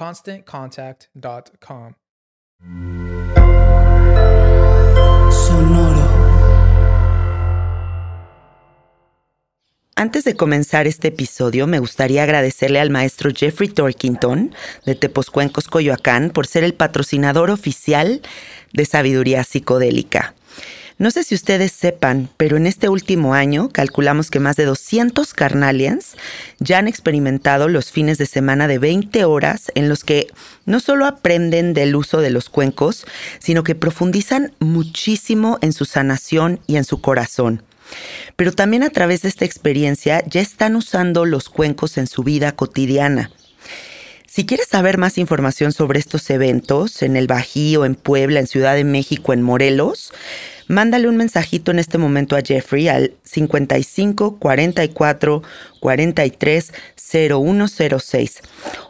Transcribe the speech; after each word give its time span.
ConstantContact.com. 0.00 1.92
Sonoro. 5.30 6.08
Antes 9.94 10.24
de 10.24 10.34
comenzar 10.36 10.86
este 10.86 11.08
episodio, 11.08 11.66
me 11.66 11.80
gustaría 11.80 12.22
agradecerle 12.22 12.80
al 12.80 12.88
maestro 12.88 13.30
Jeffrey 13.30 13.68
Torkington 13.68 14.54
de 14.86 14.94
Tepozcuencos, 14.94 15.68
Coyoacán, 15.68 16.30
por 16.30 16.46
ser 16.46 16.64
el 16.64 16.72
patrocinador 16.72 17.50
oficial 17.50 18.22
de 18.72 18.86
Sabiduría 18.86 19.44
Psicodélica. 19.44 20.34
No 21.00 21.10
sé 21.10 21.24
si 21.24 21.34
ustedes 21.34 21.72
sepan, 21.72 22.28
pero 22.36 22.58
en 22.58 22.66
este 22.66 22.90
último 22.90 23.32
año 23.32 23.70
calculamos 23.70 24.30
que 24.30 24.38
más 24.38 24.56
de 24.56 24.66
200 24.66 25.32
carnalians 25.32 26.14
ya 26.58 26.76
han 26.76 26.88
experimentado 26.88 27.68
los 27.68 27.90
fines 27.90 28.18
de 28.18 28.26
semana 28.26 28.68
de 28.68 28.78
20 28.78 29.24
horas 29.24 29.72
en 29.74 29.88
los 29.88 30.04
que 30.04 30.26
no 30.66 30.78
solo 30.78 31.06
aprenden 31.06 31.72
del 31.72 31.96
uso 31.96 32.20
de 32.20 32.28
los 32.28 32.50
cuencos, 32.50 33.06
sino 33.38 33.64
que 33.64 33.74
profundizan 33.74 34.52
muchísimo 34.58 35.56
en 35.62 35.72
su 35.72 35.86
sanación 35.86 36.60
y 36.66 36.76
en 36.76 36.84
su 36.84 37.00
corazón. 37.00 37.62
Pero 38.36 38.52
también 38.52 38.82
a 38.82 38.90
través 38.90 39.22
de 39.22 39.30
esta 39.30 39.46
experiencia 39.46 40.22
ya 40.26 40.42
están 40.42 40.76
usando 40.76 41.24
los 41.24 41.48
cuencos 41.48 41.96
en 41.96 42.08
su 42.08 42.24
vida 42.24 42.52
cotidiana. 42.52 43.30
Si 44.26 44.46
quieres 44.46 44.68
saber 44.68 44.96
más 44.96 45.18
información 45.18 45.72
sobre 45.72 45.98
estos 45.98 46.28
eventos 46.30 47.02
en 47.02 47.16
el 47.16 47.26
Bajío, 47.26 47.84
en 47.84 47.96
Puebla, 47.96 48.38
en 48.38 48.46
Ciudad 48.46 48.76
de 48.76 48.84
México, 48.84 49.32
en 49.32 49.42
Morelos, 49.42 50.12
mándale 50.70 51.08
un 51.08 51.16
mensajito 51.16 51.72
en 51.72 51.80
este 51.80 51.98
momento 51.98 52.36
a 52.36 52.40
Jeffrey 52.40 52.88
al 52.88 53.12
55 53.24 54.38
44 54.38 55.42
43 55.80 56.72
0106 56.96 58.40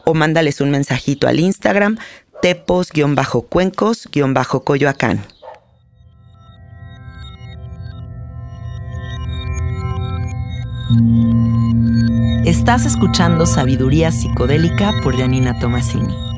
o 0.05 0.15
mándales 0.15 0.61
un 0.61 0.71
mensajito 0.71 1.27
al 1.27 1.41
Instagram 1.41 1.97
tepos-cuencos-coyoacán. 2.43 5.25
Estás 12.45 12.85
escuchando 12.85 13.47
Sabiduría 13.47 14.11
Psicodélica 14.11 14.93
por 15.03 15.17
Janina 15.17 15.59
Tomasini. 15.59 16.30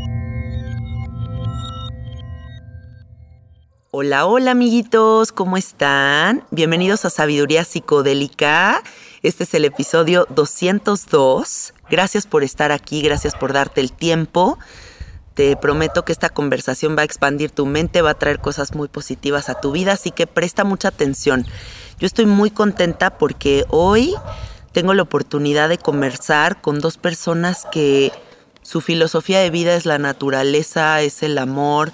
Hola, 3.94 4.24
hola 4.24 4.52
amiguitos, 4.52 5.32
¿cómo 5.32 5.58
están? 5.58 6.44
Bienvenidos 6.50 7.04
a 7.04 7.10
Sabiduría 7.10 7.62
Psicodélica. 7.62 8.82
Este 9.22 9.44
es 9.44 9.52
el 9.52 9.66
episodio 9.66 10.26
202. 10.30 11.74
Gracias 11.90 12.26
por 12.26 12.42
estar 12.42 12.72
aquí, 12.72 13.02
gracias 13.02 13.34
por 13.34 13.52
darte 13.52 13.82
el 13.82 13.92
tiempo. 13.92 14.58
Te 15.34 15.58
prometo 15.58 16.06
que 16.06 16.12
esta 16.12 16.30
conversación 16.30 16.96
va 16.96 17.02
a 17.02 17.04
expandir 17.04 17.50
tu 17.50 17.66
mente, 17.66 18.00
va 18.00 18.12
a 18.12 18.18
traer 18.18 18.38
cosas 18.38 18.74
muy 18.74 18.88
positivas 18.88 19.50
a 19.50 19.60
tu 19.60 19.72
vida, 19.72 19.92
así 19.92 20.10
que 20.10 20.26
presta 20.26 20.64
mucha 20.64 20.88
atención. 20.88 21.44
Yo 21.98 22.06
estoy 22.06 22.24
muy 22.24 22.50
contenta 22.50 23.18
porque 23.18 23.66
hoy 23.68 24.14
tengo 24.72 24.94
la 24.94 25.02
oportunidad 25.02 25.68
de 25.68 25.76
conversar 25.76 26.62
con 26.62 26.80
dos 26.80 26.96
personas 26.96 27.66
que 27.70 28.10
su 28.62 28.80
filosofía 28.80 29.40
de 29.40 29.50
vida 29.50 29.74
es 29.74 29.84
la 29.84 29.98
naturaleza, 29.98 31.02
es 31.02 31.22
el 31.22 31.36
amor, 31.36 31.92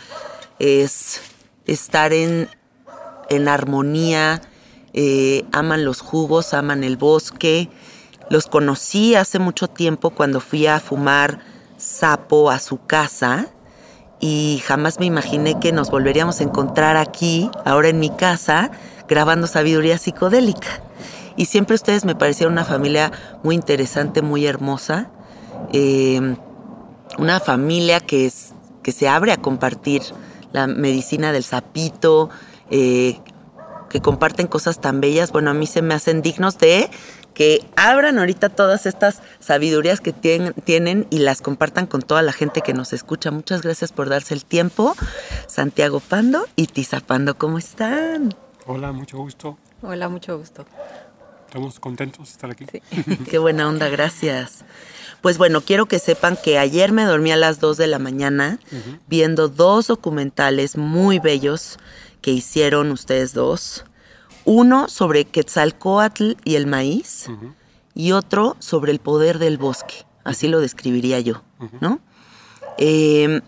es 0.60 1.22
estar 1.68 2.12
en, 2.12 2.48
en 3.28 3.46
armonía, 3.46 4.42
eh, 4.94 5.44
aman 5.52 5.84
los 5.84 6.00
jugos, 6.00 6.54
aman 6.54 6.82
el 6.82 6.96
bosque. 6.96 7.70
Los 8.30 8.46
conocí 8.46 9.14
hace 9.14 9.38
mucho 9.38 9.68
tiempo 9.68 10.10
cuando 10.10 10.40
fui 10.40 10.66
a 10.66 10.80
fumar 10.80 11.38
sapo 11.76 12.50
a 12.50 12.58
su 12.58 12.84
casa 12.84 13.46
y 14.20 14.60
jamás 14.66 14.98
me 14.98 15.06
imaginé 15.06 15.60
que 15.60 15.70
nos 15.70 15.90
volveríamos 15.90 16.40
a 16.40 16.42
encontrar 16.42 16.96
aquí, 16.96 17.50
ahora 17.64 17.88
en 17.88 18.00
mi 18.00 18.10
casa, 18.10 18.72
grabando 19.08 19.46
sabiduría 19.46 19.96
psicodélica. 19.96 20.82
Y 21.36 21.44
siempre 21.44 21.76
ustedes 21.76 22.04
me 22.04 22.16
parecieron 22.16 22.54
una 22.54 22.64
familia 22.64 23.12
muy 23.44 23.54
interesante, 23.54 24.22
muy 24.22 24.44
hermosa. 24.44 25.08
Eh, 25.72 26.36
una 27.16 27.38
familia 27.38 28.00
que, 28.00 28.26
es, 28.26 28.54
que 28.82 28.90
se 28.90 29.08
abre 29.08 29.30
a 29.30 29.36
compartir 29.36 30.02
la 30.52 30.66
medicina 30.66 31.32
del 31.32 31.44
sapito, 31.44 32.30
eh, 32.70 33.18
que 33.88 34.00
comparten 34.00 34.46
cosas 34.46 34.80
tan 34.80 35.00
bellas. 35.00 35.32
Bueno, 35.32 35.50
a 35.50 35.54
mí 35.54 35.66
se 35.66 35.82
me 35.82 35.94
hacen 35.94 36.22
dignos 36.22 36.58
de 36.58 36.90
que 37.34 37.64
abran 37.76 38.18
ahorita 38.18 38.48
todas 38.48 38.84
estas 38.84 39.22
sabidurías 39.38 40.00
que 40.00 40.12
tienen, 40.12 40.54
tienen, 40.64 41.06
y 41.08 41.20
las 41.20 41.40
compartan 41.40 41.86
con 41.86 42.02
toda 42.02 42.20
la 42.22 42.32
gente 42.32 42.62
que 42.62 42.74
nos 42.74 42.92
escucha. 42.92 43.30
Muchas 43.30 43.62
gracias 43.62 43.92
por 43.92 44.08
darse 44.08 44.34
el 44.34 44.44
tiempo. 44.44 44.96
Santiago 45.46 46.00
Pando 46.00 46.46
y 46.56 46.66
Tiza 46.66 47.00
Pando, 47.00 47.38
¿cómo 47.38 47.58
están? 47.58 48.34
Hola, 48.66 48.90
mucho 48.92 49.18
gusto. 49.18 49.56
Hola, 49.82 50.08
mucho 50.08 50.36
gusto. 50.36 50.66
Estamos 51.46 51.78
contentos 51.80 52.26
de 52.26 52.32
estar 52.32 52.50
aquí. 52.50 52.66
Qué 53.30 53.38
buena 53.38 53.68
onda, 53.68 53.88
gracias. 53.88 54.64
Pues 55.20 55.36
bueno, 55.38 55.60
quiero 55.62 55.86
que 55.86 55.98
sepan 55.98 56.36
que 56.42 56.58
ayer 56.58 56.92
me 56.92 57.04
dormí 57.04 57.32
a 57.32 57.36
las 57.36 57.60
2 57.60 57.76
de 57.76 57.86
la 57.86 57.98
mañana 57.98 58.58
viendo 59.08 59.48
dos 59.48 59.88
documentales 59.88 60.76
muy 60.76 61.18
bellos 61.18 61.78
que 62.20 62.30
hicieron 62.30 62.90
ustedes 62.92 63.32
dos. 63.32 63.84
Uno 64.44 64.88
sobre 64.88 65.24
Quetzalcoatl 65.24 66.32
y 66.44 66.54
el 66.54 66.66
maíz 66.66 67.26
y 67.94 68.12
otro 68.12 68.56
sobre 68.60 68.92
el 68.92 69.00
poder 69.00 69.38
del 69.38 69.58
bosque. 69.58 70.06
Así 70.24 70.46
lo 70.48 70.60
describiría 70.60 71.20
yo, 71.20 71.42
¿no? 71.80 72.00
Eh, 72.78 73.40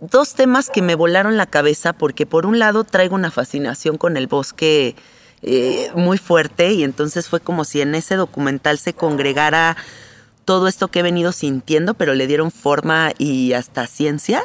dos 0.00 0.34
temas 0.34 0.68
que 0.70 0.82
me 0.82 0.94
volaron 0.94 1.36
la 1.36 1.46
cabeza 1.46 1.92
porque 1.92 2.26
por 2.26 2.46
un 2.46 2.58
lado 2.58 2.84
traigo 2.84 3.14
una 3.14 3.30
fascinación 3.30 3.96
con 3.98 4.16
el 4.16 4.26
bosque 4.26 4.96
eh, 5.42 5.90
muy 5.94 6.18
fuerte 6.18 6.72
y 6.72 6.84
entonces 6.84 7.28
fue 7.28 7.40
como 7.40 7.64
si 7.64 7.80
en 7.80 7.94
ese 7.94 8.16
documental 8.16 8.78
se 8.78 8.92
congregara 8.92 9.76
todo 10.50 10.66
esto 10.66 10.88
que 10.88 10.98
he 10.98 11.02
venido 11.04 11.30
sintiendo, 11.30 11.94
pero 11.94 12.12
le 12.12 12.26
dieron 12.26 12.50
forma 12.50 13.12
y 13.18 13.52
hasta 13.52 13.86
ciencia. 13.86 14.42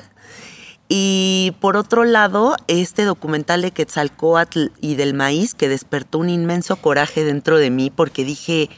Y 0.88 1.56
por 1.62 1.78
otro 1.78 2.04
lado, 2.04 2.58
este 2.68 3.06
documental 3.06 3.64
de 3.64 3.72
Quetzalcoatl 3.72 4.68
y 4.80 4.98
del 4.98 5.16
maíz 5.16 5.56
que 5.56 5.68
despertó 5.68 6.20
un 6.20 6.30
inmenso 6.30 6.76
coraje 6.76 7.24
dentro 7.24 7.58
de 7.58 7.72
mí 7.72 7.90
porque 7.90 8.24
dije, 8.24 8.70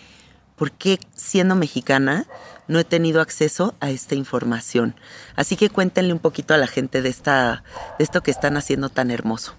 ¿por 0.56 0.72
qué 0.72 1.00
siendo 1.18 1.56
mexicana 1.56 2.28
no 2.70 2.80
he 2.80 2.86
tenido 2.86 3.20
acceso 3.20 3.76
a 3.82 3.90
esta 3.90 4.16
información? 4.16 4.96
Así 5.36 5.58
que 5.58 5.70
cuéntenle 5.70 6.14
un 6.14 6.20
poquito 6.20 6.54
a 6.54 6.58
la 6.58 6.68
gente 6.68 7.02
de, 7.02 7.10
esta, 7.10 7.62
de 7.98 8.06
esto 8.06 8.24
que 8.24 8.32
están 8.32 8.56
haciendo 8.56 8.88
tan 8.88 9.12
hermoso. 9.12 9.54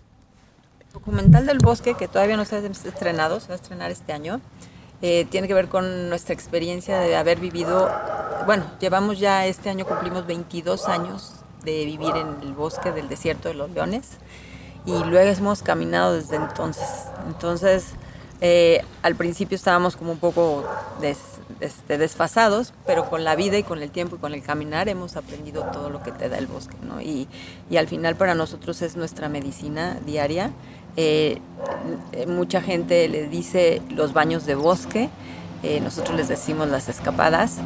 documental 0.94 1.44
del 1.44 1.58
bosque, 1.58 1.96
que 1.98 2.08
todavía 2.08 2.38
no 2.38 2.46
se 2.46 2.56
ha 2.56 2.60
estrenado, 2.60 3.40
se 3.40 3.48
va 3.48 3.56
a 3.56 3.56
estrenar 3.56 3.90
este 3.90 4.14
año, 4.14 4.40
eh, 5.02 5.26
tiene 5.30 5.48
que 5.48 5.54
ver 5.54 5.68
con 5.68 6.08
nuestra 6.08 6.34
experiencia 6.34 6.98
de 6.98 7.16
haber 7.16 7.38
vivido, 7.38 7.90
bueno, 8.46 8.64
llevamos 8.80 9.18
ya 9.18 9.46
este 9.46 9.70
año, 9.70 9.86
cumplimos 9.86 10.26
22 10.26 10.88
años 10.88 11.34
de 11.62 11.84
vivir 11.84 12.16
en 12.16 12.42
el 12.42 12.52
bosque 12.52 12.92
del 12.92 13.08
desierto 13.08 13.48
de 13.48 13.54
los 13.54 13.70
leones 13.70 14.18
y 14.86 14.92
luego 15.04 15.30
hemos 15.30 15.62
caminado 15.62 16.14
desde 16.14 16.36
entonces. 16.36 16.88
Entonces, 17.26 17.92
eh, 18.40 18.82
al 19.02 19.16
principio 19.16 19.56
estábamos 19.56 19.96
como 19.96 20.12
un 20.12 20.18
poco 20.18 20.64
este, 21.60 21.98
desfasados, 21.98 22.72
pero 22.86 23.08
con 23.10 23.24
la 23.24 23.36
vida 23.36 23.58
y 23.58 23.62
con 23.64 23.82
el 23.82 23.90
tiempo 23.90 24.16
y 24.16 24.18
con 24.18 24.32
el 24.32 24.42
caminar 24.42 24.88
hemos 24.88 25.16
aprendido 25.16 25.64
todo 25.72 25.90
lo 25.90 26.02
que 26.02 26.12
te 26.12 26.28
da 26.28 26.38
el 26.38 26.46
bosque. 26.46 26.76
¿no? 26.82 27.00
Y, 27.00 27.28
y 27.68 27.76
al 27.76 27.88
final 27.88 28.16
para 28.16 28.34
nosotros 28.34 28.80
es 28.82 28.96
nuestra 28.96 29.28
medicina 29.28 29.98
diaria. 30.06 30.52
Eh, 30.96 31.40
mucha 32.26 32.60
gente 32.60 33.08
le 33.08 33.28
dice 33.28 33.82
los 33.90 34.12
baños 34.12 34.46
de 34.46 34.54
bosque, 34.54 35.10
eh, 35.62 35.80
nosotros 35.80 36.16
les 36.16 36.28
decimos 36.28 36.68
las 36.68 36.88
escapadas. 36.88 37.58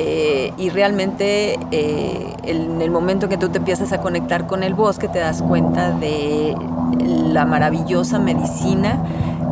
Eh, 0.00 0.52
y 0.58 0.70
realmente 0.70 1.58
eh, 1.72 2.34
en 2.44 2.80
el 2.80 2.90
momento 2.90 3.28
que 3.28 3.36
tú 3.36 3.48
te 3.48 3.58
empiezas 3.58 3.92
a 3.92 4.00
conectar 4.00 4.46
con 4.46 4.62
el 4.62 4.72
bosque 4.72 5.08
te 5.08 5.18
das 5.18 5.42
cuenta 5.42 5.90
de 5.90 6.54
la 7.00 7.44
maravillosa 7.44 8.20
medicina 8.20 9.02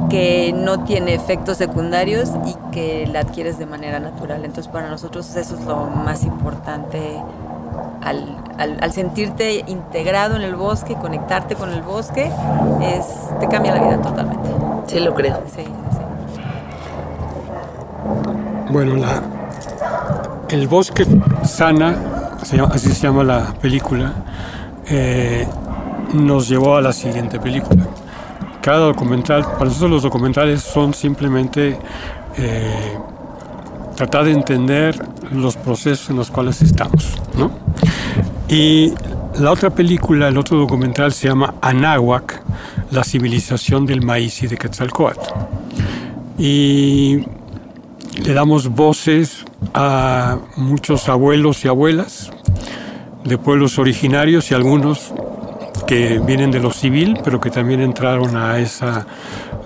que 0.08 0.52
no 0.52 0.84
tiene 0.84 1.14
efectos 1.14 1.56
secundarios 1.56 2.30
y 2.46 2.54
que 2.70 3.08
la 3.08 3.20
adquieres 3.20 3.58
de 3.58 3.66
manera 3.66 3.98
natural. 3.98 4.44
Entonces 4.44 4.68
para 4.70 4.88
nosotros 4.88 5.34
eso 5.34 5.56
es 5.56 5.64
lo 5.64 5.86
más 5.86 6.22
importante 6.22 7.00
al, 8.02 8.36
al, 8.58 8.78
al, 8.80 8.92
sentirte 8.92 9.64
integrado 9.66 10.36
en 10.36 10.42
el 10.42 10.54
bosque, 10.54 10.94
conectarte 10.94 11.54
con 11.54 11.72
el 11.72 11.82
bosque, 11.82 12.30
es, 12.82 13.06
te 13.40 13.48
cambia 13.48 13.74
la 13.74 13.82
vida 13.82 14.02
totalmente. 14.02 14.48
Sí, 14.86 15.00
lo 15.00 15.14
creo. 15.14 15.42
Sí, 15.54 15.62
sí. 15.64 16.00
Bueno, 18.70 18.96
la, 18.96 19.22
el 20.48 20.68
bosque 20.68 21.06
sana, 21.44 21.96
así 22.40 22.88
se 22.92 23.06
llama 23.06 23.24
la 23.24 23.52
película, 23.60 24.12
eh, 24.88 25.46
nos 26.12 26.48
llevó 26.48 26.76
a 26.76 26.80
la 26.80 26.92
siguiente 26.92 27.40
película. 27.40 27.84
Cada 28.60 28.78
documental, 28.78 29.42
para 29.42 29.66
nosotros 29.66 29.90
los 29.90 30.02
documentales 30.02 30.62
son 30.62 30.94
simplemente 30.94 31.78
eh, 32.36 32.98
tratar 33.96 34.24
de 34.24 34.32
entender 34.32 34.96
los 35.32 35.56
procesos 35.56 36.10
en 36.10 36.16
los 36.16 36.30
cuales 36.30 36.62
estamos. 36.62 37.16
¿no? 37.36 37.50
Y 38.48 38.92
la 39.38 39.50
otra 39.50 39.70
película, 39.70 40.28
el 40.28 40.38
otro 40.38 40.58
documental 40.58 41.12
se 41.12 41.28
llama 41.28 41.54
Anáhuac, 41.60 42.42
la 42.90 43.04
civilización 43.04 43.84
del 43.84 44.02
maíz 44.02 44.42
y 44.42 44.46
de 44.46 44.56
Quetzalcoatl. 44.56 45.20
Y 46.38 47.24
le 48.22 48.32
damos 48.32 48.68
voces 48.68 49.44
a 49.74 50.38
muchos 50.56 51.08
abuelos 51.08 51.64
y 51.64 51.68
abuelas 51.68 52.30
de 53.24 53.36
pueblos 53.36 53.78
originarios 53.78 54.50
y 54.50 54.54
algunos 54.54 55.12
que 55.86 56.18
vienen 56.18 56.50
de 56.50 56.60
lo 56.60 56.70
civil, 56.70 57.18
pero 57.22 57.40
que 57.40 57.50
también 57.50 57.80
entraron 57.80 58.36
a 58.36 58.58
esa, 58.58 59.06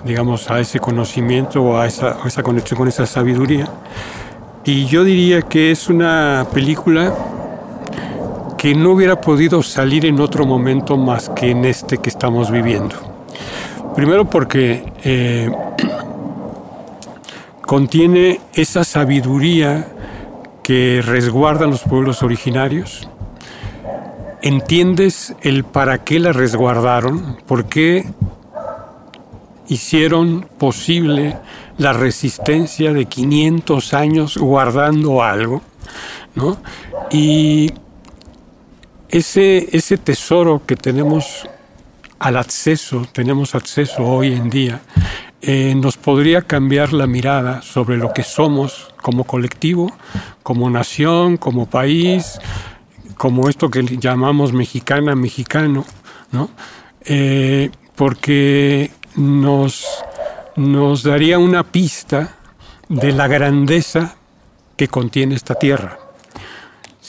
digamos, 0.04 0.50
a 0.50 0.60
ese 0.60 0.80
conocimiento 0.80 1.62
o 1.62 1.78
a 1.78 1.86
esa, 1.86 2.18
a 2.22 2.26
esa 2.26 2.42
conexión 2.42 2.78
con 2.78 2.88
esa 2.88 3.06
sabiduría. 3.06 3.68
Y 4.64 4.86
yo 4.86 5.04
diría 5.04 5.42
que 5.42 5.70
es 5.70 5.88
una 5.88 6.46
película 6.52 7.14
que 8.60 8.74
no 8.74 8.90
hubiera 8.90 9.22
podido 9.22 9.62
salir 9.62 10.04
en 10.04 10.20
otro 10.20 10.44
momento 10.44 10.98
más 10.98 11.30
que 11.30 11.50
en 11.50 11.64
este 11.64 11.96
que 11.96 12.10
estamos 12.10 12.50
viviendo. 12.50 12.94
Primero 13.96 14.28
porque 14.28 14.84
eh, 15.02 15.50
contiene 17.62 18.38
esa 18.52 18.84
sabiduría 18.84 19.88
que 20.62 21.00
resguardan 21.02 21.70
los 21.70 21.80
pueblos 21.84 22.22
originarios. 22.22 23.08
Entiendes 24.42 25.34
el 25.40 25.64
para 25.64 26.04
qué 26.04 26.20
la 26.20 26.34
resguardaron, 26.34 27.38
por 27.46 27.64
qué 27.64 28.04
hicieron 29.68 30.46
posible 30.58 31.38
la 31.78 31.94
resistencia 31.94 32.92
de 32.92 33.06
500 33.06 33.94
años 33.94 34.36
guardando 34.36 35.22
algo, 35.22 35.62
¿no? 36.34 36.58
Y 37.10 37.72
ese, 39.10 39.68
ese 39.76 39.98
tesoro 39.98 40.62
que 40.66 40.76
tenemos 40.76 41.48
al 42.18 42.36
acceso, 42.36 43.06
tenemos 43.12 43.54
acceso 43.54 44.04
hoy 44.04 44.34
en 44.34 44.50
día, 44.50 44.82
eh, 45.42 45.74
nos 45.74 45.96
podría 45.96 46.42
cambiar 46.42 46.92
la 46.92 47.06
mirada 47.06 47.62
sobre 47.62 47.96
lo 47.96 48.12
que 48.12 48.22
somos 48.22 48.92
como 49.00 49.24
colectivo, 49.24 49.90
como 50.42 50.68
nación, 50.68 51.38
como 51.38 51.66
país, 51.66 52.38
como 53.16 53.48
esto 53.48 53.70
que 53.70 53.82
llamamos 53.82 54.52
mexicana, 54.52 55.14
mexicano, 55.14 55.86
¿no? 56.30 56.50
Eh, 57.04 57.70
porque 57.96 58.90
nos, 59.16 59.86
nos 60.56 61.02
daría 61.02 61.38
una 61.38 61.64
pista 61.64 62.36
de 62.88 63.12
la 63.12 63.28
grandeza 63.28 64.16
que 64.76 64.88
contiene 64.88 65.34
esta 65.34 65.54
tierra. 65.54 65.99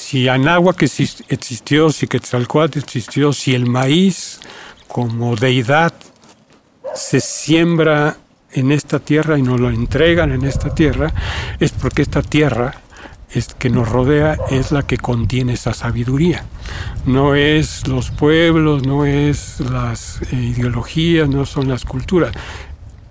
Si 0.01 0.27
Anáhuac 0.27 0.81
existió, 0.81 1.91
si 1.91 2.07
Quetzalcoatl 2.07 2.79
existió, 2.79 3.31
si 3.31 3.53
el 3.53 3.67
maíz 3.67 4.39
como 4.87 5.35
deidad 5.35 5.93
se 6.95 7.21
siembra 7.21 8.17
en 8.51 8.71
esta 8.71 8.97
tierra 8.99 9.37
y 9.37 9.43
nos 9.43 9.59
lo 9.59 9.69
entregan 9.69 10.31
en 10.31 10.43
esta 10.43 10.73
tierra, 10.73 11.13
es 11.59 11.71
porque 11.71 12.01
esta 12.01 12.23
tierra 12.23 12.81
es, 13.29 13.53
que 13.53 13.69
nos 13.69 13.87
rodea 13.87 14.37
es 14.49 14.71
la 14.71 14.81
que 14.81 14.97
contiene 14.97 15.53
esa 15.53 15.73
sabiduría. 15.73 16.45
No 17.05 17.35
es 17.35 17.87
los 17.87 18.09
pueblos, 18.09 18.83
no 18.83 19.05
es 19.05 19.59
las 19.59 20.19
eh, 20.23 20.35
ideologías, 20.35 21.29
no 21.29 21.45
son 21.45 21.69
las 21.69 21.85
culturas. 21.85 22.31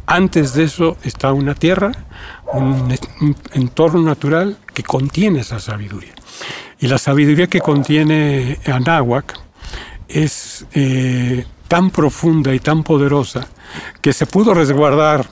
Antes 0.07 0.55
de 0.55 0.65
eso 0.65 0.99
está 1.05 1.33
una 1.33 1.55
tierra, 1.55 1.93
un, 2.53 2.93
un 3.21 3.37
entorno 3.53 4.03
natural 4.03 4.59
que 4.75 4.83
contiene 4.83 5.41
esa 5.41 5.61
sabiduría. 5.61 6.15
Y 6.81 6.89
la 6.89 6.99
sabiduría 6.99 7.47
que 7.47 7.61
contiene 7.61 8.59
Anáhuac 8.67 9.39
es 10.09 10.67
eh, 10.73 11.45
tan 11.69 11.91
profunda 11.91 12.55
y 12.55 12.59
tan 12.59 12.83
poderosa 12.83 13.47
que 14.01 14.13
se 14.13 14.27
pudo 14.27 14.55
resguardar 14.55 15.29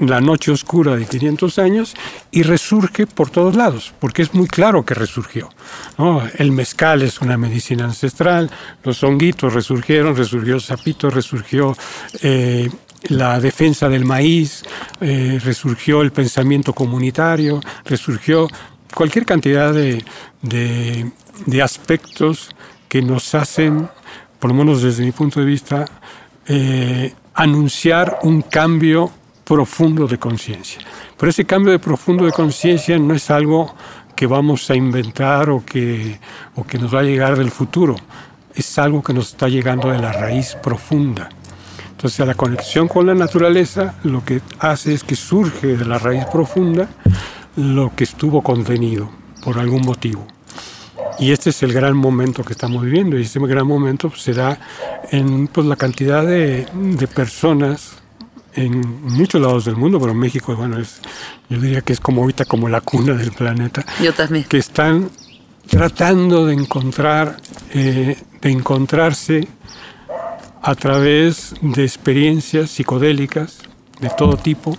la 0.00 0.20
noche 0.20 0.52
oscura 0.52 0.94
de 0.96 1.06
500 1.06 1.58
años 1.58 1.94
y 2.30 2.42
resurge 2.42 3.06
por 3.06 3.30
todos 3.30 3.56
lados, 3.56 3.92
porque 3.98 4.22
es 4.22 4.32
muy 4.34 4.46
claro 4.46 4.84
que 4.84 4.94
resurgió. 4.94 5.48
El 6.36 6.52
mezcal 6.52 7.02
es 7.02 7.20
una 7.20 7.36
medicina 7.36 7.84
ancestral, 7.84 8.50
los 8.84 9.02
honguitos 9.02 9.52
resurgieron, 9.52 10.16
resurgió 10.16 10.54
el 10.54 10.60
sapito, 10.60 11.10
resurgió 11.10 11.76
eh, 12.22 12.70
la 13.08 13.40
defensa 13.40 13.88
del 13.88 14.04
maíz, 14.04 14.62
eh, 15.00 15.40
resurgió 15.42 16.02
el 16.02 16.12
pensamiento 16.12 16.72
comunitario, 16.72 17.60
resurgió 17.84 18.48
cualquier 18.94 19.24
cantidad 19.26 19.72
de, 19.72 20.04
de, 20.42 21.62
aspectos 21.62 22.54
que 22.88 23.02
nos 23.02 23.34
hacen 23.34 23.88
por 24.38 24.50
lo 24.50 24.56
menos 24.56 24.82
desde 24.82 25.04
mi 25.04 25.12
punto 25.12 25.40
de 25.40 25.46
vista, 25.46 25.84
eh, 26.46 27.12
anunciar 27.34 28.20
un 28.22 28.42
cambio 28.42 29.10
profundo 29.44 30.06
de 30.06 30.18
conciencia. 30.18 30.80
Pero 31.16 31.30
ese 31.30 31.44
cambio 31.44 31.72
de 31.72 31.78
profundo 31.78 32.24
de 32.24 32.32
conciencia 32.32 32.98
no 32.98 33.14
es 33.14 33.30
algo 33.30 33.74
que 34.14 34.26
vamos 34.26 34.70
a 34.70 34.74
inventar 34.74 35.50
o 35.50 35.64
que, 35.64 36.18
o 36.54 36.64
que 36.64 36.78
nos 36.78 36.94
va 36.94 37.00
a 37.00 37.04
llegar 37.04 37.36
del 37.36 37.50
futuro. 37.50 37.96
Es 38.54 38.78
algo 38.78 39.02
que 39.02 39.12
nos 39.12 39.30
está 39.30 39.48
llegando 39.48 39.90
de 39.90 39.98
la 39.98 40.12
raíz 40.12 40.56
profunda 40.56 41.28
Entonces 41.92 42.26
la 42.26 42.34
conexión 42.34 42.88
con 42.88 43.06
la 43.06 43.14
naturaleza 43.14 43.94
lo 44.02 44.24
que 44.24 44.40
hace 44.58 44.94
es 44.94 45.04
que 45.04 45.14
surge 45.14 45.76
de 45.76 45.84
la 45.84 45.98
raíz 45.98 46.24
profunda 46.24 46.88
lo 47.58 47.92
que 47.96 48.04
estuvo 48.04 48.40
contenido 48.40 49.10
por 49.44 49.58
algún 49.58 49.82
motivo. 49.82 50.24
Y 51.18 51.32
este 51.32 51.50
es 51.50 51.62
el 51.64 51.72
gran 51.72 51.96
momento 51.96 52.44
que 52.44 52.52
estamos 52.52 52.84
viviendo 52.84 53.18
y 53.18 53.22
este 53.22 53.40
gran 53.40 53.66
momento 53.66 54.12
se 54.14 54.32
da 54.32 54.60
en 55.10 55.48
pues, 55.48 55.66
la 55.66 55.74
cantidad 55.74 56.24
de, 56.24 56.68
de 56.72 57.08
personas 57.08 57.96
en 58.54 59.02
muchos 59.02 59.40
lados 59.40 59.64
del 59.64 59.74
mundo, 59.74 60.00
pero 60.00 60.14
México, 60.14 60.54
bueno, 60.54 60.78
es, 60.78 61.00
yo 61.48 61.58
diría 61.58 61.80
que 61.80 61.92
es 61.92 62.00
como 62.00 62.22
ahorita 62.22 62.44
como 62.44 62.68
la 62.68 62.80
cuna 62.80 63.14
del 63.14 63.32
planeta. 63.32 63.84
Yo 64.00 64.12
también. 64.14 64.44
Que 64.44 64.58
están 64.58 65.10
tratando 65.68 66.46
de 66.46 66.54
encontrar, 66.54 67.38
eh, 67.74 68.16
de 68.40 68.50
encontrarse 68.50 69.48
a 70.62 70.74
través 70.76 71.54
de 71.60 71.82
experiencias 71.82 72.70
psicodélicas 72.70 73.58
de 74.00 74.10
todo 74.16 74.36
tipo, 74.36 74.76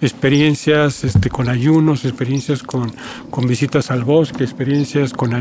experiencias 0.00 1.04
este, 1.04 1.28
con 1.28 1.48
ayunos, 1.48 2.04
experiencias 2.04 2.62
con, 2.62 2.92
con, 3.30 3.46
visitas 3.46 3.90
al 3.90 4.04
bosque, 4.04 4.44
experiencias 4.44 5.12
con... 5.12 5.34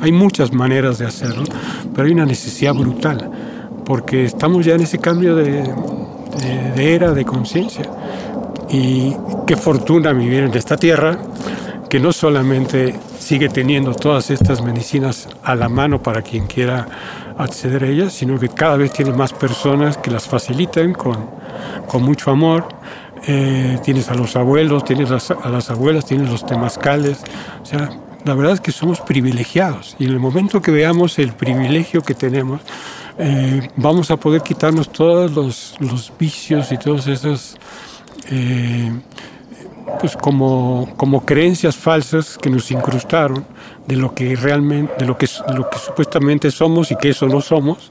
Hay 0.00 0.12
muchas 0.12 0.52
maneras 0.52 0.98
de 0.98 1.06
hacerlo, 1.06 1.44
pero 1.94 2.06
hay 2.06 2.12
una 2.12 2.26
necesidad 2.26 2.74
brutal, 2.74 3.30
porque 3.84 4.24
estamos 4.24 4.66
ya 4.66 4.74
en 4.74 4.82
ese 4.82 4.98
cambio 4.98 5.36
de, 5.36 5.62
de, 6.74 6.94
era, 6.94 7.12
de 7.12 7.24
conciencia. 7.24 7.90
Y 8.70 9.14
qué 9.46 9.56
fortuna 9.56 10.12
vivir 10.12 10.44
en 10.44 10.54
esta 10.54 10.76
tierra 10.76 11.18
que 11.88 12.00
no 12.00 12.12
solamente 12.12 12.98
sigue 13.18 13.48
teniendo 13.48 13.94
todas 13.94 14.30
estas 14.30 14.62
medicinas 14.62 15.28
a 15.44 15.54
la 15.54 15.68
mano 15.68 16.02
para 16.02 16.22
quien 16.22 16.46
quiera 16.46 16.88
acceder 17.38 17.84
a 17.84 17.88
ellas, 17.88 18.12
sino 18.12 18.38
que 18.38 18.48
cada 18.48 18.76
vez 18.76 18.92
tiene 18.92 19.12
más 19.12 19.32
personas 19.32 19.96
que 19.96 20.10
las 20.10 20.26
facilitan 20.26 20.92
con, 20.92 21.30
con 21.86 22.02
mucho 22.02 22.30
amor. 22.30 22.66
Eh, 23.26 23.78
tienes 23.82 24.10
a 24.10 24.14
los 24.14 24.36
abuelos, 24.36 24.84
tienes 24.84 25.10
a 25.10 25.48
las 25.48 25.70
abuelas, 25.70 26.04
tienes 26.04 26.30
los 26.30 26.44
temazcales. 26.44 27.22
O 27.62 27.66
sea, 27.66 27.90
la 28.24 28.34
verdad 28.34 28.54
es 28.54 28.60
que 28.60 28.72
somos 28.72 29.00
privilegiados 29.00 29.96
y 29.98 30.04
en 30.04 30.10
el 30.10 30.18
momento 30.18 30.60
que 30.60 30.70
veamos 30.70 31.18
el 31.18 31.32
privilegio 31.32 32.02
que 32.02 32.14
tenemos, 32.14 32.60
eh, 33.18 33.68
vamos 33.76 34.10
a 34.10 34.16
poder 34.16 34.42
quitarnos 34.42 34.90
todos 34.90 35.30
los, 35.80 36.12
vicios 36.18 36.72
y 36.72 36.78
todos 36.78 37.06
esos, 37.06 37.56
eh, 38.30 38.92
pues 40.00 40.16
como, 40.16 40.92
como 40.96 41.24
creencias 41.24 41.76
falsas 41.76 42.38
que 42.38 42.50
nos 42.50 42.70
incrustaron 42.70 43.44
de 43.86 43.96
lo 43.96 44.14
que 44.14 44.34
realmente, 44.36 44.92
de 44.98 45.04
lo 45.04 45.18
que, 45.18 45.26
supuestamente 45.26 46.50
somos 46.50 46.90
y 46.90 46.96
que 46.96 47.10
eso 47.10 47.26
no 47.26 47.40
somos. 47.40 47.90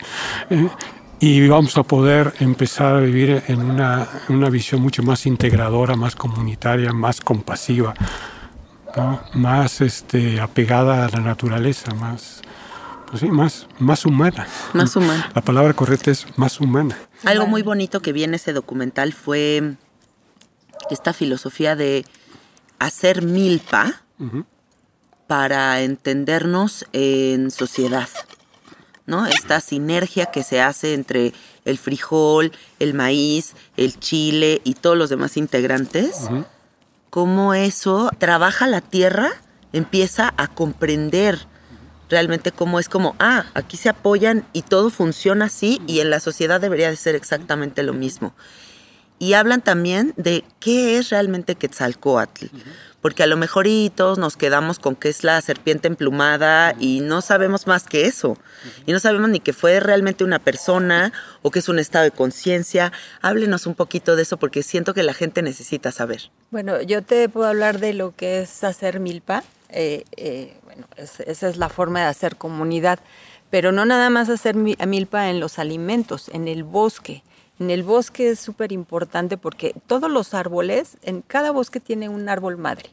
Y 1.26 1.48
vamos 1.48 1.78
a 1.78 1.84
poder 1.84 2.34
empezar 2.42 2.98
a 2.98 3.00
vivir 3.00 3.44
en 3.48 3.62
una, 3.62 4.10
una 4.28 4.50
visión 4.50 4.82
mucho 4.82 5.04
más 5.04 5.26
integradora, 5.26 5.96
más 5.96 6.18
comunitaria, 6.18 6.92
más 6.92 7.22
compasiva, 7.22 7.94
más 9.34 9.80
este, 9.80 10.42
apegada 10.42 11.06
a 11.06 11.10
la 11.10 11.22
naturaleza, 11.22 11.94
más, 11.94 12.42
pues 13.08 13.22
sí, 13.22 13.28
más, 13.28 13.68
más 13.80 14.06
humana. 14.06 14.46
Más 14.74 14.98
humana. 14.98 15.32
La 15.34 15.42
palabra 15.42 15.74
correcta 15.74 16.12
es 16.12 16.26
más 16.36 16.60
humana. 16.60 16.98
Algo 17.24 17.48
muy 17.48 17.62
bonito 17.62 18.02
que 18.02 18.12
vi 18.12 18.26
en 18.26 18.34
ese 18.34 18.52
documental 18.52 19.14
fue 19.14 19.76
esta 20.90 21.14
filosofía 21.14 21.78
de 21.78 22.06
hacer 22.80 23.22
milpa 23.22 24.02
para 25.28 25.80
entendernos 25.84 26.86
en 26.92 27.50
sociedad. 27.50 28.10
¿No? 29.06 29.26
Esta 29.26 29.60
sinergia 29.60 30.28
que 30.28 30.44
se 30.44 30.62
hace 30.62 30.94
entre 30.94 31.34
el 31.66 31.78
frijol, 31.78 32.52
el 32.80 32.94
maíz, 32.94 33.56
el 33.78 34.00
chile 34.00 34.62
y 34.64 34.76
todos 34.76 34.98
los 34.98 35.10
demás 35.10 35.38
integrantes, 35.38 36.30
cómo 37.10 37.54
eso 37.54 38.10
trabaja 38.18 38.68
la 38.68 38.82
tierra, 38.82 39.32
empieza 39.72 40.34
a 40.38 40.48
comprender 40.48 41.48
realmente 42.10 42.52
cómo 42.52 42.80
es 42.80 42.90
como, 42.90 43.16
ah, 43.20 43.46
aquí 43.54 43.78
se 43.78 43.90
apoyan 43.90 44.46
y 44.54 44.62
todo 44.62 44.90
funciona 44.90 45.46
así 45.46 45.82
y 45.88 46.00
en 46.00 46.10
la 46.10 46.20
sociedad 46.20 46.62
debería 46.62 46.90
de 46.90 46.96
ser 46.96 47.16
exactamente 47.16 47.84
lo 47.84 47.94
mismo. 47.94 48.34
Y 49.20 49.34
hablan 49.34 49.62
también 49.62 50.14
de 50.18 50.44
qué 50.60 50.98
es 50.98 51.10
realmente 51.10 51.56
Quetzalcoatl, 51.56 52.48
porque 53.04 53.22
a 53.22 53.28
lo 53.28 53.36
mejor 53.36 53.68
y 53.68 53.92
todos 53.94 54.18
nos 54.18 54.38
quedamos 54.38 54.80
con 54.80 54.96
que 54.96 55.10
es 55.10 55.26
la 55.26 55.42
serpiente 55.42 55.90
emplumada 55.90 56.74
y 56.80 57.02
no 57.02 57.20
sabemos 57.20 57.68
más 57.68 57.84
que 57.84 58.06
eso. 58.06 58.38
Y 58.86 58.94
no 58.94 59.00
sabemos 59.02 59.30
ni 59.30 59.42
que 59.42 59.52
fue 59.52 59.82
realmente 59.82 60.24
una 60.24 60.40
persona 60.40 61.12
o 61.42 61.52
que 61.52 61.60
es 61.60 61.68
un 61.68 61.80
estado 61.80 62.06
de 62.06 62.12
conciencia. 62.12 62.94
Háblenos 63.22 63.68
un 63.68 63.76
poquito 63.76 64.16
de 64.16 64.22
eso 64.22 64.38
porque 64.38 64.64
siento 64.64 64.94
que 64.94 65.04
la 65.04 65.14
gente 65.14 65.42
necesita 65.42 65.92
saber. 65.92 66.32
Bueno, 66.50 66.82
yo 66.82 67.02
te 67.02 67.28
puedo 67.28 67.46
hablar 67.46 67.82
de 67.82 67.92
lo 67.92 68.16
que 68.16 68.40
es 68.40 68.64
hacer 68.64 69.02
milpa. 69.02 69.44
Eh, 69.68 70.06
eh, 70.16 70.56
bueno, 70.64 70.88
esa 70.98 71.50
es 71.50 71.58
la 71.58 71.68
forma 71.68 72.00
de 72.00 72.06
hacer 72.06 72.38
comunidad, 72.38 73.00
pero 73.50 73.74
no 73.74 73.84
nada 73.84 74.10
más 74.12 74.30
hacer 74.30 74.56
milpa 74.56 75.30
en 75.30 75.42
los 75.42 75.60
alimentos, 75.60 76.30
en 76.30 76.48
el 76.48 76.64
bosque. 76.64 77.22
En 77.64 77.72
el 77.72 77.84
bosque 77.84 78.30
es 78.30 78.42
súper 78.42 78.74
importante 78.74 79.38
porque 79.38 79.74
todos 79.88 80.12
los 80.12 80.34
árboles, 80.34 80.98
en 81.02 81.22
cada 81.22 81.52
bosque 81.52 81.80
tiene 81.80 82.10
un 82.10 82.28
árbol 82.28 82.58
madre. 82.58 82.90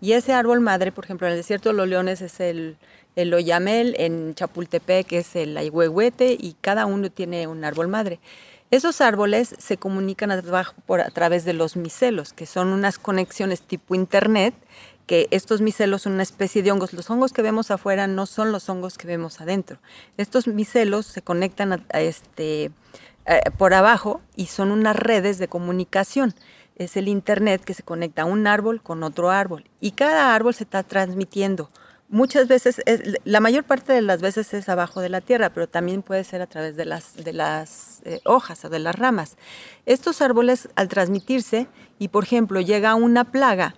Y 0.00 0.12
ese 0.12 0.32
árbol 0.32 0.60
madre, 0.60 0.92
por 0.92 1.04
ejemplo, 1.04 1.26
en 1.26 1.34
el 1.34 1.38
desierto 1.40 1.68
de 1.68 1.74
los 1.74 1.86
leones 1.86 2.22
es 2.22 2.40
el, 2.40 2.78
el 3.16 3.34
oyamel, 3.34 3.94
en 3.98 4.34
Chapultepec 4.34 5.12
es 5.12 5.36
el 5.36 5.54
ayhuehuete 5.58 6.38
y 6.40 6.56
cada 6.58 6.86
uno 6.86 7.10
tiene 7.10 7.46
un 7.46 7.66
árbol 7.66 7.88
madre. 7.88 8.18
Esos 8.70 9.02
árboles 9.02 9.54
se 9.58 9.76
comunican 9.76 10.30
a, 10.30 10.40
por, 10.86 11.02
a 11.02 11.10
través 11.10 11.44
de 11.44 11.52
los 11.52 11.76
micelos, 11.76 12.32
que 12.32 12.46
son 12.46 12.68
unas 12.68 12.98
conexiones 12.98 13.60
tipo 13.60 13.94
internet 13.94 14.54
que 15.06 15.28
estos 15.30 15.60
micelos 15.60 16.02
son 16.02 16.14
una 16.14 16.22
especie 16.22 16.62
de 16.62 16.72
hongos. 16.72 16.92
Los 16.92 17.10
hongos 17.10 17.32
que 17.32 17.42
vemos 17.42 17.70
afuera 17.70 18.06
no 18.06 18.26
son 18.26 18.52
los 18.52 18.68
hongos 18.68 18.96
que 18.96 19.06
vemos 19.06 19.40
adentro. 19.40 19.78
Estos 20.16 20.46
micelos 20.46 21.06
se 21.06 21.22
conectan 21.22 21.84
a, 21.92 22.00
este, 22.00 22.70
eh, 23.26 23.40
por 23.56 23.74
abajo 23.74 24.20
y 24.36 24.46
son 24.46 24.70
unas 24.70 24.96
redes 24.96 25.38
de 25.38 25.48
comunicación. 25.48 26.34
Es 26.76 26.96
el 26.96 27.08
Internet 27.08 27.64
que 27.64 27.74
se 27.74 27.82
conecta 27.82 28.22
a 28.22 28.26
un 28.26 28.46
árbol 28.46 28.82
con 28.82 29.02
otro 29.02 29.30
árbol 29.30 29.64
y 29.80 29.92
cada 29.92 30.34
árbol 30.34 30.54
se 30.54 30.64
está 30.64 30.82
transmitiendo. 30.82 31.70
Muchas 32.10 32.48
veces, 32.48 32.82
la 33.24 33.40
mayor 33.40 33.64
parte 33.64 33.92
de 33.92 34.02
las 34.02 34.20
veces 34.20 34.52
es 34.52 34.68
abajo 34.68 35.00
de 35.00 35.08
la 35.08 35.20
tierra, 35.22 35.50
pero 35.50 35.66
también 35.66 36.02
puede 36.02 36.22
ser 36.22 36.42
a 36.42 36.46
través 36.46 36.76
de 36.76 36.84
las, 36.84 37.16
de 37.16 37.32
las 37.32 38.02
eh, 38.04 38.20
hojas 38.24 38.64
o 38.64 38.68
de 38.68 38.78
las 38.78 38.94
ramas. 38.94 39.36
Estos 39.86 40.20
árboles, 40.20 40.68
al 40.76 40.88
transmitirse, 40.88 41.66
y 41.98 42.08
por 42.08 42.24
ejemplo 42.24 42.60
llega 42.60 42.94
una 42.94 43.24
plaga, 43.24 43.74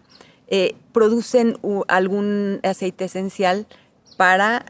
eh, 0.48 0.74
producen 0.92 1.58
algún 1.88 2.60
aceite 2.64 3.04
esencial 3.04 3.66
para 4.16 4.66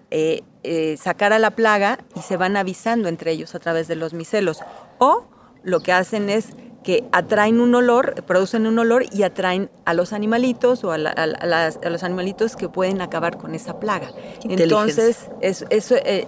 eh, 0.68 0.96
sacar 0.96 1.32
a 1.32 1.38
la 1.38 1.52
plaga 1.52 1.98
y 2.16 2.20
se 2.20 2.36
van 2.36 2.56
avisando 2.56 3.08
entre 3.08 3.30
ellos 3.30 3.54
a 3.54 3.60
través 3.60 3.86
de 3.86 3.94
los 3.94 4.14
micelos. 4.14 4.60
O 4.98 5.24
lo 5.62 5.80
que 5.80 5.92
hacen 5.92 6.28
es 6.28 6.54
que 6.86 7.04
atraen 7.10 7.60
un 7.60 7.74
olor, 7.74 8.22
producen 8.26 8.64
un 8.64 8.78
olor 8.78 9.06
y 9.12 9.24
atraen 9.24 9.70
a 9.84 9.92
los 9.92 10.12
animalitos 10.12 10.84
o 10.84 10.92
a, 10.92 10.98
los 10.98 12.02
animalitos 12.04 12.54
que 12.54 12.68
pueden 12.68 13.00
acabar 13.00 13.38
con 13.38 13.56
esa 13.56 13.80
plaga. 13.80 14.12
Entonces, 14.44 15.28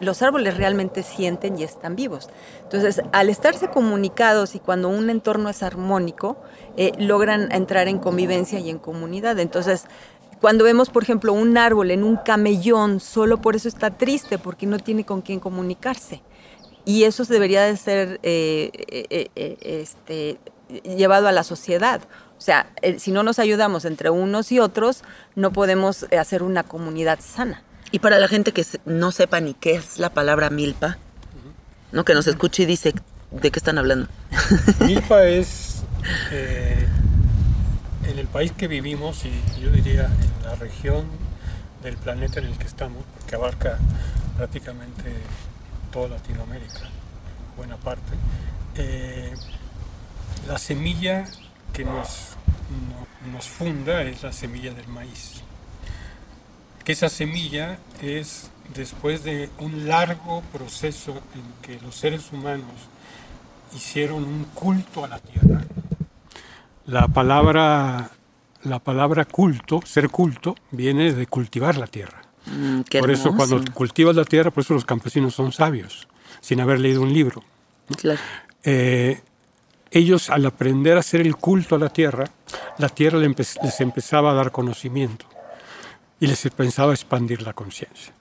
los 0.01 0.21
árboles 0.21 0.57
realmente 0.57 1.05
sienten 1.05 1.57
y 1.59 1.63
están 1.63 1.95
vivos. 1.95 2.29
Entonces, 2.65 3.01
al 3.13 3.31
estarse 3.31 3.69
comunicados 3.69 4.57
y 4.57 4.59
cuando 4.59 4.89
un 4.89 5.11
entorno 5.11 5.49
es 5.49 5.63
armónico, 5.63 6.39
eh, 6.77 6.91
logran 6.99 7.53
entrar 7.53 7.87
en 7.87 8.01
convivencia 8.01 8.59
y 8.59 8.69
en 8.69 8.79
comunidad. 8.79 9.39
Entonces, 9.39 9.85
cuando 10.41 10.65
vemos, 10.65 10.91
por 10.91 11.03
ejemplo, 11.03 11.33
un 11.33 11.57
árbol 11.59 11.91
en 11.91 12.05
un 12.05 12.17
camellón, 12.17 13.01
solo 13.01 13.41
por 13.41 13.57
eso 13.57 13.69
está 13.69 13.91
triste, 13.91 14.39
porque 14.39 14.67
no 14.67 14.79
tiene 14.79 15.05
con 15.05 15.23
quién 15.23 15.41
comunicarse. 15.41 16.23
Y 16.85 17.05
eso 17.05 17.25
debería 17.25 17.63
de 17.63 17.77
ser 17.77 18.21
eh, 18.23 18.71
eh, 18.89 19.59
este, 19.61 20.39
llevado 20.85 21.29
a 21.29 21.33
la 21.33 21.45
sociedad. 21.45 22.01
O 22.39 22.41
sea, 22.41 22.73
si 22.99 23.11
no 23.11 23.23
nos 23.23 23.39
ayudamos 23.39 23.85
entre 23.85 24.11
unos 24.11 24.53
y 24.53 24.61
otros, 24.61 25.03
no 25.35 25.53
podemos 25.53 26.07
hacer 26.19 26.43
una 26.43 26.63
comunidad 26.63 27.19
sana. 27.21 27.63
Y 27.91 27.99
para 27.99 28.19
la 28.19 28.29
gente 28.29 28.53
que 28.53 28.65
no 28.85 29.13
sepa 29.13 29.41
ni 29.41 29.55
qué 29.55 29.75
es 29.75 29.99
la 29.99 30.11
palabra 30.11 30.51
milpa, 30.51 30.99
¿no? 31.91 32.05
que 32.05 32.15
nos 32.15 32.27
escuche 32.27 32.63
y 32.63 32.67
dice, 32.67 32.95
¿de 33.31 33.51
qué 33.51 33.59
están 33.59 33.79
hablando? 33.79 34.09
Milpa 34.87 35.27
es 35.27 35.83
eh, 36.31 36.87
en 38.09 38.19
el 38.19 38.27
país 38.27 38.53
que 38.53 38.69
vivimos 38.69 39.25
y 39.25 39.61
yo 39.61 39.71
diría 39.71 40.07
en 40.07 40.47
la 40.47 40.55
región 40.55 41.07
del 41.83 41.97
planeta 41.97 42.41
en 42.41 42.47
el 42.47 42.59
que 42.59 42.67
estamos, 42.67 43.05
porque 43.15 43.37
abarca 43.37 43.79
prácticamente 44.37 45.13
toda 45.93 46.09
Latinoamérica, 46.09 46.89
buena 47.57 47.77
parte, 47.77 48.13
eh, 48.77 49.35
la 50.47 50.59
semilla 50.59 51.27
que 51.73 51.85
nos, 51.85 52.37
nos 53.31 53.49
funda 53.49 54.03
es 54.03 54.23
la 54.23 54.33
semilla 54.33 54.73
del 54.73 54.89
maíz. 54.89 55.43
Que 56.85 56.93
esa 56.93 57.11
semilla 57.11 57.79
es 58.01 58.51
después 58.75 59.23
de 59.23 59.51
un 59.59 59.87
largo 59.87 60.43
proceso 60.53 61.21
en 61.35 61.43
que 61.63 61.81
los 61.85 61.95
seres 61.95 62.33
humanos 62.33 62.73
hicieron 63.75 64.25
un 64.25 64.45
culto 64.55 65.05
a 65.05 65.09
la 65.09 65.19
tierra. 65.19 65.63
La 66.89 67.07
palabra, 67.07 68.11
la 68.63 68.79
palabra 68.79 69.27
culto, 69.27 69.83
ser 69.85 70.09
culto, 70.09 70.57
viene 70.71 71.13
de 71.13 71.27
cultivar 71.27 71.77
la 71.77 71.87
tierra. 71.87 72.23
Mm, 72.47 72.81
por 72.99 73.11
eso 73.11 73.37
cuando 73.37 73.63
cultivas 73.75 74.17
la 74.17 74.25
tierra, 74.25 74.51
por 74.51 74.63
eso 74.63 74.73
los 74.73 74.87
campesinos 74.87 75.35
son 75.35 75.53
sabios, 75.53 76.09
sin 76.41 76.61
haber 76.61 76.81
leído 76.81 77.03
un 77.03 77.13
libro. 77.13 77.45
Claro. 77.95 78.19
Eh, 78.65 79.21
ellos 79.91 80.31
al 80.31 80.47
aprender 80.47 80.97
a 80.97 81.01
hacer 81.01 81.21
el 81.21 81.37
culto 81.37 81.75
a 81.75 81.79
la 81.79 81.91
tierra, 81.91 82.25
la 82.79 82.89
tierra 82.89 83.19
les 83.19 83.81
empezaba 83.81 84.31
a 84.31 84.35
dar 84.35 84.51
conocimiento 84.51 85.27
y 86.19 86.27
les 86.27 86.47
empezaba 86.47 86.93
a 86.93 86.95
expandir 86.95 87.43
la 87.43 87.53
conciencia. 87.53 88.15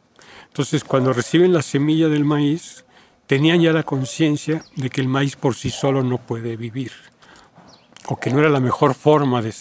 Entonces, 0.47 0.83
cuando 0.83 1.13
reciben 1.13 1.53
la 1.53 1.61
semilla 1.61 2.09
del 2.09 2.25
maíz, 2.25 2.83
tenían 3.27 3.61
ya 3.61 3.71
la 3.71 3.83
conciencia 3.83 4.65
de 4.75 4.89
que 4.89 4.99
el 4.99 5.07
maíz 5.07 5.37
por 5.37 5.55
sí 5.55 5.69
solo 5.69 6.03
no 6.03 6.17
puede 6.17 6.57
vivir, 6.57 6.91
o 8.07 8.17
que 8.17 8.31
no 8.31 8.39
era 8.39 8.49
la 8.49 8.61
mejor 8.61 8.93
forma 8.93 9.41
de, 9.41 9.53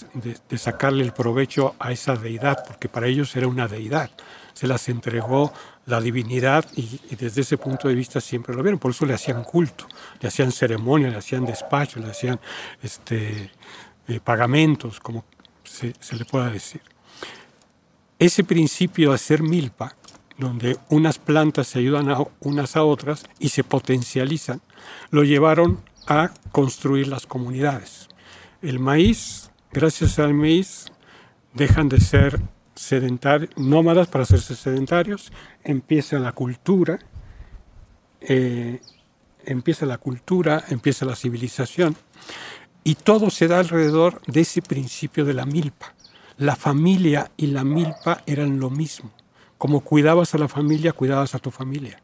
sacarle 0.56 1.02
el 1.02 1.12
provecho 1.12 1.74
a 1.80 1.90
esa 1.90 2.14
deidad, 2.14 2.64
porque 2.66 2.88
para 2.88 3.08
ellos 3.08 3.34
era 3.34 3.48
una 3.48 3.66
deidad. 3.66 4.10
Se 4.54 4.68
las 4.68 4.88
entregó 4.88 5.52
la 5.84 6.00
divinidad 6.00 6.64
y, 6.76 7.00
y 7.10 7.16
desde 7.16 7.40
ese 7.42 7.58
punto 7.58 7.88
de 7.88 7.94
vista 7.94 8.20
siempre 8.20 8.54
lo 8.54 8.62
vieron. 8.62 8.78
Por 8.78 8.92
eso 8.92 9.04
le 9.04 9.14
hacían 9.14 9.42
culto, 9.42 9.86
le 10.20 10.28
hacían 10.28 10.52
ceremonia, 10.52 11.08
le 11.10 11.16
hacían 11.16 11.44
despacho, 11.44 11.98
le 11.98 12.10
hacían 12.10 12.38
este, 12.82 13.50
eh, 14.06 14.20
pagamentos, 14.22 15.00
como 15.00 15.24
se, 15.64 15.94
se 15.98 16.14
le 16.14 16.24
pueda 16.24 16.48
decir. 16.48 16.80
Ese 18.18 18.44
principio 18.44 19.10
de 19.10 19.16
hacer 19.16 19.42
milpa, 19.42 19.96
donde 20.38 20.78
unas 20.90 21.18
plantas 21.18 21.66
se 21.66 21.80
ayudan 21.80 22.10
a 22.10 22.18
unas 22.40 22.76
a 22.76 22.84
otras 22.84 23.26
y 23.40 23.48
se 23.48 23.64
potencializan, 23.64 24.60
lo 25.10 25.24
llevaron 25.24 25.82
a 26.06 26.30
construir 26.52 27.08
las 27.08 27.26
comunidades. 27.26 28.08
El 28.62 28.78
maíz, 28.78 29.50
gracias 29.70 30.18
al 30.18 30.32
maíz, 30.32 30.86
dejan 31.52 31.90
de 31.90 32.00
ser 32.00 32.40
sedentarios, 32.74 33.50
nómadas 33.56 34.08
para 34.08 34.22
hacerse 34.22 34.56
sedentarios, 34.56 35.30
empieza 35.62 36.18
la 36.18 36.32
cultura, 36.32 36.98
eh, 38.20 38.80
empieza 39.44 39.84
la 39.84 39.98
cultura, 39.98 40.64
empieza 40.70 41.04
la 41.04 41.16
civilización, 41.16 41.96
y 42.82 42.94
todo 42.94 43.28
se 43.28 43.46
da 43.46 43.58
alrededor 43.58 44.22
de 44.26 44.40
ese 44.40 44.62
principio 44.62 45.24
de 45.26 45.34
la 45.34 45.44
milpa. 45.44 45.94
La 46.38 46.56
familia 46.56 47.30
y 47.36 47.48
la 47.48 47.64
milpa 47.64 48.22
eran 48.26 48.58
lo 48.58 48.70
mismo. 48.70 49.10
Como 49.58 49.80
cuidabas 49.80 50.34
a 50.34 50.38
la 50.38 50.48
familia, 50.48 50.92
cuidabas 50.92 51.34
a 51.34 51.38
tu 51.38 51.50
familia. 51.50 52.00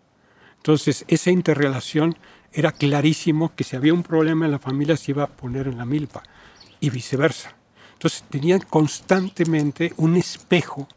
Entonces, 0.56 1.04
esa 1.08 1.30
interrelación 1.30 2.16
era 2.52 2.72
clarísimo 2.72 3.54
que 3.54 3.64
si 3.64 3.76
había 3.76 3.94
un 3.94 4.02
problema 4.02 4.44
en 4.44 4.52
la 4.52 4.58
familia 4.58 4.96
se 4.96 5.12
iba 5.12 5.24
a 5.24 5.28
poner 5.28 5.66
en 5.66 5.78
la 5.78 5.84
milpa 5.84 6.22
y 6.80 6.90
viceversa. 6.90 7.54
Entonces, 7.94 8.24
tenían 8.28 8.60
constantemente 8.60 9.92
un 9.96 10.16
espejo 10.16 10.88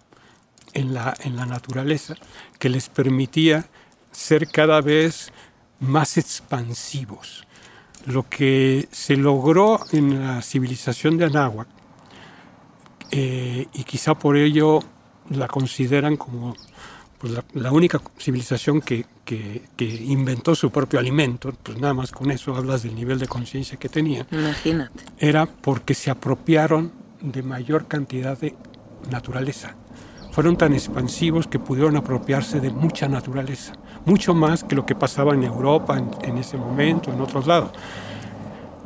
en 0.73 0.93
la, 0.93 1.13
en 1.21 1.35
la 1.35 1.45
naturaleza 1.45 2.15
que 2.59 2.69
les 2.69 2.89
permitía 2.89 3.67
ser 4.11 4.47
cada 4.47 4.81
vez 4.81 5.31
más 5.79 6.17
expansivos. 6.17 7.45
Lo 8.05 8.27
que 8.29 8.87
se 8.91 9.15
logró 9.15 9.79
en 9.91 10.25
la 10.25 10.41
civilización 10.41 11.17
de 11.17 11.25
Anáhuac, 11.25 11.67
eh, 13.11 13.67
y 13.73 13.83
quizá 13.83 14.15
por 14.15 14.35
ello 14.35 14.79
la 15.29 15.47
consideran 15.47 16.17
como 16.17 16.55
pues, 17.25 17.33
la, 17.33 17.43
la 17.53 17.71
única 17.71 17.99
civilización 18.19 18.81
que, 18.81 19.05
que- 19.25 19.63
que 19.75 19.85
inventó 19.85 20.53
su 20.53 20.69
propio 20.69 20.99
alimento, 20.99 21.51
pues 21.63 21.79
nada 21.79 21.93
más 21.95 22.11
con 22.11 22.29
eso 22.29 22.55
hablas 22.55 22.83
del 22.83 22.93
nivel 22.93 23.17
de 23.17 23.27
conciencia 23.27 23.77
que 23.77 23.89
tenían, 23.89 24.27
Imagínate. 24.31 25.03
era 25.17 25.47
porque 25.47 25.95
se 25.95 26.11
apropiaron 26.11 26.91
de 27.21 27.41
mayor 27.41 27.87
cantidad 27.87 28.37
de 28.37 28.55
naturaleza. 29.09 29.73
Fueron 30.31 30.55
tan 30.57 30.73
expansivos 30.73 31.47
que 31.47 31.57
pudieron 31.57 31.95
apropiarse 31.95 32.59
de 32.59 32.69
mucha 32.69 33.07
naturaleza, 33.07 33.73
mucho 34.05 34.33
más 34.35 34.63
que 34.63 34.75
lo 34.75 34.85
que 34.85 34.93
pasaba 34.93 35.33
en 35.33 35.43
Europa 35.43 35.97
en, 35.97 36.11
en 36.21 36.37
ese 36.37 36.57
momento, 36.57 37.11
en 37.11 37.21
otros 37.21 37.47
lados. 37.47 37.71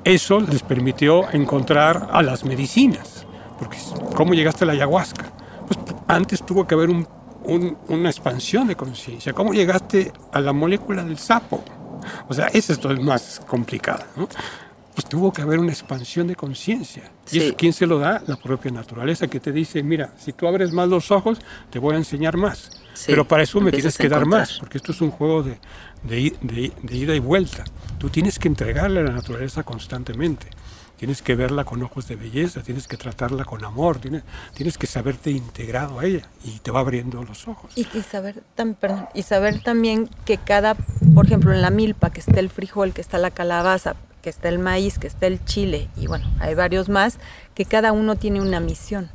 Eso 0.06 0.39
les 0.39 0.62
permitió 0.63 1.30
encontrar 1.34 2.08
a 2.12 2.21
las 2.21 2.45
medicinas, 2.45 3.25
porque 3.58 3.78
¿cómo 4.15 4.34
llegaste 4.34 4.63
a 4.63 4.67
la 4.67 4.73
ayahuasca? 4.73 5.25
Pues 5.67 5.78
antes 6.08 6.45
tuvo 6.45 6.65
que 6.65 6.75
haber 6.75 6.89
un- 6.89 7.08
un- 7.50 7.78
una 7.88 8.10
expansión 8.10 8.68
de 8.68 8.76
conciencia. 8.76 9.34
¿Cómo 9.34 9.54
llegaste 9.54 10.12
a 10.32 10.40
la 10.40 10.54
molécula 10.54 11.04
del 11.04 11.18
sapo? 11.18 11.64
O 12.28 12.34
sea, 12.34 12.48
eso 12.48 12.74
es 12.74 12.84
lo 12.84 13.00
más 13.02 13.42
complicado, 13.48 14.04
¿no? 14.16 14.28
Pues 14.96 15.06
tuvo 15.08 15.32
que 15.32 15.42
haber 15.42 15.60
una 15.60 15.72
expansión 15.72 16.28
de 16.28 16.36
conciencia. 16.36 17.04
¿Y 17.28 17.30
Sí. 17.30 17.40
eso 17.40 17.56
quién 17.56 17.72
se 17.74 17.86
lo 17.88 18.00
da? 18.00 18.22
La 18.28 18.36
propia 18.36 18.72
naturaleza 18.72 19.28
que 19.28 19.40
te 19.40 19.52
dice, 19.52 19.82
mira, 19.84 20.14
si 20.18 20.34
tú 20.34 20.48
abres 20.48 20.72
más 20.74 20.90
los 20.90 21.10
ojos, 21.12 21.40
te 21.70 21.80
voy 21.80 21.96
a 21.96 21.98
enseñar 21.98 22.36
más. 22.38 22.70
Sí, 22.94 23.06
Pero 23.08 23.26
para 23.26 23.44
eso 23.44 23.62
me 23.62 23.70
empiezas 23.70 23.96
tienes 23.96 24.10
que 24.12 24.14
dar 24.14 24.26
más, 24.26 24.58
porque 24.60 24.78
esto 24.78 24.92
es 24.92 25.00
un 25.00 25.12
juego 25.12 25.44
de, 25.44 25.58
de 26.04 26.20
i- 26.20 26.36
de- 26.42 26.74
de 26.84 26.98
ida 26.98 27.16
y 27.16 27.20
vuelta. 27.20 27.64
Tú 27.98 28.10
tienes 28.10 28.40
que 28.40 28.50
entregarle 28.50 29.00
a 29.00 29.04
la 29.04 29.12
naturaleza 29.12 29.64
constantemente. 29.64 30.48
Tienes 31.00 31.22
que 31.22 31.34
verla 31.34 31.64
con 31.64 31.82
ojos 31.82 32.10
de 32.10 32.18
belleza, 32.18 32.62
tienes 32.62 32.86
que 32.86 32.98
tratarla 32.98 33.46
con 33.46 33.64
amor, 33.64 34.00
tienes, 34.00 34.24
tienes 34.54 34.78
que 34.78 34.86
saberte 34.86 35.32
integrado 35.32 36.00
a 36.00 36.06
ella 36.06 36.28
y 36.44 36.60
te 36.60 36.72
va 36.72 36.82
abriendo 36.82 37.24
los 37.24 37.48
ojos. 37.48 37.72
Y, 37.78 37.88
y 37.98 38.02
saber 38.02 38.44
perdón, 38.82 39.08
y 39.14 39.24
saber 39.24 39.64
también 39.64 40.10
que 40.26 40.38
cada, 40.38 40.76
por 41.16 41.26
ejemplo, 41.26 41.54
en 41.54 41.62
la 41.62 41.70
milpa, 41.70 42.10
que 42.10 42.20
está 42.20 42.42
el 42.42 42.50
frijol, 42.50 42.92
que 42.92 43.00
está 43.00 43.18
la 43.18 43.32
calabaza, 43.32 43.96
que 44.22 44.30
está 44.30 44.50
el 44.50 44.60
maíz, 44.60 45.00
que 45.00 45.08
está 45.08 45.26
el 45.28 45.42
chile, 45.46 45.88
y 45.96 46.08
bueno, 46.08 46.30
hay 46.42 46.54
varios 46.54 46.90
más, 46.90 47.18
que 47.56 47.64
cada 47.64 47.94
uno 47.94 48.18
tiene 48.18 48.42
una 48.42 48.60
misión, 48.60 49.10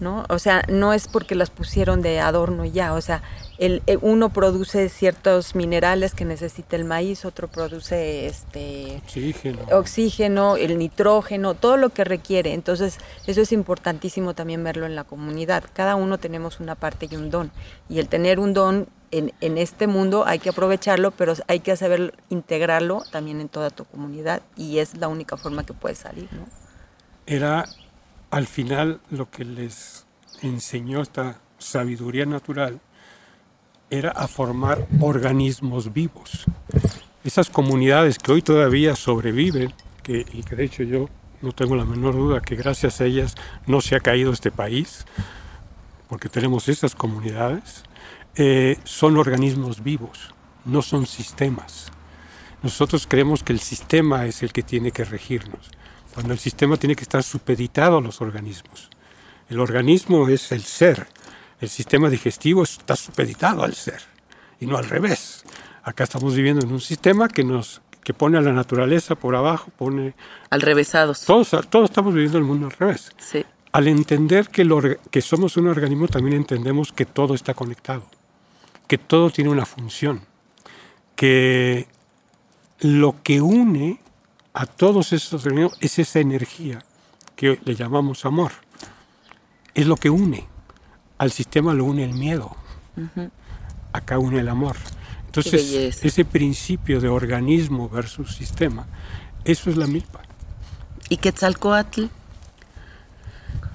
¿no? 0.00 0.24
O 0.30 0.38
sea, 0.38 0.62
no 0.70 0.94
es 0.94 1.06
porque 1.06 1.34
las 1.34 1.50
pusieron 1.50 2.00
de 2.00 2.20
adorno 2.20 2.64
y 2.64 2.70
ya, 2.70 2.94
o 2.94 3.00
sea, 3.02 3.20
el, 3.60 3.82
el- 3.86 3.98
uno 4.02 4.30
produce 4.30 4.88
ciertos 4.88 5.54
minerales 5.54 6.14
que 6.14 6.24
necesita 6.24 6.74
el 6.74 6.84
maíz, 6.84 7.24
otro 7.24 7.46
produce 7.46 8.26
este 8.26 9.00
Oxígeno. 9.04 9.58
oxígeno, 9.70 10.56
el 10.56 10.78
nitrógeno, 10.78 11.54
todo 11.54 11.76
lo 11.76 11.90
que 11.90 12.02
requiere. 12.04 12.54
Entonces, 12.54 12.98
eso 13.26 13.40
es 13.42 13.52
importantísimo 13.52 14.34
también 14.34 14.64
verlo 14.64 14.86
en 14.86 14.96
la 14.96 15.04
comunidad. 15.04 15.62
Cada 15.72 15.94
uno 15.94 16.18
tenemos 16.18 16.58
una 16.58 16.74
parte 16.74 17.06
y 17.08 17.14
un 17.16 17.30
don. 17.30 17.52
Y 17.88 17.98
el 18.00 18.08
tener 18.08 18.40
un 18.40 18.52
don 18.54 18.88
en, 19.12 19.32
en 19.40 19.58
este 19.58 19.86
mundo 19.86 20.24
hay 20.26 20.38
que 20.38 20.48
aprovecharlo, 20.50 21.10
pero 21.10 21.34
hay 21.46 21.60
que 21.60 21.76
saber 21.76 22.14
integrarlo 22.30 23.02
también 23.12 23.40
en 23.40 23.48
toda 23.48 23.70
tu 23.70 23.84
comunidad. 23.84 24.42
Y 24.56 24.78
es 24.78 24.96
la 24.96 25.08
única 25.08 25.36
forma 25.36 25.64
que 25.64 25.74
puede 25.74 25.94
salir, 25.96 26.28
¿no? 26.32 26.46
Era 27.26 27.66
al 28.30 28.46
final 28.46 29.00
lo 29.10 29.30
que 29.30 29.44
les 29.44 30.06
enseñó 30.42 31.02
esta 31.02 31.40
sabiduría 31.58 32.24
natural, 32.26 32.80
era 33.90 34.10
a 34.10 34.28
formar 34.28 34.86
organismos 35.00 35.92
vivos. 35.92 36.46
Esas 37.24 37.50
comunidades 37.50 38.18
que 38.18 38.32
hoy 38.32 38.42
todavía 38.42 38.96
sobreviven, 38.96 39.74
que, 40.02 40.24
y 40.32 40.42
que 40.42 40.56
de 40.56 40.64
hecho 40.64 40.82
yo 40.84 41.08
no 41.42 41.52
tengo 41.52 41.76
la 41.76 41.84
menor 41.84 42.14
duda 42.14 42.40
que 42.40 42.54
gracias 42.54 43.00
a 43.00 43.04
ellas 43.04 43.34
no 43.66 43.80
se 43.80 43.96
ha 43.96 44.00
caído 44.00 44.32
este 44.32 44.50
país, 44.50 45.04
porque 46.08 46.28
tenemos 46.28 46.68
esas 46.68 46.94
comunidades, 46.94 47.84
eh, 48.36 48.78
son 48.84 49.16
organismos 49.16 49.82
vivos, 49.82 50.34
no 50.64 50.82
son 50.82 51.06
sistemas. 51.06 51.90
Nosotros 52.62 53.06
creemos 53.06 53.42
que 53.42 53.52
el 53.52 53.60
sistema 53.60 54.26
es 54.26 54.42
el 54.42 54.52
que 54.52 54.62
tiene 54.62 54.92
que 54.92 55.04
regirnos, 55.04 55.70
cuando 56.14 56.32
el 56.32 56.38
sistema 56.38 56.76
tiene 56.76 56.96
que 56.96 57.02
estar 57.02 57.22
supeditado 57.22 57.98
a 57.98 58.00
los 58.00 58.20
organismos. 58.20 58.90
El 59.48 59.60
organismo 59.60 60.28
es 60.28 60.52
el 60.52 60.62
ser, 60.62 61.08
el 61.60 61.68
sistema 61.68 62.08
digestivo 62.08 62.62
está 62.62 62.96
supeditado 62.96 63.62
al 63.62 63.74
ser 63.74 64.00
y 64.58 64.66
no 64.66 64.76
al 64.76 64.88
revés. 64.88 65.44
Acá 65.82 66.04
estamos 66.04 66.34
viviendo 66.34 66.64
en 66.64 66.72
un 66.72 66.80
sistema 66.80 67.28
que 67.28 67.44
nos 67.44 67.82
que 68.02 68.14
pone 68.14 68.38
a 68.38 68.40
la 68.40 68.52
naturaleza 68.52 69.14
por 69.14 69.36
abajo, 69.36 69.70
pone 69.76 70.14
Al 70.48 70.62
revésados. 70.62 71.24
todos, 71.26 71.50
todos 71.68 71.90
estamos 71.90 72.14
viviendo 72.14 72.38
el 72.38 72.44
mundo 72.44 72.66
al 72.66 72.72
revés. 72.72 73.12
Sí. 73.18 73.44
Al 73.72 73.88
entender 73.88 74.48
que, 74.48 74.64
lo 74.64 74.80
que 75.10 75.20
somos 75.20 75.56
un 75.56 75.68
organismo, 75.68 76.08
también 76.08 76.36
entendemos 76.36 76.92
que 76.92 77.04
todo 77.04 77.34
está 77.34 77.54
conectado, 77.54 78.04
que 78.88 78.98
todo 78.98 79.30
tiene 79.30 79.50
una 79.50 79.66
función, 79.66 80.22
que 81.14 81.86
lo 82.80 83.22
que 83.22 83.40
une 83.40 84.00
a 84.54 84.66
todos 84.66 85.12
esos 85.12 85.44
organismos 85.44 85.76
es 85.80 85.98
esa 85.98 86.18
energía 86.20 86.82
que 87.36 87.60
le 87.64 87.74
llamamos 87.76 88.24
amor. 88.24 88.52
Es 89.74 89.86
lo 89.86 89.96
que 89.96 90.10
une. 90.10 90.49
Al 91.20 91.30
sistema 91.32 91.74
lo 91.74 91.84
une 91.84 92.02
el 92.04 92.14
miedo. 92.14 92.56
Acá 93.92 94.18
une 94.18 94.40
el 94.40 94.48
amor. 94.48 94.76
Entonces, 95.26 95.70
ese 96.02 96.24
principio 96.24 97.00
de 97.00 97.08
organismo 97.08 97.88
versus 97.88 98.34
sistema, 98.34 98.86
eso 99.44 99.68
es 99.70 99.76
la 99.76 99.86
milpa. 99.86 100.22
¿Y 101.10 101.18
Quetzalcoatl? 101.18 102.04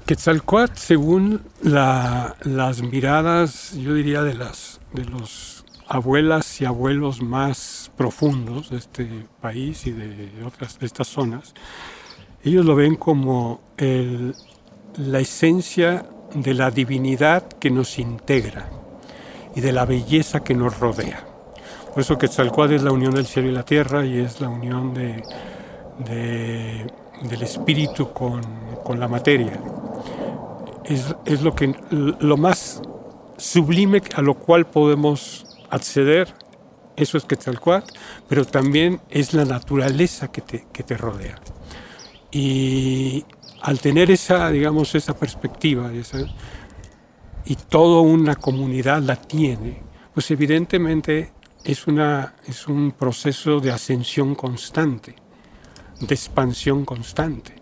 Quetzalcoatl, 0.05 0.77
según 0.77 1.41
la- 1.61 2.35
las 2.43 2.81
miradas, 2.81 3.73
yo 3.75 3.93
diría 3.93 4.21
de, 4.23 4.33
las, 4.35 4.79
de 4.93 5.05
los 5.05 5.65
abuelas 5.87 6.61
y 6.61 6.65
abuelos 6.65 7.21
más 7.21 7.91
profundos 7.95 8.69
de 8.71 8.77
este 8.77 9.27
país 9.41 9.85
y 9.87 9.91
de 9.91 10.31
otras 10.45 10.79
de 10.79 10.85
estas 10.87 11.07
zonas, 11.07 11.53
ellos 12.43 12.65
lo 12.65 12.75
ven 12.75 12.95
como 12.95 13.61
el, 13.77 14.35
la 14.97 15.19
esencia 15.19 16.05
de 16.35 16.53
la 16.53 16.69
divinidad 16.69 17.43
que 17.43 17.71
nos 17.71 17.97
integra 17.97 18.67
y 19.55 19.61
de 19.61 19.71
la 19.71 19.85
belleza 19.85 20.41
que 20.41 20.53
nos 20.53 20.79
rodea. 20.79 21.25
Por 21.93 22.01
eso 22.01 22.17
Quetzalcoatl 22.17 22.73
es 22.73 22.83
la 22.83 22.91
unión 22.91 23.13
del 23.15 23.25
cielo 23.25 23.47
y 23.47 23.53
la 23.53 23.63
tierra 23.63 24.05
y 24.05 24.19
es 24.19 24.41
la 24.41 24.49
unión 24.49 24.93
de, 24.93 25.23
de, 25.99 26.85
del 27.21 27.41
espíritu 27.41 28.11
con, 28.11 28.41
con 28.83 28.99
la 28.99 29.07
materia. 29.07 29.53
Es, 30.83 31.15
es, 31.25 31.41
lo, 31.41 31.55
que, 31.55 31.73
lo 31.89 32.37
más 32.37 32.81
sublime 33.37 34.01
a 34.13 34.21
lo 34.21 34.33
cual 34.33 34.65
podemos 34.65 35.45
acceder, 35.69 36.33
eso 36.97 37.17
es 37.17 37.23
Quetzalcoatl, 37.23 37.93
pero 38.27 38.45
también 38.45 38.99
es 39.09 39.33
la 39.33 39.45
naturaleza 39.45 40.27
que 40.27 40.41
te, 40.41 40.67
que 40.73 40.83
te 40.83 40.97
rodea. 40.97 41.35
Y 42.29 43.23
al 43.65 43.79
tener 43.79 44.11
esa, 44.11 44.51
digamos, 44.51 44.93
esa 44.93 45.17
perspectiva 45.17 45.91
y 47.45 47.55
toda 47.55 48.01
una 48.01 48.35
comunidad 48.35 49.01
la 49.01 49.15
tiene, 49.15 49.81
pues 50.13 50.29
evidentemente 50.29 51.33
es, 51.63 51.87
una, 51.87 52.35
es 52.45 52.67
un 52.67 52.91
proceso 52.91 53.59
de 53.59 53.71
ascensión 53.71 54.35
constante, 54.35 55.15
de 55.99 56.13
expansión 56.13 56.85
constante 56.85 57.55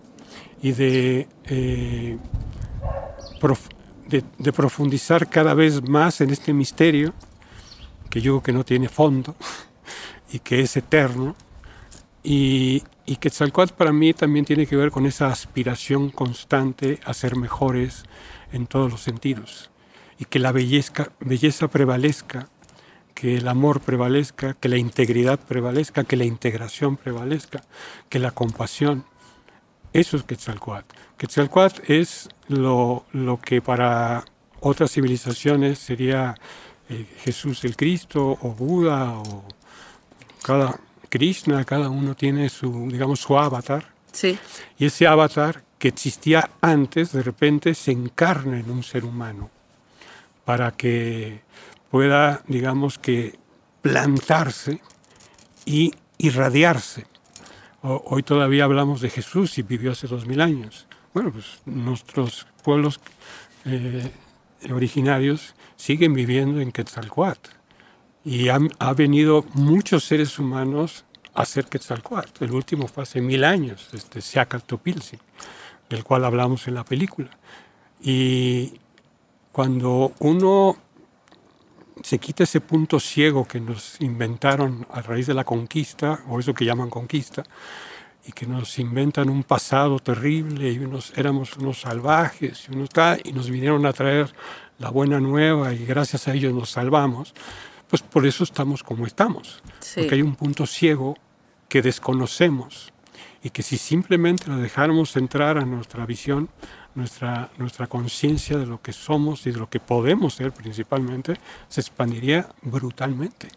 y 0.61 0.73
de, 0.73 1.29
eh, 1.45 2.17
profundizar 4.53 5.29
cada 5.29 5.53
vez 5.53 5.87
más 5.87 6.19
en 6.19 6.31
este 6.31 6.51
misterio 6.51 7.13
que 8.09 8.19
yo 8.19 8.33
creo 8.33 8.43
que 8.43 8.51
no 8.51 8.65
tiene 8.65 8.89
fondo 8.89 9.37
y 10.33 10.39
que 10.39 10.59
es 10.59 10.75
eterno 10.75 11.33
y, 12.25 12.83
y 13.05 13.17
Quetzalcóatl 13.17 13.73
para 13.73 13.91
mí 13.91 14.13
también 14.13 14.45
tiene 14.45 14.65
que 14.65 14.75
ver 14.75 14.91
con 14.91 15.05
esa 15.05 15.27
aspiración 15.27 16.09
constante 16.09 16.99
a 17.05 17.13
ser 17.13 17.35
mejores 17.35 18.03
en 18.51 18.67
todos 18.67 18.91
los 18.91 19.01
sentidos 19.01 19.71
y 20.17 20.25
que 20.25 20.39
la 20.39 20.51
belleza, 20.51 21.11
belleza 21.19 21.67
prevalezca, 21.67 22.47
que 23.13 23.37
el 23.37 23.47
amor 23.47 23.81
prevalezca, 23.81 24.53
que 24.53 24.69
la 24.69 24.77
integridad 24.77 25.39
prevalezca, 25.39 26.03
que 26.03 26.15
la 26.15 26.25
integración 26.25 26.97
prevalezca, 26.97 27.63
que 28.09 28.19
la 28.19 28.31
compasión. 28.31 29.05
Eso 29.91 30.17
es 30.17 30.23
Quetzalcóatl. 30.23 30.95
Quetzalcóatl 31.17 31.91
es 31.91 32.29
lo, 32.47 33.05
lo 33.11 33.39
que 33.39 33.61
para 33.61 34.23
otras 34.59 34.91
civilizaciones 34.91 35.77
sería 35.77 36.35
eh, 36.89 37.05
Jesús 37.19 37.63
el 37.65 37.75
Cristo 37.75 38.37
o 38.41 38.49
Buda 38.49 39.13
o 39.17 39.43
cada 40.41 40.79
Krishna, 41.13 41.63
cada 41.63 41.91
uno 41.91 42.15
tiene 42.15 42.49
su, 42.49 42.87
digamos, 42.89 43.19
su 43.19 43.37
avatar. 43.37 43.85
Sí. 44.11 44.35
Y 44.79 44.87
ese 44.87 45.05
avatar 45.05 45.63
que 45.77 45.89
existía 45.89 46.49
antes, 46.59 47.11
de 47.11 47.21
repente 47.21 47.75
se 47.75 47.91
encarna 47.91 48.59
en 48.59 48.71
un 48.71 48.81
ser 48.81 49.05
humano 49.05 49.51
para 50.43 50.71
que 50.71 51.41
pueda, 51.91 52.41
digamos, 52.47 52.97
que 52.97 53.37
plantarse 53.83 54.81
y 55.67 55.93
irradiarse. 56.17 57.05
Hoy 57.83 58.23
todavía 58.23 58.63
hablamos 58.63 58.99
de 58.99 59.11
Jesús 59.11 59.59
y 59.59 59.61
vivió 59.61 59.91
hace 59.91 60.07
dos 60.07 60.25
mil 60.25 60.41
años. 60.41 60.87
Bueno, 61.13 61.31
pues 61.31 61.61
nuestros 61.65 62.47
pueblos 62.63 62.99
eh, 63.65 64.09
originarios 64.71 65.53
siguen 65.75 66.15
viviendo 66.15 66.59
en 66.59 66.71
Quetzalcoatl 66.71 67.51
y 68.25 68.49
han, 68.49 68.69
ha 68.79 68.93
venido 68.93 69.45
muchos 69.53 70.05
seres 70.05 70.39
humanos 70.39 71.05
a 71.33 71.41
hacer 71.41 71.65
Quetzalcoatl. 71.65 72.43
El 72.43 72.51
último 72.51 72.87
fue 72.87 73.03
hace 73.03 73.21
mil 73.21 73.43
años, 73.43 73.89
este 73.93 74.19
Topilzi, 74.65 75.17
del 75.89 76.03
cual 76.03 76.25
hablamos 76.25 76.67
en 76.67 76.75
la 76.75 76.85
película. 76.85 77.29
Y 78.01 78.79
cuando 79.51 80.13
uno 80.19 80.77
se 82.01 82.19
quita 82.19 82.43
ese 82.43 82.61
punto 82.61 82.99
ciego 82.99 83.45
que 83.45 83.59
nos 83.59 83.99
inventaron 84.01 84.87
a 84.91 85.01
raíz 85.01 85.27
de 85.27 85.33
la 85.33 85.43
conquista, 85.43 86.23
o 86.27 86.39
eso 86.39 86.53
que 86.53 86.65
llaman 86.65 86.89
conquista, 86.89 87.43
y 88.25 88.31
que 88.31 88.45
nos 88.45 88.79
inventan 88.79 89.29
un 89.29 89.43
pasado 89.43 89.99
terrible 89.99 90.71
y 90.71 90.79
unos, 90.79 91.11
éramos 91.17 91.57
unos 91.57 91.81
salvajes 91.81 92.67
y, 92.69 92.75
unos, 92.75 92.89
y 93.23 93.33
nos 93.33 93.49
vinieron 93.49 93.85
a 93.85 93.91
traer 93.91 94.33
la 94.79 94.89
buena 94.89 95.19
nueva 95.19 95.73
y 95.73 95.85
gracias 95.85 96.27
a 96.27 96.33
ellos 96.33 96.53
nos 96.53 96.69
salvamos 96.71 97.33
pues 97.93 98.01
por 98.01 98.25
eso 98.25 98.43
estamos 98.43 98.81
como 98.81 99.05
estamos. 99.05 99.61
Sí. 99.79 99.99
Porque 99.99 100.15
hay 100.15 100.23
un 100.23 100.33
punto 100.33 100.65
ciego 100.65 101.15
que 101.69 101.83
desconocemos 101.83 102.91
y 103.43 103.51
que 103.51 103.61
si 103.61 103.77
simplemente 103.77 104.47
lo 104.47 104.57
dejáramos 104.57 105.15
entrar 105.15 105.59
a 105.59 105.65
nuestra 105.65 106.03
visión, 106.07 106.49
nuestra, 106.95 107.51
nuestra 107.59 107.85
conciencia 107.85 108.57
de 108.57 108.65
lo 108.65 108.81
que 108.81 108.93
somos 108.93 109.45
y 109.45 109.51
de 109.51 109.59
lo 109.59 109.69
que 109.69 109.79
podemos 109.79 110.33
ser 110.33 110.51
principalmente, 110.51 111.35
se 111.69 111.81
expandiría 111.81 112.49
brutalmente. 112.63 113.49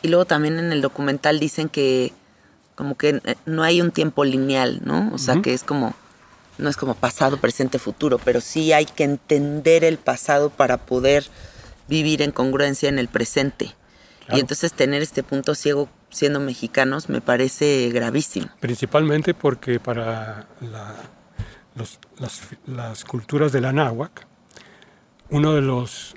Y 0.00 0.06
luego 0.06 0.26
también 0.26 0.60
en 0.60 0.70
el 0.70 0.80
documental 0.80 1.40
dicen 1.40 1.68
que 1.68 2.12
como 2.76 2.96
que 2.96 3.20
no 3.46 3.64
hay 3.64 3.80
un 3.80 3.90
tiempo 3.90 4.24
lineal, 4.24 4.80
¿no? 4.84 5.10
O 5.12 5.18
sea, 5.18 5.34
uh 5.34 5.38
-huh. 5.38 5.42
que 5.42 5.54
es 5.54 5.64
como, 5.64 5.92
no 6.56 6.68
es 6.68 6.76
como 6.76 6.94
pasado, 6.94 7.36
presente, 7.38 7.80
futuro, 7.80 8.20
pero 8.24 8.40
sí 8.40 8.72
hay 8.72 8.86
que 8.86 9.02
entender 9.02 9.82
el 9.82 9.98
pasado 9.98 10.50
para 10.50 10.76
poder 10.76 11.24
vivir 11.90 12.22
en 12.22 12.30
congruencia 12.30 12.88
en 12.88 12.98
el 12.98 13.08
presente. 13.08 13.74
Claro. 14.20 14.38
Y 14.38 14.40
entonces 14.40 14.72
tener 14.72 15.02
este 15.02 15.22
punto 15.22 15.54
ciego 15.54 15.90
siendo 16.08 16.40
mexicanos 16.40 17.08
me 17.08 17.20
parece 17.20 17.90
gravísimo. 17.92 18.48
Principalmente 18.60 19.34
porque 19.34 19.78
para 19.78 20.46
la, 20.60 20.96
los, 21.74 21.98
las, 22.18 22.40
las, 22.66 23.04
culturas 23.04 23.52
de 23.52 23.60
la 23.60 23.72
náhuac, 23.72 24.26
uno 25.30 25.54
de 25.54 25.60
los 25.60 26.14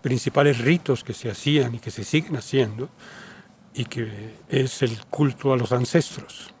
principales 0.00 0.58
ritos 0.58 1.04
que 1.04 1.14
se 1.14 1.30
hacían 1.30 1.74
y 1.74 1.78
que 1.78 1.90
se 1.90 2.04
siguen 2.04 2.36
haciendo, 2.36 2.88
y 3.74 3.84
que 3.84 4.34
es 4.48 4.82
el 4.82 5.04
culto 5.06 5.52
a 5.52 5.56
los 5.56 5.72
ancestros, 5.72 6.52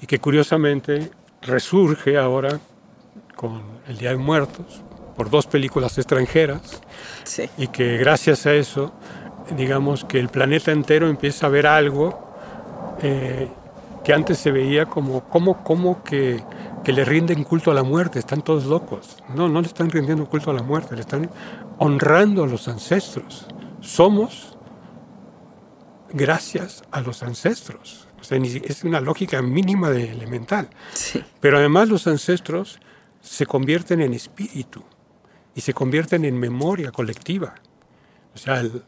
y 0.00 0.06
que 0.06 0.20
curiosamente 0.20 1.10
resurge 1.42 2.16
ahora 2.16 2.60
con 3.34 3.62
el 3.86 3.98
Día 3.98 4.10
de 4.10 4.16
Muertos, 4.16 4.82
por 5.18 5.30
dos 5.30 5.48
películas 5.48 5.98
extranjeras 5.98 6.80
sí. 7.24 7.50
y 7.58 7.66
que 7.66 7.96
gracias 7.96 8.46
a 8.46 8.54
eso, 8.54 8.92
digamos 9.56 10.04
que 10.04 10.20
el 10.20 10.28
planeta 10.28 10.70
entero 10.70 11.08
empieza 11.08 11.46
a 11.46 11.48
ver 11.48 11.66
algo 11.66 12.96
eh, 13.02 13.48
que 14.04 14.14
antes 14.14 14.38
se 14.38 14.52
veía 14.52 14.86
como, 14.86 15.24
como, 15.24 15.64
como 15.64 16.04
que, 16.04 16.40
que, 16.84 16.92
le 16.92 17.04
rinden 17.04 17.42
culto 17.42 17.72
a 17.72 17.74
la 17.74 17.82
muerte, 17.82 18.20
están 18.20 18.42
todos 18.42 18.66
locos. 18.66 19.16
No, 19.34 19.48
no 19.48 19.60
le 19.60 19.66
están 19.66 19.90
rindiendo 19.90 20.24
culto 20.26 20.52
a 20.52 20.54
la 20.54 20.62
muerte, 20.62 20.94
le 20.94 21.00
están 21.00 21.28
honrando 21.78 22.44
a 22.44 22.46
los 22.46 22.68
ancestros. 22.68 23.48
Somos 23.80 24.56
gracias 26.10 26.84
a 26.92 27.00
los 27.00 27.24
ancestros. 27.24 28.06
O 28.20 28.24
sea, 28.24 28.38
es 28.38 28.84
una 28.84 29.00
lógica 29.00 29.42
mínima 29.42 29.90
de 29.90 30.12
elemental. 30.12 30.68
Sí. 30.92 31.24
Pero 31.40 31.58
además 31.58 31.88
los 31.88 32.06
ancestros 32.06 32.78
se 33.20 33.46
convierten 33.46 34.00
en 34.00 34.14
espíritu 34.14 34.84
y 35.58 35.60
se 35.60 35.74
convierten 35.74 36.24
en 36.24 36.38
memoria 36.38 36.92
colectiva. 36.92 37.56
O 38.32 38.38
sea, 38.38 38.60
el, 38.60 38.84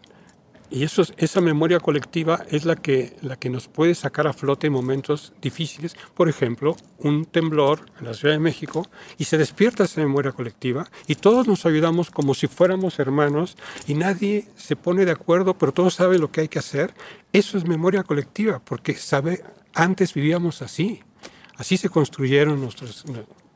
y 0.70 0.85
eso, 0.85 1.02
esa 1.16 1.40
memoria 1.40 1.80
colectiva 1.80 2.44
es 2.48 2.64
la 2.64 2.76
que, 2.76 3.16
la 3.22 3.35
que 3.35 3.50
nos 3.50 3.66
puede 3.66 3.96
sacar 3.96 4.28
a 4.28 4.33
flote 4.33 4.68
en 4.68 4.72
momentos 4.72 5.33
difíciles. 5.42 5.96
Por 6.14 6.28
ejemplo, 6.28 6.76
un 6.98 7.24
temblor 7.24 7.87
en 7.98 8.06
la 8.06 8.14
Ciudad 8.14 8.35
de 8.35 8.38
México 8.38 8.88
y 9.18 9.24
se 9.24 9.37
despierta 9.37 9.83
esa 9.83 10.00
memoria 10.00 10.30
colectiva 10.30 10.88
y 11.09 11.16
todos 11.16 11.48
nos 11.48 11.66
ayudamos 11.66 12.12
como 12.12 12.35
si 12.35 12.46
fuéramos 12.46 13.00
hermanos 13.00 13.56
y 13.88 13.94
nadie 13.94 14.46
se 14.54 14.76
pone 14.76 15.04
de 15.04 15.11
acuerdo, 15.11 15.59
pero 15.59 15.72
todos 15.72 15.94
saben 15.94 16.20
lo 16.20 16.30
que 16.30 16.42
hay 16.42 16.48
que 16.48 16.61
hacer. 16.61 16.94
Eso 17.33 17.59
es 17.59 17.66
memoria 17.66 18.04
colectiva, 18.04 18.61
porque 18.64 18.94
sabe, 18.94 19.42
antes 19.74 20.14
vivíamos 20.14 20.62
así. 20.62 21.02
Así 21.56 21.76
se 21.76 21.88
construyeron 21.88 22.61
nuestros, 22.61 23.04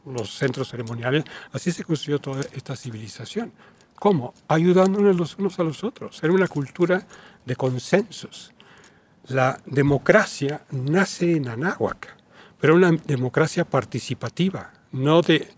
los 0.06 0.36
centros 0.36 0.68
ceremoniales, 0.68 1.24
así 1.52 1.72
se 1.72 1.84
construyó 1.84 2.18
toda 2.18 2.42
esta 2.52 2.76
civilización. 2.76 3.52
¿Cómo? 3.96 4.34
Ayudándonos 4.48 5.16
los 5.16 5.38
unos 5.38 5.58
a 5.58 5.64
los 5.64 5.84
otros. 5.84 6.22
Era 6.22 6.32
una 6.32 6.48
cultura 6.48 7.06
de 7.44 7.56
consensos. 7.56 8.52
La 9.28 9.58
democracia 9.64 10.62
nace 10.70 11.36
en 11.36 11.48
Anáhuac, 11.48 12.14
pero 12.60 12.74
una 12.74 12.92
democracia 12.92 13.64
participativa, 13.64 14.72
no 14.92 15.22
de 15.22 15.48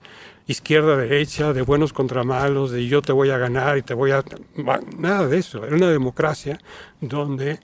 izquierda, 0.47 0.97
derecha, 0.97 1.53
de 1.53 1.63
buenos 1.63 1.93
contra 1.93 2.23
malos, 2.23 2.71
de 2.71 2.87
yo 2.87 3.03
te 3.03 3.13
voy 3.13 3.31
a 3.31 3.39
ganar 3.39 3.79
y 3.79 3.83
te 3.83 3.95
voy 3.95 4.13
a... 4.13 4.23
Nada 4.97 5.27
de 5.27 5.39
eso. 5.39 5.65
Era 5.65 5.77
una 5.77 5.91
democracia 5.91 6.61
donde 7.01 7.59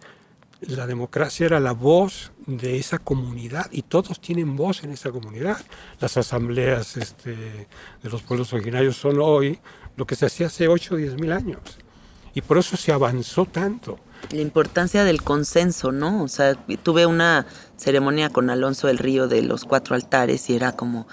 la 0.68 0.86
democracia 0.86 1.46
era 1.46 1.60
la 1.60 1.72
voz 1.72 2.32
de 2.46 2.78
esa 2.78 2.98
comunidad 2.98 3.66
y 3.70 3.82
todos 3.82 4.20
tienen 4.20 4.56
voz 4.56 4.84
en 4.84 4.92
esa 4.92 5.10
comunidad. 5.10 5.58
Las 6.00 6.16
asambleas 6.16 6.96
este, 6.96 7.34
de 7.34 8.10
los 8.10 8.22
pueblos 8.22 8.52
originarios 8.52 8.96
son 8.96 9.20
hoy 9.20 9.58
lo 9.96 10.06
que 10.06 10.14
se 10.14 10.26
hacía 10.26 10.46
hace 10.46 10.68
8 10.68 10.94
o 10.94 10.96
10 10.96 11.16
mil 11.16 11.32
años. 11.32 11.60
Y 12.34 12.40
por 12.40 12.58
eso 12.58 12.76
se 12.76 12.92
avanzó 12.92 13.44
tanto. 13.44 13.98
La 14.30 14.40
importancia 14.40 15.04
del 15.04 15.22
consenso, 15.22 15.92
¿no? 15.92 16.22
O 16.22 16.28
sea, 16.28 16.54
tuve 16.82 17.06
una 17.06 17.46
ceremonia 17.76 18.30
con 18.30 18.48
Alonso 18.48 18.86
del 18.86 18.98
Río 18.98 19.28
de 19.28 19.42
los 19.42 19.64
cuatro 19.64 19.94
altares 19.94 20.48
y 20.48 20.54
era 20.54 20.72
como 20.72 21.06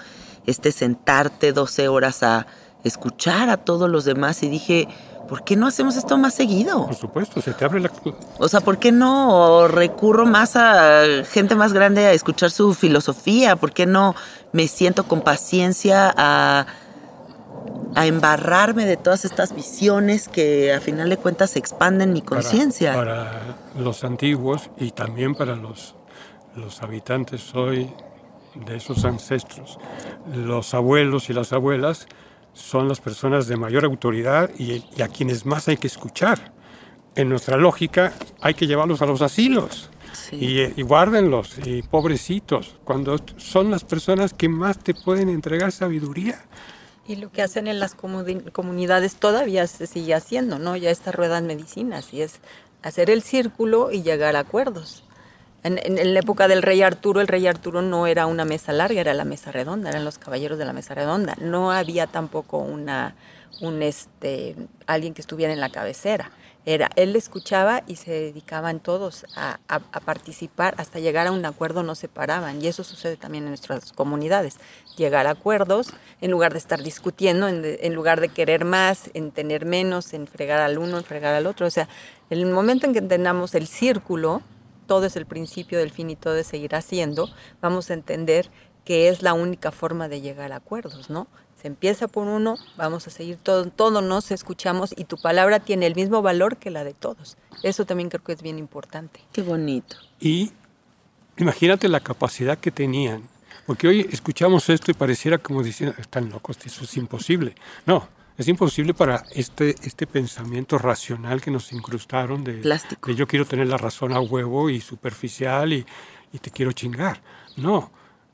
este 0.46 0.72
sentarte 0.72 1.52
12 1.52 1.88
horas 1.88 2.22
a 2.22 2.46
escuchar 2.84 3.50
a 3.50 3.58
todos 3.58 3.90
los 3.90 4.04
demás 4.04 4.42
y 4.42 4.48
dije, 4.48 4.88
¿por 5.30 5.44
qué 5.44 5.56
no 5.56 5.66
hacemos 5.66 5.96
esto 5.96 6.18
más 6.18 6.34
seguido? 6.34 6.84
Por 6.84 6.94
supuesto, 6.96 7.40
se 7.40 7.54
te 7.54 7.64
abre 7.64 7.80
la... 7.80 7.90
O 8.38 8.48
sea, 8.48 8.60
¿por 8.60 8.78
qué 8.78 8.92
no 8.92 9.66
recurro 9.68 10.26
más 10.26 10.56
a 10.56 11.24
gente 11.30 11.54
más 11.54 11.72
grande 11.72 12.04
a 12.06 12.12
escuchar 12.12 12.50
su 12.50 12.74
filosofía? 12.74 13.56
¿Por 13.56 13.72
qué 13.72 13.86
no 13.86 14.14
me 14.52 14.66
siento 14.68 15.04
con 15.04 15.22
paciencia 15.22 16.12
a, 16.16 16.66
a 17.94 18.06
embarrarme 18.06 18.84
de 18.86 18.96
todas 18.96 19.24
estas 19.24 19.54
visiones 19.54 20.28
que 20.28 20.74
a 20.74 20.80
final 20.80 21.08
de 21.08 21.16
cuentas 21.16 21.56
expanden 21.56 22.12
mi 22.12 22.20
para- 22.22 22.42
conciencia? 22.42 22.92
Para, 22.94 23.30
los 23.78 24.04
antiguos 24.04 24.68
y 24.78 24.90
también 24.90 25.34
para 25.36 25.54
los, 25.56 25.94
los 26.56 26.82
habitantes 26.82 27.54
hoy 27.54 27.88
de 28.66 28.76
esos 28.76 29.04
ancestros. 29.04 29.78
Los 30.34 30.74
abuelos 30.74 31.30
y 31.30 31.34
las 31.34 31.52
abuelas 31.52 32.08
son 32.52 32.88
las 32.88 33.00
personas 33.00 33.46
de 33.46 33.56
mayor 33.56 33.84
autoridad 33.84 34.50
y, 34.58 34.84
y 34.96 35.02
a 35.02 35.08
quienes 35.08 35.46
más 35.46 35.68
hay 35.68 35.76
que 35.76 35.86
escuchar. 35.86 36.52
En 37.14 37.28
nuestra 37.28 37.56
lógica 37.56 38.12
hay 38.40 38.54
que 38.54 38.66
llevarlos 38.66 39.02
a 39.02 39.06
los 39.06 39.22
asilos. 39.22 39.90
Sí. 40.12 40.36
Y, 40.36 40.80
y 40.80 40.82
guárdenlos, 40.82 41.56
y 41.64 41.82
pobrecitos, 41.82 42.76
cuando 42.84 43.16
son 43.36 43.70
las 43.70 43.84
personas 43.84 44.34
que 44.34 44.48
más 44.48 44.78
te 44.78 44.92
pueden 44.92 45.28
entregar 45.28 45.70
sabiduría. 45.72 46.44
Y 47.06 47.16
lo 47.16 47.30
que 47.30 47.42
hacen 47.42 47.66
en 47.66 47.78
las 47.78 47.96
comuni- 47.96 48.50
comunidades 48.52 49.16
todavía 49.16 49.66
se 49.66 49.86
sigue 49.86 50.14
haciendo, 50.14 50.58
¿no? 50.58 50.76
Ya 50.76 50.90
esta 50.90 51.12
rueda 51.12 51.38
en 51.38 51.46
medicinas 51.46 52.12
y 52.12 52.22
es 52.22 52.40
hacer 52.82 53.10
el 53.10 53.22
círculo 53.22 53.90
y 53.92 54.02
llegar 54.02 54.36
a 54.36 54.40
acuerdos. 54.40 55.04
En, 55.62 55.78
en- 55.82 56.14
la 56.14 56.20
época 56.20 56.48
del 56.48 56.62
rey 56.62 56.82
Arturo, 56.82 57.20
el 57.20 57.28
rey 57.28 57.46
Arturo 57.46 57.82
no 57.82 58.06
era 58.06 58.26
una 58.26 58.44
mesa 58.44 58.72
larga, 58.72 59.00
era 59.00 59.14
la 59.14 59.24
mesa 59.24 59.52
redonda, 59.52 59.90
eran 59.90 60.04
los 60.04 60.18
caballeros 60.18 60.58
de 60.58 60.64
la 60.64 60.72
mesa 60.72 60.94
redonda. 60.94 61.36
No 61.40 61.70
había 61.70 62.06
tampoco 62.06 62.58
una, 62.58 63.14
un 63.60 63.82
este, 63.82 64.56
alguien 64.86 65.12
que 65.14 65.20
estuviera 65.20 65.52
en 65.52 65.60
la 65.60 65.68
cabecera. 65.70 66.30
Era, 66.66 66.90
él 66.96 67.16
escuchaba 67.16 67.82
y 67.86 67.96
se 67.96 68.10
dedicaban 68.10 68.80
todos 68.80 69.24
a, 69.34 69.58
participar 70.04 70.74
hasta 70.76 70.98
llegar 70.98 71.26
a 71.26 71.32
un 71.32 71.44
acuerdo, 71.46 71.82
no 71.82 71.94
se 71.94 72.06
paraban. 72.06 72.62
Y 72.62 72.66
eso 72.66 72.84
sucede 72.84 73.16
también 73.16 73.44
en 73.44 73.50
nuestras 73.50 73.92
comunidades. 73.92 74.56
Llegar 74.96 75.26
a 75.26 75.30
acuerdos 75.30 75.88
en 76.20 76.30
lugar 76.30 76.52
de 76.52 76.58
estar 76.58 76.82
discutiendo, 76.82 77.48
en, 77.48 77.62
en 77.64 77.94
lugar 77.94 78.20
de 78.20 78.28
querer 78.28 78.66
más, 78.66 79.10
en 79.14 79.30
tener 79.30 79.64
menos, 79.64 80.12
en 80.12 80.26
fregar 80.26 80.60
al 80.60 80.76
uno, 80.78 80.98
en 80.98 81.04
fregar 81.04 81.34
al 81.34 81.46
otro. 81.46 81.66
O 81.66 81.70
sea, 81.70 81.88
en 82.28 82.38
el 82.38 82.46
momento 82.46 82.86
en 82.86 82.92
que 82.92 82.98
entendamos 82.98 83.54
el 83.54 83.66
círculo, 83.66 84.42
todo 84.90 85.06
es 85.06 85.14
el 85.14 85.24
principio 85.24 85.78
del 85.78 85.92
fin 85.92 86.10
y 86.10 86.16
todo 86.16 86.34
es 86.34 86.48
seguir 86.48 86.74
haciendo, 86.74 87.30
vamos 87.60 87.90
a 87.90 87.94
entender 87.94 88.50
que 88.84 89.06
es 89.08 89.22
la 89.22 89.34
única 89.34 89.70
forma 89.70 90.08
de 90.08 90.20
llegar 90.20 90.50
a 90.50 90.56
acuerdos, 90.56 91.10
¿no? 91.10 91.28
Se 91.62 91.68
empieza 91.68 92.08
por 92.08 92.26
uno, 92.26 92.56
vamos 92.76 93.06
a 93.06 93.10
seguir 93.10 93.36
todo, 93.36 93.66
todos 93.66 94.02
nos 94.02 94.32
escuchamos 94.32 94.92
y 94.96 95.04
tu 95.04 95.16
palabra 95.16 95.60
tiene 95.60 95.86
el 95.86 95.94
mismo 95.94 96.22
valor 96.22 96.56
que 96.56 96.72
la 96.72 96.82
de 96.82 96.92
todos. 96.92 97.36
Eso 97.62 97.84
también 97.86 98.08
creo 98.08 98.24
que 98.24 98.32
es 98.32 98.42
bien 98.42 98.58
importante. 98.58 99.20
Qué 99.32 99.42
bonito. 99.42 99.94
Y 100.18 100.50
imagínate 101.36 101.88
la 101.88 102.00
capacidad 102.00 102.58
que 102.58 102.72
tenían. 102.72 103.28
Porque 103.66 103.86
hoy 103.86 104.08
escuchamos 104.10 104.68
esto 104.70 104.90
y 104.90 104.94
pareciera 104.94 105.38
como 105.38 105.62
diciendo, 105.62 105.94
están 106.00 106.30
locos, 106.30 106.58
eso 106.64 106.82
es 106.82 106.96
imposible. 106.96 107.54
No, 107.86 108.08
es 108.40 108.48
imposible 108.48 108.94
para 108.94 109.24
este, 109.32 109.74
este 109.82 110.06
pensamiento 110.06 110.78
racional 110.78 111.40
que 111.40 111.50
nos 111.50 111.72
incrustaron 111.72 112.42
de, 112.42 112.54
Plástico. 112.54 113.08
de 113.10 113.14
yo 113.16 113.26
quiero 113.26 113.44
tener 113.44 113.66
la 113.68 113.76
razón 113.76 114.12
a 114.12 114.20
huevo 114.20 114.70
y 114.70 114.80
superficial 114.80 115.72
y, 115.72 115.84
y 116.32 116.38
te 116.38 116.50
quiero 116.50 116.72
chingar. 116.72 117.20
No, 117.56 117.90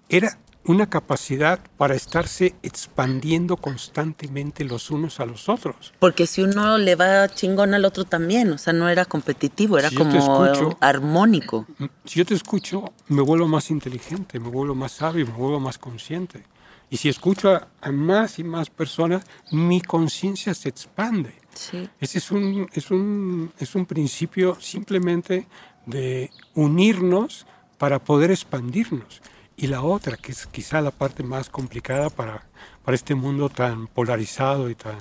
era 0.08 0.38
una 0.64 0.88
capacidad 0.90 1.60
para 1.76 1.94
estarse 1.94 2.54
expandiendo 2.62 3.56
constantemente 3.56 4.64
los 4.64 4.90
unos 4.90 5.20
a 5.20 5.26
los 5.26 5.48
otros. 5.48 5.92
Porque 6.00 6.26
si 6.26 6.42
uno 6.42 6.76
le 6.78 6.96
va 6.96 7.28
chingón 7.28 7.72
al 7.74 7.84
otro 7.84 8.04
también, 8.04 8.50
o 8.52 8.58
sea, 8.58 8.72
no 8.72 8.88
era 8.88 9.04
competitivo, 9.04 9.78
era 9.78 9.90
Si 9.90 9.94
como 9.96 10.12
escucho- 10.16 10.76
armónico. 10.80 11.66
Si 12.04 12.18
yo 12.18 12.24
te 12.26 12.34
escucho, 12.34 12.92
me 13.08 13.22
vuelvo 13.22 13.46
más 13.46 13.70
inteligente, 13.70 14.40
me 14.40 14.48
vuelvo 14.48 14.74
más 14.74 14.92
sabio, 14.92 15.26
me 15.26 15.32
vuelvo 15.32 15.60
más 15.60 15.78
consciente. 15.78 16.42
Y 16.90 16.98
si 16.98 17.08
escucho 17.08 17.50
a, 17.50 17.68
a 17.80 17.90
más 17.90 18.38
y 18.38 18.44
más 18.44 18.70
personas, 18.70 19.24
mi 19.50 19.80
conciencia 19.80 20.54
se 20.54 20.68
expande. 20.68 21.34
Sí. 21.54 21.88
Ese 22.00 22.18
es 22.18 22.30
un, 22.30 22.68
es, 22.72 22.90
un, 22.90 23.52
es 23.58 23.74
un 23.74 23.86
principio 23.86 24.56
simplemente 24.60 25.46
de 25.86 26.30
unirnos 26.54 27.46
para 27.78 27.98
poder 27.98 28.30
expandirnos. 28.30 29.22
Y 29.56 29.68
la 29.68 29.82
otra, 29.82 30.16
que 30.16 30.32
es 30.32 30.46
quizá 30.46 30.80
la 30.80 30.90
parte 30.90 31.22
más 31.22 31.48
complicada 31.48 32.10
para, 32.10 32.46
para 32.84 32.94
este 32.94 33.14
mundo 33.14 33.48
tan 33.48 33.86
polarizado 33.86 34.68
y 34.68 34.74
tan 34.74 34.98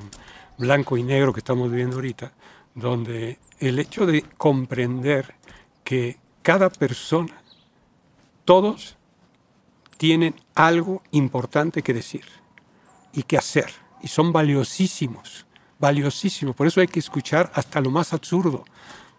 blanco 0.57 0.97
y 0.97 1.03
negro 1.03 1.33
que 1.33 1.39
estamos 1.39 1.69
viviendo 1.69 1.97
ahorita, 1.97 2.31
donde 2.73 3.39
el 3.59 3.79
hecho 3.79 4.05
de 4.05 4.21
comprender 4.37 5.35
que 5.83 6.17
cada 6.41 6.69
persona, 6.69 7.41
todos 8.45 8.97
tienen 9.97 10.35
algo 10.53 11.01
importante 11.11 11.81
que 11.81 11.93
decir 11.93 12.25
y 13.13 13.23
que 13.23 13.37
hacer, 13.37 13.71
y 14.01 14.07
son 14.07 14.33
valiosísimos, 14.33 15.45
valiosísimos. 15.79 16.55
Por 16.55 16.67
eso 16.67 16.81
hay 16.81 16.87
que 16.87 16.99
escuchar 16.99 17.51
hasta 17.53 17.81
lo 17.81 17.89
más 17.89 18.13
absurdo, 18.13 18.65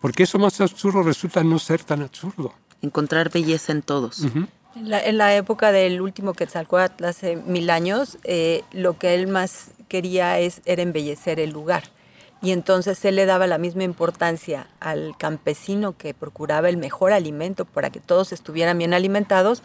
porque 0.00 0.24
eso 0.24 0.38
más 0.38 0.60
absurdo 0.60 1.02
resulta 1.02 1.42
no 1.42 1.58
ser 1.58 1.82
tan 1.82 2.02
absurdo. 2.02 2.52
Encontrar 2.82 3.30
belleza 3.30 3.72
en 3.72 3.82
todos. 3.82 4.22
En 4.24 4.90
la, 4.90 5.02
en 5.02 5.16
la 5.16 5.34
época 5.34 5.72
del 5.72 6.02
último 6.02 6.34
Quetzalcóatl, 6.34 7.04
hace 7.04 7.36
mil 7.36 7.70
años, 7.70 8.18
eh, 8.24 8.62
lo 8.72 8.98
que 8.98 9.14
él 9.14 9.26
más 9.26 9.70
quería 9.88 10.38
es, 10.38 10.60
era 10.66 10.82
embellecer 10.82 11.40
el 11.40 11.50
lugar. 11.50 11.84
Y 12.42 12.50
entonces 12.52 13.02
él 13.06 13.16
le 13.16 13.24
daba 13.24 13.46
la 13.46 13.56
misma 13.56 13.84
importancia 13.84 14.68
al 14.78 15.16
campesino 15.16 15.96
que 15.96 16.12
procuraba 16.12 16.68
el 16.68 16.76
mejor 16.76 17.12
alimento 17.12 17.64
para 17.64 17.88
que 17.88 18.00
todos 18.00 18.32
estuvieran 18.32 18.76
bien 18.76 18.92
alimentados, 18.92 19.62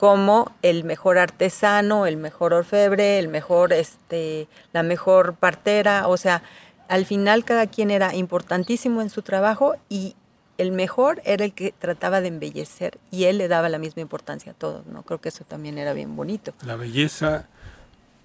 como 0.00 0.50
el 0.62 0.84
mejor 0.84 1.18
artesano, 1.18 2.06
el 2.06 2.16
mejor 2.16 2.54
orfebre, 2.54 3.18
el 3.18 3.28
mejor, 3.28 3.74
este, 3.74 4.48
la 4.72 4.82
mejor 4.82 5.34
partera. 5.34 6.08
O 6.08 6.16
sea, 6.16 6.42
al 6.88 7.04
final 7.04 7.44
cada 7.44 7.66
quien 7.66 7.90
era 7.90 8.14
importantísimo 8.14 9.02
en 9.02 9.10
su 9.10 9.20
trabajo 9.20 9.74
y 9.90 10.16
el 10.56 10.72
mejor 10.72 11.20
era 11.26 11.44
el 11.44 11.52
que 11.52 11.74
trataba 11.78 12.22
de 12.22 12.28
embellecer 12.28 12.96
y 13.10 13.24
él 13.24 13.36
le 13.36 13.48
daba 13.48 13.68
la 13.68 13.76
misma 13.76 14.00
importancia 14.00 14.52
a 14.52 14.54
todos, 14.54 14.86
¿no? 14.86 15.02
Creo 15.02 15.20
que 15.20 15.28
eso 15.28 15.44
también 15.44 15.76
era 15.76 15.92
bien 15.92 16.16
bonito. 16.16 16.54
La 16.64 16.76
belleza, 16.76 17.50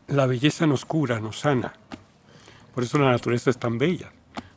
la 0.07 0.27
belleza 0.27 0.65
nos 0.67 0.85
cura, 0.85 1.19
nos 1.19 1.41
sana. 1.41 1.73
Por 2.73 2.85
eso 2.85 2.97
la 2.99 3.11
naturaleza 3.11 3.49
es 3.49 3.57
tan 3.57 3.77
bella. 3.77 4.13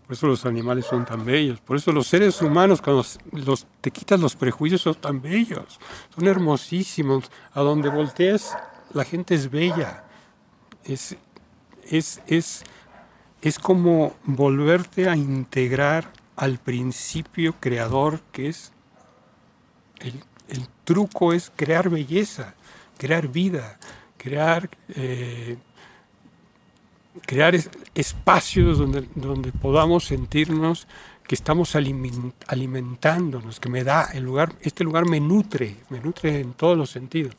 Por 0.09 0.15
eso 0.15 0.27
los 0.27 0.47
animales 0.47 0.87
son 0.87 1.05
tan 1.05 1.23
bellos. 1.23 1.61
Por 1.61 1.77
eso 1.77 1.93
los 1.93 2.07
seres 2.07 2.41
humanos, 2.41 2.81
cuando 2.81 3.05
los, 3.33 3.67
te 3.83 3.91
quitas 3.91 4.19
los 4.19 4.35
prejuicios, 4.35 4.81
son 4.81 4.95
tan 4.95 5.21
bellos. 5.21 5.79
Son 6.15 6.27
hermosísimos. 6.27 7.31
A 7.53 7.61
donde 7.61 7.91
voltees, 7.91 8.57
la 8.95 9.05
gente 9.05 9.35
es 9.35 9.51
bella. 9.51 10.05
Es, 10.83 11.15
es, 11.85 12.23
es, 12.27 12.65
es 13.43 13.59
como 13.59 14.17
volverte 14.25 15.11
a 15.11 15.15
integrar 15.15 16.11
al 16.37 16.57
principio 16.59 17.55
creador 17.61 18.21
que 18.33 18.49
es 18.49 18.73
el, 20.01 20.25
el 20.49 20.67
truco 20.85 21.35
es 21.35 21.53
crear 21.55 21.91
belleza, 21.91 22.55
crear 22.97 23.29
vida, 23.29 23.79
crear, 24.17 24.71
eh, 24.89 25.59
crear 27.27 27.55
es- 27.55 27.71
espacios 27.95 28.79
donde, 28.79 29.09
donde 29.15 29.53
podamos 29.53 30.05
sentirnos 30.05 30.87
que 31.27 31.35
estamos 31.35 31.75
alimen- 31.75 32.33
alimentándonos, 32.47 33.61
que 33.61 33.69
me 33.69 33.85
da 33.85 34.11
el 34.15 34.25
lugar, 34.25 34.53
este 34.63 34.85
lugar 34.85 35.05
me 35.07 35.21
nutre, 35.21 35.77
me 35.91 36.01
nutre 36.01 36.41
en 36.41 36.53
todos 36.55 36.77
los 36.77 36.91
sentidos. 36.91 37.35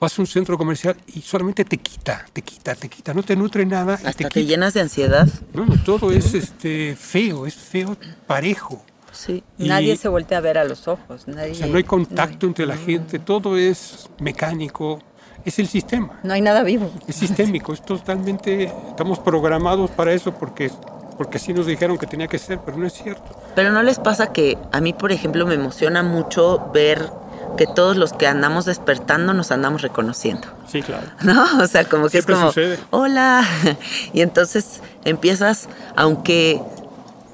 Vas 0.00 0.16
a 0.18 0.22
un 0.22 0.26
centro 0.26 0.56
comercial 0.56 0.96
y 1.08 1.20
solamente 1.22 1.64
te 1.64 1.78
quita, 1.78 2.24
te 2.32 2.42
quita, 2.42 2.74
te 2.74 2.88
quita, 2.88 3.12
no 3.14 3.22
te 3.22 3.34
nutre 3.36 3.66
nada. 3.66 3.94
Hasta 3.94 4.12
te 4.12 4.24
te 4.28 4.44
llenas 4.44 4.74
de 4.74 4.80
ansiedad. 4.80 5.28
No, 5.52 5.66
no, 5.66 5.76
todo 5.82 6.12
es 6.12 6.34
este, 6.34 6.94
feo, 6.96 7.46
es 7.46 7.54
feo 7.54 7.96
parejo. 8.26 8.84
Sí. 9.10 9.42
Y- 9.58 9.66
Nadie 9.68 9.96
se 9.96 10.08
voltea 10.08 10.38
a 10.38 10.40
ver 10.40 10.58
a 10.58 10.64
los 10.64 10.86
ojos, 10.86 11.26
nadie, 11.26 11.52
O 11.52 11.54
sea, 11.56 11.66
no 11.66 11.76
hay 11.78 11.84
contacto 11.84 12.46
entre 12.46 12.66
la 12.66 12.76
gente, 12.76 13.18
todo 13.18 13.56
es 13.56 14.08
mecánico, 14.20 15.02
es 15.48 15.58
el 15.58 15.68
sistema, 15.68 16.18
no 16.22 16.32
hay 16.34 16.40
nada 16.40 16.62
vivo. 16.62 16.90
es 17.06 17.16
sistémico, 17.16 17.72
es 17.72 17.82
totalmente, 17.82 18.64
estamos 18.90 19.18
programados 19.18 19.90
para 19.90 20.12
eso 20.12 20.32
porque, 20.32 20.70
porque 21.16 21.38
así 21.38 21.52
nos 21.52 21.66
dijeron 21.66 21.98
que 21.98 22.06
tenía 22.06 22.28
que 22.28 22.38
ser, 22.38 22.58
pero 22.64 22.76
no 22.78 22.86
es 22.86 22.92
cierto. 22.92 23.24
Pero 23.54 23.70
no 23.72 23.82
les 23.82 23.98
pasa 23.98 24.32
que 24.32 24.56
a 24.72 24.80
mí, 24.80 24.92
por 24.92 25.12
ejemplo, 25.12 25.46
me 25.46 25.54
emociona 25.54 26.02
mucho 26.02 26.70
ver 26.72 27.10
que 27.56 27.66
todos 27.66 27.96
los 27.96 28.12
que 28.12 28.26
andamos 28.26 28.66
despertando 28.66 29.34
nos 29.34 29.50
andamos 29.50 29.82
reconociendo. 29.82 30.46
Sí, 30.68 30.82
claro. 30.82 31.06
¿No? 31.22 31.44
O 31.62 31.66
sea, 31.66 31.84
como 31.84 32.04
que 32.04 32.10
Siempre 32.10 32.34
es 32.34 32.38
como, 32.40 32.50
sucede. 32.52 32.78
hola. 32.90 33.44
Y 34.12 34.20
entonces 34.20 34.80
empiezas, 35.04 35.68
aunque 35.96 36.60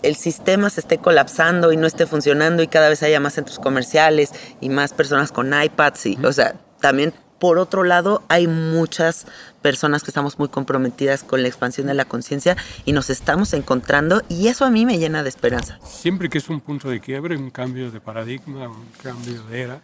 el 0.02 0.16
sistema 0.16 0.70
se 0.70 0.80
esté 0.80 0.98
colapsando 0.98 1.72
y 1.72 1.76
no 1.76 1.86
esté 1.86 2.06
funcionando 2.06 2.62
y 2.62 2.68
cada 2.68 2.88
vez 2.88 3.02
haya 3.02 3.20
más 3.20 3.34
centros 3.34 3.58
comerciales 3.58 4.32
y 4.60 4.68
más 4.68 4.92
personas 4.92 5.32
con 5.32 5.52
iPads 5.52 6.06
y, 6.06 6.18
o 6.24 6.32
sea, 6.32 6.54
también 6.80 7.12
por 7.38 7.58
otro 7.58 7.84
lado 7.84 8.22
hay 8.28 8.46
muchas 8.46 9.26
personas 9.62 10.02
que 10.02 10.10
estamos 10.10 10.38
muy 10.38 10.48
comprometidas 10.48 11.24
con 11.24 11.42
la 11.42 11.48
expansión 11.48 11.86
de 11.86 11.94
la 11.94 12.04
conciencia 12.04 12.56
y 12.84 12.92
nos 12.92 13.10
estamos 13.10 13.52
encontrando 13.52 14.22
y 14.28 14.48
eso 14.48 14.64
a 14.64 14.70
mí 14.70 14.86
me 14.86 14.98
llena 14.98 15.22
de 15.22 15.28
esperanza. 15.28 15.78
Siempre 15.84 16.28
que 16.28 16.38
es 16.38 16.48
un 16.48 16.60
punto 16.60 16.88
de 16.88 17.00
quiebre, 17.00 17.36
un 17.36 17.50
cambio 17.50 17.90
de 17.90 18.00
paradigma, 18.00 18.68
un 18.68 18.88
cambio 19.02 19.42
de 19.44 19.60
era, 19.60 19.80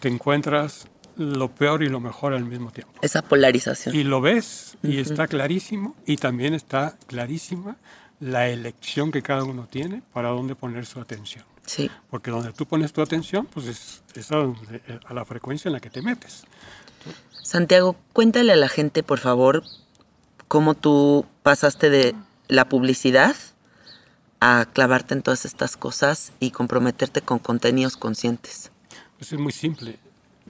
te 0.00 0.08
encuentras 0.08 0.86
lo 1.16 1.48
peor 1.50 1.82
y 1.82 1.88
lo 1.88 2.00
mejor 2.00 2.34
al 2.34 2.44
mismo 2.44 2.70
tiempo. 2.70 2.92
Esa 3.02 3.22
polarización. 3.22 3.94
Y 3.94 4.04
lo 4.04 4.20
ves 4.20 4.76
y 4.82 4.98
está 4.98 5.26
clarísimo 5.28 5.94
y 6.06 6.16
también 6.16 6.54
está 6.54 6.96
clarísima 7.06 7.76
la 8.20 8.48
elección 8.48 9.12
que 9.12 9.22
cada 9.22 9.44
uno 9.44 9.66
tiene 9.70 10.02
para 10.12 10.30
dónde 10.30 10.54
poner 10.54 10.86
su 10.86 11.00
atención. 11.00 11.44
Sí. 11.66 11.90
Porque 12.10 12.30
donde 12.30 12.52
tú 12.52 12.66
pones 12.66 12.92
tu 12.92 13.00
atención, 13.02 13.46
pues 13.46 13.66
es, 13.66 14.02
es 14.14 14.30
a, 14.32 14.36
donde- 14.36 14.82
a 15.06 15.14
la 15.14 15.24
frecuencia 15.24 15.68
en 15.68 15.72
la 15.74 15.80
que 15.80 15.90
te 15.90 16.02
metes. 16.02 16.44
Santiago, 17.42 17.96
cuéntale 18.12 18.52
a 18.52 18.56
la 18.56 18.68
gente, 18.68 19.02
por 19.02 19.18
favor, 19.18 19.62
cómo 20.48 20.74
tú 20.74 21.26
pasaste 21.42 21.90
de 21.90 22.14
la 22.48 22.68
publicidad 22.68 23.34
a 24.40 24.66
clavarte 24.72 25.14
en 25.14 25.22
todas 25.22 25.44
estas 25.46 25.76
cosas 25.76 26.32
y 26.40 26.50
comprometerte 26.50 27.22
con 27.22 27.38
contenidos 27.38 27.96
conscientes. 27.96 28.70
Pues 29.18 29.32
es 29.32 29.38
muy 29.38 29.52
simple. 29.52 29.98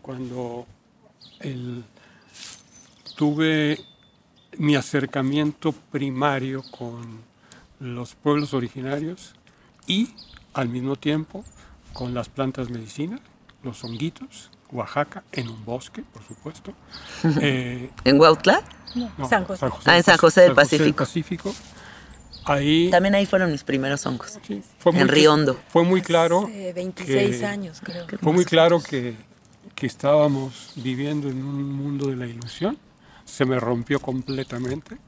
Cuando 0.03 0.66
el- 1.40 1.85
tuve 3.16 3.79
mi 4.59 4.77
acercamiento 4.77 5.72
primario 5.72 6.62
con 6.77 7.22
los 7.81 8.14
pueblos 8.14 8.55
originarios 8.55 9.35
y 9.87 10.14
al 10.55 10.69
mismo 10.69 10.97
tiempo 10.97 11.45
con 11.93 12.14
las 12.14 12.29
plantas 12.29 12.71
medicinas, 12.71 13.21
los 13.62 13.83
honguitos, 13.85 14.51
Oaxaca, 14.73 15.23
en 15.33 15.49
un 15.49 15.64
bosque, 15.64 16.03
por 16.12 16.23
supuesto. 16.25 16.73
Eh, 17.40 17.90
¿En 18.05 18.21
Huautla? 18.21 18.62
no, 18.95 19.29
San 19.29 19.45
José. 19.45 19.67
Ah, 19.87 19.97
en 19.97 20.03
San 20.03 20.17
José 20.19 20.43
del 20.43 20.55
Pacífico. 20.55 20.99
Pacífico. 21.05 21.55
Ahí 22.47 22.90
También 22.90 23.14
ahí 23.14 23.25
fueron 23.27 23.51
mis 23.51 23.64
primeros 23.64 24.05
hongos. 24.07 24.38
sí, 24.47 24.62
fue 24.79 24.93
en 24.99 25.09
Riondo. 25.09 25.59
Fue 25.69 25.83
muy 25.83 26.03
claro. 26.03 26.45
Hace 26.47 26.73
26 26.75 27.38
que- 27.38 27.47
años, 27.47 27.81
creo. 27.83 28.07
Fue 28.21 28.33
muy 28.33 28.45
claro 28.45 28.81
que, 28.83 29.14
que 29.75 29.87
estábamos 29.87 30.73
viviendo 30.77 31.29
en 31.31 31.43
un 31.43 31.73
mundo 31.73 32.09
de 32.09 32.17
la 32.17 32.27
ilusión. 32.27 32.77
Se 33.25 33.47
me 33.47 33.59
rompió 33.59 33.99
completamente 34.01 34.99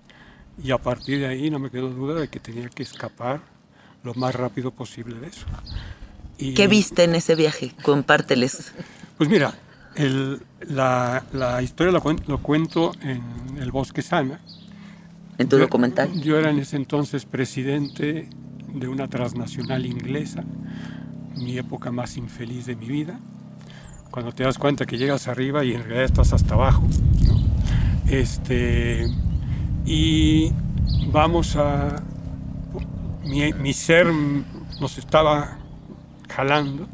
y 0.62 0.70
a 0.70 0.78
partir 0.78 1.18
de 1.20 1.26
ahí 1.26 1.50
no 1.50 1.58
me 1.58 1.70
quedó 1.70 1.90
duda 1.90 2.18
de 2.18 2.28
que 2.28 2.40
tenía 2.40 2.70
que 2.70 2.82
escapar 2.82 3.42
lo 4.06 4.14
más 4.14 4.34
rápido 4.34 4.70
posible 4.70 5.18
de 5.20 5.26
eso. 5.26 5.44
Y, 6.38 6.54
¿Qué 6.54 6.68
viste 6.68 7.04
en 7.04 7.14
ese 7.14 7.34
viaje? 7.34 7.72
Compárteles. 7.82 8.72
Pues 9.18 9.28
mira, 9.28 9.52
el- 9.96 10.40
la, 10.68 11.24
la 11.32 11.60
historia 11.62 11.92
la 11.92 12.00
lo 12.26 12.38
cuento 12.42 12.92
en 13.02 13.22
El 13.60 13.70
Bosque 13.72 14.02
Sana. 14.02 14.40
En 15.38 15.48
tu 15.48 15.56
Yo- 15.56 15.62
documental. 15.64 16.10
Yo 16.22 16.38
era 16.38 16.50
en 16.50 16.58
ese 16.58 16.76
entonces 16.76 17.24
presidente 17.26 18.28
de 18.72 18.88
una 18.88 19.08
transnacional 19.08 19.84
inglesa, 19.86 20.44
mi 21.36 21.58
época 21.58 21.90
más 21.90 22.16
infeliz 22.16 22.66
de 22.66 22.76
mi 22.76 22.86
vida, 22.88 23.18
cuando 24.10 24.32
te 24.32 24.44
das 24.44 24.56
cuenta 24.58 24.86
que 24.86 24.96
llegas 24.98 25.28
arriba 25.28 25.64
y 25.64 25.72
en 25.74 25.82
realidad 25.82 26.04
estás 26.04 26.32
hasta 26.32 26.54
abajo. 26.54 26.86
¿no? 27.26 27.36
Este, 28.10 29.06
y 29.84 30.52
vamos 31.10 31.56
a... 31.56 32.02
Mi, 33.26 33.72
ser 33.72 34.06
nos 34.80 34.98
estaba 34.98 35.56
jalando 36.32 36.86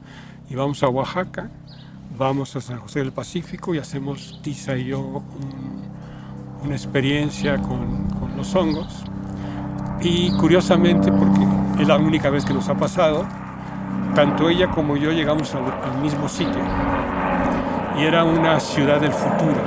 y 0.48 0.54
vamos 0.54 0.82
a 0.82 0.88
Oaxaca, 0.88 1.50
vamos 2.16 2.56
a 2.56 2.60
San 2.60 2.78
José 2.78 3.00
del 3.00 3.12
Pacífico 3.12 3.74
y 3.74 3.78
hacemos 3.78 4.40
Tisa 4.42 4.76
y 4.76 4.86
yo 4.86 5.00
un- 5.00 5.82
una 6.64 6.74
experiencia 6.74 7.58
con, 7.58 8.08
los 8.36 8.54
hongos. 8.54 9.04
Y 10.00 10.32
curiosamente, 10.38 11.12
porque 11.12 11.46
es 11.82 11.86
la 11.86 11.96
única 11.96 12.30
vez 12.30 12.44
que 12.44 12.54
nos 12.54 12.68
ha 12.68 12.74
pasado, 12.74 13.26
tanto 14.14 14.48
ella 14.48 14.68
como 14.70 14.96
yo 14.96 15.12
llegamos 15.12 15.54
al 15.54 16.00
mismo 16.00 16.28
sitio. 16.28 16.62
Y 17.98 18.04
era 18.04 18.24
una 18.24 18.58
ciudad 18.58 19.00
del 19.00 19.12
futuro, 19.12 19.60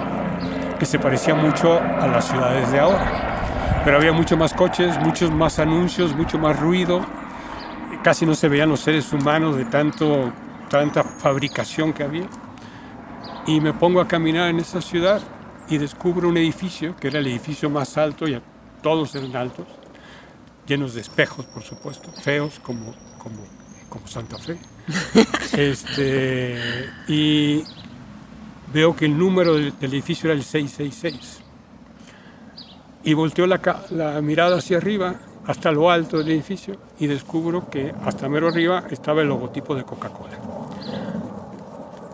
que 0.80 0.86
se 0.86 0.98
parecía 1.00 1.36
mucho 1.36 1.80
a 1.80 2.08
las 2.08 2.26
ciudades 2.26 2.72
de 2.72 2.80
ahora. 2.80 3.25
Pero 3.84 3.98
había 3.98 4.14
mucho 4.14 4.36
más 4.36 4.54
coches, 4.54 4.98
muchos 5.00 5.32
más 5.32 5.60
anuncios, 5.60 6.16
mucho 6.16 6.40
más 6.40 6.60
ruido. 6.60 7.06
Casi 8.04 8.26
no 8.26 8.36
se 8.36 8.50
veían 8.50 8.70
los 8.70 8.80
seres 8.80 9.12
humanos 9.14 9.58
de 9.58 9.66
tanto, 9.66 10.34
tanta 10.70 11.04
fabricación 11.04 11.94
que 11.94 12.04
había. 12.04 12.28
Y 13.48 13.62
me 13.62 13.74
pongo 13.74 14.02
a 14.02 14.08
caminar 14.08 14.50
en 14.50 14.60
esa 14.60 14.82
ciudad 14.82 15.22
y 15.70 15.78
descubro 15.78 16.30
un 16.30 16.38
edificio, 16.38 16.96
que 16.96 17.08
era 17.08 17.20
el 17.20 17.28
edificio 17.28 17.70
más 17.70 17.98
alto, 17.98 18.28
y 18.28 18.42
todos 18.82 19.14
eran 19.16 19.36
altos, 19.36 19.66
llenos 20.68 20.94
de 20.94 21.02
espejos, 21.02 21.46
por 21.46 21.64
supuesto, 21.64 22.12
feos 22.12 22.60
como, 22.60 22.94
como, 23.18 23.42
como 23.90 24.08
Santa 24.08 24.38
Fe. 24.38 24.58
este, 25.58 26.90
y 27.08 27.64
veo 28.74 28.96
que 28.96 29.06
el 29.06 29.18
número 29.18 29.56
del, 29.56 29.78
del 29.80 29.94
edificio 29.94 30.30
era 30.30 30.38
el 30.38 30.44
666. 30.44 31.45
Y 33.06 33.14
volteo 33.14 33.48
la, 33.48 33.62
la 33.92 34.22
mirada 34.22 34.58
hacia 34.58 34.78
arriba, 34.78 35.16
hasta 35.48 35.72
lo 35.72 35.90
alto 35.92 36.18
del 36.18 36.30
edificio, 36.32 36.76
y 37.00 37.08
descubro 37.08 37.70
que 37.70 37.94
hasta 38.04 38.28
mero 38.28 38.48
arriba 38.50 38.84
estaba 38.90 39.22
el 39.22 39.28
logotipo 39.30 39.76
de 39.76 39.84
Coca-Cola. 39.84 40.38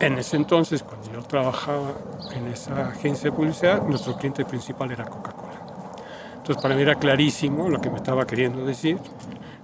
En 0.00 0.18
ese 0.18 0.36
entonces, 0.36 0.82
cuando 0.82 1.10
yo 1.12 1.22
trabajaba 1.22 1.92
en 2.34 2.48
esa 2.48 2.88
agencia 2.88 3.30
de 3.30 3.36
publicidad, 3.36 3.82
nuestro 3.86 4.16
cliente 4.16 4.44
principal 4.44 4.90
era 4.90 5.04
Coca-Cola. 5.04 5.52
Entonces, 6.36 6.60
para 6.62 6.74
mí 6.74 6.82
era 6.82 6.96
clarísimo 6.96 7.68
lo 7.68 7.80
que 7.80 7.88
me 7.88 7.96
estaba 7.96 8.26
queriendo 8.26 8.64
decir. 8.66 8.98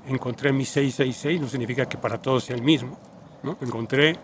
Encontré 0.06 0.52
mi 0.52 0.64
666, 0.64 1.40
no 1.40 1.48
significa 1.48 1.86
que 1.86 1.98
para 1.98 2.18
todos 2.22 2.44
sea 2.44 2.56
el 2.56 2.62
mismo. 2.62 2.96
¿no? 3.42 3.58
Encontré 3.60 4.16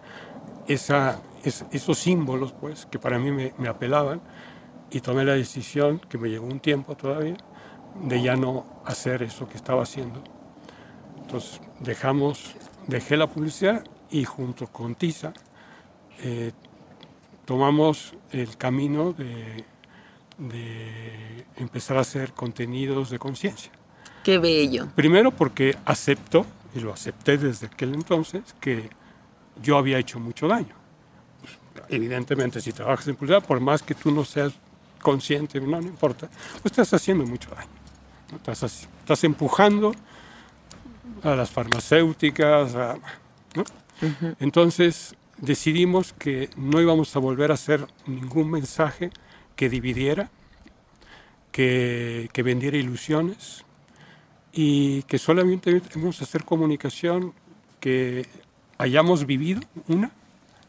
esa, 0.68 1.18
es- 1.42 1.64
esos 1.72 1.98
símbolos, 1.98 2.52
pues, 2.52 2.86
que 2.86 2.98
para 2.98 3.18
mí 3.18 3.30
me, 3.30 3.52
me 3.58 3.68
apelaban 3.68 4.20
y 4.90 5.00
tomé 5.00 5.24
la 5.24 5.34
decisión, 5.34 5.98
que 6.08 6.18
me 6.18 6.28
llevó 6.28 6.46
un 6.46 6.60
tiempo 6.60 6.96
todavía, 6.96 7.36
de 8.02 8.22
ya 8.22 8.36
no 8.36 8.66
hacer 8.84 9.22
eso 9.22 9.48
que 9.48 9.56
estaba 9.56 9.82
haciendo. 9.82 10.22
Entonces, 11.20 11.60
dejamos, 11.80 12.54
dejé 12.86 13.16
la 13.16 13.26
publicidad 13.26 13.84
y 14.10 14.24
junto 14.24 14.66
con 14.66 14.94
Tisa, 14.94 15.32
eh, 16.22 16.52
tomamos 17.44 18.14
el 18.30 18.56
camino 18.56 19.12
de, 19.12 19.64
de 20.38 21.46
empezar 21.56 21.96
a 21.96 22.00
hacer 22.00 22.32
contenidos 22.32 23.10
de 23.10 23.18
conciencia. 23.18 23.72
Qué 24.22 24.38
bello. 24.38 24.88
Primero 24.94 25.30
porque 25.30 25.76
acepto, 25.84 26.46
y 26.74 26.80
lo 26.80 26.92
acepté 26.92 27.38
desde 27.38 27.66
aquel 27.66 27.94
entonces, 27.94 28.42
que 28.60 28.88
yo 29.62 29.76
había 29.76 29.98
hecho 29.98 30.18
mucho 30.18 30.48
daño. 30.48 30.74
Pues, 31.40 31.58
evidentemente, 31.88 32.60
si 32.60 32.72
trabajas 32.72 33.06
en 33.08 33.16
publicidad, 33.16 33.44
por 33.44 33.60
más 33.60 33.82
que 33.82 33.94
tú 33.94 34.10
no 34.10 34.24
seas 34.24 34.54
consciente, 35.04 35.60
no, 35.60 35.80
no 35.80 35.86
importa, 35.86 36.28
pues 36.62 36.64
estás 36.72 36.92
haciendo 36.94 37.24
mucho 37.24 37.50
daño. 37.54 37.68
¿no? 38.32 38.38
Estás, 38.38 38.88
estás 39.00 39.22
empujando 39.22 39.94
a 41.22 41.36
las 41.36 41.50
farmacéuticas, 41.50 42.74
a- 42.74 42.96
¿no? 43.54 43.64
Entonces 44.40 45.14
decidimos 45.38 46.12
que 46.14 46.50
no 46.56 46.80
íbamos 46.80 47.14
a 47.14 47.20
volver 47.20 47.50
a 47.52 47.54
hacer 47.54 47.86
ningún 48.06 48.50
mensaje 48.50 49.10
que 49.54 49.68
dividiera, 49.68 50.30
que, 51.52 52.28
que 52.32 52.42
vendiera 52.42 52.76
ilusiones 52.76 53.64
y 54.52 55.02
que 55.04 55.18
solamente 55.18 55.80
íbamos 55.96 56.20
a 56.20 56.24
hacer 56.24 56.44
comunicación 56.44 57.32
que 57.80 58.26
hayamos 58.78 59.26
vivido, 59.26 59.60
una, 59.88 60.10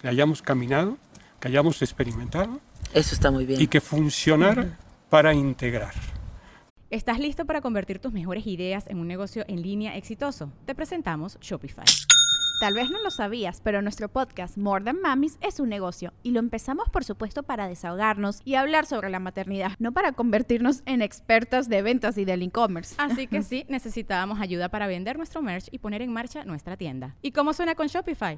que 0.02 0.08
hayamos 0.08 0.42
caminado, 0.42 0.98
que 1.40 1.48
hayamos 1.48 1.82
experimentado 1.82 2.60
Eso 2.94 3.16
está 3.16 3.32
muy 3.32 3.46
bien. 3.46 3.62
y 3.62 3.68
que 3.68 3.82
funcionara 3.82 4.78
para 5.10 5.34
integrar. 5.34 5.94
¿Estás 6.90 7.20
listo 7.20 7.46
para 7.46 7.62
convertir 7.62 8.00
tus 8.00 8.14
mejores 8.14 8.46
ideas 8.48 8.86
en 8.88 9.00
un 9.00 9.08
negocio 9.08 9.44
en 9.48 9.62
línea 9.62 9.98
exitoso? 9.98 10.52
Te 10.66 10.76
presentamos 10.76 11.38
Shopify. 11.42 11.86
Tal 12.62 12.74
vez 12.74 12.90
no 12.90 13.04
lo 13.04 13.12
sabías, 13.12 13.60
pero 13.62 13.82
nuestro 13.82 14.08
podcast 14.08 14.58
More 14.58 14.86
Than 14.86 15.02
Mamis 15.02 15.38
es 15.42 15.60
un 15.60 15.68
negocio 15.68 16.14
y 16.24 16.32
lo 16.32 16.40
empezamos 16.40 16.88
por 16.90 17.04
supuesto 17.04 17.44
para 17.44 17.68
desahogarnos 17.68 18.40
y 18.46 18.56
hablar 18.56 18.86
sobre 18.86 19.10
la 19.10 19.20
maternidad, 19.20 19.74
no 19.78 19.92
para 19.92 20.14
convertirnos 20.14 20.82
en 20.86 21.02
expertas 21.02 21.68
de 21.68 21.82
ventas 21.82 22.18
y 22.18 22.24
del 22.24 22.44
e-commerce. 22.44 22.96
Así 22.98 23.28
que 23.28 23.42
sí, 23.44 23.66
necesitábamos 23.68 24.40
ayuda 24.40 24.70
para 24.70 24.88
vender 24.88 25.18
nuestro 25.18 25.42
merch 25.42 25.68
y 25.72 25.80
poner 25.80 26.02
en 26.02 26.14
marcha 26.14 26.46
nuestra 26.46 26.78
tienda. 26.78 27.16
¿Y 27.22 27.32
cómo 27.32 27.52
suena 27.52 27.76
con 27.76 27.88
Shopify? 27.88 28.38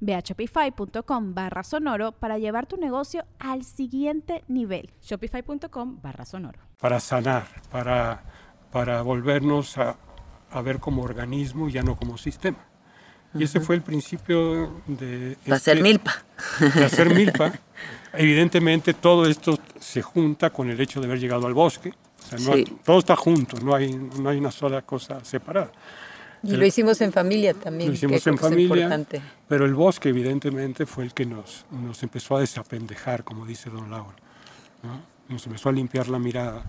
Ve 0.00 0.14
a 0.14 0.20
shopify.com 0.20 1.34
barra 1.34 1.62
sonoro 1.62 2.12
para 2.12 2.38
llevar 2.38 2.66
tu 2.66 2.76
negocio 2.76 3.24
al 3.38 3.64
siguiente 3.64 4.44
nivel. 4.48 4.90
Shopify.com 5.02 6.00
barra 6.02 6.24
sonoro. 6.24 6.58
Para 6.80 7.00
sanar, 7.00 7.46
para, 7.70 8.22
para 8.72 9.02
volvernos 9.02 9.78
a, 9.78 9.96
a 10.50 10.60
ver 10.62 10.78
como 10.78 11.02
organismo, 11.02 11.68
ya 11.68 11.82
no 11.82 11.96
como 11.96 12.16
sistema. 12.18 12.58
Y 13.34 13.42
ese 13.44 13.60
fue 13.60 13.74
el 13.74 13.82
principio 13.82 14.80
de... 14.86 15.36
De 15.44 15.52
hacer 15.54 15.76
este- 15.76 15.82
milpa. 15.82 16.14
de 16.74 16.84
hacer 16.84 17.14
milpa. 17.14 17.52
Evidentemente 18.14 18.94
todo 18.94 19.26
esto 19.26 19.58
se 19.78 20.00
junta 20.00 20.50
con 20.50 20.70
el 20.70 20.80
hecho 20.80 21.00
de 21.00 21.06
haber 21.06 21.20
llegado 21.20 21.46
al 21.46 21.52
bosque. 21.54 21.92
O 22.18 22.22
sea, 22.28 22.38
no 22.38 22.54
Sí. 22.54 22.64
todo 22.84 22.98
está 22.98 23.14
junto, 23.14 23.58
no 23.60 23.74
hay, 23.74 23.92
no 23.92 24.30
hay 24.30 24.38
una 24.38 24.50
sola 24.50 24.82
cosa 24.82 25.22
separada. 25.24 25.70
Y 26.46 26.56
lo 26.56 26.64
hicimos 26.66 27.00
en 27.00 27.12
familia 27.12 27.54
también. 27.54 27.90
Lo 27.90 27.94
hicimos 27.94 28.22
que 28.22 28.30
en 28.30 28.38
familia, 28.38 28.74
importante. 28.84 29.22
pero 29.48 29.64
el 29.64 29.74
bosque 29.74 30.08
evidentemente 30.10 30.86
fue 30.86 31.04
el 31.04 31.14
que 31.14 31.26
nos, 31.26 31.64
nos 31.70 32.02
empezó 32.02 32.36
a 32.36 32.40
desapendejar, 32.40 33.24
como 33.24 33.46
dice 33.46 33.70
don 33.70 33.90
Laura. 33.90 34.16
¿no? 34.82 35.00
Nos 35.28 35.46
empezó 35.46 35.68
a 35.68 35.72
limpiar 35.72 36.08
la 36.08 36.18
mirada, 36.18 36.64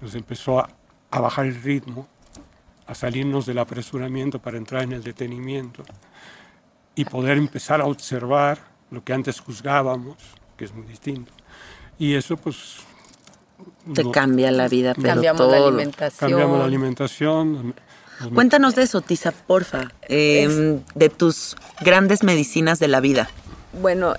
nos 0.00 0.14
empezó 0.14 0.58
a, 0.60 0.68
a 1.10 1.20
bajar 1.20 1.46
el 1.46 1.60
ritmo, 1.62 2.08
a 2.86 2.94
salirnos 2.94 3.46
del 3.46 3.58
apresuramiento 3.58 4.38
para 4.40 4.56
entrar 4.58 4.82
en 4.82 4.92
el 4.92 5.02
detenimiento 5.02 5.82
y 6.94 7.04
poder 7.04 7.38
empezar 7.38 7.80
a 7.80 7.86
observar 7.86 8.58
lo 8.90 9.02
que 9.02 9.12
antes 9.12 9.40
juzgábamos, 9.40 10.16
que 10.56 10.64
es 10.66 10.74
muy 10.74 10.86
distinto. 10.86 11.32
Y 11.98 12.14
eso 12.14 12.36
pues... 12.36 12.76
Te 13.94 14.02
no- 14.04 14.12
cambia 14.12 14.50
la 14.50 14.66
vida, 14.68 14.94
pero 14.94 15.08
Cambiamos 15.08 15.38
todo. 15.38 15.50
la 15.52 15.66
alimentación. 15.68 16.30
Cambiamos 16.30 16.58
la 16.58 16.64
alimentación. 16.64 17.74
Nos- 18.20 18.20
nos 18.22 18.32
Cuéntanos 18.34 18.74
de 18.74 18.82
eso, 18.82 19.00
Tisa, 19.00 19.32
porfa. 19.32 19.92
Eh, 20.08 20.78
de 20.94 21.08
tus 21.08 21.56
grandes 21.80 22.22
medicinas 22.22 22.78
de 22.78 22.88
la 22.88 23.00
vida. 23.00 23.28
Bueno, 23.80 24.14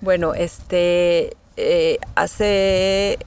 bueno, 0.00 0.34
este, 0.34 1.36
eh, 1.56 1.98
hace 2.14 3.18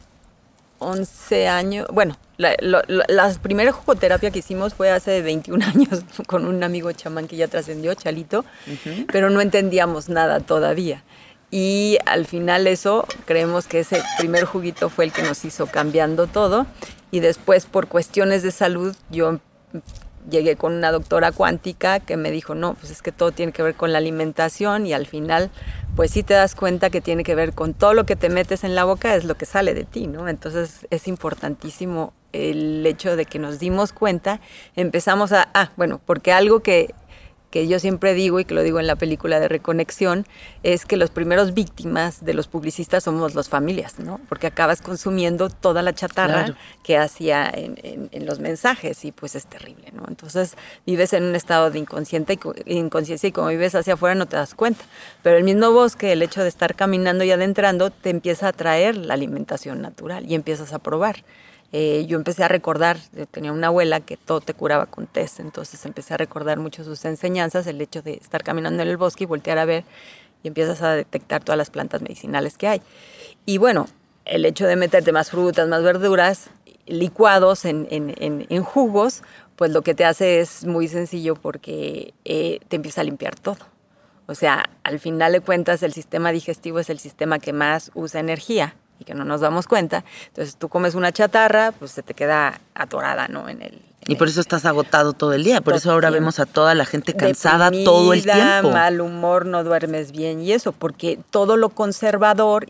11 0.80 1.48
años, 1.48 1.88
bueno, 1.92 2.18
la, 2.38 2.56
lo- 2.62 2.82
la 2.88 3.34
primera 3.42 3.72
jugoterapia 3.72 4.32
que 4.32 4.40
hicimos 4.40 4.74
fue 4.74 4.92
hace 4.92 5.22
21 5.22 5.66
años 5.66 6.04
con 6.28 6.46
un 6.46 6.64
amigo 6.64 6.92
chamán 6.92 7.28
que 7.28 7.36
ya 7.36 7.48
trascendió, 7.48 7.94
Chalito, 7.96 8.46
pero 9.12 9.30
no 9.30 9.42
entendíamos 9.42 10.10
nada 10.10 10.40
todavía. 10.40 11.04
Y 11.52 11.98
al 12.06 12.28
final 12.28 12.68
eso, 12.68 13.08
creemos 13.26 13.66
que 13.66 13.80
ese 13.80 14.04
primer 14.20 14.46
juguito 14.46 14.90
fue 14.90 15.06
el 15.06 15.12
que 15.12 15.24
nos 15.24 15.44
hizo 15.46 15.66
cambiando 15.66 16.28
todo. 16.28 16.68
Y 17.12 17.20
después, 17.20 17.66
por 17.66 17.88
cuestiones 17.88 18.44
de 18.44 18.52
salud, 18.52 18.96
yo 19.10 19.40
llegué 20.30 20.56
con 20.56 20.74
una 20.74 20.92
doctora 20.92 21.32
cuántica 21.32 22.00
que 22.00 22.18
me 22.18 22.32
dijo, 22.32 22.56
no, 22.56 22.76
pues 22.76 22.92
es 22.92 23.02
que 23.02 23.12
todo 23.12 23.32
tiene 23.32 23.52
que 23.52 23.64
ver 23.64 23.76
con 23.76 23.92
la 23.92 23.98
alimentación 23.98 24.86
y 24.86 24.94
al 24.94 25.08
final, 25.08 25.50
pues 25.96 26.12
sí 26.12 26.24
te 26.24 26.34
das 26.34 26.56
cuenta 26.56 26.90
que 26.90 27.02
tiene 27.02 27.24
que 27.24 27.36
ver 27.36 27.54
con 27.54 27.74
todo 27.74 27.94
lo 27.94 28.06
que 28.06 28.16
te 28.16 28.30
metes 28.30 28.64
en 28.64 28.76
la 28.76 28.84
boca, 28.84 29.16
es 29.16 29.24
lo 29.26 29.36
que 29.36 29.46
sale 29.46 29.74
de 29.74 29.86
ti, 29.86 30.08
¿no? 30.08 30.28
Entonces 30.28 30.88
es 30.90 31.08
importantísimo 31.08 32.14
el 32.32 32.86
hecho 32.86 33.16
de 33.16 33.26
que 33.26 33.40
nos 33.40 33.60
dimos 33.60 33.92
cuenta, 33.92 34.40
empezamos 34.76 35.32
a, 35.32 35.50
ah, 35.54 35.72
bueno, 35.78 36.00
porque 36.06 36.32
algo 36.32 36.60
que 36.62 36.94
que 37.50 37.68
yo 37.68 37.80
siempre 37.80 38.14
digo 38.14 38.40
y 38.40 38.46
que 38.46 38.54
lo 38.54 38.62
digo 38.62 38.80
en 38.80 38.86
la 38.88 38.96
película 38.96 39.40
de 39.40 39.48
Reconexión, 39.48 40.28
es 40.62 40.86
que 40.86 40.98
los 40.98 41.10
primeros 41.10 41.54
víctimas 41.56 42.24
de 42.24 42.34
los 42.36 42.48
publicistas 42.48 43.04
somos 43.06 43.34
las 43.34 43.50
familias, 43.50 43.98
¿no? 44.00 44.20
Porque 44.30 44.46
acabas 44.48 44.82
consumiendo 44.82 45.50
toda 45.50 45.82
la 45.82 45.94
chatarra 45.94 46.46
Claro. 46.46 46.56
que 46.84 46.98
hacía 46.98 47.50
en, 47.52 47.76
en- 47.84 48.10
en 48.12 48.26
los 48.28 48.40
mensajes 48.40 49.04
y 49.04 49.12
pues 49.12 49.36
es 49.36 49.48
terrible, 49.48 49.92
¿no? 49.94 50.04
Entonces 50.08 50.56
vives 50.86 51.14
en 51.14 51.24
un 51.24 51.36
estado 51.36 51.72
de 51.72 51.80
inconsciente 51.80 52.34
y 52.34 52.38
co- 52.38 52.54
inconsciencia 52.66 53.28
y 53.30 53.32
como 53.32 53.48
vives 53.48 53.74
hacia 53.74 53.96
afuera 53.96 54.14
no 54.14 54.28
te 54.28 54.36
das 54.36 54.54
cuenta. 54.54 54.84
Pero 55.24 55.38
el 55.38 55.44
mismo 55.44 55.72
bosque, 55.72 56.12
el 56.12 56.22
hecho 56.22 56.44
de 56.44 56.50
estar 56.50 56.76
caminando 56.76 57.24
y 57.24 57.32
adentrando, 57.32 57.90
te 57.90 58.10
empieza 58.12 58.48
a 58.50 58.54
traer 58.54 58.96
la 58.96 59.16
alimentación 59.16 59.82
natural 59.82 60.26
y 60.30 60.36
empiezas 60.36 60.72
a 60.74 60.80
probar. 60.80 61.24
Eh, 61.72 62.06
yo 62.08 62.18
empecé 62.18 62.44
a 62.44 62.48
recordar, 62.48 62.98
tenía 63.32 63.52
una 63.52 63.68
abuela 63.68 64.00
que 64.00 64.18
todo 64.18 64.42
te 64.42 64.54
curaba 64.56 64.88
con 64.88 65.06
test, 65.06 65.40
entonces 65.40 65.86
empecé 65.86 66.16
a 66.16 66.18
recordar 66.18 66.58
mucho 66.58 66.84
sus 66.84 67.06
enseñanzas, 67.06 67.68
el 67.68 67.80
hecho 67.80 68.02
de 68.02 68.14
estar 68.14 68.44
caminando 68.44 68.82
en 68.82 68.90
el 68.90 68.98
bosque 68.98 69.26
y 69.26 69.28
voltear 69.28 69.60
a 69.60 69.66
ver 69.66 69.84
y 70.42 70.48
empiezas 70.48 70.82
a 70.82 70.94
detectar 70.96 71.44
todas 71.44 71.58
las 71.58 71.70
plantas 71.70 72.02
medicinales 72.02 72.58
que 72.58 72.68
hay. 72.68 72.82
Y 73.46 73.60
bueno, 73.60 73.88
el 74.26 74.46
hecho 74.46 74.66
de 74.66 74.76
meterte 74.76 75.12
más 75.12 75.30
frutas, 75.30 75.68
más 75.68 75.84
verduras, 75.84 76.50
licuados 76.88 77.66
en, 77.66 77.88
en- 77.92 78.16
en- 78.18 78.48
en 78.50 78.64
jugos, 78.64 79.22
pues 79.56 79.72
lo 79.72 79.84
que 79.84 79.94
te 79.94 80.06
hace 80.06 80.40
es 80.40 80.66
muy 80.66 80.88
sencillo 80.88 81.36
porque 81.36 82.14
eh, 82.26 82.60
te 82.68 82.78
empieza 82.78 83.02
a 83.02 83.04
limpiar 83.04 83.36
todo. 83.36 83.58
O 84.26 84.34
sea, 84.36 84.70
al 84.84 85.00
final 85.00 85.34
de 85.34 85.42
cuentas, 85.42 85.84
el 85.84 85.94
sistema 85.94 86.32
digestivo 86.32 86.80
es 86.80 86.90
el 86.90 87.00
sistema 87.00 87.38
que 87.40 87.54
más 87.54 87.92
usa 87.94 88.20
energía 88.20 88.76
y 89.00 89.06
que 89.06 89.14
no 89.14 89.24
nos 89.26 89.42
damos 89.42 89.68
cuenta. 89.68 90.04
Entonces, 90.28 90.56
tú 90.58 90.70
comes 90.70 90.94
una 90.96 91.12
chatarra, 91.12 91.72
pues 91.72 91.92
se 91.92 92.04
te 92.04 92.14
queda 92.14 92.60
atorada, 92.76 93.28
¿no? 93.28 93.48
En 93.50 93.62
el, 93.62 93.74
en 94.02 94.12
Y 94.12 94.16
por 94.16 94.28
el- 94.28 94.32
eso 94.32 94.42
estás 94.42 94.66
agotado 94.66 95.14
todo 95.14 95.34
el 95.34 95.44
día. 95.44 95.62
Por 95.62 95.76
eso 95.76 95.92
ahora 95.92 96.10
vemos 96.10 96.40
a 96.40 96.46
toda 96.46 96.76
la 96.76 96.86
gente 96.86 97.14
cansada 97.14 97.72
todo 97.86 98.14
el 98.14 98.24
tiempo. 98.24 98.72
mal 98.72 99.00
humor, 99.02 99.46
no 99.46 99.64
duermes 99.64 100.12
bien 100.12 100.42
y 100.42 100.52
eso, 100.52 100.72
porque 100.74 101.20
todo 101.32 101.58
lo 101.58 101.70
conservador 101.70 102.68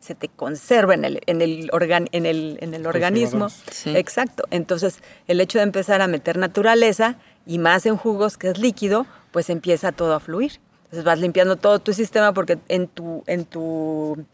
se 0.00 0.16
te 0.16 0.28
conserva 0.28 0.94
en 0.94 1.04
el, 1.04 1.20
en 1.26 1.42
el, 1.42 1.70
organ- 1.70 2.08
en 2.10 2.26
el, 2.26 2.58
en 2.60 2.74
el 2.74 2.86
organismo. 2.86 3.48
Sí. 3.70 3.96
Exacto. 3.96 4.42
Entonces, 4.50 4.98
el 5.28 5.40
hecho 5.40 5.58
de 5.58 5.64
empezar 5.64 6.02
a 6.02 6.08
meter 6.08 6.38
naturaleza 6.38 7.14
y 7.46 7.58
más 7.58 7.86
en 7.86 7.96
jugos, 7.96 8.36
que 8.36 8.48
es 8.50 8.58
líquido, 8.58 9.06
pues 9.30 9.48
empieza 9.48 9.92
todo 9.92 10.14
a 10.14 10.20
fluir. 10.20 10.58
Entonces 10.84 11.04
vas 11.04 11.20
limpiando 11.20 11.54
todo 11.56 11.78
tu 11.78 11.92
sistema 11.92 12.34
porque 12.34 12.58
en 12.68 12.88
tu, 12.88 13.22
en 13.28 13.44
tu 13.44 14.26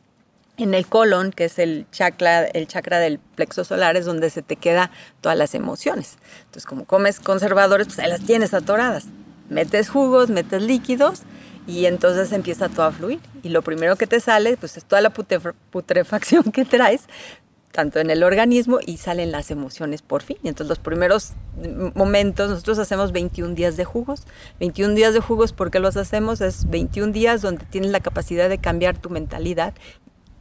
en 0.58 0.74
el 0.74 0.86
colon, 0.86 1.30
que 1.30 1.44
es 1.44 1.58
el 1.58 1.86
chakra, 1.92 2.44
el 2.44 2.66
chakra 2.66 2.98
del 2.98 3.18
plexo 3.18 3.64
solar, 3.64 3.96
es 3.96 4.04
donde 4.04 4.28
se 4.28 4.42
te 4.42 4.56
queda 4.56 4.90
todas 5.20 5.38
las 5.38 5.54
emociones. 5.54 6.18
Entonces, 6.40 6.66
como 6.66 6.84
comes 6.84 7.20
conservadores, 7.20 7.86
pues 7.86 7.98
ahí 8.00 8.08
las 8.08 8.22
tienes 8.22 8.52
atoradas. 8.52 9.06
Metes 9.48 9.88
jugos, 9.88 10.28
metes 10.28 10.62
líquidos 10.62 11.22
y 11.66 11.86
entonces 11.86 12.32
empieza 12.32 12.68
todo 12.68 12.86
a 12.86 12.92
fluir. 12.92 13.20
Y 13.42 13.50
lo 13.50 13.62
primero 13.62 13.96
que 13.96 14.06
te 14.06 14.20
sale, 14.20 14.56
pues 14.56 14.76
es 14.76 14.84
toda 14.84 15.00
la 15.00 15.10
putrefacción 15.10 16.44
que 16.44 16.64
traes, 16.64 17.02
tanto 17.70 18.00
en 18.00 18.10
el 18.10 18.24
organismo 18.24 18.80
y 18.84 18.96
salen 18.96 19.30
las 19.30 19.52
emociones 19.52 20.02
por 20.02 20.22
fin. 20.22 20.38
Entonces 20.42 20.68
los 20.68 20.80
primeros 20.80 21.34
momentos, 21.94 22.50
nosotros 22.50 22.78
hacemos 22.78 23.12
21 23.12 23.54
días 23.54 23.76
de 23.76 23.84
jugos. 23.84 24.24
21 24.58 24.94
días 24.94 25.14
de 25.14 25.20
jugos, 25.20 25.52
¿por 25.52 25.70
qué 25.70 25.78
los 25.78 25.96
hacemos? 25.96 26.40
Es 26.40 26.68
21 26.68 27.12
días 27.12 27.42
donde 27.42 27.64
tienes 27.66 27.92
la 27.92 28.00
capacidad 28.00 28.48
de 28.48 28.58
cambiar 28.58 28.98
tu 28.98 29.08
mentalidad 29.10 29.74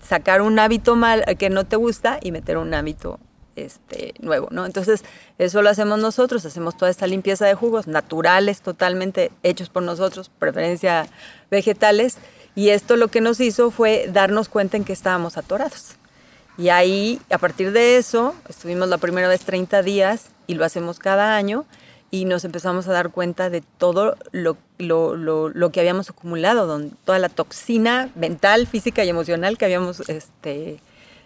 sacar 0.07 0.41
un 0.41 0.57
hábito 0.59 0.95
mal 0.95 1.23
eh, 1.27 1.35
que 1.35 1.49
no 1.49 1.65
te 1.65 1.75
gusta 1.75 2.19
y 2.21 2.31
meter 2.31 2.57
un 2.57 2.73
hábito 2.73 3.19
este 3.55 4.13
nuevo, 4.19 4.49
¿no? 4.51 4.65
Entonces, 4.65 5.03
eso 5.39 5.61
lo 5.61 5.69
hacemos 5.69 5.99
nosotros, 5.99 6.45
hacemos 6.45 6.77
toda 6.77 6.91
esta 6.91 7.07
limpieza 7.07 7.45
de 7.45 7.55
jugos 7.55 7.87
naturales, 7.87 8.61
totalmente 8.61 9.31
hechos 9.41 9.69
por 9.69 9.81
nosotros, 9.83 10.29
preferencia 10.29 11.07
vegetales, 11.49 12.19
y 12.55 12.69
esto 12.69 12.97
lo 12.97 13.07
que 13.07 13.19
nos 13.19 13.39
hizo 13.39 13.71
fue 13.71 14.09
darnos 14.11 14.47
cuenta 14.47 14.77
en 14.77 14.83
que 14.83 14.93
estábamos 14.93 15.37
atorados. 15.37 15.95
Y 16.57 16.69
ahí, 16.69 17.19
a 17.29 17.37
partir 17.37 17.71
de 17.71 17.97
eso, 17.97 18.35
estuvimos 18.47 18.87
la 18.89 18.97
primera 18.97 19.27
vez 19.27 19.41
30 19.41 19.81
días 19.83 20.29
y 20.47 20.55
lo 20.55 20.65
hacemos 20.65 20.97
cada 20.97 21.35
año 21.35 21.65
y 22.09 22.25
nos 22.25 22.45
empezamos 22.45 22.87
a 22.87 22.93
dar 22.93 23.11
cuenta 23.11 23.49
de 23.49 23.61
todo 23.61 24.15
lo, 24.31 24.57
lo, 24.77 25.15
lo, 25.15 25.49
lo 25.49 25.71
que 25.71 25.79
habíamos 25.79 26.09
acumulado, 26.09 26.81
toda 27.03 27.19
la 27.19 27.29
toxina 27.29 28.09
mental, 28.15 28.65
física 28.67 29.03
y 29.03 29.09
emocional 29.09 29.57
que 29.57 29.65
habíamos 29.65 29.99
este, 30.09 30.79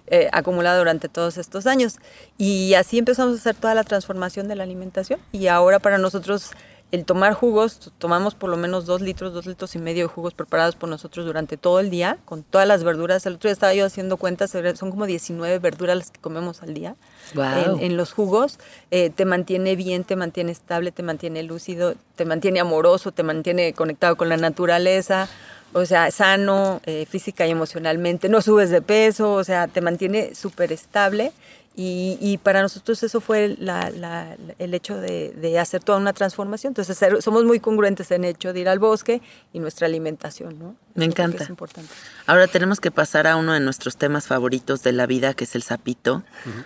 eh, 0.08 0.30
acumulado 0.34 0.80
durante 0.80 1.08
todos 1.08 1.38
estos 1.38 1.68
años. 1.68 1.98
Y 2.38 2.74
así 2.74 2.98
empezamos 2.98 3.36
a 3.36 3.40
hacer 3.40 3.56
toda 3.56 3.76
la 3.76 3.84
transformación 3.84 4.48
de 4.48 4.56
la 4.56 4.64
alimentación 4.64 5.20
y 5.32 5.48
ahora 5.48 5.80
para 5.80 6.00
nosotros 6.00 6.52
el 6.92 7.06
tomar 7.06 7.34
jugos, 7.34 7.92
tomamos 7.98 8.36
por 8.36 8.50
lo 8.50 8.58
menos 8.58 8.86
dos 8.86 9.02
litros, 9.02 9.34
dos 9.34 9.46
litros 9.46 9.76
y 9.76 9.80
medio 9.80 10.04
de 10.08 10.14
jugos 10.14 10.34
preparados 10.34 10.76
por 10.76 10.89
nosotros 10.89 11.26
durante 11.26 11.56
todo 11.56 11.80
el 11.80 11.89
día, 11.89 12.18
con 12.26 12.44
todas 12.44 12.68
las 12.68 12.84
verduras. 12.84 13.26
El 13.26 13.36
otro 13.36 13.48
día 13.48 13.54
estaba 13.54 13.74
yo 13.74 13.86
haciendo 13.86 14.18
cuentas, 14.18 14.52
son 14.76 14.92
como 14.92 15.06
19 15.06 15.60
verduras 15.60 15.96
las 15.98 16.12
que 16.12 16.20
comemos 16.20 16.62
al 16.64 16.74
día 16.74 16.96
Wow. 17.34 17.78
en, 17.78 17.84
en 17.84 17.98
los 17.98 18.12
jugos. 18.12 18.60
Eh, 18.92 19.10
te 19.10 19.24
mantiene 19.26 19.76
bien, 19.76 20.04
te 20.04 20.16
mantiene 20.18 20.52
estable, 20.52 20.92
te 20.92 21.02
mantiene 21.04 21.44
lúcido, 21.44 21.96
te 22.16 22.26
mantiene 22.26 22.60
amoroso, 22.60 23.12
te 23.12 23.24
mantiene 23.24 23.74
conectado 23.74 24.18
con 24.18 24.28
la 24.30 24.38
naturaleza. 24.38 25.30
O 25.74 25.86
sea, 25.86 26.12
sano, 26.12 26.82
eh, 26.86 27.06
física 27.10 27.48
y 27.48 27.52
emocionalmente, 27.52 28.28
no 28.28 28.42
subes 28.42 28.70
de 28.72 28.82
peso, 28.82 29.32
o 29.32 29.44
sea, 29.46 29.70
te 29.70 29.80
mantiene 29.80 30.36
súper 30.36 30.74
estable. 30.74 31.32
Y, 31.74 32.17
y 32.19 32.38
para 32.38 32.61
nosotros 32.61 33.01
eso 33.01 33.22
fue 33.22 33.55
la- 33.57 33.89
la- 33.91 34.36
el 34.59 34.74
hecho 34.74 34.97
de, 34.97 35.32
de 35.32 35.57
hacer 35.57 35.82
toda 35.82 35.97
una 35.99 36.11
transformación. 36.11 36.72
Entonces 36.72 36.97
ser- 36.97 37.22
somos 37.22 37.45
muy 37.45 37.61
congruentes 37.61 38.11
en 38.11 38.26
el 38.26 38.32
hecho 38.32 38.51
de 38.51 38.59
ir 38.59 38.67
al 38.69 38.80
bosque 38.80 39.22
y 39.53 39.59
nuestra 39.59 39.88
alimentación, 39.88 40.59
¿no? 40.59 40.76
Me 40.95 41.05
encanta. 41.05 41.43
Es 41.45 41.49
importante. 41.49 41.89
Ahora 42.28 42.47
tenemos 42.47 42.82
que 42.82 42.91
pasar 42.91 43.26
a 43.26 43.38
uno 43.38 43.53
de 43.53 43.61
nuestros 43.61 43.95
temas 43.95 44.28
favoritos 44.28 44.84
de 44.84 44.91
la 44.91 45.05
vida, 45.05 45.34
que 45.34 45.45
es 45.45 45.55
el 45.55 45.63
sapito, 45.63 46.24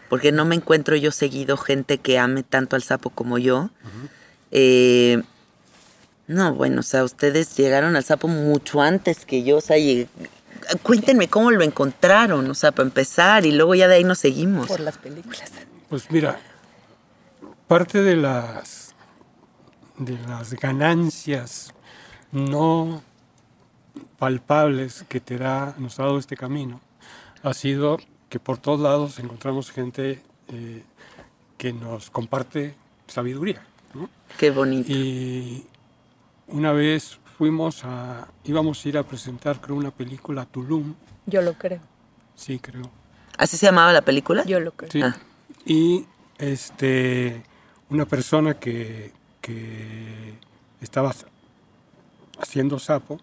porque 0.09 0.31
no 0.31 0.43
me 0.43 0.55
encuentro 0.55 0.95
yo 0.95 1.11
seguido 1.11 1.55
gente 1.55 1.99
que 1.99 2.17
ame 2.17 2.41
tanto 2.41 2.75
al 2.75 2.81
sapo 2.81 3.11
como 3.11 3.37
yo. 3.37 3.69
Eh, 4.51 5.21
no, 6.27 6.55
bueno, 6.55 6.79
o 6.79 6.83
sea, 6.83 7.03
ustedes 7.03 7.55
llegaron 7.55 7.95
al 7.95 8.03
sapo 8.03 8.27
mucho 8.27 8.81
antes 8.81 9.25
que 9.25 9.43
yo, 9.43 9.57
o 9.57 9.61
sea, 9.61 9.77
cuéntenme 10.83 11.27
cómo 11.27 11.51
lo 11.51 11.63
encontraron, 11.63 12.49
o 12.49 12.53
sea, 12.53 12.71
para 12.71 12.87
empezar, 12.87 13.45
y 13.45 13.51
luego 13.51 13.75
ya 13.75 13.87
de 13.87 13.95
ahí 13.95 14.03
nos 14.03 14.19
seguimos. 14.19 14.67
Por 14.67 14.79
las 14.79 14.97
películas. 14.97 15.51
Pues 15.89 16.09
mira, 16.11 16.39
parte 17.67 18.01
de 18.01 18.15
las 18.15 18.85
de 19.97 20.17
las 20.27 20.53
ganancias 20.53 21.73
no 22.31 23.01
palpables 24.17 25.05
que 25.07 25.19
te 25.19 25.37
da, 25.37 25.75
nos 25.77 25.99
ha 25.99 26.03
dado 26.03 26.17
este 26.17 26.35
camino, 26.35 26.81
ha 27.43 27.53
sido 27.53 27.97
que 28.29 28.39
por 28.39 28.57
todos 28.57 28.79
lados 28.79 29.19
encontramos 29.19 29.71
gente 29.71 30.21
eh, 30.49 30.83
que 31.57 31.73
nos 31.73 32.09
comparte 32.09 32.75
sabiduría. 33.07 33.65
¿no? 33.93 34.09
Qué 34.37 34.51
bonito. 34.51 34.91
Y 34.91 35.65
una 36.47 36.73
vez 36.73 37.19
fuimos 37.37 37.83
a, 37.83 38.27
íbamos 38.43 38.83
a 38.85 38.89
ir 38.89 38.97
a 38.97 39.03
presentar, 39.03 39.59
creo, 39.61 39.75
una 39.75 39.91
película 39.91 40.43
a 40.43 40.45
Tulum, 40.45 40.93
Yo 41.25 41.41
lo 41.41 41.53
creo. 41.53 41.79
sí, 42.35 42.59
creo. 42.59 42.89
¿Así 43.37 43.57
se 43.57 43.65
llamaba 43.65 43.91
la 43.91 44.01
película? 44.01 44.45
Yo 44.45 44.59
lo 44.61 44.71
creo. 44.71 44.89
Sí. 44.91 45.01
Ah. 45.01 45.15
Y 45.65 46.05
este, 46.37 47.43
una 47.89 48.05
persona 48.05 48.53
que, 48.53 49.11
que 49.41 50.33
estaba 50.79 51.13
haciendo 52.39 52.79
sapo, 52.79 53.19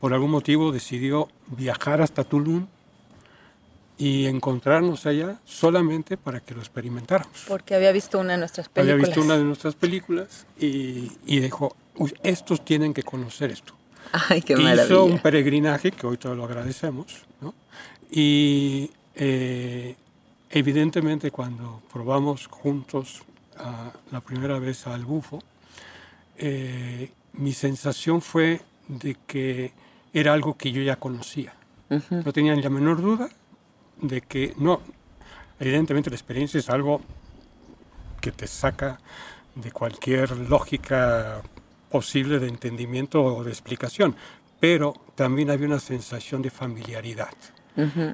por 0.00 0.12
algún 0.14 0.30
motivo 0.30 0.72
decidió 0.72 1.28
viajar 1.46 2.00
hasta 2.00 2.24
Tulum 2.24 2.66
y 3.98 4.26
encontrarnos 4.26 5.04
allá 5.06 5.38
solamente 5.44 6.16
para 6.16 6.40
que 6.40 6.54
lo 6.54 6.60
experimentáramos. 6.60 7.44
Porque 7.46 7.74
había 7.74 7.92
visto 7.92 8.18
una 8.18 8.32
de 8.32 8.38
nuestras 8.38 8.66
Había 8.74 8.94
películas. 8.94 9.08
visto 9.08 9.20
una 9.22 9.36
de 9.38 9.44
nuestras 9.44 9.74
películas 9.74 10.46
y, 10.58 11.12
y 11.26 11.40
dijo, 11.40 11.66
"Uy, 11.66 11.79
estos 12.22 12.64
tienen 12.64 12.94
que 12.94 13.02
conocer 13.02 13.50
esto. 13.50 13.74
Ay, 14.12 14.42
qué 14.42 14.54
Hizo 14.54 14.60
un 14.60 14.64
maravilla. 14.64 15.22
peregrinaje, 15.22 15.90
que 15.92 16.06
hoy 16.06 16.16
todo 16.16 16.34
lo 16.34 16.44
agradecemos, 16.44 17.24
¿no? 17.40 17.54
Y 18.10 18.90
eh, 19.14 19.94
evidentemente 20.50 21.30
cuando 21.30 21.82
probamos 21.92 22.46
juntos 22.48 23.22
ah, 23.58 23.92
la 24.10 24.20
primera 24.20 24.58
vez 24.58 24.86
al 24.86 25.04
bufo, 25.04 25.38
eh, 26.36 27.12
mi 27.34 27.52
sensación 27.52 28.20
fue 28.20 28.60
de 28.88 29.16
que 29.26 29.72
era 30.12 30.32
algo 30.32 30.56
que 30.56 30.72
yo 30.72 30.82
ya 30.82 30.96
conocía. 30.96 31.54
No 32.10 32.32
tenía 32.32 32.54
ni 32.54 32.62
la 32.62 32.70
menor 32.70 33.00
duda 33.00 33.28
de 34.00 34.20
que 34.20 34.54
no, 34.58 34.80
evidentemente 35.58 36.08
la 36.10 36.16
experiencia 36.16 36.58
es 36.58 36.70
algo 36.70 37.00
que 38.20 38.32
te 38.32 38.46
saca 38.46 39.00
de 39.54 39.72
cualquier 39.72 40.30
lógica 40.36 41.42
posible 41.90 42.38
de 42.38 42.48
entendimiento 42.48 43.22
o 43.22 43.44
de 43.44 43.50
explicación, 43.50 44.14
pero 44.60 44.94
también 45.14 45.50
había 45.50 45.66
una 45.66 45.80
sensación 45.80 46.42
de 46.42 46.50
familiaridad. 46.50 47.30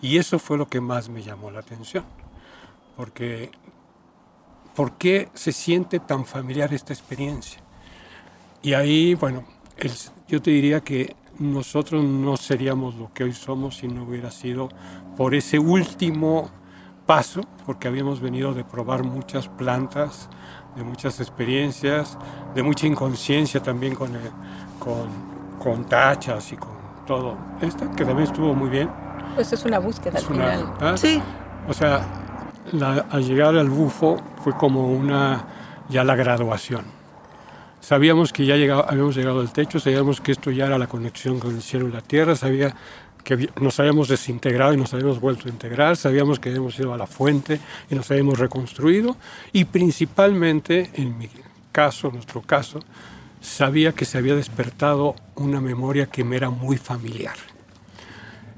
Y 0.03 0.18
eso 0.18 0.39
fue 0.39 0.57
lo 0.59 0.66
que 0.68 0.81
más 0.81 1.09
me 1.09 1.22
llamó 1.22 1.51
la 1.51 1.61
atención, 1.61 2.05
porque 2.97 3.51
¿por 4.74 4.93
qué 4.93 5.29
se 5.35 5.53
siente 5.53 5.99
tan 6.01 6.24
familiar 6.27 6.72
esta 6.72 6.93
experiencia? 6.93 7.61
Y 8.62 8.74
ahí, 8.74 9.14
bueno, 9.14 9.45
el- 9.77 9.91
yo 10.29 10.41
te 10.43 10.51
diría 10.51 10.81
que 10.81 11.14
nosotros 11.39 12.03
no 12.05 12.37
seríamos 12.37 12.95
lo 12.97 13.12
que 13.12 13.24
hoy 13.24 13.33
somos 13.33 13.77
si 13.77 13.89
no 13.89 14.05
hubiera 14.05 14.31
sido 14.31 14.68
por 15.16 15.35
ese 15.35 15.59
último 15.59 16.51
paso, 17.07 17.43
porque 17.64 17.89
habíamos 17.89 18.20
venido 18.20 18.55
de 18.55 18.64
probar 18.64 19.05
muchas 19.05 19.49
plantas, 19.49 20.29
de 20.77 20.85
muchas 20.85 21.18
experiencias, 21.20 22.16
de 22.55 22.62
mucha 22.62 22.87
inconsciencia 22.87 23.62
también 23.62 23.95
con, 23.95 24.14
el- 24.14 24.31
con, 24.79 25.09
con 25.59 25.85
tachas 25.87 26.53
y 26.53 26.57
con 26.57 26.70
todo. 27.07 27.37
Esta, 27.61 27.91
que 27.93 28.05
también 28.05 28.29
estuvo 28.29 28.55
muy 28.55 28.68
bien. 28.68 28.91
Pues 29.35 29.53
es 29.53 29.64
una 29.64 29.79
búsqueda 29.79 30.18
Es 30.18 30.27
al 30.27 30.33
una- 30.37 30.51
final. 30.53 30.72
¿ah? 30.81 30.97
Sí, 30.97 31.20
O 31.68 31.72
sea, 31.72 32.01
la- 32.72 33.07
al 33.11 33.24
llegar 33.24 33.57
al 33.57 33.68
bufo 33.70 34.16
fue 34.45 34.53
como 34.57 34.87
una, 34.89 35.45
ya 35.89 36.05
la 36.05 36.14
graduación. 36.14 36.85
Sabíamos 37.81 38.33
que 38.33 38.45
ya 38.47 38.57
llegaba- 38.57 38.87
habíamos 38.89 39.14
llegado 39.16 39.41
al 39.41 39.53
techo, 39.53 39.79
sabíamos 39.79 40.20
que 40.20 40.33
esto 40.33 40.51
ya 40.51 40.66
era 40.66 40.79
la 40.79 40.87
conexión 40.89 41.39
con 41.39 41.55
el 41.55 41.62
cielo 41.62 41.89
y 41.89 41.93
la 41.93 42.01
tierra, 42.01 42.35
sabía 42.35 42.74
que 43.27 43.51
nos 43.61 43.81
habíamos 43.81 44.07
desintegrado 44.07 44.72
y 44.72 44.77
nos 44.77 44.95
habíamos 44.95 45.18
vuelto 45.18 45.49
a 45.49 45.51
integrar, 45.51 45.97
sabíamos 45.97 46.39
que 46.39 46.51
habíamos 46.51 46.79
ido 46.79 46.95
a 46.95 46.97
la 46.97 47.09
fuente 47.09 47.59
y 47.91 47.97
nos 47.97 48.09
habíamos 48.09 48.39
reconstruido 48.39 49.16
y 49.53 49.64
principalmente, 49.64 50.93
en 50.95 51.18
mi 51.18 51.29
caso, 51.72 52.12
nuestro 52.12 52.41
caso, 52.43 52.79
sabía 53.41 53.91
que 53.91 54.05
se 54.05 54.16
había 54.16 54.37
despertado 54.37 55.16
una 55.35 55.61
memoria 55.61 56.07
que 56.07 56.22
me 56.22 56.37
era 56.37 56.51
muy 56.51 56.77
familiar. 56.77 57.35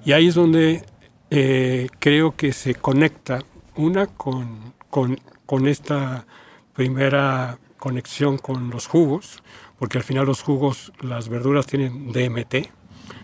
Y 0.04 0.12
ahí 0.12 0.28
es 0.28 0.34
donde 0.34 0.84
eh, 1.30 1.88
creo 1.98 2.36
que 2.36 2.52
se 2.52 2.74
conecta 2.74 3.38
una 3.74 4.06
con, 4.06 4.74
con, 4.90 5.18
con 5.46 5.66
esta 5.66 6.26
primera 6.74 7.56
conexión 7.78 8.36
con 8.36 8.68
los 8.68 8.86
jugos, 8.86 9.42
porque 9.78 9.96
al 9.96 10.04
final 10.04 10.26
los 10.26 10.42
jugos, 10.42 10.92
las 11.00 11.30
verduras 11.30 11.64
tienen 11.64 12.12
DMT, 12.12 12.77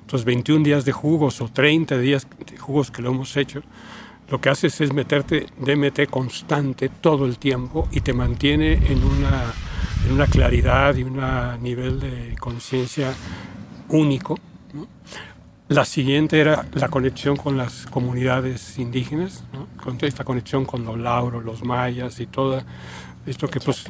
entonces 0.05 0.25
21 0.25 0.63
días 0.65 0.85
de 0.85 0.93
jugos 0.93 1.41
o 1.41 1.49
30 1.49 1.99
días 1.99 2.27
de 2.51 2.57
jugos 2.59 2.91
que 2.91 3.03
lo 3.03 3.11
hemos 3.11 3.37
hecho, 3.37 3.63
lo 4.29 4.41
que 4.41 4.49
haces 4.49 4.81
es 4.81 4.93
meterte 4.93 5.47
DMT 5.59 6.09
constante 6.11 6.89
todo 6.89 7.27
el 7.27 7.39
tiempo 7.39 7.89
y 7.93 8.01
te 8.01 8.13
mantiene 8.13 8.73
en 8.91 9.03
una, 9.05 9.53
en 10.07 10.13
una 10.13 10.27
claridad 10.27 10.95
y 10.97 11.03
un 11.03 11.21
nivel 11.63 12.01
de 12.01 12.35
conciencia 12.39 13.13
único. 13.89 14.39
¿no? 14.73 14.87
La 15.69 15.85
siguiente 15.85 16.41
era 16.41 16.67
la 16.75 16.89
conexión 16.89 17.37
con 17.37 17.57
las 17.57 17.87
comunidades 17.87 18.79
indígenas, 18.79 19.45
¿no? 19.53 19.67
con 19.83 19.99
esta 20.03 20.25
conexión 20.25 20.65
con 20.65 20.85
los 20.85 20.99
lauros, 20.99 21.45
los 21.45 21.63
mayas 21.65 22.21
y 22.21 22.27
todo 22.27 22.63
esto 23.27 23.49
que, 23.49 23.61
pues, 23.61 23.85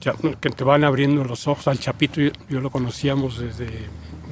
ya- 0.00 0.14
que 0.40 0.50
te 0.50 0.64
van 0.64 0.84
abriendo 0.84 1.22
los 1.24 1.46
ojos 1.46 1.68
al 1.68 1.78
chapito. 1.78 2.20
Yo, 2.20 2.30
yo 2.48 2.60
lo 2.60 2.70
conocíamos 2.70 3.38
desde 3.38 3.68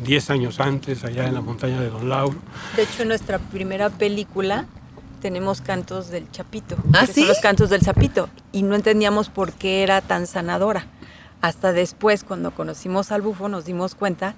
10 0.05 0.30
años 0.30 0.61
antes, 0.61 1.05
allá 1.05 1.26
en 1.26 1.34
la 1.34 1.40
montaña 1.40 1.80
de 1.80 1.90
Don 1.90 2.09
Lauro. 2.09 2.36
De 2.76 2.82
hecho, 2.82 3.03
en 3.03 3.09
nuestra 3.09 3.38
primera 3.38 3.90
película 3.90 4.66
tenemos 5.20 5.61
cantos 5.61 6.11
del 6.11 6.30
chapito, 6.30 6.76
¿Ah, 6.92 7.07
que 7.07 7.12
sí? 7.12 7.20
son 7.20 7.28
los 7.28 7.40
cantos 7.40 7.70
del 7.70 7.82
sapito, 7.82 8.28
y 8.53 8.62
no 8.62 8.74
entendíamos 8.74 9.28
por 9.28 9.53
qué 9.53 9.82
era 9.82 10.01
tan 10.01 10.26
sanadora. 10.26 10.86
Hasta 11.40 11.72
después, 11.72 12.24
cuando 12.24 12.53
conocimos 12.53 13.12
al 13.12 13.22
bufo, 13.22 13.49
nos 13.49 13.64
dimos 13.64 13.94
cuenta 13.94 14.34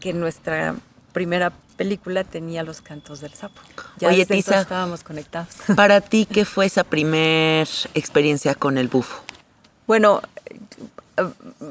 que 0.00 0.12
nuestra 0.12 0.74
primera 1.12 1.52
película 1.76 2.24
tenía 2.24 2.62
los 2.62 2.80
cantos 2.82 3.20
del 3.20 3.32
sapo. 3.34 3.60
Ya 3.98 4.08
Oye, 4.08 4.18
desde 4.18 4.34
Tisa. 4.36 4.60
estábamos 4.60 5.02
conectados. 5.02 5.48
para 5.76 6.00
ti, 6.00 6.26
¿qué 6.26 6.44
fue 6.44 6.66
esa 6.66 6.84
primer 6.84 7.68
experiencia 7.94 8.54
con 8.54 8.76
el 8.78 8.88
bufo? 8.88 9.22
Bueno, 9.86 10.20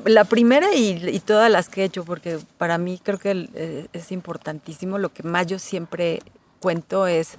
la 0.06 0.24
primera 0.24 0.74
y, 0.74 1.10
y 1.10 1.20
todas 1.20 1.52
las 1.52 1.70
que 1.70 1.82
he 1.82 1.86
hecho, 1.86 2.04
porque 2.04 2.40
para 2.58 2.78
mí 2.78 3.00
creo 3.04 3.20
que 3.20 3.50
eh, 3.54 3.88
es 3.94 4.12
importantísimo. 4.12 4.98
Lo 4.98 5.14
que 5.14 5.24
más 5.24 5.48
yo 5.48 5.60
siempre 5.60 6.22
cuento 6.60 7.08
es, 7.08 7.38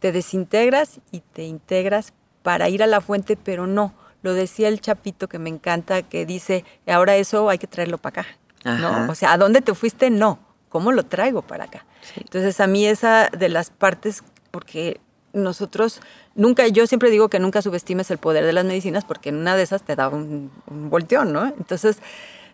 te 0.00 0.12
desintegras 0.12 1.00
y 1.12 1.20
te 1.20 1.44
integras 1.44 2.12
para 2.42 2.68
ir 2.68 2.82
a 2.82 2.86
la 2.86 3.00
fuente, 3.00 3.36
pero 3.36 3.66
no. 3.66 3.94
Lo 4.22 4.34
decía 4.34 4.68
el 4.68 4.80
chapito 4.80 5.28
que 5.28 5.38
me 5.38 5.50
encanta, 5.50 6.02
que 6.02 6.26
dice, 6.26 6.64
ahora 6.86 7.16
eso 7.16 7.48
hay 7.50 7.58
que 7.58 7.66
traerlo 7.66 7.98
para 7.98 8.22
acá. 8.22 8.30
Ajá. 8.64 8.78
¿no? 9.06 9.12
O 9.12 9.14
sea, 9.14 9.32
¿a 9.32 9.38
dónde 9.38 9.60
te 9.60 9.74
fuiste? 9.74 10.10
No. 10.10 10.38
¿Cómo 10.68 10.90
lo 10.90 11.04
traigo 11.04 11.42
para 11.42 11.64
acá? 11.64 11.86
Entonces, 12.16 12.58
a 12.58 12.66
mí 12.66 12.84
esa 12.84 13.28
de 13.28 13.48
las 13.48 13.70
partes, 13.70 14.24
porque 14.50 15.00
nosotros 15.34 16.00
nunca, 16.34 16.66
yo 16.68 16.86
siempre 16.86 17.10
digo 17.10 17.28
que 17.28 17.38
nunca 17.38 17.60
subestimes 17.60 18.10
el 18.10 18.18
poder 18.18 18.44
de 18.46 18.52
las 18.52 18.64
medicinas, 18.64 19.04
porque 19.04 19.28
en 19.28 19.36
una 19.36 19.56
de 19.56 19.62
esas 19.64 19.82
te 19.82 19.96
da 19.96 20.08
un, 20.08 20.50
un 20.66 20.90
volteón, 20.90 21.32
¿no? 21.32 21.46
Entonces, 21.46 21.98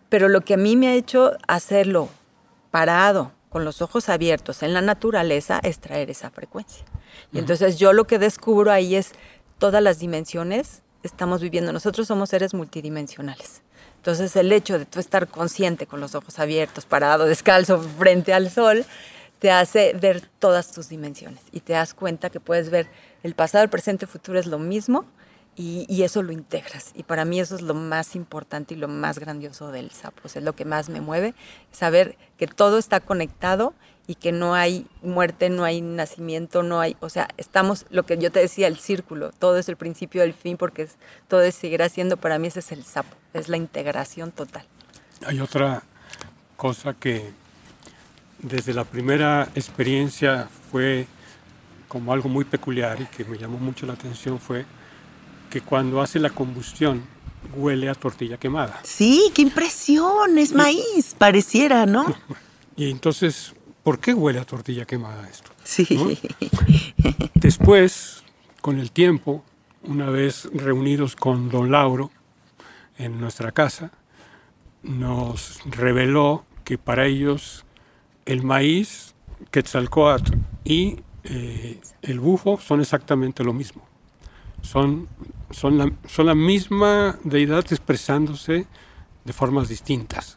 Pero 0.08 0.28
lo 0.28 0.40
que 0.40 0.54
a 0.54 0.56
mí 0.56 0.76
me 0.76 0.88
ha 0.88 0.94
hecho 0.94 1.32
hacerlo 1.46 2.08
parado, 2.72 3.32
con 3.48 3.64
los 3.64 3.82
ojos 3.82 4.08
abiertos 4.08 4.62
en 4.62 4.72
la 4.72 4.80
naturaleza, 4.80 5.60
es 5.62 5.80
traer 5.80 6.08
esa 6.08 6.30
frecuencia. 6.30 6.84
Y 7.32 7.38
entonces 7.38 7.78
yo 7.78 7.92
lo 7.92 8.06
que 8.06 8.18
descubro 8.18 8.70
ahí 8.70 8.94
es 8.94 9.12
todas 9.58 9.82
las 9.82 9.98
dimensiones 9.98 10.82
estamos 11.02 11.40
viviendo. 11.40 11.72
Nosotros 11.72 12.06
somos 12.06 12.30
seres 12.30 12.54
multidimensionales. 12.54 13.62
Entonces 13.96 14.34
el 14.36 14.50
hecho 14.52 14.78
de 14.78 14.86
tú 14.86 15.00
estar 15.00 15.28
consciente 15.28 15.86
con 15.86 16.00
los 16.00 16.14
ojos 16.14 16.38
abiertos, 16.38 16.86
parado, 16.86 17.26
descalzo, 17.26 17.80
frente 17.80 18.32
al 18.32 18.50
sol, 18.50 18.84
te 19.40 19.50
hace 19.50 19.94
ver 19.94 20.22
todas 20.38 20.70
tus 20.70 20.88
dimensiones 20.88 21.40
y 21.50 21.60
te 21.60 21.72
das 21.72 21.94
cuenta 21.94 22.30
que 22.30 22.40
puedes 22.40 22.70
ver 22.70 22.86
el 23.22 23.34
pasado, 23.34 23.64
el 23.64 23.70
presente, 23.70 24.04
el 24.04 24.10
futuro 24.10 24.38
es 24.38 24.46
lo 24.46 24.58
mismo 24.58 25.06
y, 25.56 25.86
y 25.88 26.02
eso 26.02 26.22
lo 26.22 26.30
integras. 26.30 26.92
Y 26.94 27.02
para 27.02 27.24
mí 27.24 27.40
eso 27.40 27.56
es 27.56 27.62
lo 27.62 27.74
más 27.74 28.14
importante 28.14 28.74
y 28.74 28.76
lo 28.76 28.86
más 28.86 29.18
grandioso 29.18 29.72
del 29.72 29.90
sapo, 29.90 30.20
es 30.26 30.36
lo 30.36 30.54
que 30.54 30.66
más 30.66 30.90
me 30.90 31.00
mueve, 31.00 31.34
saber 31.72 32.16
que 32.36 32.46
todo 32.46 32.78
está 32.78 33.00
conectado 33.00 33.74
y 34.06 34.16
que 34.16 34.30
no 34.30 34.54
hay 34.54 34.86
muerte, 35.02 35.48
no 35.48 35.64
hay 35.64 35.80
nacimiento, 35.80 36.62
no 36.62 36.80
hay, 36.80 36.96
o 37.00 37.08
sea, 37.08 37.28
estamos, 37.36 37.86
lo 37.90 38.04
que 38.04 38.18
yo 38.18 38.30
te 38.30 38.40
decía, 38.40 38.66
el 38.66 38.76
círculo, 38.76 39.30
todo 39.30 39.56
es 39.56 39.68
el 39.68 39.76
principio 39.76 40.22
del 40.22 40.34
fin 40.34 40.56
porque 40.56 40.82
es, 40.82 40.96
todo 41.28 41.42
es 41.42 41.54
seguirá 41.54 41.88
siendo, 41.88 42.18
para 42.18 42.38
mí 42.38 42.48
ese 42.48 42.58
es 42.58 42.72
el 42.72 42.84
sapo, 42.84 43.16
es 43.32 43.48
la 43.48 43.56
integración 43.56 44.32
total. 44.32 44.64
Hay 45.24 45.40
otra 45.40 45.84
cosa 46.56 46.92
que 46.92 47.32
desde 48.42 48.72
la 48.74 48.84
primera 48.84 49.50
experiencia 49.54 50.48
fue 50.70 51.06
como 51.88 52.12
algo 52.12 52.28
muy 52.28 52.44
peculiar 52.44 53.00
y 53.00 53.06
que 53.06 53.24
me 53.24 53.36
llamó 53.36 53.58
mucho 53.58 53.86
la 53.86 53.94
atención 53.94 54.38
fue 54.38 54.64
que 55.50 55.60
cuando 55.60 56.00
hace 56.00 56.18
la 56.18 56.30
combustión 56.30 57.02
huele 57.54 57.88
a 57.88 57.94
tortilla 57.94 58.36
quemada. 58.36 58.80
Sí, 58.84 59.32
qué 59.34 59.42
impresión, 59.42 60.38
es 60.38 60.52
maíz, 60.52 61.14
pareciera, 61.18 61.86
¿no? 61.86 62.14
Y 62.76 62.90
entonces, 62.90 63.54
¿por 63.82 63.98
qué 63.98 64.14
huele 64.14 64.38
a 64.38 64.46
tortilla 64.46 64.86
quemada 64.86 65.28
esto? 65.28 65.50
Sí. 65.64 65.86
¿no? 65.90 66.08
Después, 67.34 68.22
con 68.62 68.78
el 68.78 68.90
tiempo, 68.90 69.44
una 69.82 70.08
vez 70.08 70.48
reunidos 70.54 71.14
con 71.14 71.50
don 71.50 71.70
Lauro 71.70 72.10
en 72.96 73.20
nuestra 73.20 73.52
casa, 73.52 73.90
nos 74.82 75.58
reveló 75.66 76.46
que 76.64 76.78
para 76.78 77.04
ellos 77.04 77.66
el 78.32 78.42
maíz, 78.42 79.14
Quetzalcoatl 79.50 80.34
y 80.64 81.00
eh, 81.24 81.80
el 82.02 82.20
bufo 82.20 82.58
son 82.60 82.80
exactamente 82.80 83.42
lo 83.44 83.52
mismo. 83.52 83.82
Son, 84.62 85.08
son, 85.50 85.78
la, 85.78 85.90
son 86.08 86.26
la 86.26 86.34
misma 86.34 87.18
deidad 87.24 87.64
expresándose 87.70 88.66
de 89.24 89.32
formas 89.32 89.68
distintas, 89.68 90.36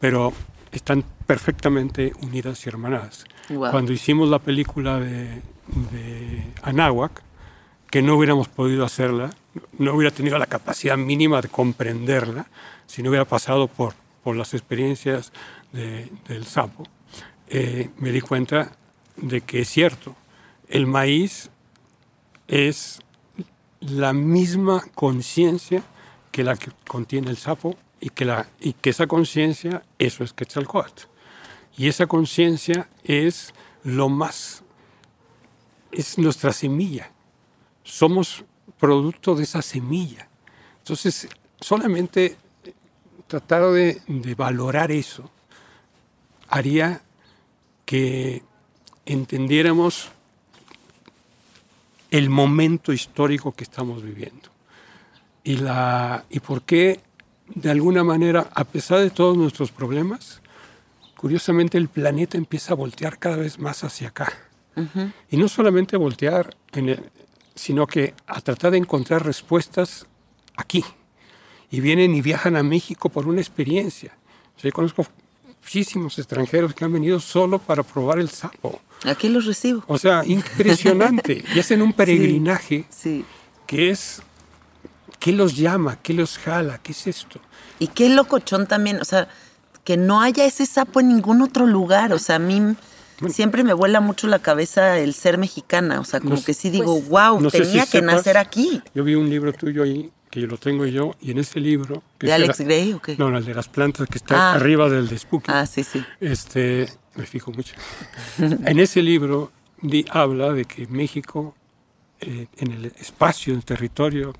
pero 0.00 0.32
están 0.72 1.04
perfectamente 1.26 2.12
unidas 2.22 2.64
y 2.64 2.68
hermanadas. 2.68 3.24
Guau. 3.48 3.70
Cuando 3.72 3.92
hicimos 3.92 4.28
la 4.28 4.38
película 4.38 4.98
de, 5.00 5.42
de 5.92 6.44
Anáhuac, 6.62 7.22
que 7.90 8.02
no 8.02 8.16
hubiéramos 8.16 8.48
podido 8.48 8.84
hacerla, 8.84 9.30
no 9.78 9.94
hubiera 9.94 10.14
tenido 10.14 10.38
la 10.38 10.46
capacidad 10.46 10.96
mínima 10.96 11.40
de 11.40 11.48
comprenderla 11.48 12.46
si 12.86 13.02
no 13.02 13.10
hubiera 13.10 13.24
pasado 13.24 13.66
por, 13.68 13.94
por 14.22 14.36
las 14.36 14.52
experiencias 14.54 15.32
de- 15.72 16.10
del 16.28 16.44
sapo, 16.46 16.84
eh, 17.50 17.90
me 17.98 18.10
di 18.12 18.20
cuenta 18.20 18.72
de 19.16 19.40
que 19.40 19.60
es 19.60 19.68
cierto, 19.68 20.14
el 20.68 20.86
maíz 20.86 21.50
es 22.46 23.00
la 23.80 24.12
misma 24.12 24.84
conciencia 24.94 25.82
que 26.30 26.44
la 26.44 26.56
que 26.56 26.70
contiene 26.86 27.30
el 27.30 27.36
sapo 27.36 27.76
y 28.00 28.10
que, 28.10 28.24
la, 28.24 28.48
y 28.60 28.74
que 28.74 28.90
esa 28.90 29.06
conciencia, 29.06 29.82
eso 29.98 30.24
es 30.24 30.32
Quetzalcóatl. 30.32 31.04
Y 31.76 31.88
esa 31.88 32.06
conciencia 32.06 32.88
es 33.04 33.54
lo 33.84 34.08
más, 34.08 34.62
es 35.92 36.18
nuestra 36.18 36.52
semilla. 36.52 37.10
Somos 37.82 38.44
producto 38.78 39.34
de 39.34 39.44
esa 39.44 39.62
semilla. 39.62 40.28
Entonces, 40.78 41.28
solamente 41.60 42.36
tratar 43.26 43.70
de, 43.70 44.00
de 44.06 44.34
valorar 44.34 44.90
eso 44.90 45.30
haría 46.48 47.02
que 47.88 48.42
entendiéramos 49.06 50.10
el 52.10 52.28
momento 52.28 52.92
histórico 52.92 53.52
que 53.52 53.64
estamos 53.64 54.02
viviendo 54.02 54.50
y, 55.42 55.56
la, 55.56 56.26
y 56.28 56.40
por 56.40 56.60
qué, 56.62 57.00
de 57.46 57.70
alguna 57.70 58.04
manera, 58.04 58.50
a 58.54 58.64
pesar 58.64 58.98
de 59.00 59.08
todos 59.08 59.38
nuestros 59.38 59.70
problemas, 59.72 60.42
curiosamente 61.16 61.78
el 61.78 61.88
planeta 61.88 62.36
empieza 62.36 62.74
a 62.74 62.76
voltear 62.76 63.18
cada 63.18 63.36
vez 63.36 63.58
más 63.58 63.82
hacia 63.84 64.08
acá. 64.08 64.30
Y 65.30 65.38
no 65.38 65.48
solamente 65.48 65.96
a 65.96 65.98
voltear, 65.98 66.54
en 66.72 66.90
el- 66.90 67.10
sino 67.54 67.86
que 67.86 68.12
a 68.26 68.42
tratar 68.42 68.72
de 68.72 68.76
encontrar 68.78 69.24
respuestas 69.24 70.04
aquí. 70.56 70.84
Y 71.70 71.80
vienen 71.80 72.14
y 72.14 72.20
viajan 72.20 72.54
a 72.54 72.62
México 72.62 73.08
por 73.08 73.26
una 73.26 73.40
experiencia. 73.40 74.14
Yo 74.62 74.70
conozco 74.72 75.06
muchísimos 75.68 76.18
extranjeros 76.18 76.72
que 76.72 76.82
han 76.86 76.92
venido 76.94 77.20
solo 77.20 77.58
para 77.58 77.82
probar 77.82 78.18
el 78.18 78.30
sapo. 78.30 78.80
Aquí 79.04 79.28
los 79.28 79.44
recibo. 79.44 79.84
O 79.86 79.98
sea, 79.98 80.22
impresionante. 80.24 81.44
y 81.54 81.60
hacen 81.60 81.82
un 81.82 81.92
peregrinaje 81.92 82.86
Sí. 82.88 83.22
que 83.66 83.90
es, 83.90 84.22
¿qué 85.18 85.30
los 85.32 85.56
llama? 85.58 85.98
¿Qué 86.02 86.14
los 86.14 86.38
jala? 86.38 86.78
¿Qué 86.78 86.92
es 86.92 87.06
esto? 87.06 87.38
Y 87.78 87.88
qué 87.88 88.08
locochón 88.08 88.66
también, 88.66 88.98
o 88.98 89.04
sea, 89.04 89.28
que 89.84 89.98
no 89.98 90.22
haya 90.22 90.46
ese 90.46 90.64
sapo 90.64 91.00
en 91.00 91.08
ningún 91.08 91.42
otro 91.42 91.66
lugar. 91.66 92.14
O 92.14 92.18
sea, 92.18 92.36
a 92.36 92.38
mí 92.38 92.74
siempre 93.28 93.62
me 93.62 93.74
vuela 93.74 94.00
mucho 94.00 94.26
la 94.26 94.38
cabeza 94.38 94.98
el 94.98 95.12
ser 95.12 95.36
mexicana. 95.36 96.00
O 96.00 96.04
sea, 96.04 96.20
como 96.20 96.36
No 96.36 96.42
que 96.42 96.54
sí 96.54 96.70
digo, 96.70 96.94
pues, 96.98 97.08
wow, 97.10 97.40
no 97.42 97.50
sé 97.50 97.58
si 97.58 97.64
tenía 97.64 97.84
que 97.84 97.98
sepas, 97.98 98.14
nacer 98.16 98.38
aquí. 98.38 98.82
Yo 98.94 99.04
vi 99.04 99.16
un 99.16 99.28
libro 99.28 99.52
tuyo 99.52 99.82
ahí, 99.82 100.10
que 100.30 100.40
lo 100.40 100.58
tengo 100.58 100.84
yo, 100.86 101.14
y 101.20 101.30
en 101.30 101.38
ese 101.38 101.58
libro... 101.60 102.02
que 102.18 102.26
¿De 102.26 102.32
Alex 102.32 102.58
la- 102.60 102.64
Gray 102.66 102.92
o 102.92 103.00
qué? 103.00 103.16
No, 103.16 103.36
el 103.36 103.44
de 103.44 103.54
las 103.54 103.68
plantas 103.68 104.06
que 104.08 104.18
está 104.18 104.52
Ah. 104.52 104.54
arriba 104.54 104.88
del 104.88 105.08
de 105.08 105.18
Spooky. 105.18 105.50
Ah, 105.50 105.64
sí, 105.66 105.82
sí. 105.84 106.04
Este, 106.20 106.88
me 107.14 107.24
fijo 107.26 107.50
mucho. 107.52 107.74
en 108.38 108.78
ese 108.78 109.02
libro 109.02 109.50
di- 109.80 110.04
habla 110.10 110.52
de 110.52 110.64
que 110.66 110.86
México, 110.86 111.54
eh, 112.20 112.46
en 112.58 112.72
el 112.72 112.84
espacio, 112.86 113.52
en 113.54 113.58
el 113.60 113.64
territorio 113.64 114.34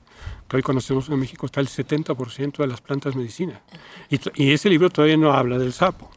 que 0.49 0.57
hoy 0.57 0.63
conocemos 0.63 1.09
en 1.09 1.19
México, 1.19 1.47
está 1.47 1.61
el 1.61 1.69
70% 1.69 2.57
de 2.59 2.67
las 2.67 2.81
plantas 2.81 3.15
medicina. 3.17 3.61
Y, 4.11 4.19
to- 4.19 4.33
y 4.35 4.53
ese 4.53 4.69
libro 4.69 4.91
todavía 4.91 5.17
no 5.17 5.33
habla 5.33 5.59
del 5.59 5.73
sapo. 5.73 6.11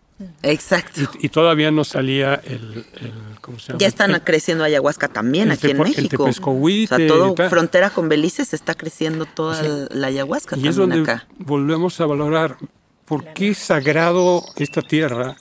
Exacto. 0.44 1.02
Y, 1.20 1.26
y 1.26 1.30
todavía 1.30 1.72
no 1.72 1.84
salía 1.84 2.36
el, 2.36 2.86
el- 3.00 3.14
¿cómo 3.42 3.60
se 3.60 3.68
llama? 3.70 3.80
Ya 3.80 3.88
están 3.88 4.12
El- 4.12 4.22
creciendo 4.22 4.64
ayahuasca 4.64 5.08
también 5.08 5.48
el 5.48 5.52
aquí 5.54 5.72
en 5.72 5.78
tepo- 5.78 5.86
el 5.88 5.90
México. 5.96 6.24
tepezcohuite 6.26 6.94
o 6.94 6.98
sea, 6.98 7.08
todo 7.08 7.50
frontera 7.50 7.90
con 7.90 8.10
Belice 8.10 8.46
se 8.46 8.56
está 8.56 8.76
creciendo 8.76 9.26
toda 9.26 9.60
O 9.60 9.64
sea, 9.64 9.88
la 9.98 10.08
ayahuasca 10.08 10.56
Y 10.58 10.68
es 10.68 10.76
también 10.76 10.90
donde 10.98 11.12
acá. 11.12 11.28
volvemos 11.40 12.00
a 12.02 12.06
valorar 12.06 12.58
por 13.06 13.26
qué 13.34 13.54
sagrado 13.54 14.44
esta 14.56 14.82
tierra 14.82 15.36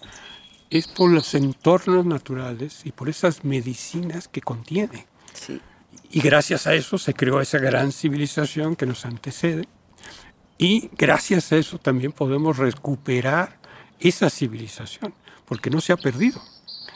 es 0.70 0.86
por 0.86 1.10
los 1.10 1.34
entornos 1.34 2.06
naturales 2.06 2.82
y 2.84 2.92
por 2.92 3.08
esas 3.08 3.44
medicinas 3.44 4.28
que 4.28 4.40
contiene. 4.40 5.06
Sí. 5.34 5.60
Y 6.12 6.20
gracias 6.20 6.66
a 6.66 6.74
eso 6.74 6.96
se 6.98 7.14
creó 7.14 7.40
esa 7.40 7.58
gran 7.58 7.92
civilización 7.92 8.76
que 8.76 8.86
nos 8.86 9.04
antecede. 9.04 9.68
Y 10.58 10.90
gracias 10.98 11.52
a 11.52 11.56
eso 11.56 11.78
también 11.78 12.12
podemos 12.12 12.56
recuperar 12.58 13.59
esa 14.00 14.30
civilización, 14.30 15.14
porque 15.46 15.70
no 15.70 15.80
se 15.80 15.92
ha 15.92 15.96
perdido. 15.96 16.40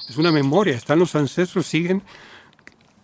Es 0.09 0.16
una 0.16 0.32
memoria, 0.32 0.74
están 0.74 0.98
los 0.98 1.14
ancestros, 1.14 1.66
siguen 1.66 2.02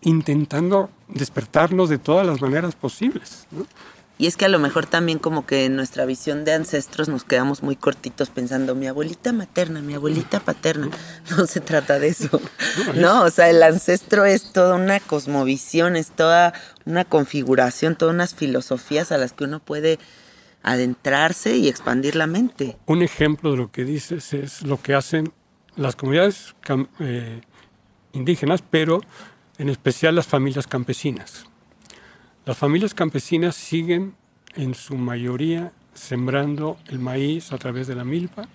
intentando 0.03 0.91
despertarnos 1.09 1.89
de 1.89 1.99
todas 1.99 2.27
las 2.27 2.41
maneras 2.41 2.75
posibles. 2.75 3.47
¿no? 3.51 3.67
Y 4.21 4.27
es 4.27 4.37
que 4.37 4.45
a 4.45 4.49
lo 4.51 4.59
mejor 4.59 4.85
también 4.85 5.19
como 5.19 5.47
que 5.47 5.65
en 5.65 5.77
nuestra 5.77 6.05
visión 6.05 6.45
de 6.45 6.53
ancestros 6.53 7.09
nos 7.09 7.25
quedamos 7.25 7.63
muy 7.63 7.75
cortitos 7.75 8.29
pensando 8.29 8.75
mi 8.75 8.87
abuelita 8.87 9.33
materna, 9.33 9.81
mi 9.81 9.95
abuelita 9.95 10.41
paterna. 10.41 10.91
No 11.31 11.47
se 11.47 11.61
trata 11.61 11.99
de 11.99 12.09
eso. 12.09 12.39
No, 12.97 13.23
o 13.23 13.31
sea, 13.31 13.49
el 13.49 13.63
ancestro 13.63 14.27
es 14.27 14.53
toda 14.53 14.75
una 14.75 15.01
cosmovisión, 15.01 15.97
es 15.97 16.11
toda 16.11 16.53
una 16.85 17.07
configuración, 17.07 17.97
todas 17.97 18.15
unas 18.15 18.35
filosofías 18.35 19.11
a 19.11 19.17
las 19.17 19.33
que 19.33 19.45
uno 19.45 19.59
puede 19.59 19.99
adentrarse 20.63 21.57
y 21.57 21.69
expandir 21.69 22.17
la 22.17 22.27
mente. 22.27 22.77
Un 22.87 23.03
ejemplo 23.03 23.53
de 23.53 23.57
lo 23.57 23.71
que 23.71 23.85
dices 23.85 24.33
es 24.33 24.63
lo 24.63 24.81
que 24.81 24.95
hacen 24.95 25.33
las 25.77 25.97
comunidades 25.97 26.55
eh, 26.99 27.41
indígenas, 28.13 28.63
pero 28.69 29.01
en 29.59 29.69
especial 29.69 30.15
las 30.15 30.27
familias 30.27 30.67
campesinas. 30.67 31.47
Las 32.45 32.57
familias 32.59 32.95
campesinas 32.95 33.55
siguen 33.55 34.15
en 34.55 34.75
su 34.75 34.97
mayoría 34.97 35.73
sembrando 35.95 36.79
el 36.87 36.99
maíz 36.99 37.53
a 37.53 37.59
través 37.59 37.87
de 37.87 37.95
la 37.95 38.05
milpa, 38.05 38.49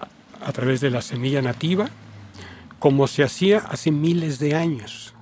a, 0.00 0.48
a 0.48 0.52
través 0.52 0.80
de 0.80 0.90
la 0.90 1.02
semilla 1.02 1.42
nativa, 1.42 1.88
como 2.78 3.06
se 3.06 3.22
hacía 3.22 3.58
hace 3.58 3.90
miles 3.90 4.38
de 4.38 4.54
años. 4.54 5.14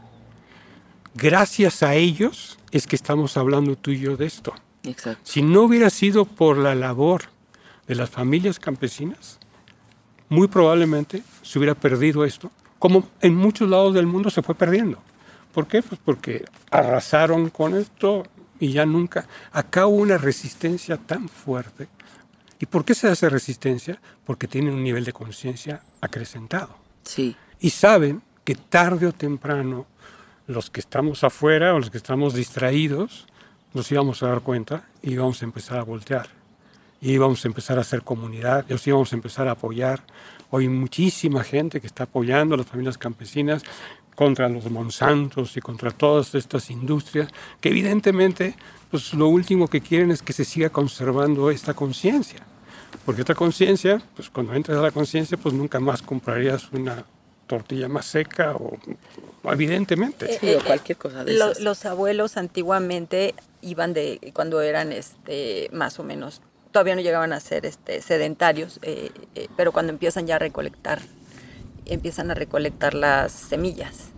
Gracias 1.15 1.83
a 1.83 1.95
ellos 1.95 2.59
es 2.71 2.87
que 2.87 2.97
estamos 2.97 3.37
hablando 3.37 3.77
tú 3.77 3.91
y 3.91 3.99
yo 3.99 4.17
de 4.17 4.27
esto. 4.27 4.55
Exacto. 4.85 5.21
Si 5.25 5.43
no 5.43 5.63
hubiera 5.63 5.91
sido 5.91 6.25
por 6.25 6.57
la 6.57 6.75
labor 6.75 7.25
de 7.87 7.95
las 7.95 8.11
familias 8.11 8.59
campesinas, 8.59 9.39
muy 10.29 10.49
probablemente 10.49 11.23
se 11.43 11.59
hubiera 11.59 11.75
perdido 11.75 12.25
esto, 12.25 12.51
como 12.79 13.09
en 13.21 13.35
muchos 13.35 13.69
lados 13.69 13.95
del 13.95 14.07
mundo 14.07 14.31
se 14.31 14.43
fue 14.43 14.55
perdiendo. 14.55 15.03
¿Por 15.53 15.67
qué? 15.67 15.83
Pues 15.83 16.01
porque 16.05 16.45
arrasaron 16.71 17.51
con 17.51 17.77
esto 17.77 18.25
y 18.59 18.73
ya 18.73 18.87
nunca. 18.87 19.27
Acá 19.53 19.87
hubo 19.87 19.97
una 19.97 20.19
resistencia 20.19 20.97
tan 20.97 21.29
fuerte. 21.29 21.89
¿Y 22.61 22.67
por 22.67 22.85
qué 22.85 22.95
se 22.95 23.09
hace 23.09 23.29
resistencia? 23.29 24.01
Porque 24.25 24.47
tienen 24.47 24.75
un 24.75 24.85
nivel 24.85 25.05
de 25.05 25.13
conciencia 25.13 25.83
acrecentado. 26.01 26.77
Sí. 27.03 27.35
Y 27.59 27.71
saben 27.71 28.23
que 28.45 28.55
tarde 28.55 29.07
o 29.07 29.13
temprano 29.13 29.87
los 30.47 30.71
que 30.71 30.81
estamos 30.81 31.25
afuera 31.25 31.75
o 31.75 31.79
los 31.79 31.91
que 31.91 31.99
estamos 31.99 32.35
distraídos 32.35 33.27
nos 33.73 33.91
íbamos 33.91 34.23
a 34.23 34.29
dar 34.29 34.41
cuenta 34.41 34.89
y 35.03 35.13
íbamos 35.13 35.43
a 35.43 35.45
empezar 35.45 35.79
a 35.79 35.83
voltear. 35.83 36.29
Y 37.01 37.13
íbamos 37.13 37.45
a 37.45 37.49
empezar 37.49 37.79
a 37.79 37.81
hacer 37.81 38.03
comunidad, 38.03 38.67
nos 38.69 38.87
íbamos 38.87 39.13
a 39.13 39.17
empezar 39.17 39.49
a 39.49 39.53
apoyar. 39.53 40.03
Hoy 40.51 40.69
muchísima 40.69 41.45
gente 41.45 41.81
que 41.81 41.87
está 41.87 42.05
apoyando 42.05 42.55
a 42.55 42.59
las 42.59 42.67
familias 42.67 42.99
campesinas 42.99 43.63
contra 44.15 44.49
los 44.49 44.71
Monsantos 44.71 45.57
y 45.57 45.61
contra 45.61 45.93
todas 45.93 46.35
estas 46.35 46.71
industrias, 46.71 47.31
que 47.61 47.71
evidentemente 47.71 48.55
pues 48.91 49.15
lo 49.15 49.29
último 49.29 49.69
que 49.69 49.81
quieren 49.81 50.11
es 50.11 50.21
que 50.21 50.33
se 50.33 50.45
siga 50.45 50.69
conservando 50.69 51.51
esta 51.51 51.75
conciencia. 51.75 52.41
Porque 53.07 53.23
esta 53.23 53.35
conciencia, 53.35 54.03
pues 54.17 54.29
cuando 54.29 54.53
entras 54.53 54.77
a 54.79 54.83
la 54.83 54.91
conciencia, 54.91 55.39
pues 55.39 55.55
nunca 55.55 55.81
más 55.81 56.03
comprarías 56.03 56.71
una 56.73 57.05
tortilla 57.51 57.89
más 57.89 58.07
seca 58.07 58.55
o 58.55 58.79
evidentemente. 59.53 60.39
Sí, 60.39 60.55
o 60.55 60.63
cualquier 60.65 60.97
cosa 60.99 61.25
de 61.25 61.33
Lo- 61.35 61.51
esas. 61.51 61.61
los 61.65 61.85
abuelos 61.85 62.37
antiguamente 62.37 63.35
iban 63.61 63.93
de 63.93 64.31
cuando 64.35 64.61
eran 64.63 64.93
este 64.93 65.69
más 65.73 65.99
o 65.99 66.05
menos 66.05 66.41
todavía 66.71 66.95
no 66.95 67.01
llegaban 67.01 67.33
a 67.33 67.41
ser 67.41 67.67
este 67.67 68.01
sedentarios 68.01 68.79
eh, 68.83 69.11
eh, 69.35 69.49
pero 69.57 69.73
cuando 69.73 69.93
empiezan 69.93 70.27
ya 70.29 70.37
a 70.37 70.39
recolectar 70.39 71.01
empiezan 71.87 72.31
a 72.31 72.35
recolectar 72.35 72.95
las 72.95 73.33
semillas 73.33 74.11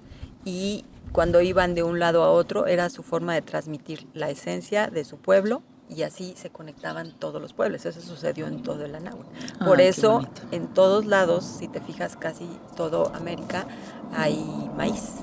y 0.44 0.84
cuando 1.12 1.40
iban 1.40 1.74
de 1.74 1.82
un 1.82 1.98
lado 1.98 2.22
a 2.22 2.30
otro 2.30 2.66
era 2.66 2.90
su 2.90 3.02
forma 3.02 3.32
de 3.34 3.40
transmitir 3.42 4.06
la 4.14 4.28
esencia 4.30 4.88
de 4.88 5.04
su 5.04 5.16
pueblo 5.16 5.62
y 5.94 6.02
así 6.02 6.34
se 6.36 6.50
conectaban 6.50 7.12
todos 7.18 7.40
los 7.40 7.52
pueblos. 7.52 7.84
Eso 7.86 8.00
sucedió 8.00 8.46
en 8.46 8.62
todo 8.62 8.84
el 8.84 8.94
Anáhuac. 8.94 9.26
Por 9.58 9.78
Ay, 9.78 9.84
qué 9.84 9.88
eso, 9.88 10.26
en 10.50 10.66
todos 10.68 11.06
lados, 11.06 11.44
si 11.58 11.68
te 11.68 11.80
fijas, 11.80 12.16
casi 12.16 12.48
todo 12.76 13.12
América, 13.14 13.66
hay 14.16 14.70
maíz. 14.76 15.14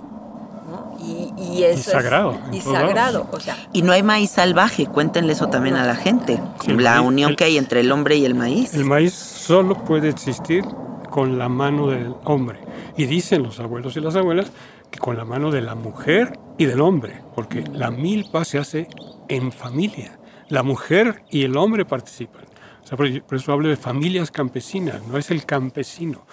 ¿no? 0.70 0.95
Y, 1.03 1.34
y 1.41 1.63
eso 1.63 1.80
es- 1.80 1.86
sagrado, 1.97 2.38
Y 2.51 2.61
sagrado, 2.61 3.28
o 3.32 3.39
sea, 3.39 3.57
Y 3.74 3.82
no 3.82 3.91
hay 3.91 4.03
maíz 4.03 4.30
salvaje, 4.30 4.86
cuéntenle 4.86 5.34
eso 5.34 5.47
también 5.47 5.76
a 5.76 5.84
la 5.86 5.95
gente. 5.95 6.39
El 6.67 6.84
la 6.84 6.97
maíz- 6.97 7.07
unión 7.07 7.30
el- 7.32 7.36
que 7.36 7.43
hay 7.45 7.57
entre 7.57 7.80
el 7.80 7.91
hombre 7.91 8.17
y 8.17 8.26
el 8.26 8.36
maíz. 8.36 8.76
El 8.76 8.86
maíz 8.86 9.15
solo 9.15 9.84
puede 9.84 10.09
existir 10.09 10.63
con 11.09 11.39
la 11.39 11.49
mano 11.49 11.88
del 11.88 12.13
hombre. 12.24 12.59
Y 12.97 13.05
dicen 13.07 13.41
los 13.41 13.59
abuelos 13.59 13.97
y 13.97 13.99
las 13.99 14.15
abuelas 14.15 14.51
que 14.91 14.99
con 14.99 15.17
la 15.17 15.26
mano 15.26 15.49
de 15.49 15.61
la 15.61 15.74
mujer 15.74 16.38
y 16.59 16.65
del 16.65 16.82
hombre, 16.82 17.24
porque 17.34 17.63
la 17.74 17.89
milpa 17.89 18.45
se 18.45 18.59
hace 18.59 18.88
en 19.28 19.51
familia. 19.51 20.18
La 20.50 20.64
mujer 20.64 21.24
y 21.32 21.43
el 21.43 21.56
hombre 21.58 21.86
participan. 21.86 22.43
O 22.84 22.88
sea, 22.88 22.97
por, 22.97 23.08
eso 23.08 23.52
hablo 23.54 23.70
de 23.70 23.78
familias 23.78 24.32
campesinas, 24.32 25.06
no 25.08 25.18
es 25.18 25.30
el 25.32 25.45
campesino. 25.45 26.26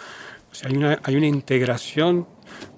O 0.51 0.55
sea, 0.55 0.71
hay 0.71 0.77
una, 0.77 0.99
hay 1.03 1.17
una 1.17 1.27
integración 1.27 2.27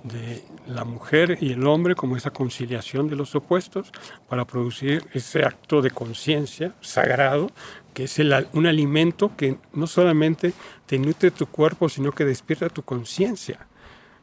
de 0.03 0.43
la 0.66 0.84
mujer 0.84 1.39
y 1.41 1.53
el 1.53 1.64
hombre 1.66 1.95
como 1.95 2.16
esa 2.16 2.30
conciliación 2.30 3.09
de 3.09 3.14
los 3.16 3.34
opuestos 3.36 3.93
para 4.28 4.45
producir 4.47 5.05
ese 5.12 5.45
acto 5.45 5.80
de 5.80 5.91
conciencia 5.91 6.74
sagrado 6.80 7.51
que 7.95 8.05
es 8.05 8.18
el- 8.18 8.49
un 8.53 8.66
alimento 8.66 9.32
que 9.36 9.59
no 9.72 9.86
solamente 9.86 10.53
te 10.86 10.99
nutre 10.99 11.30
tu 11.30 11.47
cuerpo, 11.47 11.89
sino 11.89 12.12
que 12.12 12.24
despierta 12.24 12.68
tu 12.68 12.82
conciencia. 12.82 13.66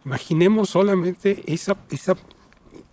Imaginemos 0.05 0.70
solamente 0.70 1.43
esa, 1.47 1.76
esa- 1.91 2.16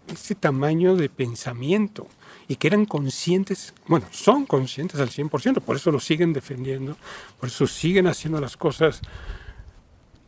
ese 0.08 0.34
tamaño 0.34 0.94
de 0.96 1.08
pensamiento 1.08 2.06
y 2.52 2.56
que 2.56 2.66
eran 2.66 2.84
conscientes, 2.84 3.72
bueno, 3.86 4.04
son 4.10 4.44
conscientes 4.44 5.00
al 5.00 5.08
100%, 5.08 5.62
por 5.62 5.76
eso 5.76 5.90
lo 5.90 5.98
siguen 5.98 6.34
defendiendo, 6.34 6.98
por 7.40 7.48
eso 7.48 7.66
siguen 7.66 8.06
haciendo 8.06 8.42
las 8.42 8.58
cosas 8.58 9.00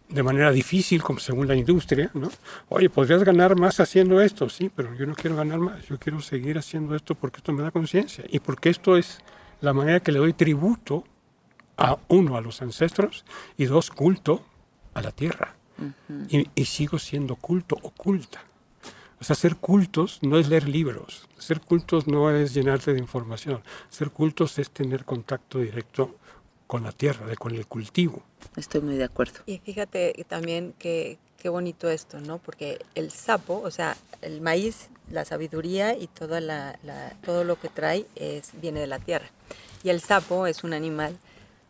de 0.08 0.22
manera 0.22 0.50
difícil, 0.50 1.02
como 1.02 1.18
según 1.18 1.46
la 1.46 1.54
industria, 1.54 2.10
¿no? 2.14 2.30
Oye, 2.70 2.88
podrías 2.88 3.22
ganar 3.24 3.58
más 3.58 3.78
haciendo 3.78 4.22
esto, 4.22 4.48
sí, 4.48 4.70
pero 4.74 4.94
yo 4.94 5.04
no 5.04 5.14
quiero 5.14 5.36
ganar 5.36 5.58
más, 5.58 5.86
yo 5.86 5.98
quiero 5.98 6.18
seguir 6.22 6.56
haciendo 6.56 6.94
esto 6.96 7.14
porque 7.14 7.38
esto 7.38 7.52
me 7.52 7.62
da 7.62 7.70
conciencia 7.70 8.24
y 8.30 8.38
porque 8.38 8.70
esto 8.70 8.96
es 8.96 9.18
la 9.60 9.74
manera 9.74 10.00
que 10.00 10.10
le 10.10 10.18
doy 10.18 10.32
tributo 10.32 11.04
a 11.76 11.98
uno, 12.08 12.38
a 12.38 12.40
los 12.40 12.62
ancestros, 12.62 13.26
y 13.58 13.66
dos, 13.66 13.90
culto 13.90 14.42
a 14.94 15.02
la 15.02 15.10
tierra. 15.10 15.56
y, 16.30 16.48
y 16.54 16.64
sigo 16.64 16.98
siendo 16.98 17.36
culto, 17.36 17.76
oculta. 17.82 18.40
O 19.24 19.26
sea, 19.26 19.36
ser 19.36 19.56
cultos 19.56 20.18
no 20.20 20.36
es 20.38 20.48
leer 20.50 20.68
libros, 20.68 21.26
ser 21.38 21.58
cultos 21.62 22.06
no 22.06 22.30
es 22.30 22.52
llenarte 22.52 22.92
de 22.92 22.98
información, 22.98 23.62
ser 23.88 24.10
cultos 24.10 24.58
es 24.58 24.68
tener 24.68 25.06
contacto 25.06 25.60
directo 25.60 26.14
con 26.66 26.82
la 26.82 26.92
tierra, 26.92 27.24
de- 27.26 27.34
con 27.38 27.54
el 27.54 27.66
cultivo. 27.66 28.22
Estoy 28.54 28.82
muy 28.82 28.96
de 28.96 29.04
acuerdo. 29.04 29.40
Y 29.46 29.60
fíjate 29.60 30.26
también 30.28 30.74
que 30.78 31.16
qué 31.38 31.48
bonito 31.48 31.88
esto, 31.88 32.20
¿no? 32.20 32.36
Porque 32.36 32.84
el 32.94 33.10
sapo, 33.10 33.62
o 33.64 33.70
sea, 33.70 33.96
el 34.20 34.42
maíz, 34.42 34.90
la 35.10 35.24
sabiduría 35.24 35.96
y 35.96 36.06
toda 36.06 36.42
la, 36.42 36.78
la- 36.84 37.14
todo 37.24 37.44
lo 37.44 37.58
que 37.58 37.70
trae 37.70 38.04
es, 38.16 38.50
viene 38.60 38.80
de 38.80 38.88
la 38.88 38.98
tierra. 38.98 39.30
Y 39.82 39.88
el 39.88 40.02
sapo 40.02 40.46
es 40.46 40.64
un 40.64 40.74
animal 40.74 41.16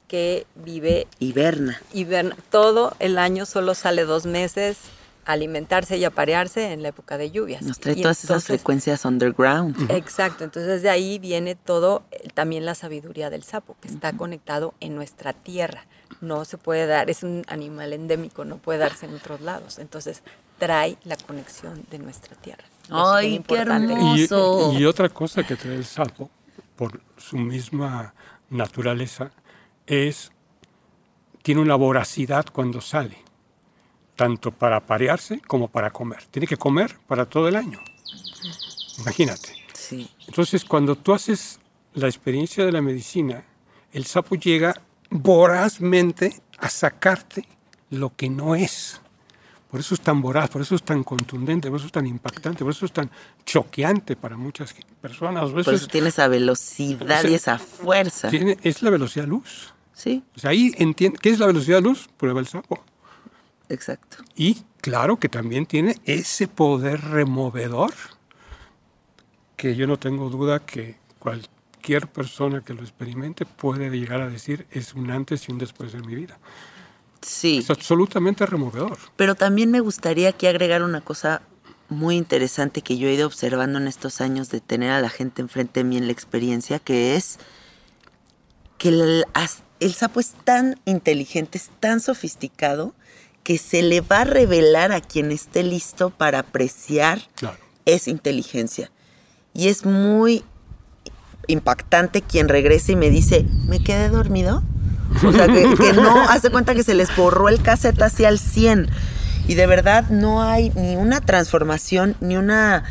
que 0.09 0.44
vive 0.57 1.07
Hiberna. 1.20 1.80
hiberna 1.92 2.36
todo 2.50 2.96
el 2.98 3.16
año, 3.16 3.46
solo 3.46 3.74
sale 3.74 4.05
dos 4.07 4.26
meses 4.26 4.78
alimentarse 5.25 5.97
y 5.97 6.05
aparearse 6.05 6.72
en 6.72 6.83
la 6.83 6.89
época 6.89 7.18
de 7.18 7.31
lluvias. 7.31 7.62
Nos 7.62 7.79
trae 7.79 7.99
Y 7.99 8.03
todas 8.03 8.22
esas 8.25 8.45
frecuencias 8.45 9.05
underground. 9.05 9.91
Exacto, 9.91 10.45
entonces 10.45 10.83
de 10.83 10.91
ahí 10.91 11.18
viene 11.18 11.55
todo, 11.55 12.03
eh, 12.11 12.29
también 12.35 12.64
la 12.64 12.75
sabiduría 12.75 13.31
del 13.31 13.43
sapo, 13.43 13.77
que 13.81 13.89
está 13.89 14.12
conectado 14.12 14.75
en 14.81 14.95
nuestra 14.95 15.33
tierra. 15.33 15.87
No 16.20 16.45
se 16.45 16.59
puede 16.59 16.87
dar, 16.87 17.11
es 17.11 17.22
un 17.22 17.45
animal 17.49 17.93
endémico, 17.93 18.45
no 18.45 18.59
puede 18.59 18.79
darse 18.79 19.07
en 19.07 19.14
otros 19.14 19.41
lados. 19.41 19.79
Entonces 19.79 20.22
trae 20.59 20.97
la 21.05 21.16
conexión 21.16 21.85
de 21.91 21.99
nuestra 21.99 22.37
tierra. 22.37 22.64
Ay, 22.91 23.43
qué 23.47 23.57
hermoso. 23.57 24.72
Y, 24.72 24.79
y 24.79 24.85
otra 24.87 25.09
cosa 25.09 25.43
que 25.43 25.57
trae 25.57 25.75
el 25.75 25.85
sapo, 25.85 26.31
por 26.77 27.01
su 27.16 27.37
misma 27.37 28.14
naturaleza, 28.51 29.31
es, 29.87 30.33
tiene 31.43 31.61
una 31.61 31.75
voracidad 31.75 32.47
cuando 32.53 32.81
sale, 32.81 33.18
tanto 34.17 34.51
para 34.53 34.81
parearse 34.81 35.41
como 35.47 35.69
para 35.69 35.91
comer. 35.91 36.25
Tiene 36.31 36.47
que 36.47 36.57
comer 36.57 36.97
para 37.07 37.27
todo 37.27 37.49
el 37.49 37.57
año. 37.57 37.81
Imagínate. 38.99 39.49
Sí. 39.73 40.09
Entonces, 40.29 40.65
cuando 40.65 40.97
tú 40.97 41.12
haces 41.12 41.59
la 41.95 42.07
experiencia 42.07 42.65
de 42.65 42.73
la 42.73 42.81
medicina, 42.83 43.45
el 43.93 44.05
sapo 44.07 44.35
llega 44.37 44.81
vorazmente 45.11 46.41
a 46.59 46.69
sacarte 46.69 47.47
lo 47.91 48.15
que 48.17 48.29
no 48.31 48.55
es. 48.55 49.01
Por 49.71 49.81
eso 49.81 49.95
es 49.95 50.01
tan 50.01 50.23
voraz, 50.23 50.49
por 50.51 50.62
eso 50.62 50.77
es 50.77 50.85
tan 50.85 51.03
contundente, 51.03 51.69
por 51.69 51.79
eso 51.79 51.87
es 51.87 51.93
tan 51.93 52.07
impactante, 52.07 52.62
por 52.62 52.73
eso 52.73 52.87
es 52.87 52.93
tan 52.93 53.11
choqueante 53.45 54.15
para 54.15 54.37
muchas 54.37 54.73
personas. 55.01 55.51
Por 55.51 55.61
eso 55.61 55.71
Por 55.71 55.75
es- 55.75 55.89
tiene 55.89 56.09
esa 56.09 56.29
velocidad 56.29 57.25
y 57.25 57.35
esa 57.35 57.59
fuerza. 57.59 58.31
tiene- 58.31 58.57
es 58.62 58.83
la 58.83 58.91
velocidad 58.91 59.27
luz. 59.27 59.73
Sí, 59.93 60.23
O 60.37 60.39
sea, 60.41 60.51
ahí 60.51 60.73
entiende, 60.79 61.19
¿qué 61.21 61.31
es 61.31 61.39
la 61.39 61.47
velocidad 61.47 61.81
luz? 61.83 62.09
Prueba 62.17 62.41
el 62.41 62.47
sapo. 62.47 62.85
Exacto. 63.69 64.19
Y 64.37 64.65
claro 64.81 65.19
que 65.19 65.29
también 65.29 65.67
tiene 65.67 65.97
ese 66.05 66.49
poder 66.49 67.01
removedor 67.01 67.93
que 69.57 69.77
yo 69.77 69.87
no 69.87 69.99
tengo 69.99 70.29
duda 70.31 70.61
que 70.61 70.97
cualquier 71.19 72.09
persona 72.09 72.62
que 72.62 72.75
lo 72.75 72.83
experimente 72.83 73.47
puede 73.47 73.91
llegar 73.91 74.21
a 74.21 74.29
decir 74.29 74.67
es 74.71 74.95
un 74.95 75.11
antes 75.11 75.49
y 75.49 75.53
un 75.53 75.59
después 75.59 75.95
en 75.95 76.07
mi 76.07 76.15
vida. 76.15 76.39
Sí. 77.23 77.59
Es 77.59 77.71
absolutamente 77.71 78.45
removedor. 78.45 78.99
Pero 79.17 79.35
también 79.35 79.71
me 79.71 79.81
gustaría 79.81 80.29
aquí 80.29 80.47
agregar 80.47 80.83
una 80.83 81.01
cosa 81.01 81.43
muy 81.89 82.17
interesante 82.17 82.83
que 82.83 82.99
yo 82.99 83.09
he 83.09 83.15
ido 83.15 83.27
observando 83.27 83.79
en 83.79 83.87
estos 83.89 84.21
años 84.21 84.51
de 84.51 84.61
tener 84.61 84.91
a 84.91 85.01
la 85.01 85.09
gente 85.09 85.43
enfrente 85.43 85.81
de 85.81 85.85
mí 85.85 85.97
en 85.97 86.07
la 86.07 86.12
experiencia, 86.12 86.79
que 86.79 87.17
es 87.17 87.39
que 88.79 88.89
el, 88.89 89.25
el 89.81 89.95
sapo 89.95 90.21
es 90.21 90.33
tan 90.45 90.81
inteligente, 90.85 91.59
es 91.59 91.71
tan 91.81 92.01
sofisticado, 92.01 92.95
que 93.45 93.59
se 93.59 93.82
le 93.82 94.01
va 94.01 94.22
a 94.22 94.24
revelar 94.24 94.90
a 94.90 95.01
quien 95.01 95.30
esté 95.30 95.62
listo 95.62 96.11
para 96.11 96.40
apreciar 96.40 97.20
Claro. 97.36 97.57
esa 97.84 98.11
inteligencia. 98.11 98.90
Y 99.53 99.68
es 99.68 99.84
muy 99.84 100.42
impactante 101.47 102.22
quien 102.22 102.49
regresa 102.49 102.92
y 102.92 102.97
me 102.97 103.11
dice, 103.11 103.47
¿me 103.68 103.82
quedé 103.84 104.09
dormido? 104.09 104.62
O 105.24 105.30
sea, 105.32 105.47
que, 105.47 105.74
que 105.76 105.92
no, 105.92 106.22
hace 106.28 106.51
cuenta 106.51 106.74
que 106.74 106.82
se 106.82 106.95
les 106.95 107.14
borró 107.14 107.49
el 107.49 107.62
cassette 107.62 108.01
hacia 108.03 108.28
el 108.30 108.38
100. 108.38 108.88
Y 109.47 109.55
de 109.55 109.66
verdad 109.66 110.09
no 110.09 110.42
hay 110.42 110.70
ni 110.70 110.97
una 110.97 111.20
transformación, 111.20 112.16
ni 112.20 112.36
una 112.36 112.84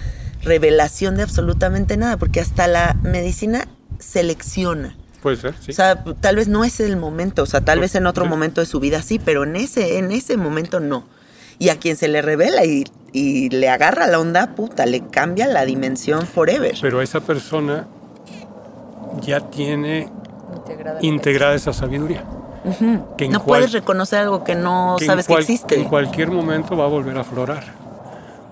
revelación 0.43 1.16
de 1.18 1.24
absolutamente 1.24 1.97
nada, 1.97 2.18
porque 2.18 2.39
hasta 2.39 2.68
la 2.68 2.95
medicina 3.01 3.68
selecciona. 3.99 4.95
Puede 5.24 5.38
ser, 5.38 5.56
sí. 5.60 5.72
O 5.72 5.74
sea, 5.74 6.04
tal 6.22 6.36
vez 6.36 6.48
no 6.50 6.64
es 6.66 6.80
el 6.82 6.98
momento, 6.98 7.44
o 7.44 7.46
sea, 7.48 7.62
tal 7.62 7.80
Pues, 7.80 7.94
vez 7.94 7.96
en 7.96 8.06
otro 8.08 8.26
sí. 8.26 8.30
momento 8.30 8.62
de 8.62 8.68
su 8.68 8.80
vida 8.80 9.02
sí, 9.02 9.18
pero 9.18 9.44
en 9.46 9.56
ese, 9.56 9.98
en 9.98 10.12
ese 10.12 10.38
momento 10.38 10.80
no. 10.80 11.06
Y 11.60 11.70
a 11.70 11.80
quien 11.80 11.96
se 11.96 12.08
le 12.10 12.22
revela 12.22 12.66
y, 12.66 12.84
y 13.14 13.50
le 13.50 13.70
agarra 13.70 14.06
la 14.08 14.20
onda, 14.20 14.54
puta, 14.56 14.86
le 14.86 15.00
cambia 15.08 15.48
la 15.48 15.66
dimensión 15.66 16.28
forever. 16.28 16.76
Pero 16.82 17.02
esa 17.02 17.22
persona 17.22 17.88
ya 19.22 19.40
tiene 19.50 20.10
Integrada. 20.56 21.00
integrada 21.02 21.56
esa 21.56 21.74
sabiduría. 21.74 22.24
que 23.18 23.28
no 23.28 23.40
cual- 23.44 23.60
puedes 23.60 23.72
reconocer 23.74 24.20
algo 24.20 24.44
que 24.46 24.56
no 24.56 24.96
que 24.98 25.06
sabes 25.06 25.28
cual- 25.28 25.46
que 25.46 25.54
existe. 25.54 25.76
En 25.76 25.84
cualquier 25.86 26.32
momento 26.32 26.76
va 26.78 26.86
a 26.86 26.88
volver 26.88 27.18
a 27.18 27.22
aflorar. 27.22 27.64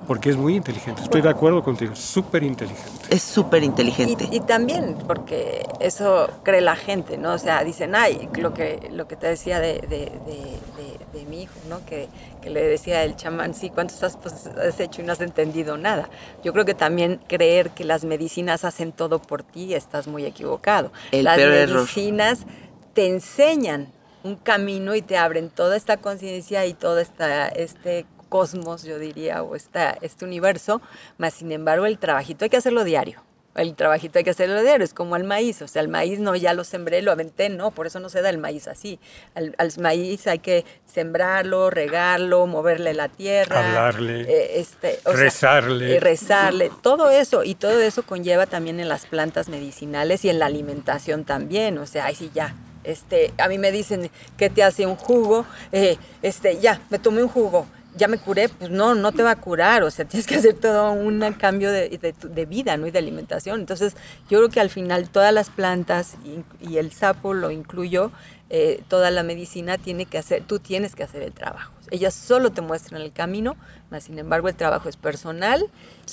Porque 0.08 0.30
es 0.32 0.38
muy 0.38 0.56
inteligente. 0.56 1.02
Estoy 1.04 1.22
de 1.22 1.30
acuerdo 1.30 1.64
contigo. 1.64 1.96
Súper 1.96 2.44
inteligente. 2.44 2.92
Es 3.10 3.22
súper 3.22 3.64
inteligente. 3.64 4.28
Y, 4.32 4.38
y 4.38 4.40
también 4.42 4.98
porque 5.08 5.66
eso 5.80 6.30
cree 6.44 6.60
la 6.62 6.76
gente, 6.76 7.18
¿no? 7.18 7.34
O 7.34 7.38
sea, 7.38 7.64
dicen, 7.64 7.94
ay, 7.96 8.28
lo 8.38 8.54
que, 8.54 8.90
lo 8.92 9.08
que 9.08 9.16
te 9.16 9.28
decía 9.28 9.60
de, 9.60 9.76
de, 9.76 9.88
de- 9.88 10.60
de- 10.78 11.20
de 11.20 11.26
mi 11.26 11.44
hijo, 11.44 11.54
¿no? 11.70 11.86
Que, 11.86 12.08
que 12.42 12.50
le 12.50 12.64
decía 12.68 13.04
el 13.04 13.16
chamán, 13.16 13.54
sí, 13.54 13.70
¿cuántos 13.70 14.02
has, 14.04 14.18
pues, 14.18 14.48
has 14.48 14.80
hecho 14.80 15.02
y 15.02 15.06
no 15.06 15.14
has 15.14 15.22
entendido 15.22 15.78
nada? 15.78 16.10
Yo 16.44 16.52
creo 16.54 16.66
que 16.66 16.74
también 16.74 17.20
creer 17.28 17.70
que 17.72 17.84
las 17.86 18.04
medicinas 18.04 18.66
hacen 18.66 18.92
todo 18.94 19.20
por 19.22 19.44
ti, 19.44 19.74
estás 19.74 20.08
muy 20.08 20.26
equivocado. 20.26 20.92
El 21.12 21.26
las 21.26 21.38
error. 21.38 21.76
medicinas 21.76 22.46
te 22.94 23.08
enseñan 23.08 23.88
un 24.24 24.36
camino 24.36 24.96
y 24.96 25.02
te 25.02 25.18
abren 25.18 25.50
toda 25.50 25.76
esta 25.76 25.98
conciencia 25.98 26.66
y 26.66 26.74
todo 26.74 27.00
esta, 27.00 27.48
este 27.50 28.06
cosmos, 28.32 28.84
yo 28.84 28.98
diría, 28.98 29.44
o 29.44 29.56
esta, 29.58 29.92
este 30.02 30.24
universo, 30.26 30.82
más 31.18 31.34
sin 31.34 31.52
embargo 31.52 31.86
el 31.86 31.98
trabajito 32.00 32.46
hay 32.46 32.50
que 32.50 32.58
hacerlo 32.58 32.86
diario. 32.86 33.22
El 33.54 33.76
trabajito 33.76 34.18
hay 34.18 34.24
que 34.24 34.30
hacerlo 34.30 34.62
diario, 34.62 34.86
es 34.86 34.94
como 34.94 35.18
el 35.18 35.26
maíz, 35.26 35.62
o 35.62 35.68
sea, 35.68 35.82
el 35.82 35.90
maíz 35.90 36.20
no 36.20 36.34
ya 36.38 36.54
lo 36.54 36.64
sembré, 36.64 37.02
lo 37.02 37.12
aventé, 37.12 37.50
no, 37.50 37.72
por 37.72 37.86
eso 37.86 38.00
no 38.00 38.08
se 38.08 38.22
da 38.22 38.30
el 38.30 38.38
maíz 38.38 38.70
así. 38.70 38.98
Al, 39.36 39.54
al 39.58 39.74
maíz 39.80 40.26
hay 40.28 40.40
que 40.40 40.64
sembrarlo, 40.86 41.70
regarlo, 41.70 42.48
moverle 42.48 42.94
la 42.94 43.10
tierra, 43.10 43.60
Hablarle, 43.68 44.22
eh, 44.22 44.62
este, 44.62 45.00
o 45.04 45.12
sea, 45.12 45.20
rezarle. 45.20 45.98
eh, 45.98 46.00
rezarle, 46.00 46.72
todo 46.82 47.10
eso, 47.10 47.44
y 47.44 47.56
todo 47.56 47.82
eso 47.82 48.04
conlleva 48.04 48.46
también 48.46 48.80
en 48.80 48.88
las 48.88 49.06
plantas 49.06 49.50
medicinales 49.50 50.24
y 50.24 50.30
en 50.30 50.40
la 50.40 50.46
alimentación 50.46 51.26
también, 51.26 51.78
o 51.78 51.86
sea, 51.86 52.06
ay 52.06 52.16
sí 52.16 52.32
ya, 52.34 52.56
este, 52.86 53.34
a 53.38 53.50
mí 53.50 53.58
me 53.58 53.74
dicen 53.74 54.10
que 54.38 54.50
te 54.50 54.64
hace 54.64 54.86
un 54.86 54.96
jugo, 54.96 55.46
eh, 55.74 55.98
este, 56.22 56.58
ya, 56.62 56.80
me 56.90 57.00
tomé 57.00 57.22
un 57.22 57.30
jugo, 57.30 57.68
ya 57.96 58.08
me 58.08 58.18
curé, 58.18 58.50
pues 58.50 58.70
no, 58.70 58.96
no 58.96 59.12
te 59.12 59.24
va 59.24 59.32
a 59.32 59.36
curar, 59.36 59.84
o 59.84 59.92
sea, 59.92 60.06
tienes 60.08 60.28
que 60.28 60.36
hacer 60.36 60.54
todo 60.54 60.92
un 60.92 61.20
cambio 61.34 61.72
de, 61.72 62.16
de 62.22 62.46
vida, 62.46 62.78
¿no? 62.78 62.88
Y 62.88 62.92
de 62.92 63.00
alimentación. 63.00 63.60
Entonces, 63.60 63.96
yo 64.30 64.40
creo 64.40 64.50
que 64.50 64.60
al 64.60 64.70
final 64.70 65.10
todas 65.10 65.34
las 65.34 65.50
plantas, 65.50 66.16
y, 66.26 66.44
y 66.68 66.78
el 66.78 66.92
sapo 66.92 67.34
lo 67.34 67.52
incluyo, 67.52 68.12
eh, 68.54 68.84
toda 68.90 69.12
la 69.12 69.24
medicina 69.24 69.78
tiene 69.78 70.06
que 70.06 70.18
hacer, 70.18 70.44
tú 70.44 70.60
tienes 70.60 70.94
que 70.94 71.04
hacer 71.04 71.24
el 71.24 71.32
trabajo. 71.32 71.72
Ellas 71.90 72.14
solo 72.14 72.52
te 72.52 72.60
muestran 72.60 73.02
el 73.02 73.14
camino, 73.14 73.56
mas 73.90 74.04
sin 74.04 74.20
embargo 74.20 74.50
el 74.50 74.56
trabajo 74.56 74.90
es 74.90 74.98
personal 74.98 75.66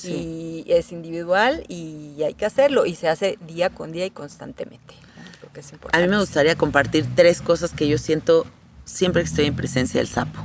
y 0.04 0.64
es 0.68 0.92
individual 0.92 1.64
y 1.66 2.22
hay 2.22 2.34
que 2.34 2.46
hacerlo 2.46 2.86
y 2.86 2.94
se 2.94 3.08
hace 3.08 3.38
día 3.44 3.70
con 3.70 3.90
día 3.90 4.06
y 4.06 4.10
constantemente. 4.10 4.94
¿no? 5.16 5.38
Creo 5.40 5.52
que 5.52 5.58
es 5.58 5.72
A 5.92 5.98
mí 5.98 6.06
me 6.06 6.20
gustaría 6.20 6.54
compartir 6.54 7.06
tres 7.16 7.42
cosas 7.42 7.72
que 7.72 7.88
yo 7.88 7.98
siento 7.98 8.46
siempre 8.84 9.22
que 9.22 9.28
estoy 9.30 9.46
en 9.46 9.56
presencia 9.56 9.98
del 9.98 10.08
sapo. 10.08 10.38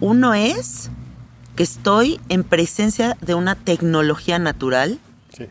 Uno 0.00 0.34
es 0.34 0.90
que 1.56 1.62
estoy 1.62 2.20
en 2.28 2.44
presencia 2.44 3.16
de 3.20 3.34
una 3.34 3.54
tecnología 3.54 4.38
natural, 4.38 4.98
Sí. 5.32 5.46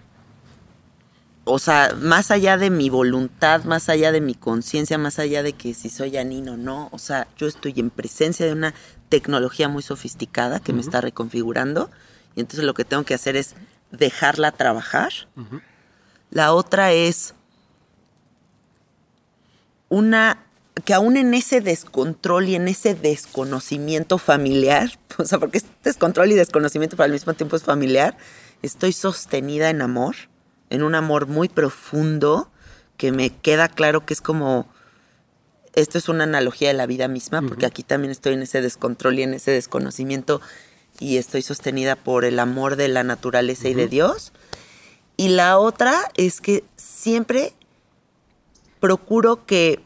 o 1.45 1.57
sea, 1.59 1.95
más 1.99 2.29
allá 2.31 2.57
de 2.57 2.69
mi 2.69 2.89
voluntad, 2.89 3.63
más 3.63 3.89
allá 3.89 4.11
de 4.11 4.21
mi 4.21 4.35
conciencia, 4.35 4.97
más 4.97 5.17
allá 5.19 5.41
de 5.41 5.53
que 5.53 5.73
si 5.73 5.89
soy 5.89 6.17
anino 6.17 6.53
o 6.53 6.57
no, 6.57 6.89
o 6.91 6.99
sea, 6.99 7.27
yo 7.37 7.47
estoy 7.47 7.73
en 7.77 7.89
presencia 7.89 8.45
de 8.45 8.53
una 8.53 8.73
tecnología 9.09 9.67
muy 9.67 9.81
sofisticada 9.81 10.59
que 10.59 10.73
me 10.73 10.81
está 10.81 11.01
reconfigurando. 11.01 11.89
Y 12.35 12.41
entonces 12.41 12.65
lo 12.65 12.73
que 12.73 12.85
tengo 12.85 13.03
que 13.03 13.13
hacer 13.13 13.35
es 13.35 13.55
dejarla 13.91 14.51
trabajar. 14.51 15.11
La 16.31 16.53
otra 16.53 16.91
es 16.91 17.33
una 19.89 20.44
que 20.83 20.93
aún 20.93 21.17
en 21.17 21.33
ese 21.33 21.61
descontrol 21.61 22.49
y 22.49 22.55
en 22.55 22.67
ese 22.67 22.95
desconocimiento 22.95 24.17
familiar, 24.17 24.99
o 25.17 25.25
sea, 25.25 25.39
porque 25.39 25.59
es 25.59 25.65
descontrol 25.83 26.31
y 26.31 26.35
desconocimiento 26.35 26.97
pero 26.97 27.05
al 27.05 27.11
mismo 27.11 27.33
tiempo 27.33 27.55
es 27.55 27.63
familiar, 27.63 28.17
estoy 28.61 28.91
sostenida 28.91 29.69
en 29.69 29.81
amor, 29.81 30.15
en 30.69 30.83
un 30.83 30.95
amor 30.95 31.27
muy 31.27 31.47
profundo 31.47 32.49
que 32.97 33.11
me 33.11 33.29
queda 33.29 33.67
claro 33.67 34.05
que 34.05 34.13
es 34.13 34.21
como 34.21 34.67
esto 35.73 35.97
es 35.97 36.07
una 36.07 36.23
analogía 36.23 36.69
de 36.69 36.73
la 36.73 36.85
vida 36.85 37.07
misma, 37.07 37.41
porque 37.41 37.65
aquí 37.65 37.83
también 37.83 38.11
estoy 38.11 38.33
en 38.33 38.41
ese 38.41 38.61
descontrol 38.61 39.19
y 39.19 39.23
en 39.23 39.33
ese 39.33 39.51
desconocimiento 39.51 40.41
y 40.99 41.17
estoy 41.17 41.41
sostenida 41.41 41.97
por 41.97 42.23
el 42.23 42.39
amor 42.39 42.77
de 42.77 42.87
la 42.87 43.03
naturaleza 43.03 43.67
y 43.67 43.73
de 43.73 43.87
Dios. 43.87 44.31
Y 45.17 45.29
la 45.29 45.57
otra 45.57 46.09
es 46.15 46.39
que 46.39 46.63
siempre 46.77 47.53
procuro 48.79 49.45
que 49.45 49.84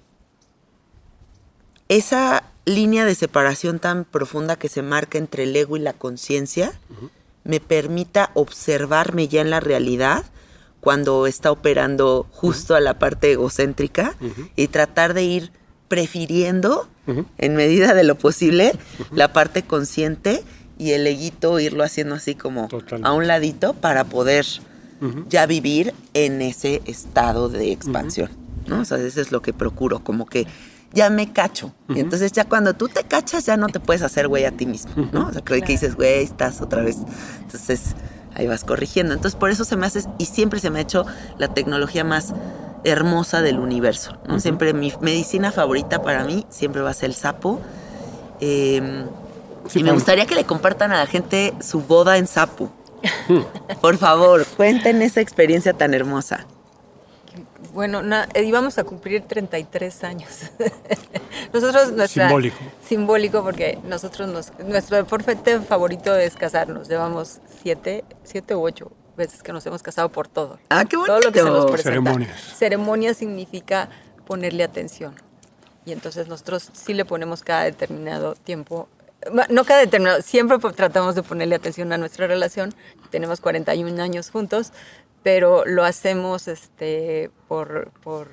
esa 1.90 2.44
línea 2.66 3.04
de 3.04 3.16
separación 3.16 3.80
tan 3.80 4.06
profunda 4.06 4.56
que 4.56 4.70
se 4.70 4.82
marca 4.82 5.18
entre 5.18 5.44
el 5.44 5.56
ego 5.56 5.76
y 5.76 5.80
la 5.80 5.94
conciencia 5.94 6.72
me 7.44 7.60
permita 7.60 8.32
observarme 8.36 9.28
ya 9.28 9.42
en 9.42 9.50
la 9.50 9.60
realidad 9.60 10.24
cuando 10.82 11.28
está 11.28 11.52
operando 11.52 12.28
justo 12.32 12.76
a 12.76 12.80
la 12.80 13.00
parte 13.00 13.32
egocéntrica 13.32 14.16
y 14.56 14.68
tratar 14.68 15.14
de 15.14 15.24
ir 15.24 15.52
prefiriendo 15.88 16.88
en 17.40 17.56
medida 17.56 17.96
de 17.96 18.04
lo 18.04 18.16
posible 18.16 18.74
la 19.12 19.34
parte 19.34 19.64
consciente 19.64 20.44
y 20.78 20.92
el 20.92 21.08
eguito 21.08 21.60
irlo 21.60 21.84
haciendo 21.84 22.16
así 22.16 22.36
como 22.36 22.68
Totalmente. 22.68 23.08
a 23.08 23.12
un 23.14 23.28
ladito 23.28 23.74
para 23.74 24.04
poder 24.06 24.46
ya 25.28 25.46
vivir 25.48 25.94
en 26.14 26.42
ese 26.42 26.82
estado 26.86 27.50
de 27.50 27.72
expansión, 27.72 28.30
¿no? 28.68 28.82
O 28.82 28.86
sea, 28.86 28.98
eso 29.00 29.22
es 29.22 29.32
lo 29.32 29.42
que 29.42 29.54
procuro, 29.54 30.04
como 30.04 30.26
que 30.28 30.46
ya 30.94 31.10
me 31.10 31.32
cacho. 31.32 31.74
Y 31.88 32.00
entonces 32.00 32.32
ya 32.32 32.46
cuando 32.46 32.74
tú 32.74 32.88
te 32.88 33.04
cachas 33.04 33.46
ya 33.46 33.58
no 33.58 33.68
te 33.68 33.80
puedes 33.80 34.02
hacer 34.02 34.28
güey 34.28 34.46
a 34.46 34.52
ti 34.52 34.66
mismo, 34.66 34.92
¿no? 35.12 35.28
O 35.28 35.34
sea, 35.34 35.42
creo 35.44 35.62
que 35.62 35.74
dices, 35.74 35.96
güey, 35.96 36.24
estás 36.24 36.62
otra 36.62 36.82
vez. 36.82 36.98
Entonces 37.42 37.96
ahí 38.36 38.48
vas 38.48 38.64
corrigiendo. 38.64 39.14
Entonces 39.14 39.40
por 39.40 39.50
eso 39.50 39.66
se 39.66 39.76
me 39.76 39.86
hace, 39.86 40.04
y 40.18 40.26
siempre 40.26 40.60
se 40.60 40.70
me 40.70 40.80
ha 40.80 40.82
hecho 40.82 41.06
la 41.38 41.50
tecnología 41.50 42.04
más 42.04 42.34
hermosa 42.84 43.42
del 43.42 43.60
universo, 43.60 44.18
¿no? 44.28 44.40
Siempre 44.40 44.74
mi 44.74 44.94
medicina 45.02 45.52
favorita 45.52 46.02
para 46.02 46.24
mí 46.24 46.46
siempre 46.50 46.82
va 46.82 46.92
a 46.92 46.94
ser 46.94 47.10
el 47.10 47.16
sapo. 47.16 47.60
Eh, 48.40 49.06
Sí, 49.68 49.80
y 49.80 49.84
me 49.84 49.92
gustaría 49.92 50.26
que 50.26 50.34
le 50.36 50.46
compartan 50.46 50.92
a 50.92 50.98
la 50.98 51.06
gente 51.06 51.54
su 51.62 51.82
boda 51.82 52.18
en 52.18 52.26
sapo. 52.26 52.72
Por 53.82 53.98
favor, 53.98 54.46
cuenten 54.58 55.02
esa 55.02 55.22
experiencia 55.22 55.74
tan 55.74 55.94
hermosa. 55.94 56.46
Bueno, 57.74 58.02
na- 58.02 58.28
eh, 58.34 58.44
íbamos 58.44 58.78
a 58.78 58.84
cumplir 58.84 59.24
33 59.24 60.04
años. 60.04 60.52
nosotros, 61.54 61.92
nuestra... 61.92 62.28
Simbólico. 62.28 62.58
Simbólico 62.86 63.44
porque 63.44 63.78
nosotros, 63.84 64.30
nos, 64.30 64.52
nuestro 64.60 64.98
deporte 64.98 65.36
favorito 65.62 66.16
es 66.16 66.36
casarnos. 66.36 66.88
Llevamos 66.88 67.40
siete, 67.62 68.04
siete 68.24 68.56
u 68.56 68.62
ocho 68.64 68.92
veces 69.18 69.44
que 69.44 69.52
nos 69.52 69.66
hemos 69.66 69.84
casado 69.84 70.10
por 70.10 70.28
todo. 70.28 70.60
Ah, 70.70 70.86
qué 70.86 70.96
Todo 70.96 71.20
lo 71.20 71.32
que 71.32 71.40
se 71.40 71.46
nos 71.46 71.54
bonito. 71.66 71.74
presenta. 71.74 71.90
Ceremonias. 71.92 72.42
Ceremonia 72.58 73.14
significa 73.14 73.90
ponerle 74.26 74.64
atención. 74.64 75.14
Y 75.86 75.92
entonces 75.92 76.28
nosotros 76.28 76.70
sí 76.74 76.94
le 76.94 77.04
ponemos 77.06 77.44
cada 77.44 77.64
determinado 77.64 78.36
tiempo, 78.36 78.88
no 79.50 79.66
cada 79.66 79.82
determinado, 79.82 80.22
siempre 80.22 80.58
tratamos 80.74 81.16
de 81.16 81.24
ponerle 81.24 81.56
atención 81.56 81.92
a 81.92 81.98
nuestra 81.98 82.28
relación. 82.28 82.74
Tenemos 83.10 83.42
41 83.42 84.02
años 84.02 84.30
juntos, 84.30 84.72
pero 85.24 85.66
lo 85.66 85.84
hacemos 85.84 86.48
este, 86.48 87.30
por, 87.48 87.92
por, 88.04 88.30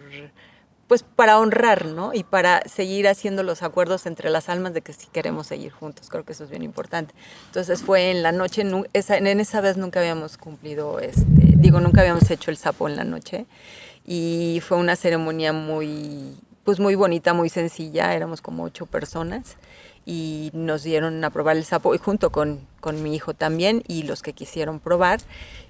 pues 0.87 1.03
para 1.03 1.39
honrar, 1.39 1.87
¿no? 1.87 2.15
Y 2.15 2.23
para 2.23 2.63
seguir 2.69 3.09
haciendo 3.09 3.43
los 3.43 3.63
acuerdos 3.63 4.07
entre 4.07 4.31
las 4.31 4.49
almas 4.49 4.73
de 4.73 4.83
que 4.83 4.93
sí 4.93 5.09
queremos 5.13 5.49
seguir 5.49 5.73
juntos. 5.73 6.09
Creo 6.11 6.25
que 6.25 6.33
eso 6.33 6.45
es 6.45 6.51
bien 6.51 6.63
importante. 6.63 7.15
Entonces 7.47 7.83
fue 7.83 8.11
en 8.13 8.23
la 8.23 8.31
noche, 8.33 8.63
nu- 8.65 8.87
esa, 8.93 9.17
en 9.17 9.27
esa 9.41 9.61
vez 9.61 9.77
nunca 9.77 9.99
habíamos 10.01 10.37
cumplido, 10.39 11.01
este, 11.01 11.25
digo, 11.57 11.81
nunca 11.81 12.03
habíamos 12.03 12.31
hecho 12.31 12.51
el 12.51 12.57
sapo 12.57 12.89
en 12.89 12.97
la 12.97 13.05
noche. 13.05 13.47
Y 14.05 14.63
fue 14.65 14.77
una 14.77 14.95
ceremonia 14.95 15.53
muy, 15.53 16.37
pues 16.63 16.79
muy 16.79 16.95
bonita, 16.95 17.35
muy 17.35 17.49
sencilla. 17.49 18.15
Éramos 18.15 18.41
como 18.41 18.63
ocho 18.63 18.87
personas 18.87 19.57
y 20.05 20.51
nos 20.55 20.85
dieron 20.85 21.25
a 21.25 21.31
probar 21.31 21.57
el 21.57 21.65
sapo 21.65 21.93
y 21.93 21.99
junto 21.99 22.31
con, 22.31 22.61
con 22.79 23.03
mi 23.03 23.17
hijo 23.17 23.35
también 23.35 23.83
y 23.89 24.05
los 24.05 24.23
que 24.23 24.33
quisieron 24.35 24.79
probar 24.79 25.19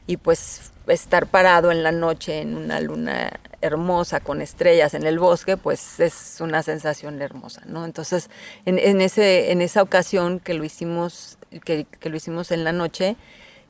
y 0.07 0.17
pues 0.17 0.73
estar 0.87 1.27
parado 1.27 1.73
en 1.73 1.83
la 1.83 1.93
noche 1.93 2.41
en 2.41 2.57
una 2.57 2.81
luna 2.81 3.41
hermosa 3.61 4.21
con 4.21 4.41
estrellas 4.41 4.95
en 4.95 5.05
el 5.05 5.19
bosque 5.19 5.57
pues 5.57 5.99
es 5.99 6.41
una 6.41 6.63
sensación 6.63 7.21
hermosa 7.21 7.63
no 7.67 7.85
entonces 7.85 8.31
en, 8.65 9.01
ese 9.01 9.51
en 9.51 9.63
esa 9.63 9.83
ocasión 9.83 10.39
que 10.39 10.55
lo 10.55 10.65
hicimos 10.65 11.39
que, 11.65 11.87
lo 12.03 12.17
hicimos 12.17 12.53
en 12.53 12.65
la 12.65 12.73
noche 12.73 13.17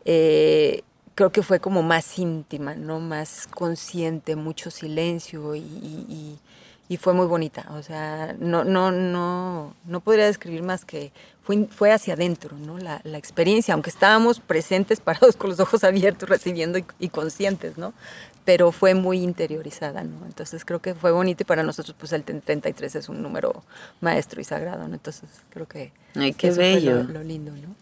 eh, 0.05 0.83
creo 1.15 1.33
que 1.33 1.43
fue 1.43 1.61
como 1.61 1.83
más 1.83 2.19
íntima, 2.19 2.75
¿no? 2.75 3.01
Más 3.01 3.49
consciente, 3.49 4.37
mucho 4.37 4.71
silencio 4.71 5.57
y 5.57 6.39
fue 6.97 7.13
muy 7.13 7.27
bonita. 7.27 7.67
O 7.71 7.83
sea, 7.83 8.35
no, 8.39 8.63
no, 8.65 8.93
no, 8.93 9.75
no 9.85 10.01
podría 10.01 10.27
describir 10.27 10.63
más 10.63 10.85
que 10.85 11.13
fue, 11.43 11.67
fue 11.69 11.93
hacia 11.93 12.15
adentro, 12.15 12.57
¿no? 12.57 12.79
La, 12.79 13.01
la 13.05 13.19
experiencia, 13.19 13.75
aunque 13.75 13.91
estábamos 13.91 14.39
presentes, 14.41 15.01
parados 15.01 15.37
con 15.37 15.51
los 15.51 15.59
ojos 15.61 15.83
abiertos, 15.85 16.29
recibiendo 16.29 16.79
y, 16.79 16.85
y 17.01 17.09
conscientes, 17.09 17.77
¿no? 17.77 17.93
Pero 18.45 18.71
fue 18.71 18.95
muy 18.95 19.19
interiorizada, 19.25 20.05
¿no? 20.05 20.25
Entonces 20.27 20.65
creo 20.65 20.81
que 20.81 20.95
fue 20.95 21.11
bonito 21.11 21.43
y 21.43 21.47
para 21.47 21.65
nosotros, 21.65 21.97
pues 21.99 22.13
el 22.13 22.23
33 22.23 22.95
es 22.95 23.09
un 23.09 23.21
número 23.21 23.65
maestro 24.01 24.41
y 24.41 24.45
sagrado, 24.45 24.87
¿no? 24.87 24.95
Entonces 24.95 25.29
creo 25.51 25.67
que, 25.67 25.93
Ay, 26.15 26.33
qué 26.35 26.49
eso 26.49 26.57
fue 26.57 26.81
bello. 26.81 27.03
lo, 27.03 27.15
lo 27.15 27.23
lindo, 27.25 27.51
¿no? 27.51 27.75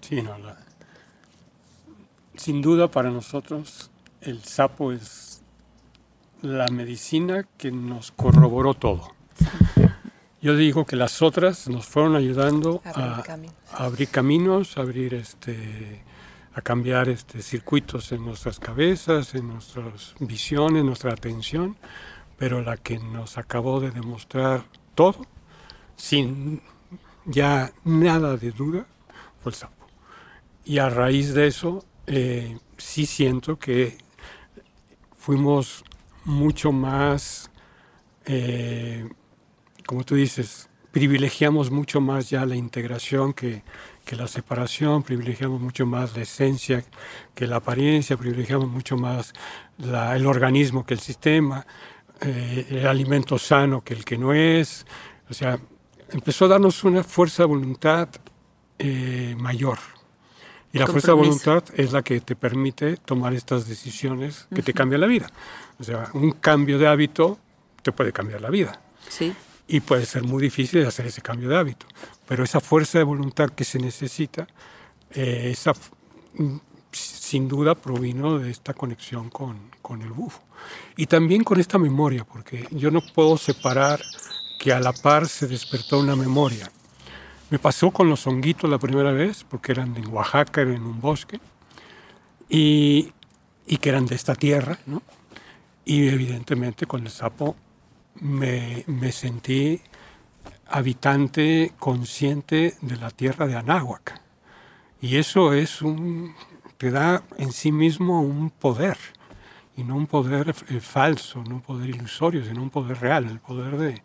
Sí, 0.00 0.20
no, 0.20 0.36
la- 0.38 0.58
sin 2.36 2.60
duda 2.62 2.90
para 2.90 3.10
nosotros 3.10 3.90
el 4.22 4.42
sapo 4.42 4.90
es 4.92 5.31
la 6.42 6.66
medicina 6.68 7.46
que 7.56 7.70
nos 7.70 8.12
corroboró 8.12 8.74
todo. 8.74 9.12
Yo 10.42 10.56
digo 10.56 10.84
que 10.84 10.96
las 10.96 11.22
otras 11.22 11.68
nos 11.68 11.86
fueron 11.86 12.16
ayudando 12.16 12.82
Abrir 12.84 13.04
a, 13.04 13.22
caminos. 13.22 13.54
a 13.70 13.84
abrir 13.84 14.08
caminos, 14.08 14.76
a 14.76 14.80
abrir 14.80 15.14
este, 15.14 16.02
a 16.54 16.60
cambiar 16.60 17.08
este, 17.08 17.42
circuitos 17.42 18.10
en 18.10 18.24
nuestras 18.24 18.58
cabezas, 18.58 19.36
en 19.36 19.48
nuestras 19.48 20.14
visiones, 20.18 20.84
nuestra 20.84 21.12
atención, 21.12 21.76
pero 22.36 22.60
la 22.60 22.76
que 22.76 22.98
nos 22.98 23.38
acabó 23.38 23.78
de 23.78 23.92
demostrar 23.92 24.64
todo, 24.96 25.24
sin 25.94 26.60
ya 27.24 27.72
nada 27.84 28.36
de 28.36 28.50
duda, 28.50 28.86
fue 29.42 29.52
el 29.52 29.56
sapo. 29.56 29.86
Y 30.64 30.78
a 30.78 30.90
raíz 30.90 31.34
de 31.34 31.46
eso, 31.46 31.84
eh, 32.08 32.58
sí 32.76 33.06
siento 33.06 33.60
que 33.60 33.96
fuimos 35.16 35.84
mucho 36.24 36.72
más, 36.72 37.50
eh, 38.26 39.08
como 39.86 40.04
tú 40.04 40.14
dices, 40.14 40.68
privilegiamos 40.90 41.70
mucho 41.70 42.00
más 42.00 42.30
ya 42.30 42.44
la 42.46 42.56
integración 42.56 43.32
que, 43.32 43.62
que 44.04 44.16
la 44.16 44.26
separación, 44.26 45.02
privilegiamos 45.02 45.60
mucho 45.60 45.86
más 45.86 46.16
la 46.16 46.22
esencia 46.22 46.84
que 47.34 47.46
la 47.46 47.56
apariencia, 47.56 48.16
privilegiamos 48.16 48.68
mucho 48.68 48.96
más 48.96 49.32
el 49.78 50.26
organismo 50.26 50.84
que 50.84 50.94
el 50.94 51.00
sistema, 51.00 51.66
eh, 52.20 52.66
el 52.70 52.86
alimento 52.86 53.38
sano 53.38 53.82
que 53.82 53.94
el 53.94 54.04
que 54.04 54.18
no 54.18 54.32
es. 54.32 54.86
O 55.30 55.34
sea, 55.34 55.58
empezó 56.10 56.44
a 56.46 56.48
darnos 56.48 56.84
una 56.84 57.02
fuerza 57.02 57.44
de 57.44 57.48
voluntad 57.48 58.08
eh, 58.78 59.34
mayor. 59.38 59.78
Y 60.72 60.78
la 60.78 60.86
fuerza 60.86 61.08
de 61.08 61.14
voluntad 61.14 61.62
es 61.76 61.92
la 61.92 62.02
que 62.02 62.20
te 62.20 62.34
permite 62.34 62.96
tomar 62.96 63.34
estas 63.34 63.68
decisiones 63.68 64.46
que 64.54 64.62
te 64.62 64.72
cambian 64.72 65.02
la 65.02 65.06
vida. 65.06 65.26
O 65.78 65.84
sea, 65.84 66.08
un 66.14 66.32
cambio 66.32 66.78
de 66.78 66.86
hábito 66.86 67.38
te 67.82 67.92
puede 67.92 68.12
cambiar 68.12 68.40
la 68.40 68.48
vida. 68.48 68.80
Sí. 69.08 69.34
Y 69.68 69.80
puede 69.80 70.06
ser 70.06 70.22
muy 70.22 70.42
difícil 70.42 70.86
hacer 70.86 71.06
ese 71.06 71.20
cambio 71.20 71.50
de 71.50 71.58
hábito. 71.58 71.86
Pero 72.26 72.42
esa 72.42 72.60
fuerza 72.60 72.98
de 72.98 73.04
voluntad 73.04 73.50
que 73.50 73.64
se 73.64 73.78
necesita, 73.78 74.46
eh, 75.10 75.50
esa, 75.50 75.74
mm, 76.34 76.56
sin 76.90 77.48
duda 77.48 77.74
provino 77.74 78.38
de 78.38 78.50
esta 78.50 78.72
conexión 78.72 79.28
con, 79.28 79.70
con 79.82 80.00
el 80.00 80.10
bufo. 80.10 80.40
Y 80.96 81.06
también 81.06 81.44
con 81.44 81.60
esta 81.60 81.76
memoria, 81.78 82.24
porque 82.24 82.66
yo 82.70 82.90
no 82.90 83.02
puedo 83.14 83.36
separar 83.36 84.00
que 84.58 84.72
a 84.72 84.80
la 84.80 84.92
par 84.92 85.28
se 85.28 85.46
despertó 85.46 85.98
una 85.98 86.16
memoria. 86.16 86.70
Me 87.52 87.58
pasó 87.58 87.90
con 87.90 88.08
los 88.08 88.26
honguitos 88.26 88.70
la 88.70 88.78
primera 88.78 89.12
vez, 89.12 89.44
porque 89.44 89.72
eran 89.72 89.94
en 89.98 90.08
Oaxaca, 90.08 90.62
eran 90.62 90.76
en 90.76 90.84
un 90.84 91.02
bosque, 91.02 91.38
y, 92.48 93.12
y 93.66 93.76
que 93.76 93.90
eran 93.90 94.06
de 94.06 94.14
esta 94.14 94.34
tierra, 94.34 94.78
¿no? 94.86 95.02
Y 95.84 96.08
evidentemente 96.08 96.86
con 96.86 97.02
el 97.02 97.10
sapo 97.10 97.54
me, 98.22 98.84
me 98.86 99.12
sentí 99.12 99.82
habitante 100.66 101.72
consciente 101.78 102.74
de 102.80 102.96
la 102.96 103.10
tierra 103.10 103.46
de 103.46 103.56
Anáhuac. 103.56 104.18
Y 105.02 105.16
eso 105.16 105.52
es 105.52 105.82
un, 105.82 106.34
te 106.78 106.90
da 106.90 107.22
en 107.36 107.52
sí 107.52 107.70
mismo 107.70 108.22
un 108.22 108.48
poder, 108.48 108.96
y 109.76 109.84
no 109.84 109.94
un 109.96 110.06
poder 110.06 110.54
eh, 110.70 110.80
falso, 110.80 111.44
no 111.46 111.56
un 111.56 111.60
poder 111.60 111.90
ilusorio, 111.90 112.46
sino 112.46 112.62
un 112.62 112.70
poder 112.70 112.98
real, 112.98 113.26
el 113.28 113.40
poder 113.40 113.76
de, 113.76 114.02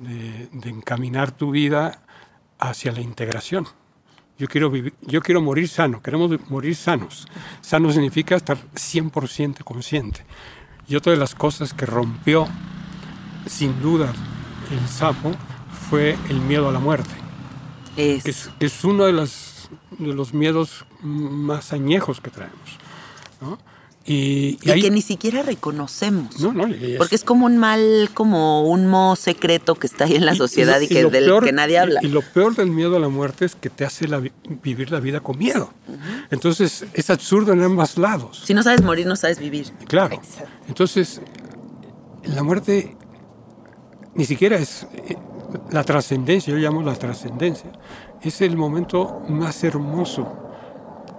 de- 0.00 0.48
de 0.50 0.70
encaminar 0.70 1.30
tu 1.30 1.52
vida 1.52 2.02
hacia 2.60 2.92
la 2.92 3.00
integración. 3.00 3.66
Yo 4.38 4.48
quiero, 4.48 4.70
vivir, 4.70 4.94
yo 5.02 5.20
quiero 5.20 5.42
morir 5.42 5.68
sano, 5.68 6.02
queremos 6.02 6.30
morir 6.48 6.74
sanos. 6.74 7.26
Sano 7.60 7.92
significa 7.92 8.36
estar 8.36 8.56
100% 8.56 9.64
consciente. 9.64 10.24
Y 10.88 10.96
otra 10.96 11.12
de 11.12 11.18
las 11.18 11.34
cosas 11.34 11.74
que 11.74 11.84
rompió, 11.86 12.48
sin 13.46 13.80
duda, 13.82 14.12
el 14.70 14.88
sapo 14.88 15.32
fue 15.90 16.16
el 16.28 16.40
miedo 16.40 16.68
a 16.68 16.72
la 16.72 16.78
muerte. 16.78 17.10
Es, 17.96 18.24
Es, 18.26 18.50
es 18.60 18.84
uno 18.84 19.04
de, 19.04 19.12
las, 19.12 19.68
de 19.98 20.14
los 20.14 20.32
miedos 20.32 20.86
más 21.02 21.72
añejos 21.72 22.20
que 22.20 22.30
traemos. 22.30 22.78
¿no? 23.40 23.58
Y, 24.06 24.58
y 24.62 24.70
y 24.72 24.80
que 24.80 24.90
ni 24.90 25.02
siquiera 25.02 25.42
reconocemos. 25.42 26.40
no, 26.40 26.52
no, 26.52 26.66
y 26.68 26.92
es- 26.92 26.98
Porque 26.98 27.14
es 27.14 27.22
como 27.22 27.44
un 27.44 27.58
mal, 27.58 28.08
como 28.14 28.62
un 28.68 28.86
mo 28.86 29.14
secreto 29.14 29.74
que 29.74 29.86
está 29.86 30.04
ahí 30.04 30.16
en 30.16 30.24
la 30.24 30.32
y- 30.32 30.36
y 30.36 30.38
sociedad 30.38 30.78
lo- 30.78 30.84
y, 30.84 30.88
que 30.88 31.04
del 31.04 31.24
peor- 31.26 31.44
que 31.44 31.52
nadie 31.52 31.74
y- 31.74 31.76
habla. 31.76 32.00
Y, 32.02 32.08
lo 32.08 32.22
peor 32.22 32.56
del 32.56 32.70
miedo 32.70 32.96
a 32.96 32.98
la 32.98 33.08
muerte 33.10 33.44
es 33.44 33.54
que 33.54 33.68
te 33.68 33.84
hace 33.84 34.08
la 34.08 34.18
vi- 34.18 34.32
vivir 34.62 34.90
la 34.90 35.00
vida 35.00 35.20
con 35.20 35.36
miedo. 35.38 35.72
Entonces 36.30 36.86
es 36.94 37.10
absurdo 37.10 37.52
en 37.52 37.62
ambos 37.62 37.98
lados. 37.98 38.42
Si 38.46 38.54
no 38.54 38.62
sabes 38.62 38.82
morir, 38.82 39.06
no 39.06 39.16
sabes 39.16 39.38
vivir. 39.38 39.66
Claro. 39.86 40.18
Entonces, 40.66 41.20
la 42.24 42.42
muerte 42.42 42.96
ni 44.14 44.24
siquiera 44.24 44.56
es 44.56 44.86
eh, 44.94 45.16
la 45.70 45.84
trascendencia, 45.84 46.52
yo 46.54 46.58
llamo 46.58 46.82
la 46.82 46.94
trascendencia, 46.94 47.70
es 48.22 48.40
el 48.40 48.56
momento 48.56 49.20
más 49.28 49.62
hermoso, 49.62 50.26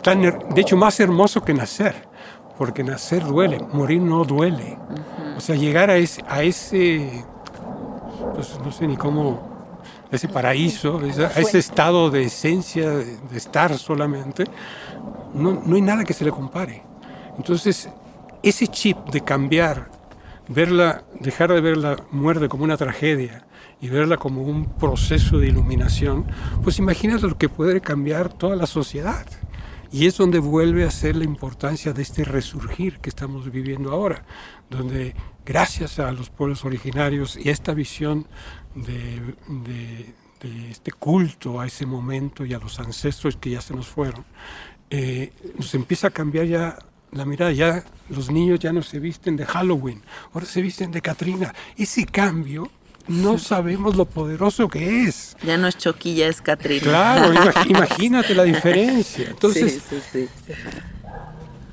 tan, 0.04 0.22
de 0.22 0.62
hecho 0.62 0.78
más 0.78 1.00
hermoso 1.00 1.42
que 1.44 1.54
nacer, 1.54 2.10
porque 2.62 2.84
nacer 2.84 3.26
duele, 3.26 3.58
morir 3.74 4.04
no 4.04 4.24
duele. 4.24 4.78
O 5.36 5.42
sea, 5.42 5.56
llegar 5.56 5.90
a 5.90 5.98
ese, 5.98 6.24
a 6.30 6.44
ese 6.44 7.26
pues 8.36 8.60
no 8.64 8.72
sé 8.72 8.86
ni 8.86 8.98
cómo, 8.98 9.82
a 10.12 10.16
ese 10.16 10.28
paraíso, 10.28 11.00
a 11.00 11.40
ese 11.40 11.58
estado 11.58 12.12
de 12.12 12.26
esencia, 12.26 12.92
de, 12.92 13.18
de 13.18 13.38
estar 13.38 13.76
solamente, 13.80 14.44
no, 15.34 15.60
no 15.66 15.76
hay 15.76 15.82
nada 15.82 16.04
que 16.04 16.14
se 16.14 16.24
le 16.24 16.30
compare. 16.30 16.84
Entonces, 17.36 17.90
ese 18.44 18.68
chip 18.68 19.10
de 19.10 19.22
cambiar, 19.22 19.90
verla, 20.48 21.04
dejar 21.20 21.52
de 21.52 21.62
ver 21.62 21.78
la 21.78 21.98
muerte 22.12 22.48
como 22.48 22.64
una 22.64 22.78
tragedia 22.78 23.44
y 23.82 23.90
verla 23.90 24.18
como 24.18 24.44
un 24.44 24.66
proceso 24.66 25.40
de 25.40 25.48
iluminación, 25.48 26.26
pues 26.64 26.78
imagínate 26.78 27.26
lo 27.26 27.40
que 27.40 27.50
puede 27.50 27.82
cambiar 27.82 28.32
toda 28.32 28.56
la 28.56 28.68
sociedad. 28.68 29.26
Y 29.92 30.06
es 30.08 30.18
donde 30.18 30.40
vuelve 30.40 30.86
a 30.86 30.92
ser 30.92 31.16
la 31.18 31.26
importancia 31.26 31.92
de 31.94 32.02
este 32.02 32.24
resurgir 32.24 33.00
que 33.00 33.10
estamos 33.10 33.52
viviendo 33.52 33.92
ahora, 33.92 34.26
donde 34.70 35.16
gracias 35.46 36.00
a 36.00 36.12
los 36.14 36.30
pueblos 36.30 36.64
originarios 36.64 37.38
y 37.38 37.50
esta 37.50 37.74
visión 37.74 38.28
de, 38.76 39.36
de- 39.48 40.16
de 40.42 40.72
este 40.72 40.92
culto 40.92 41.60
a 41.62 41.68
ese 41.68 41.86
momento 41.86 42.44
y 42.46 42.54
a 42.56 42.58
los 42.60 42.80
ancestros 42.80 43.38
que 43.38 43.52
ya 43.52 43.62
se 43.62 43.76
nos 43.76 43.88
fueron, 43.88 44.26
eh, 44.90 45.32
nos 45.58 45.76
empieza 45.76 46.08
a 46.08 46.10
cambiar 46.12 46.46
ya 46.48 46.80
la 47.12 47.26
mirada. 47.26 47.52
Ya 47.52 47.84
los 48.10 48.32
niños 48.32 48.60
ya 48.60 48.74
no 48.74 48.82
se 48.82 49.00
visten 49.00 49.36
de 49.36 49.46
Halloween, 49.46 50.02
ahora 50.34 50.48
se 50.48 50.62
visten 50.64 50.90
de 50.92 51.02
Katrina. 51.02 51.54
Ese 51.78 52.06
cambio 52.06 52.72
no 53.08 53.38
sabemos 53.38 53.96
lo 53.96 54.06
poderoso 54.06 54.68
que 54.68 55.04
es. 55.04 55.36
Ya 55.44 55.58
no 55.58 55.68
es 55.68 55.78
Choquilla, 55.78 56.28
es 56.28 56.42
Catrina. 56.42 56.82
Claro, 56.84 57.34
imag- 57.34 57.66
imagínate 57.70 58.36
la 58.36 58.44
diferencia. 58.44 59.28
Entonces 59.30 59.82
sí, 59.90 60.02
sí, 60.12 60.28
sí. 60.48 60.54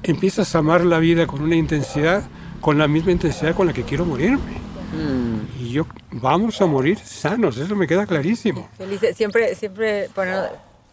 empiezas 0.02 0.54
a 0.54 0.58
amar 0.58 0.84
la 0.84 0.98
vida 0.98 1.26
con 1.26 1.42
una 1.42 1.56
intensidad, 1.56 2.22
con 2.60 2.78
la 2.78 2.88
misma 2.88 3.12
intensidad 3.12 3.54
con 3.54 3.66
la 3.66 3.72
que 3.72 3.84
quiero 3.84 4.04
morirme. 4.04 4.68
Mm. 4.92 5.62
Y 5.64 5.70
yo, 5.72 5.86
vamos 6.10 6.60
a 6.62 6.66
morir 6.66 6.98
sanos, 6.98 7.56
eso 7.58 7.76
me 7.76 7.86
queda 7.86 8.06
clarísimo. 8.06 8.68
Felices, 8.78 9.16
siempre, 9.16 9.54
siempre, 9.54 10.08
bueno, 10.14 10.44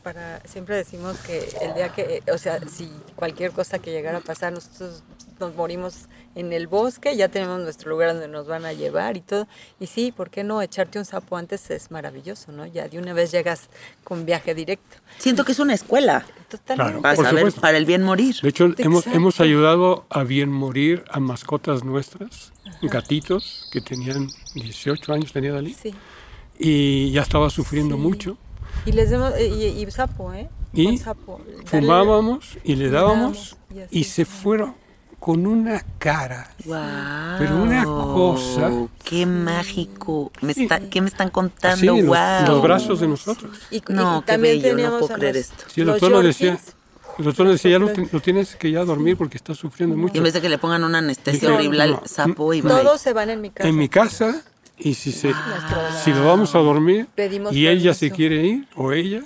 para, 0.03 0.41
siempre 0.45 0.75
decimos 0.75 1.17
que 1.19 1.39
el 1.61 1.73
día 1.73 1.89
que, 1.89 2.21
o 2.31 2.38
sea, 2.38 2.59
si 2.67 2.91
cualquier 3.15 3.51
cosa 3.51 3.79
que 3.79 3.91
llegara 3.91 4.17
a 4.17 4.21
pasar, 4.21 4.51
nosotros 4.53 5.01
nos 5.39 5.55
morimos 5.55 6.07
en 6.36 6.51
el 6.53 6.67
bosque, 6.67 7.15
ya 7.15 7.29
tenemos 7.29 7.59
nuestro 7.61 7.89
lugar 7.89 8.11
donde 8.11 8.27
nos 8.27 8.47
van 8.47 8.65
a 8.65 8.73
llevar 8.73 9.15
y 9.17 9.21
todo. 9.21 9.47
Y 9.79 9.88
sí, 9.88 10.11
¿por 10.11 10.29
qué 10.29 10.43
no? 10.43 10.61
Echarte 10.61 10.99
un 10.99 11.05
sapo 11.05 11.38
antes 11.38 11.69
es 11.71 11.91
maravilloso, 11.91 12.51
¿no? 12.51 12.65
Ya 12.65 12.88
de 12.89 12.99
una 12.99 13.13
vez 13.13 13.31
llegas 13.31 13.69
con 14.03 14.25
viaje 14.25 14.53
directo. 14.53 14.97
Siento 15.17 15.45
que 15.45 15.53
es 15.53 15.59
una 15.59 15.73
escuela 15.73 16.25
Totalmente. 16.49 17.01
para 17.01 17.15
Por 17.15 17.25
saber, 17.25 17.53
para 17.53 17.77
el 17.77 17.86
bien 17.86 18.03
morir. 18.03 18.36
De 18.41 18.49
hecho, 18.49 18.73
hemos, 18.77 19.07
hemos 19.07 19.39
ayudado 19.39 20.05
a 20.09 20.23
bien 20.23 20.49
morir 20.51 21.03
a 21.09 21.19
mascotas 21.19 21.83
nuestras, 21.83 22.51
gatitos 22.81 23.69
que 23.71 23.81
tenían 23.81 24.29
18 24.55 25.13
años, 25.13 25.31
tenía 25.33 25.53
Dalí, 25.53 25.73
Sí. 25.73 25.93
y 26.59 27.11
ya 27.11 27.21
estaba 27.21 27.49
sufriendo 27.49 27.95
Sí. 27.95 28.01
mucho. 28.01 28.38
Y 28.86 28.91
les 28.91 29.09
demos, 29.09 29.33
y, 29.39 29.43
y 29.81 29.91
sapo, 29.91 30.33
¿eh? 30.33 30.49
y 30.73 30.97
sapo, 30.97 31.39
fumábamos 31.65 32.57
y 32.65 32.75
le 32.75 32.89
dábamos 32.89 33.55
y 33.89 34.03
se 34.03 34.25
fueron 34.25 34.75
con 35.26 35.47
una 35.47 35.84
cara. 35.97 36.51
Wow. 36.65 36.78
Pero 37.39 37.55
una 37.57 37.84
cosa- 37.84 38.69
Qué 39.03 39.26
mágico. 39.26 40.32
Me 40.41 40.53
Sí. 40.53 40.63
está, 40.63 40.80
¿Qué 40.82 41.01
me 41.01 41.07
están 41.07 41.32
contando? 41.32 41.76
Así, 41.78 41.88
en 41.88 42.05
los, 42.05 42.05
wow. 42.05 42.47
los 42.47 42.61
brazos 42.61 42.99
de 42.99 43.07
nosotros. 43.07 43.57
Y, 43.71 43.78
y 43.78 43.82
No, 43.89 44.21
qué 44.21 44.34
también 44.34 44.61
bello, 44.61 44.91
no 44.91 44.99
puedo 44.99 45.15
creer 45.15 45.34
los- 45.34 45.45
esto. 45.45 45.63
Sí, 45.73 45.82
el 45.82 45.88
los 45.88 45.95
doctor 45.95 46.11
nos 46.11 46.23
decía, 46.26 46.59
el 47.17 47.26
doctor 47.26 47.47
decía, 47.47 47.71
ya 47.71 47.80
lo, 47.80 47.89
ti- 47.91 48.07
lo 48.11 48.19
tienes 48.21 48.55
que 48.55 48.69
ya 48.69 48.86
dormir 48.86 49.17
porque 49.17 49.38
está 49.38 49.55
sufriendo 49.55 49.95
Y 49.95 49.99
mucho. 49.99 50.15
en 50.15 50.23
vez 50.26 50.34
de 50.34 50.41
que 50.41 50.49
le 50.49 50.59
pongan 50.59 50.84
una 50.84 50.99
anestesia 50.99 51.49
No, 51.49 51.55
horrible 51.55 51.82
al 51.82 51.99
sapo 52.05 52.53
y 52.53 52.61
bye. 52.61 52.69
Todos 52.69 53.01
se 53.01 53.13
van 53.13 53.32
en 53.32 53.41
mi 53.41 53.49
casa. 53.49 53.67
En 53.67 53.78
mi 53.78 53.89
casa, 53.89 54.43
y 54.78 54.93
si, 54.93 55.11
se, 55.11 55.30
Nuestro- 55.30 56.01
si 56.03 56.13
lo 56.13 56.23
vamos 56.23 56.53
a 56.53 56.59
dormir 56.59 57.07
Pedimos 57.15 57.51
y 57.51 57.67
ella 57.67 57.95
se 57.95 58.09
permiso. 58.11 58.15
quiere 58.15 58.45
ir, 58.45 58.67
o 58.76 58.91
ella, 58.91 59.23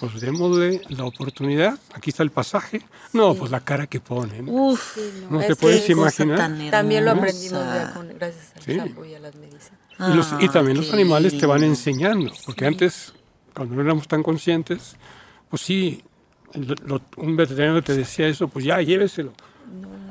pues 0.00 0.20
démosle 0.20 0.80
la 0.88 1.04
oportunidad. 1.04 1.78
Aquí 1.94 2.10
está 2.10 2.22
el 2.22 2.30
pasaje. 2.30 2.82
No, 3.12 3.34
pues 3.34 3.50
la 3.50 3.60
cara 3.60 3.86
que 3.86 4.00
pone. 4.00 4.42
¿no? 4.42 4.52
Uf. 4.52 4.96
No 5.30 5.40
es 5.40 5.46
te 5.46 5.56
puedes 5.56 5.88
imaginar. 5.88 6.38
También 6.70 7.04
lo 7.04 7.12
aprendimos 7.12 7.64
ya 7.64 7.92
con, 7.94 8.08
gracias 8.08 8.52
al 8.56 8.62
Sí. 8.62 8.76
sapo 8.76 9.04
y 9.04 9.14
a 9.14 9.20
las 9.20 9.34
medicinas. 9.36 9.72
Y, 9.98 10.14
los- 10.14 10.32
y 10.40 10.46
Ah, 10.46 10.52
también 10.52 10.76
los 10.76 10.92
animales 10.92 11.38
te 11.38 11.46
van 11.46 11.62
enseñando, 11.62 12.32
porque 12.44 12.66
antes, 12.66 13.12
cuando 13.54 13.76
no 13.76 13.82
éramos 13.82 14.08
tan 14.08 14.22
conscientes, 14.24 14.96
pues 15.48 15.62
sí, 15.62 16.02
lo- 16.54 16.74
lo- 16.86 17.00
un 17.16 17.36
veterinario 17.36 17.82
te 17.82 17.94
decía 17.94 18.26
eso, 18.26 18.48
pues 18.48 18.64
ya, 18.64 18.80
lléveselo. 18.82 19.32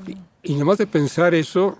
Y, 0.07 0.51
y 0.53 0.55
nomás 0.55 0.77
de 0.77 0.87
pensar 0.87 1.33
eso, 1.33 1.77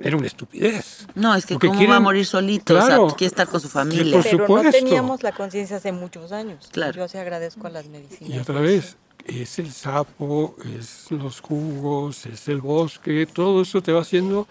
era 0.00 0.16
una 0.16 0.26
estupidez. 0.26 1.06
No, 1.14 1.34
es 1.34 1.46
que 1.46 1.54
Porque 1.54 1.68
cómo 1.68 1.78
va 1.78 1.80
quieren- 1.80 1.96
a 1.96 2.00
morir 2.00 2.26
solito, 2.26 2.74
o 2.74 2.78
Claro. 2.78 3.08
sea, 3.08 3.16
quiere 3.16 3.28
estar 3.28 3.48
con 3.48 3.60
su 3.60 3.68
Sí, 3.68 3.72
familia. 3.72 4.16
por 4.20 4.22
Pero 4.30 4.62
no 4.62 4.70
teníamos 4.70 5.22
la 5.22 5.32
conciencia 5.32 5.76
hace 5.76 5.92
muchos 5.92 6.32
años. 6.32 6.68
Claro. 6.72 6.92
Yo 6.96 7.08
sí 7.08 7.18
agradezco 7.18 7.66
a 7.66 7.70
las 7.70 7.86
medicinas. 7.88 8.34
Y 8.34 8.38
otra 8.38 8.60
vez, 8.60 8.96
es 9.24 9.58
el 9.58 9.72
sapo, 9.72 10.54
es 10.78 11.10
los 11.10 11.40
jugos, 11.40 12.26
es 12.26 12.46
el 12.48 12.60
bosque, 12.60 13.26
todo 13.26 13.62
eso 13.62 13.82
te 13.82 13.92
va 13.92 14.02
haciendo 14.02 14.46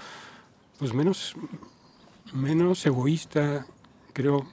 pues 0.80 0.94
menos, 0.94 1.36
menos 2.34 2.86
egoísta, 2.86 3.66
creo, 4.14 4.46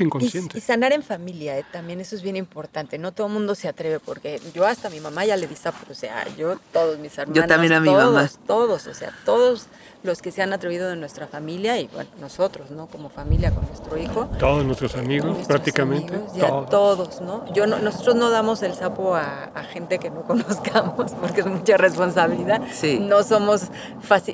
inconsciente. 0.00 0.58
y 0.58 0.60
sanar 0.60 0.92
en 0.92 1.02
familia, 1.02 1.58
eh, 1.58 1.64
también 1.72 2.00
eso 2.00 2.16
es 2.16 2.22
bien 2.22 2.36
importante. 2.36 2.98
No 2.98 3.12
todo 3.12 3.26
el 3.26 3.32
mundo 3.32 3.54
se 3.54 3.68
atreve, 3.68 4.00
porque 4.00 4.40
yo 4.54 4.66
hasta 4.66 4.88
a 4.88 4.90
mi 4.90 5.00
mamá 5.00 5.24
ya 5.24 5.36
le 5.36 5.46
di 5.46 5.56
sapo, 5.56 5.78
o 5.90 5.94
sea, 5.94 6.26
yo, 6.36 6.58
todos 6.72 6.98
mis 6.98 7.16
hermanos, 7.18 7.46
también 7.46 7.72
a 7.72 7.80
mi 7.80 7.88
todos, 7.88 8.04
mamá. 8.14 8.30
Todos, 8.46 8.86
o 8.86 8.94
sea, 8.94 9.12
todos 9.24 9.66
los 10.02 10.22
que 10.22 10.30
se 10.30 10.42
han 10.42 10.52
atrevido 10.52 10.88
de 10.88 10.96
nuestra 10.96 11.26
familia 11.26 11.78
y 11.80 11.88
bueno, 11.88 12.10
nosotros, 12.20 12.70
¿no? 12.70 12.86
Como 12.86 13.08
familia 13.08 13.50
con 13.50 13.66
nuestro 13.66 13.96
hijo. 13.98 14.26
Todos 14.38 14.64
nuestros 14.64 14.94
amigos, 14.94 15.26
nuestros 15.26 15.48
prácticamente, 15.48 16.14
amigos, 16.14 16.34
ya 16.34 16.48
todos. 16.48 16.70
todos, 16.70 17.20
¿no? 17.20 17.52
Yo 17.52 17.66
no, 17.66 17.78
nosotros 17.78 18.14
no 18.14 18.30
damos 18.30 18.62
el 18.62 18.74
sapo 18.74 19.16
a, 19.16 19.50
a 19.54 19.64
gente 19.64 19.98
que 19.98 20.10
no 20.10 20.22
conozcamos 20.26 21.12
porque 21.20 21.40
es 21.40 21.46
mucha 21.46 21.76
responsabilidad. 21.76 22.62
Sí. 22.72 22.98
No 23.00 23.22
somos, 23.22 23.68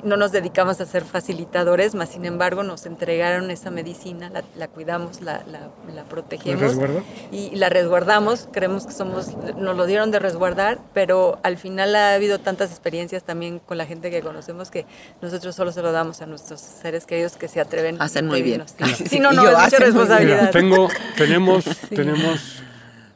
no 0.03 0.17
nos 0.17 0.31
dedicamos 0.31 0.79
a 0.81 0.85
ser 0.85 1.03
facilitadores, 1.03 1.95
más 1.95 2.09
sin 2.09 2.25
embargo 2.25 2.63
nos 2.63 2.85
entregaron 2.85 3.49
esa 3.49 3.71
medicina, 3.71 4.29
la, 4.29 4.43
la 4.55 4.67
cuidamos, 4.67 5.21
la, 5.21 5.34
la, 5.47 5.69
la 5.93 6.03
protegemos 6.05 6.61
¿La 6.61 6.67
resguarda? 6.67 7.01
y 7.31 7.55
la 7.55 7.69
resguardamos. 7.69 8.47
Creemos 8.51 8.85
que 8.85 8.93
somos, 8.93 9.35
nos 9.57 9.75
lo 9.75 9.85
dieron 9.85 10.11
de 10.11 10.19
resguardar, 10.19 10.79
pero 10.93 11.39
al 11.43 11.57
final 11.57 11.95
ha 11.95 12.13
habido 12.13 12.39
tantas 12.39 12.71
experiencias 12.71 13.23
también 13.23 13.59
con 13.59 13.77
la 13.77 13.85
gente 13.85 14.11
que 14.11 14.21
conocemos 14.21 14.71
que 14.71 14.85
nosotros 15.21 15.55
solo 15.55 15.71
se 15.71 15.81
lo 15.81 15.91
damos 15.91 16.21
a 16.21 16.25
nuestros 16.25 16.61
seres 16.61 17.05
queridos 17.05 17.37
que 17.37 17.47
se 17.47 17.59
atreven. 17.61 18.01
Hacen 18.01 18.25
a 18.25 18.29
muy 18.29 18.41
bien. 18.41 18.63
pedirnos. 18.65 18.97
Sí, 18.97 19.05
Sí, 19.09 19.19
no, 19.19 19.33
y 19.33 19.35
no, 19.35 19.43
yo, 19.43 19.49
es 19.49 19.55
mucha 19.55 19.65
hacen 19.65 19.79
muy 19.79 19.79
bien. 19.79 19.93
responsabilidad. 19.93 20.39
Mira, 20.39 20.51
tengo, 20.51 20.89
tenemos, 21.17 21.65
tenemos 21.89 22.63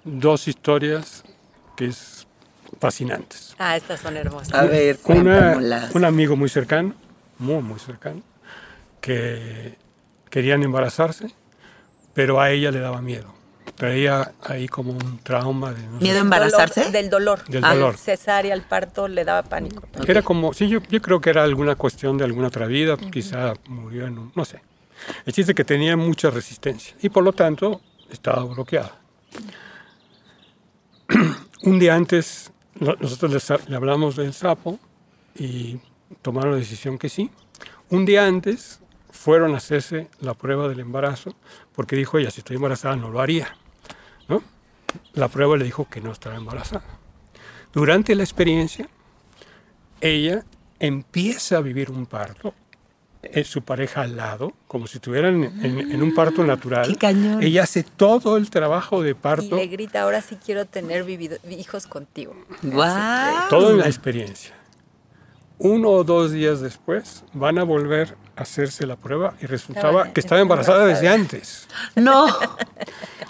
dos 0.04 0.48
historias 0.48 1.24
que 1.76 1.86
es 1.88 2.28
fascinantes. 2.80 3.56
Ah, 3.58 3.76
estas 3.76 4.00
son 4.00 4.16
hermosas. 4.16 4.54
A 4.54 4.64
ver, 4.64 4.98
Una, 5.06 5.90
un 5.94 6.06
amigo 6.06 6.36
muy 6.36 6.50
cercano, 6.50 6.94
muy, 7.38 7.62
muy 7.62 7.80
cercano, 7.80 8.22
que 9.02 9.76
querían 10.30 10.64
embarazarse, 10.64 11.32
pero 12.20 12.42
a 12.42 12.52
ella 12.52 12.70
le 12.70 12.82
daba 12.82 13.02
miedo. 13.02 13.34
Traía 13.76 14.34
ahí 14.44 14.68
como 14.68 14.92
un 14.92 15.20
trauma 15.20 15.72
de... 15.72 15.82
no 15.88 16.00
¿Miedo 16.02 16.18
a 16.18 16.20
embarazarse? 16.22 16.82
Dolor- 16.82 16.92
del 16.92 17.10
dolor. 17.10 17.44
Del 17.48 17.64
Al 17.64 17.78
dolor. 17.80 17.96
cesárea, 17.96 18.54
al 18.54 18.64
parto, 18.64 19.08
le 19.08 19.24
daba 19.24 19.44
pánico. 19.44 19.84
Era 20.06 20.22
como, 20.22 20.52
sí, 20.52 20.68
yo, 20.68 20.80
yo 20.90 21.02
creo 21.02 21.22
que 21.22 21.30
era 21.30 21.44
alguna 21.46 21.76
cuestión 21.78 22.18
de 22.18 22.26
alguna 22.26 22.50
otra 22.50 22.66
vida, 22.66 22.98
quizá 22.98 23.54
murió 23.70 24.06
en 24.06 24.18
un, 24.20 24.32
no 24.36 24.44
sé. 24.44 24.62
El 25.26 25.32
chiste 25.32 25.54
es 25.54 25.56
que 25.56 25.64
tenía 25.64 25.96
mucha 25.96 26.30
resistencia 26.30 26.94
y 27.02 27.08
por 27.08 27.24
lo 27.24 27.32
tanto 27.32 27.80
estaba 28.12 28.44
bloqueada. 28.44 28.98
un 31.64 31.80
día 31.80 31.96
antes, 31.96 32.52
no- 32.82 32.96
nosotros 33.00 33.50
le 33.70 33.76
hablamos 33.78 34.18
del 34.18 34.34
sapo 34.34 34.78
y 35.36 35.80
tomaron 36.22 36.52
la 36.52 36.58
decisión 36.58 36.98
que 36.98 37.08
sí. 37.08 37.32
Un 37.90 38.04
día 38.04 38.26
antes 38.28 38.82
fueron 39.10 39.54
a 39.54 39.58
hacerse 39.58 40.08
la 40.20 40.34
prueba 40.34 40.68
del 40.68 40.80
embarazo 40.82 41.34
porque 41.80 41.96
dijo 41.96 42.18
ella, 42.18 42.30
si 42.30 42.42
estoy 42.42 42.58
embarazada 42.58 42.98
no 42.98 43.10
lo 43.10 43.22
haría. 43.22 43.56
¿no? 44.28 44.44
La 45.14 45.30
prueba 45.30 45.56
le 45.56 45.64
dijo 45.64 45.88
que 45.90 46.02
no 46.02 46.12
estaba 46.12 46.36
embarazada. 46.36 46.84
Durante 47.72 48.14
la 48.16 48.24
experiencia, 48.24 48.90
ella 50.02 50.44
empieza 50.78 51.56
a 51.56 51.62
vivir 51.62 51.90
un 51.90 52.06
parto, 52.06 52.54
es 53.22 53.48
su 53.48 53.62
pareja 53.62 54.02
al 54.02 54.18
lado, 54.18 54.52
como 54.68 54.88
si 54.88 54.98
estuvieran 54.98 55.42
en, 55.64 55.80
en 55.90 56.04
un 56.04 56.14
parto 56.14 56.44
natural. 56.44 56.86
¡Qué 56.86 56.96
cañón! 56.98 57.42
Ella 57.42 57.64
hace 57.64 57.84
todo 57.84 58.36
el 58.36 58.50
trabajo 58.50 59.02
de 59.02 59.12
Y 59.12 59.14
parto, 59.14 59.56
le 59.56 59.68
grita, 59.68 60.02
ahora 60.02 60.22
sí 60.22 60.36
quiero 60.44 60.66
tener 60.66 61.06
vivido- 61.06 61.38
hijos 61.50 61.88
contigo. 61.88 62.36
¡Guau! 62.62 63.48
todo 63.50 63.72
en 63.72 63.78
la 63.78 63.86
experiencia. 63.88 64.54
Uno 65.60 65.92
o 65.92 66.04
dos 66.04 66.34
días 66.34 66.60
después 66.60 67.24
van 67.32 67.58
a 67.58 67.64
volver 67.64 68.18
a 68.29 68.29
hacerse 68.42 68.86
la 68.86 68.96
prueba 68.96 69.34
y 69.42 69.46
resultaba 69.46 70.12
que 70.14 70.20
estaba 70.20 70.42
embarazada 70.42 70.86
desde 70.86 71.10
antes. 71.10 71.68
No. 71.96 72.26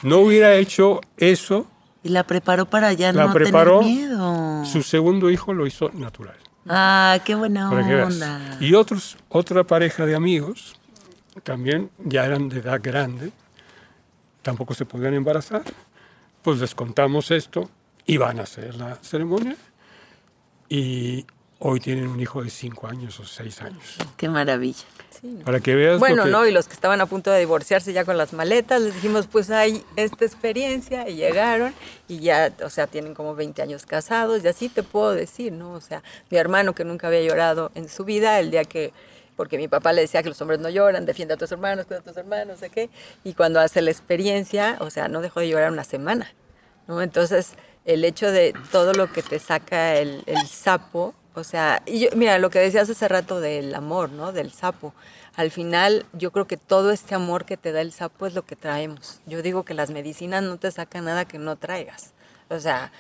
No 0.04 0.20
hubiera 0.20 0.56
hecho 0.56 1.02
eso, 1.18 1.68
Y 2.04 2.10
la 2.10 2.24
preparó 2.24 2.66
para 2.66 2.94
ya 2.94 3.12
la 3.12 3.26
no 3.28 3.34
preparó, 3.34 3.80
tener 3.80 3.94
miedo. 3.96 4.64
su 4.66 4.82
segundo 4.84 5.30
hijo 5.30 5.54
lo 5.54 5.68
hizo 5.68 5.90
natural. 5.94 6.38
Ah, 6.68 7.20
qué 7.26 7.36
buena 7.36 7.70
onda. 7.70 8.58
Y 8.62 8.74
otros, 8.76 9.18
otra 9.30 9.64
pareja 9.66 10.06
de 10.06 10.16
amigos, 10.16 10.76
también 11.44 11.90
ya 12.00 12.26
eran 12.26 12.48
de 12.48 12.60
edad 12.60 12.80
grande, 12.82 13.32
tampoco 14.42 14.74
se 14.74 14.86
podían 14.86 15.14
embarazar, 15.16 15.64
pues 16.42 16.60
les 16.60 16.74
contamos 16.76 17.32
esto, 17.32 17.70
iban 18.06 18.40
a 18.40 18.44
hacer 18.44 18.76
la 18.76 18.96
ceremonia 19.02 19.56
y 20.70 21.26
hoy 21.60 21.80
tienen 21.80 22.08
un 22.08 22.20
hijo 22.20 22.42
de 22.44 22.50
cinco 22.50 22.88
años 22.88 23.20
o 23.20 23.26
seis 23.26 23.62
años. 23.62 23.98
Qué 24.16 24.30
maravilla. 24.30 24.86
Para 25.44 25.60
que 25.60 25.76
veas 25.76 26.00
Bueno, 26.00 26.24
que- 26.24 26.30
no, 26.30 26.46
y 26.48 26.52
los 26.52 26.68
que 26.68 26.74
estaban 26.74 27.02
a 27.02 27.06
punto 27.06 27.32
de 27.32 27.40
divorciarse 27.40 27.92
ya 27.94 28.06
con 28.06 28.18
las 28.18 28.34
maletas, 28.34 28.82
les 28.82 28.94
dijimos, 28.96 29.28
pues 29.28 29.50
hay 29.50 29.84
esta 29.96 30.26
experiencia, 30.26 31.08
y 31.10 31.16
llegaron, 31.16 31.74
y 32.08 32.20
ya, 32.20 32.54
o 32.64 32.70
sea, 32.70 32.88
tienen 32.88 33.14
como 33.14 33.36
20 33.36 33.62
años 33.62 33.86
casados, 33.86 34.44
y 34.44 34.48
así 34.48 34.70
te 34.70 34.84
puedo 34.84 35.12
decir, 35.14 35.52
¿no? 35.52 35.74
O 35.74 35.82
sea, 35.82 36.04
mi 36.30 36.38
hermano 36.38 36.74
que 36.74 36.84
nunca 36.86 37.08
había 37.08 37.22
llorado 37.22 37.72
en 37.76 37.90
su 37.90 38.06
vida, 38.06 38.40
el 38.40 38.52
día 38.52 38.64
que, 38.64 38.94
porque 39.36 39.58
mi 39.58 39.68
papá 39.68 39.94
le 39.94 40.02
decía 40.02 40.22
que 40.24 40.30
los 40.30 40.42
hombres 40.42 40.60
no 40.60 40.70
lloran, 40.70 41.06
defiende 41.06 41.34
a 41.34 41.38
tus 41.38 41.52
hermanos, 41.52 41.86
cuida 41.86 42.00
a 42.00 42.04
tus 42.04 42.18
hermanos, 42.18 42.48
no 42.48 42.58
sé 42.58 42.70
qué, 42.70 42.90
y 43.24 43.34
cuando 43.34 43.60
hace 43.60 43.82
la 43.82 43.92
experiencia, 43.92 44.78
o 44.80 44.90
sea, 44.90 45.08
no 45.08 45.22
dejó 45.22 45.40
de 45.40 45.50
llorar 45.50 45.72
una 45.72 45.84
semana, 45.84 46.34
¿no? 46.88 47.02
Entonces, 47.02 47.54
el 47.86 48.04
hecho 48.06 48.32
de 48.32 48.54
todo 48.72 48.94
lo 48.94 49.12
que 49.12 49.24
te 49.24 49.40
saca 49.40 49.96
el, 49.96 50.24
el 50.28 50.46
sapo, 50.48 51.14
o 51.36 51.44
sea, 51.44 51.82
y 51.86 52.00
yo- 52.00 52.10
mira, 52.16 52.38
lo 52.40 52.50
que 52.50 52.60
decías 52.60 52.90
hace 52.90 53.08
rato 53.08 53.40
del 53.40 53.74
amor, 53.76 54.10
¿no? 54.12 54.32
Del 54.32 54.52
sapo. 54.52 54.94
Al 55.36 55.52
final, 55.52 56.06
yo 56.14 56.32
creo 56.32 56.48
que 56.48 56.58
todo 56.58 56.92
este 56.92 57.16
amor 57.16 57.46
que 57.46 57.56
te 57.56 57.72
da 57.72 57.82
el 57.82 57.92
sapo 57.94 58.26
es 58.26 58.34
lo 58.34 58.44
que 58.46 58.56
traemos. 58.56 59.20
Yo 59.26 59.42
digo 59.42 59.64
que 59.64 59.74
las 59.74 59.90
medicinas 59.90 60.44
no 60.44 60.58
te 60.58 60.70
sacan 60.72 61.06
nada 61.06 61.26
que 61.26 61.38
no 61.40 61.56
traigas. 61.56 62.12
O 62.50 62.60
sea, 62.60 62.92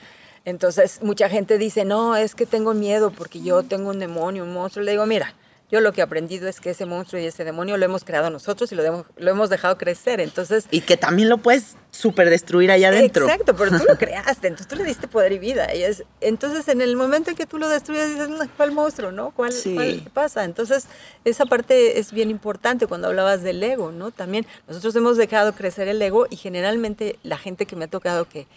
entonces 0.45 1.01
mucha 1.03 1.27
gente 1.27 1.57
dice, 1.57 1.83
no, 1.85 2.15
es 2.15 2.35
que 2.35 2.45
tengo 2.45 2.73
miedo 2.73 3.11
porque 3.11 3.41
yo 3.41 3.63
tengo 3.63 3.89
un 3.89 3.99
demonio, 3.99 4.43
un 4.43 4.53
monstruo. 4.53 4.85
Le 4.85 4.91
digo, 4.91 5.05
mira, 5.05 5.33
yo 5.71 5.81
lo 5.81 5.91
que 5.93 6.01
he 6.01 6.03
aprendido 6.03 6.47
es 6.47 6.59
que 6.59 6.71
ese 6.71 6.85
monstruo 6.85 7.21
y 7.21 7.25
ese 7.25 7.43
demonio 7.43 7.77
lo 7.77 7.85
hemos 7.85 8.03
creado 8.03 8.29
nosotros 8.29 8.71
y 8.71 8.75
lo, 8.75 8.83
hemos- 8.83 9.05
lo 9.17 9.29
hemos 9.31 9.49
dejado 9.49 9.77
crecer. 9.77 10.19
Entonces, 10.19 10.65
Y 10.71 10.81
que 10.81 10.97
también 10.97 11.29
lo 11.29 11.37
puedes 11.37 11.75
súper 11.91 12.29
destruir 12.29 12.71
allá 12.71 12.89
adentro. 12.89 13.25
Exacto, 13.25 13.55
pero 13.55 13.77
tú 13.77 13.83
lo 13.87 13.97
creaste, 13.97 14.47
entonces 14.47 14.67
tú 14.67 14.75
le 14.75 14.83
diste 14.83 15.07
poder 15.07 15.31
y 15.31 15.39
vida. 15.39 15.73
Y 15.75 15.83
es, 15.83 16.03
entonces, 16.21 16.67
en 16.67 16.81
el 16.81 16.95
momento 16.95 17.29
en 17.29 17.35
que 17.35 17.45
tú 17.45 17.57
lo 17.57 17.69
destruyes, 17.69 18.09
dices, 18.09 18.29
"No, 18.29 18.37
¿cuál 18.57 18.71
monstruo, 18.71 19.11
no? 19.11 19.31
¿Cuál, 19.31 19.51
Sí. 19.53 19.73
cuál 19.75 20.09
pasa? 20.13 20.43
Entonces, 20.43 20.85
esa 21.25 21.45
parte 21.45 21.99
es 21.99 22.11
bien 22.11 22.29
importante 22.29 22.87
cuando 22.87 23.07
hablabas 23.07 23.43
del 23.43 23.61
ego, 23.63 23.91
¿no? 23.91 24.11
También 24.11 24.45
nosotros 24.67 24.95
hemos 24.95 25.17
dejado 25.17 25.53
crecer 25.53 25.87
el 25.87 26.01
ego 26.01 26.27
y 26.29 26.35
generalmente 26.35 27.17
la 27.23 27.37
gente 27.37 27.65
que 27.65 27.75
me 27.75 27.85
ha 27.85 27.89
tocado 27.89 28.25
que 28.27 28.47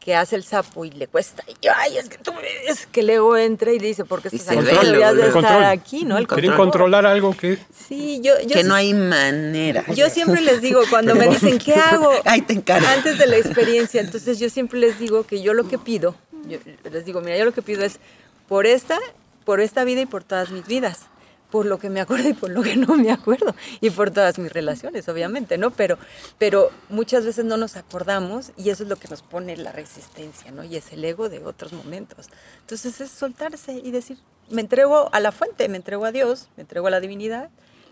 que 0.00 0.14
hace 0.16 0.34
el 0.34 0.44
sapo 0.44 0.84
y 0.86 0.90
le 0.90 1.06
cuesta. 1.06 1.44
Y 1.46 1.54
yo, 1.60 1.72
ay, 1.76 1.98
es 1.98 2.08
que 2.08 2.16
tú 2.16 2.32
es 2.66 2.86
que 2.86 3.02
Leo 3.02 3.36
entra 3.36 3.70
y 3.70 3.78
dice, 3.78 4.06
¿por 4.06 4.22
qué 4.22 4.30
Y 4.32 4.36
estás 4.36 4.54
se 4.54 4.60
aquí? 4.60 4.86
Deberías 4.86 5.14
de 5.14 5.22
el 5.22 5.28
estar 5.28 5.62
aquí, 5.64 6.04
¿no? 6.06 6.16
El 6.16 6.26
control. 6.26 6.56
controlar 6.56 7.04
algo 7.06 7.36
que 7.36 7.58
Sí, 7.86 8.20
yo, 8.22 8.32
yo 8.40 8.54
que 8.54 8.64
no 8.64 8.74
hay 8.74 8.94
manera. 8.94 9.84
yo 9.94 10.08
siempre 10.08 10.40
les 10.40 10.62
digo, 10.62 10.80
cuando 10.88 11.14
me 11.14 11.28
dicen, 11.28 11.58
¿qué 11.58 11.74
hago? 11.90 12.10
Ay, 12.24 12.40
te 12.40 12.54
encargo. 12.54 12.86
Antes 12.88 13.18
de 13.18 13.26
la 13.26 13.36
experiencia, 13.36 14.00
entonces 14.00 14.38
yo 14.38 14.48
siempre 14.48 14.78
les 14.78 14.98
digo 14.98 15.24
que 15.26 15.42
yo 15.42 15.52
lo 15.52 15.68
que 15.68 15.76
pido, 15.78 16.16
yo 16.48 16.58
les 16.90 17.04
digo, 17.04 17.20
mira, 17.20 17.36
yo 17.36 17.44
lo 17.44 17.52
que 17.52 17.60
pido 17.60 17.84
es 17.84 18.00
por 18.48 18.66
esta, 18.66 18.98
por 19.44 19.60
esta 19.60 19.84
vida 19.84 20.00
y 20.00 20.06
por 20.06 20.24
todas 20.24 20.50
mis 20.50 20.66
vidas, 20.66 21.00
por 21.50 21.66
lo 21.66 21.78
que 21.78 21.90
me 21.90 22.00
acuerdo 22.00 22.28
y 22.28 22.32
por 22.34 22.50
lo 22.50 22.62
que 22.62 22.76
no 22.76 22.96
me 22.96 23.10
acuerdo, 23.10 23.54
y 23.80 23.90
por 23.90 24.10
todas 24.10 24.38
mis 24.38 24.52
relaciones, 24.52 25.08
obviamente, 25.08 25.58
¿no? 25.58 25.70
Pero, 25.70 25.98
pero 26.38 26.70
muchas 26.88 27.24
veces 27.24 27.44
no 27.44 27.56
nos 27.56 27.76
acordamos 27.76 28.52
y 28.56 28.70
eso 28.70 28.82
es 28.84 28.88
lo 28.88 28.96
que 28.96 29.08
nos 29.08 29.22
pone 29.22 29.56
la 29.56 29.72
resistencia, 29.72 30.50
¿no? 30.52 30.64
Y 30.64 30.76
es 30.76 30.92
el 30.92 31.04
ego 31.04 31.28
de 31.28 31.44
otros 31.44 31.72
momentos. 31.72 32.28
Entonces 32.60 33.00
es 33.00 33.10
soltarse 33.10 33.72
y 33.72 33.90
decir, 33.90 34.18
me 34.48 34.60
entrego 34.60 35.08
a 35.12 35.20
la 35.20 35.32
fuente, 35.32 35.68
me 35.68 35.76
entrego 35.76 36.04
a 36.04 36.12
Dios, 36.12 36.48
me 36.56 36.62
entrego 36.62 36.86
a 36.86 36.90
la 36.90 37.00
divinidad, 37.00 37.50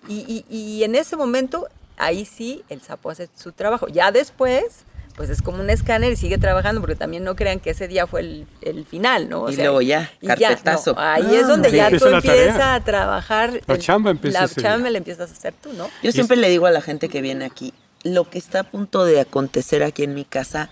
y, 0.09 0.45
y- 0.49 0.57
y 0.57 0.85
en 0.85 0.95
ese 0.95 1.17
momento, 1.17 1.69
ahí 1.97 2.25
sí, 2.25 2.65
el 2.69 2.81
sapo 2.81 3.11
hace 3.11 3.29
su 3.37 3.53
trabajo. 3.53 3.89
Ya 3.89 4.13
después, 4.13 4.85
pues 5.19 5.31
es 5.31 5.43
como 5.43 5.61
un 5.61 5.69
escáner 5.69 6.13
y 6.13 6.17
sigue 6.17 6.39
trabajando, 6.39 6.81
porque 6.81 6.95
también 6.95 7.25
no 7.25 7.35
crean 7.35 7.59
que 7.59 7.71
ese 7.71 7.89
día 7.89 8.07
fue 8.07 8.21
el, 8.21 8.47
el 8.63 8.87
final, 8.87 9.29
¿no? 9.29 9.43
O 9.43 9.51
Y 9.51 9.57
luego 9.57 9.83
ya, 9.83 10.13
y 10.21 10.29
carpetazo. 10.29 10.93
no, 10.95 11.01
ahí 11.01 11.35
es 11.35 11.49
donde 11.49 11.69
Ahí 11.71 11.75
ya 11.75 11.99
tú 11.99 12.07
empiezas 12.07 12.61
a 12.61 12.81
trabajar. 12.85 13.61
La 13.67 13.75
el- 13.75 13.81
chamba 13.81 14.13
empieza 14.13 14.43
La 14.43 14.49
chamba 14.49 14.91
la 14.91 14.99
empiezas 14.99 15.29
a 15.29 15.33
hacer 15.35 15.55
tú, 15.61 15.73
¿no? 15.73 15.91
Yo 16.05 16.13
siempre 16.13 16.37
le 16.37 16.49
digo 16.49 16.67
a 16.67 16.71
la 16.71 16.81
gente 16.81 17.09
que 17.09 17.21
viene 17.21 17.45
aquí, 17.47 17.75
lo 18.05 18.31
que 18.31 18.39
está 18.39 18.61
a 18.61 18.63
punto 18.63 19.05
de 19.05 19.21
acontecer 19.21 19.83
aquí 19.83 20.05
en 20.05 20.15
mi 20.15 20.25
casa 20.25 20.71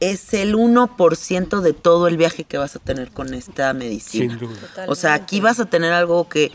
es 0.00 0.32
el 0.32 0.54
1% 0.54 1.60
de 1.60 1.72
todo 1.74 2.08
el 2.08 2.16
viaje 2.16 2.44
que 2.44 2.56
vas 2.56 2.76
a 2.76 2.78
tener 2.78 3.10
con 3.10 3.34
esta 3.34 3.74
medicina. 3.74 4.38
Sin 4.38 4.48
duda. 4.48 4.58
O 4.88 4.94
sea, 4.94 5.12
aquí 5.12 5.40
vas 5.40 5.60
a 5.60 5.66
tener 5.66 5.92
algo 5.92 6.30
que 6.30 6.50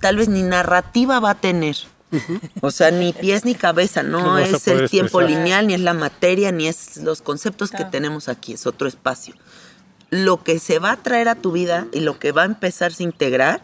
tal 0.00 0.16
vez 0.16 0.28
ni 0.30 0.42
narrativa 0.42 1.20
va 1.20 1.30
a 1.30 1.34
tener. 1.34 1.76
O 2.60 2.70
sea, 2.70 2.90
ni 2.90 3.12
pies 3.12 3.44
ni 3.44 3.54
cabeza, 3.54 4.02
No 4.02 4.20
no 4.20 4.38
es 4.38 4.66
el 4.68 4.88
tiempo 4.88 5.20
expresar. 5.20 5.42
lineal, 5.44 5.66
ni 5.66 5.74
es 5.74 5.80
la 5.80 5.94
materia, 5.94 6.52
ni 6.52 6.66
es 6.66 6.98
los 6.98 7.22
conceptos 7.22 7.70
que 7.70 7.84
tenemos 7.84 8.28
aquí, 8.28 8.54
es 8.54 8.66
otro 8.66 8.88
espacio. 8.88 9.34
Lo 10.10 10.42
que 10.42 10.58
se 10.58 10.78
va 10.78 10.92
a 10.92 10.96
traer 10.96 11.28
a 11.28 11.34
tu 11.34 11.52
vida 11.52 11.86
y 11.92 12.00
lo 12.00 12.18
que 12.18 12.32
va 12.32 12.42
a 12.42 12.46
empezarse 12.46 13.02
a 13.02 13.06
integrar 13.06 13.62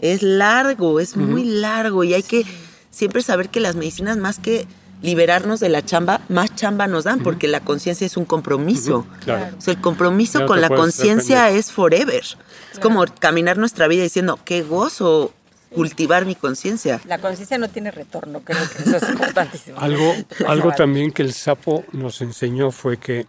es 0.00 0.22
largo, 0.22 1.00
es 1.00 1.16
muy 1.16 1.44
largo 1.44 2.02
y 2.04 2.14
hay 2.14 2.22
que 2.22 2.44
siempre 2.90 3.22
saber 3.22 3.48
que 3.48 3.60
las 3.60 3.76
medicinas 3.76 4.16
más 4.16 4.38
que 4.38 4.66
liberarnos 5.02 5.60
de 5.60 5.68
la 5.68 5.84
chamba, 5.84 6.20
más 6.28 6.54
chamba 6.54 6.86
nos 6.86 7.04
dan, 7.04 7.20
porque 7.20 7.48
la 7.48 7.60
conciencia 7.60 8.06
es 8.06 8.16
un 8.16 8.24
compromiso. 8.24 9.04
Claro. 9.24 9.56
O 9.58 9.60
sea, 9.60 9.74
el 9.74 9.80
compromiso 9.80 10.40
no 10.40 10.46
con 10.46 10.60
la 10.60 10.68
conciencia 10.68 11.50
es 11.50 11.72
forever. 11.72 12.24
Es 12.72 12.78
como 12.80 13.04
caminar 13.18 13.58
nuestra 13.58 13.88
vida 13.88 14.04
diciendo, 14.04 14.38
qué 14.44 14.62
gozo 14.62 15.34
cultivar 15.74 16.26
mi 16.26 16.34
conciencia. 16.34 17.00
La 17.06 17.18
conciencia 17.18 17.58
no 17.58 17.68
tiene 17.68 17.90
retorno, 17.90 18.40
creo 18.40 18.60
que 18.70 18.82
eso 18.82 18.96
es 18.96 19.08
importantísimo. 19.08 19.78
Algo, 19.80 20.14
algo 20.46 20.72
también 20.72 21.10
que 21.10 21.22
el 21.22 21.32
sapo 21.32 21.84
nos 21.92 22.20
enseñó 22.20 22.70
fue 22.70 22.98
que 22.98 23.26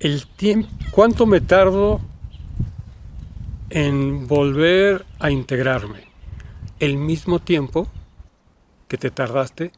el 0.00 0.26
tiempo, 0.26 0.68
¿cuánto 0.90 1.26
me 1.26 1.40
tardo 1.40 2.00
en 3.70 4.26
volver 4.26 5.06
a 5.18 5.30
integrarme? 5.30 6.08
El 6.78 6.96
mismo 6.96 7.38
tiempo 7.38 7.88
que 8.88 8.98
te 8.98 9.10
tardaste 9.10 9.72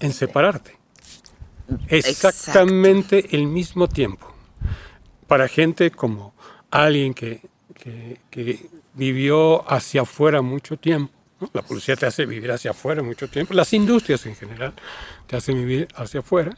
en 0.00 0.12
separarte. 0.12 0.78
Exactamente 1.88 3.36
el 3.36 3.46
mismo 3.46 3.88
tiempo. 3.88 4.32
Para 5.26 5.48
gente 5.48 5.90
como 5.90 6.32
alguien 6.70 7.14
que, 7.14 7.42
que- 7.82 8.18
que 8.30 8.66
vivió 8.94 9.70
hacia 9.70 10.02
afuera 10.02 10.42
mucho 10.42 10.76
tiempo, 10.76 11.12
¿no? 11.40 11.50
la 11.52 11.62
policía 11.62 11.96
te 11.96 12.06
hace 12.06 12.26
vivir 12.26 12.50
hacia 12.52 12.72
afuera 12.72 13.02
mucho 13.02 13.28
tiempo, 13.28 13.54
las 13.54 13.72
industrias 13.72 14.26
en 14.26 14.34
general 14.36 14.74
te 15.26 15.36
hacen 15.36 15.56
vivir 15.56 15.88
hacia 15.94 16.20
afuera, 16.20 16.56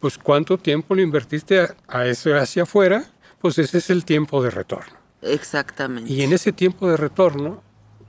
pues 0.00 0.18
cuánto 0.18 0.58
tiempo 0.58 0.94
le 0.94 1.02
invertiste 1.02 1.60
a, 1.60 1.74
a 1.88 2.06
eso 2.06 2.34
hacia 2.36 2.64
afuera, 2.64 3.04
pues 3.40 3.58
ese 3.58 3.78
es 3.78 3.90
el 3.90 4.04
tiempo 4.04 4.42
de 4.42 4.50
retorno. 4.50 4.94
Exactamente. 5.22 6.12
Y 6.12 6.22
en 6.22 6.32
ese 6.32 6.52
tiempo 6.52 6.88
de 6.88 6.96
retorno, 6.96 7.62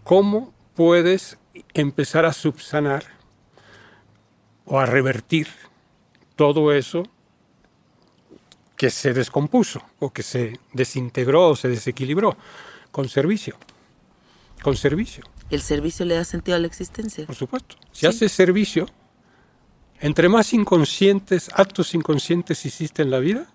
¿cómo 0.03 0.53
puedes 0.75 1.37
empezar 1.73 2.25
a 2.25 2.33
subsanar 2.33 3.03
o 4.65 4.79
a 4.79 4.85
revertir 4.85 5.47
todo 6.35 6.73
eso 6.73 7.03
que 8.75 8.89
se 8.89 9.13
descompuso 9.13 9.81
o 9.99 10.11
que 10.11 10.23
se 10.23 10.59
desintegró 10.73 11.49
o 11.49 11.55
se 11.55 11.69
desequilibró? 11.69 12.37
Con 12.91 13.09
servicio. 13.09 13.55
Con 14.61 14.75
servicio, 14.75 15.23
El 15.51 15.61
servicio 15.61 16.05
le 16.05 16.15
da 16.15 16.23
sentido 16.23 16.55
a 16.55 16.59
la 16.59 16.67
existencia. 16.67 17.25
por 17.25 17.35
supuesto. 17.35 17.75
Si 17.91 18.07
haces 18.07 18.31
servicio, 18.31 18.87
entre 19.99 20.27
más 20.27 20.53
inconscientes, 20.53 21.49
actos 21.53 21.93
inconscientes 21.93 22.65
hiciste 22.65 23.01
en 23.03 23.11
la 23.11 23.19
vida, 23.19 23.47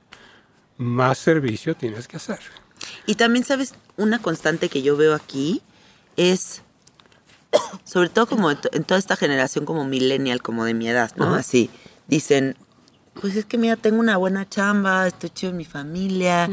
más 0.76 1.18
servicio 1.18 1.74
tienes 1.74 2.06
que 2.06 2.16
hacer. 2.16 2.38
Y 3.06 3.16
también, 3.16 3.44
¿sabes? 3.44 3.74
Una 3.96 4.20
constante 4.20 4.68
que 4.68 4.82
yo 4.82 4.96
veo 4.96 5.14
aquí 5.14 5.62
es, 6.16 6.62
sobre 7.84 8.08
todo 8.08 8.26
como 8.26 8.50
en 8.50 8.84
toda 8.84 8.98
esta 8.98 9.16
generación 9.16 9.64
como 9.64 9.84
millennial, 9.84 10.42
como 10.42 10.64
de 10.64 10.74
mi 10.74 10.88
edad, 10.88 11.12
¿no? 11.16 11.34
Así, 11.34 11.70
dicen, 12.06 12.56
pues 13.20 13.36
es 13.36 13.44
que 13.44 13.58
mira, 13.58 13.76
tengo 13.76 14.00
una 14.00 14.16
buena 14.16 14.48
chamba, 14.48 15.06
estoy 15.06 15.30
chido 15.30 15.50
en 15.50 15.56
mi 15.58 15.64
familia, 15.64 16.48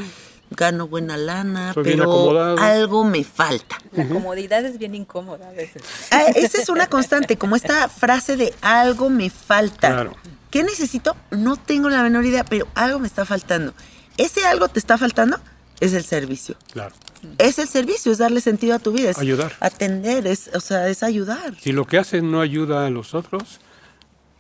gano 0.50 0.88
buena 0.88 1.18
lana, 1.18 1.74
pero 1.76 2.58
algo 2.60 3.04
me 3.04 3.24
falta. 3.24 3.78
La 3.94 4.08
comodidad 4.08 4.66
es 4.66 4.78
bien 4.78 4.96
incómoda 4.96 5.50
a 5.50 5.52
veces. 5.52 5.82
Ah, 6.12 6.26
esa 6.36 6.62
es 6.62 6.70
una 6.70 6.88
constante, 6.88 7.38
como 7.38 7.56
esta 7.56 7.88
frase 7.90 8.38
de 8.38 8.54
algo 8.62 9.10
me 9.10 9.30
falta. 9.30 9.90
Claro. 9.90 10.16
¿Qué 10.52 10.64
necesito? 10.64 11.16
No 11.32 11.58
tengo 11.58 11.90
la 11.90 12.04
menor 12.04 12.26
idea, 12.26 12.44
pero 12.44 12.68
algo 12.76 13.00
me 13.00 13.08
está 13.08 13.26
faltando. 13.26 13.74
¿Ese 14.18 14.46
algo 14.46 14.68
te 14.68 14.80
está 14.80 14.98
faltando? 14.98 15.40
Es 15.80 15.94
el 15.94 16.04
servicio. 16.04 16.56
Claro. 16.72 16.96
Es 17.38 17.60
el 17.60 17.68
servicio, 17.68 18.12
es 18.12 18.18
darle 18.18 18.42
sentido 18.42 18.76
a 18.76 18.80
tu 18.80 18.92
vida. 18.92 19.10
Es 19.10 19.18
Ayudar. 19.18 19.54
Atender, 19.60 20.26
es, 20.28 20.50
o 20.54 20.60
sea, 20.60 20.88
es 20.88 21.04
ayudar. 21.04 21.56
Si 21.60 21.72
lo 21.72 21.86
que 21.86 21.98
haces 21.98 22.24
no 22.24 22.42
ayuda 22.42 22.86
a 22.86 22.90
los 22.90 23.14
otros, 23.14 23.60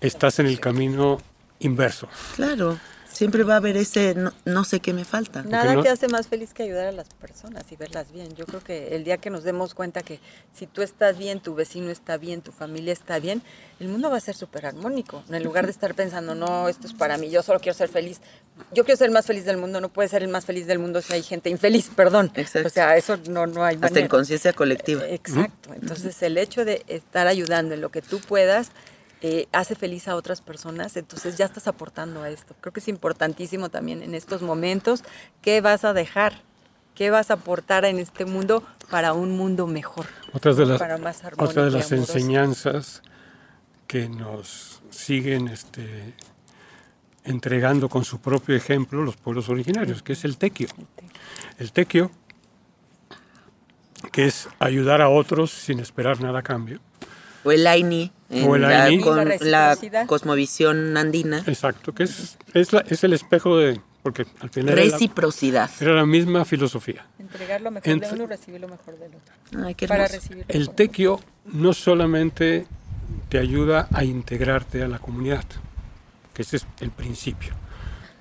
estás 0.01 0.39
en 0.39 0.47
el 0.47 0.59
camino 0.59 1.19
inverso. 1.59 2.07
Claro. 2.35 2.79
Siempre 3.09 3.43
va 3.43 3.55
a 3.55 3.57
haber 3.57 3.77
ese 3.77 4.13
no, 4.13 4.31
no 4.45 4.63
sé 4.63 4.79
qué 4.79 4.93
me 4.93 5.03
falta. 5.03 5.41
Nada 5.41 5.73
no- 5.73 5.81
te 5.81 5.89
hace 5.89 6.07
más 6.07 6.27
feliz 6.27 6.53
que 6.53 6.61
ayudar 6.61 6.85
a 6.85 6.91
las 6.91 7.07
personas 7.15 7.63
y 7.71 7.75
verlas 7.75 8.11
bien. 8.11 8.35
Yo 8.35 8.45
creo 8.45 8.63
que 8.63 8.95
el 8.95 9.03
día 9.03 9.17
que 9.17 9.31
nos 9.31 9.43
demos 9.43 9.73
cuenta 9.73 10.03
que 10.03 10.19
si 10.53 10.67
tú 10.67 10.83
estás 10.83 11.17
bien, 11.17 11.39
tu 11.39 11.55
vecino 11.55 11.89
está 11.89 12.17
bien, 12.17 12.41
tu 12.43 12.51
familia 12.51 12.93
está 12.93 13.17
bien, 13.17 13.41
el 13.79 13.87
mundo 13.87 14.11
va 14.11 14.17
a 14.17 14.19
ser 14.19 14.35
súper 14.35 14.67
armónico. 14.67 15.23
En 15.31 15.43
lugar 15.43 15.65
de 15.65 15.71
estar 15.71 15.95
pensando, 15.95 16.35
no, 16.35 16.69
esto 16.69 16.85
es 16.85 16.93
para 16.93 17.17
mí, 17.17 17.31
yo 17.31 17.41
solo 17.41 17.59
quiero 17.59 17.75
ser 17.75 17.89
feliz. 17.89 18.21
Yo 18.71 18.83
quiero 18.85 18.97
ser 18.99 19.07
el 19.07 19.13
más 19.13 19.25
feliz 19.25 19.45
del 19.45 19.57
mundo, 19.57 19.81
no 19.81 19.89
puede 19.89 20.09
ser 20.09 20.21
el 20.21 20.29
más 20.29 20.45
feliz 20.45 20.67
del 20.67 20.77
mundo 20.77 21.01
si 21.01 21.13
hay 21.13 21.23
gente 21.23 21.49
infeliz, 21.49 21.89
perdón. 21.95 22.31
Exacto. 22.35 22.67
O 22.67 22.69
sea, 22.69 22.97
eso 22.97 23.17
no, 23.29 23.47
no 23.47 23.63
hay 23.65 23.79
Hasta 23.81 23.99
en 23.99 24.09
conciencia 24.09 24.53
colectiva. 24.53 25.07
Eh, 25.07 25.15
Exacto. 25.15 25.73
Entonces, 25.73 26.21
el 26.21 26.37
hecho 26.37 26.65
de 26.65 26.83
estar 26.87 27.25
ayudando 27.25 27.73
en 27.73 27.81
lo 27.81 27.89
que 27.89 28.03
tú 28.03 28.19
puedas 28.19 28.69
eh, 29.21 29.47
hace 29.51 29.75
feliz 29.75 30.07
a 30.07 30.15
otras 30.15 30.41
personas, 30.41 30.95
entonces 30.95 31.37
ya 31.37 31.45
estás 31.45 31.67
aportando 31.67 32.21
a 32.21 32.29
esto. 32.29 32.55
Creo 32.61 32.71
que 32.71 32.79
es 32.79 32.87
importantísimo 32.87 33.69
también 33.69 34.03
en 34.03 34.13
estos 34.13 34.41
momentos 34.41 35.03
qué 35.41 35.59
vas 35.61 35.85
a 35.85 35.93
dejar, 35.93 36.41
qué 36.93 37.09
vas 37.09 37.31
a 37.31 37.35
aportar 37.35 37.85
en 37.85 37.97
este 37.97 38.25
mundo 38.25 38.63
para 38.91 39.13
un 39.13 39.35
mundo 39.35 39.65
mejor. 39.65 40.05
Otras 40.33 40.57
de 40.57 40.65
las, 40.67 40.79
Para 40.79 40.97
más 40.97 41.23
armónico 41.23 41.49
otra 41.49 41.65
de 41.65 41.71
las 41.71 41.91
enseñanzas 41.91 43.01
que 43.87 44.07
nos 44.07 44.81
siguen 44.91 45.47
este, 45.47 46.13
entregando 47.23 47.89
con 47.89 48.05
su 48.05 48.19
propio 48.19 48.55
ejemplo 48.55 49.03
los 49.03 49.17
pueblos 49.17 49.49
originarios, 49.49 50.03
que 50.03 50.13
es 50.13 50.25
el 50.25 50.37
tequio. 50.37 50.67
El 51.57 51.71
tequio, 51.71 52.11
que 54.11 54.25
es 54.25 54.47
ayudar 54.59 55.01
a 55.01 55.09
otros 55.09 55.51
sin 55.51 55.79
esperar 55.79 56.21
nada 56.21 56.39
a 56.39 56.43
cambio. 56.43 56.79
O 57.47 57.51
el 57.53 57.65
AINI, 57.65 58.11
en 58.29 58.49
O 58.49 58.55
el 58.55 58.61
la, 58.63 58.83
AINI. 58.83 59.01
con 59.03 59.17
La 59.41 59.77
cosmovisión 60.05 60.97
andina. 60.97 61.43
Exacto, 61.47 61.93
que 61.93 62.03
es, 62.03 62.37
es, 62.53 62.73
la- 62.73 62.81
es 62.87 63.03
el 63.03 63.13
espejo 63.13 63.57
de... 63.57 63.79
Porque 64.03 64.25
al 64.39 64.49
final 64.49 64.73
era 64.77 64.85
la, 64.85 64.91
Reciprocidad. 64.91 65.69
era 65.81 65.93
la 65.93 66.05
misma 66.05 66.45
filosofía. 66.45 67.05
Entregar 67.19 67.59
lo 67.61 67.71
mejor 67.71 67.89
Entre- 67.89 68.07
de 68.09 68.15
uno 68.15 68.23
y 68.23 68.27
recibir 68.27 68.61
lo 68.61 68.67
mejor 68.69 68.97
del 68.99 69.11
otro. 69.15 69.65
Ay, 69.65 69.75
qué 69.75 69.87
Para 69.87 70.07
recibir 70.07 70.45
El 70.47 70.59
mejor. 70.61 70.75
tequio 70.75 71.19
no 71.45 71.73
solamente 71.73 72.65
te 73.29 73.37
ayuda 73.37 73.87
a 73.91 74.03
integrarte 74.05 74.81
a 74.83 74.87
la 74.87 74.99
comunidad, 74.99 75.43
que 76.33 76.41
ese 76.41 76.57
es 76.57 76.67
el 76.81 76.91
principio. 76.91 77.53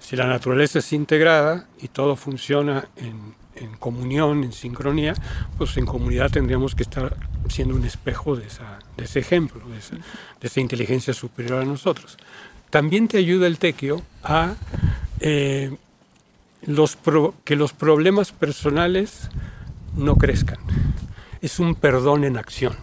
Si 0.00 0.16
la 0.16 0.26
naturaleza 0.26 0.78
es 0.80 0.92
integrada 0.92 1.66
y 1.80 1.88
todo 1.88 2.16
funciona 2.16 2.88
en, 2.96 3.34
en 3.56 3.76
comunión, 3.76 4.44
en 4.44 4.52
sincronía, 4.52 5.14
pues 5.58 5.76
en 5.76 5.86
comunidad 5.86 6.30
tendríamos 6.30 6.74
que 6.74 6.82
estar 6.82 7.16
siendo 7.48 7.74
un 7.74 7.84
espejo 7.84 8.36
de, 8.36 8.46
ese 8.98 9.18
ejemplo, 9.18 9.62
de 9.68 10.46
esa, 10.46 10.60
inteligencia 10.60 11.14
superior 11.14 11.62
a 11.62 11.64
nosotros. 11.64 12.16
también 12.70 13.08
te 13.08 13.18
ayuda 13.18 13.46
el 13.46 13.58
tequio 13.58 14.02
a 14.22 14.54
eh, 15.20 15.76
que 17.44 17.56
los 17.56 17.72
problemas 17.72 18.32
personales 18.32 19.28
no 19.96 20.16
crezcan. 20.16 20.58
Es 21.40 21.58
un 21.58 21.74
perdón 21.74 22.24
en 22.24 22.36
acción. 22.36 22.74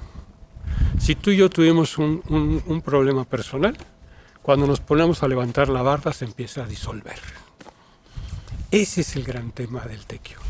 Si 1.00 1.16
tú 1.16 1.32
y 1.32 1.38
yo 1.38 1.50
tuvimos 1.50 1.98
un, 1.98 2.82
problema 2.84 3.26
personal, 3.26 3.78
cuando 4.42 4.68
nos 4.68 4.80
ponemos 4.80 5.24
a 5.24 5.28
levantar 5.28 5.70
la 5.70 5.82
barda 5.82 6.14
se 6.14 6.26
empieza 6.26 6.64
a 6.64 6.68
disolver. 6.68 7.20
Ese 8.72 9.02
es 9.02 9.16
el 9.16 9.24
gran 9.24 9.52
tema 9.52 9.82
del 9.82 10.06
tequio. 10.06 10.43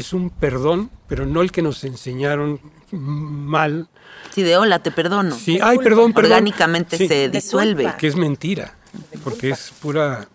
Es 0.00 0.14
un 0.14 0.30
perdón, 0.30 0.90
pero 1.08 1.26
no 1.26 1.42
el 1.42 1.52
que 1.52 1.60
nos 1.60 1.84
enseñaron 1.84 2.58
mal. 2.90 3.88
Sí, 4.34 4.42
de 4.42 4.56
hola, 4.56 4.78
te 4.82 4.90
perdono. 4.90 5.34
Sí, 5.36 5.58
ay, 5.62 5.76
perdón, 5.78 6.14
perdón. 6.14 6.32
Orgánicamente 6.32 6.96
Sí, 6.96 7.06
se 7.06 7.28
disuelve. 7.28 7.94
que 7.98 8.06
es 8.06 8.16
mentira, 8.16 8.76
porque 9.22 9.50
es 9.50 9.72
pura, 9.82 10.26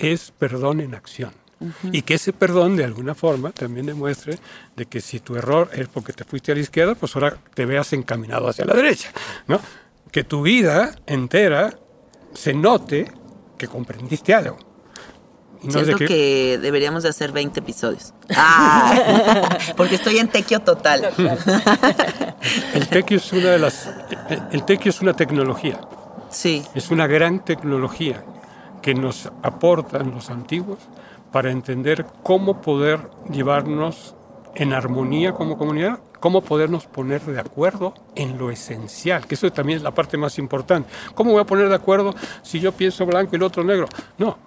es 0.00 0.32
perdón 0.32 0.80
en 0.80 0.94
acción. 0.96 1.32
Y 1.92 2.02
que 2.02 2.14
ese 2.14 2.32
perdón 2.32 2.74
de 2.76 2.84
alguna 2.84 3.14
forma 3.14 3.52
también 3.52 3.86
demuestre 3.86 4.36
de 4.76 4.84
que 4.86 5.00
si 5.00 5.20
tu 5.20 5.36
error 5.36 5.70
es 5.72 5.86
porque 5.88 6.12
te 6.12 6.24
fuiste 6.24 6.50
a 6.52 6.56
la 6.56 6.60
izquierda, 6.60 6.94
pues 6.96 7.14
ahora 7.14 7.38
te 7.54 7.64
veas 7.64 7.92
encaminado 7.92 8.48
hacia 8.48 8.64
la 8.66 8.74
derecha, 8.74 9.12
¿no? 9.46 9.60
Que 10.10 10.24
tu 10.24 10.42
vida 10.42 10.94
entera 11.06 11.78
se 12.34 12.52
note 12.52 13.10
que 13.56 13.68
comprendiste 13.68 14.34
algo. 14.34 14.58
No 15.64 15.80
de 15.80 15.84
Siento 15.84 16.06
que... 16.06 16.58
deberíamos 16.60 17.02
de 17.02 17.08
hacer 17.08 17.32
20 17.32 17.60
episodios. 17.60 18.12
Ah, 18.36 19.58
porque 19.76 19.96
estoy 19.96 20.18
en 20.18 20.28
tequio 20.28 20.60
total. 20.60 21.10
el 22.74 22.88
tequio 22.88 23.18
es 23.18 23.32
una 23.32 23.50
de 23.50 23.58
las 23.58 23.90
el 24.50 24.64
tequio 24.64 24.90
es 24.90 25.00
una 25.00 25.14
tecnología. 25.14 25.80
Sí, 26.30 26.64
Es 26.74 26.90
una 26.90 27.06
gran 27.06 27.44
tecnología 27.44 28.24
que 28.82 28.94
nos 28.94 29.30
aportan 29.42 30.10
los 30.10 30.30
antiguos 30.30 30.78
para 31.30 31.50
entender 31.50 32.06
cómo 32.22 32.60
poder 32.60 33.10
llevarnos 33.30 34.14
en 34.54 34.72
armonía 34.72 35.32
como 35.32 35.56
comunidad, 35.56 36.00
cómo 36.20 36.40
podernos 36.40 36.86
poner 36.86 37.22
de 37.22 37.40
acuerdo 37.40 37.94
en 38.14 38.38
lo 38.38 38.50
esencial, 38.50 39.26
que 39.26 39.34
eso 39.34 39.52
también 39.52 39.78
es 39.78 39.82
la 39.82 39.92
parte 39.92 40.16
más 40.16 40.38
importante. 40.38 40.88
¿Cómo 41.14 41.32
voy 41.32 41.40
a 41.40 41.44
poner 41.44 41.68
de 41.68 41.74
acuerdo 41.74 42.14
si 42.42 42.60
yo 42.60 42.72
pienso 42.72 43.04
blanco 43.06 43.30
y 43.32 43.36
el 43.36 43.42
otro 43.42 43.64
negro? 43.64 43.88
No, 44.18 44.38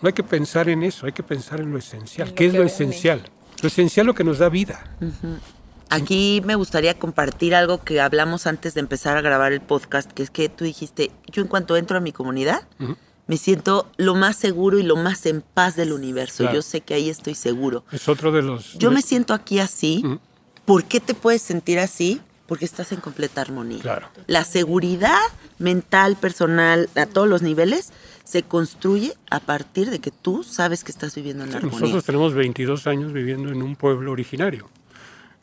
no 0.00 0.06
hay 0.06 0.12
que 0.12 0.22
pensar 0.22 0.68
en 0.68 0.82
eso, 0.82 1.06
hay 1.06 1.12
que 1.12 1.22
pensar 1.22 1.60
en 1.60 1.70
lo 1.70 1.78
esencial. 1.78 2.28
En 2.28 2.32
lo 2.32 2.36
¿Qué 2.36 2.46
es 2.46 2.54
lo 2.54 2.62
esencial? 2.64 3.22
Lo 3.62 3.68
esencial 3.68 4.04
es 4.04 4.06
lo 4.06 4.14
que 4.14 4.24
nos 4.24 4.38
da 4.38 4.48
vida. 4.48 4.84
Aquí 5.90 6.42
me 6.44 6.54
gustaría 6.54 6.98
compartir 6.98 7.54
algo 7.54 7.82
que 7.82 8.00
hablamos 8.00 8.46
antes 8.46 8.74
de 8.74 8.80
empezar 8.80 9.16
a 9.16 9.20
grabar 9.20 9.52
el 9.52 9.60
podcast, 9.60 10.10
que 10.12 10.22
es 10.22 10.30
que 10.30 10.48
tú 10.48 10.64
dijiste, 10.64 11.10
yo 11.26 11.42
en 11.42 11.48
cuanto 11.48 11.76
entro 11.76 11.96
a 11.96 12.00
mi 12.00 12.12
comunidad, 12.12 12.62
me 13.26 13.36
siento 13.36 13.90
lo 13.96 14.14
más 14.14 14.36
seguro 14.36 14.78
y 14.78 14.82
lo 14.82 14.96
más 14.96 15.26
en 15.26 15.42
paz 15.42 15.76
del 15.76 15.92
universo. 15.92 16.44
Claro. 16.44 16.56
Yo 16.56 16.62
sé 16.62 16.80
que 16.82 16.94
ahí 16.94 17.10
estoy 17.10 17.34
seguro. 17.34 17.84
Es 17.90 18.08
otro 18.08 18.32
de 18.32 18.42
los... 18.42 18.74
Yo 18.74 18.90
me 18.90 19.02
siento 19.02 19.34
aquí 19.34 19.58
así. 19.58 20.04
¿Por 20.64 20.84
qué 20.84 21.00
te 21.00 21.14
puedes 21.14 21.42
sentir 21.42 21.78
así? 21.78 22.20
Porque 22.46 22.64
estás 22.64 22.92
en 22.92 23.00
completa 23.00 23.40
armonía. 23.40 23.80
Claro. 23.80 24.08
La 24.26 24.44
seguridad 24.44 25.18
mental, 25.58 26.16
personal, 26.16 26.88
a 26.94 27.06
todos 27.06 27.28
los 27.28 27.42
niveles, 27.42 27.92
se 28.28 28.42
construye 28.42 29.14
a 29.30 29.40
partir 29.40 29.88
de 29.88 30.00
que 30.00 30.10
tú 30.10 30.42
sabes 30.42 30.84
que 30.84 30.92
estás 30.92 31.14
viviendo 31.14 31.44
en 31.44 31.50
Sí, 31.50 31.56
armonía. 31.56 31.80
Nosotros 31.80 32.04
tenemos 32.04 32.34
22 32.34 32.86
años 32.86 33.12
viviendo 33.14 33.50
en 33.50 33.62
un 33.62 33.74
pueblo 33.74 34.12
originario, 34.12 34.68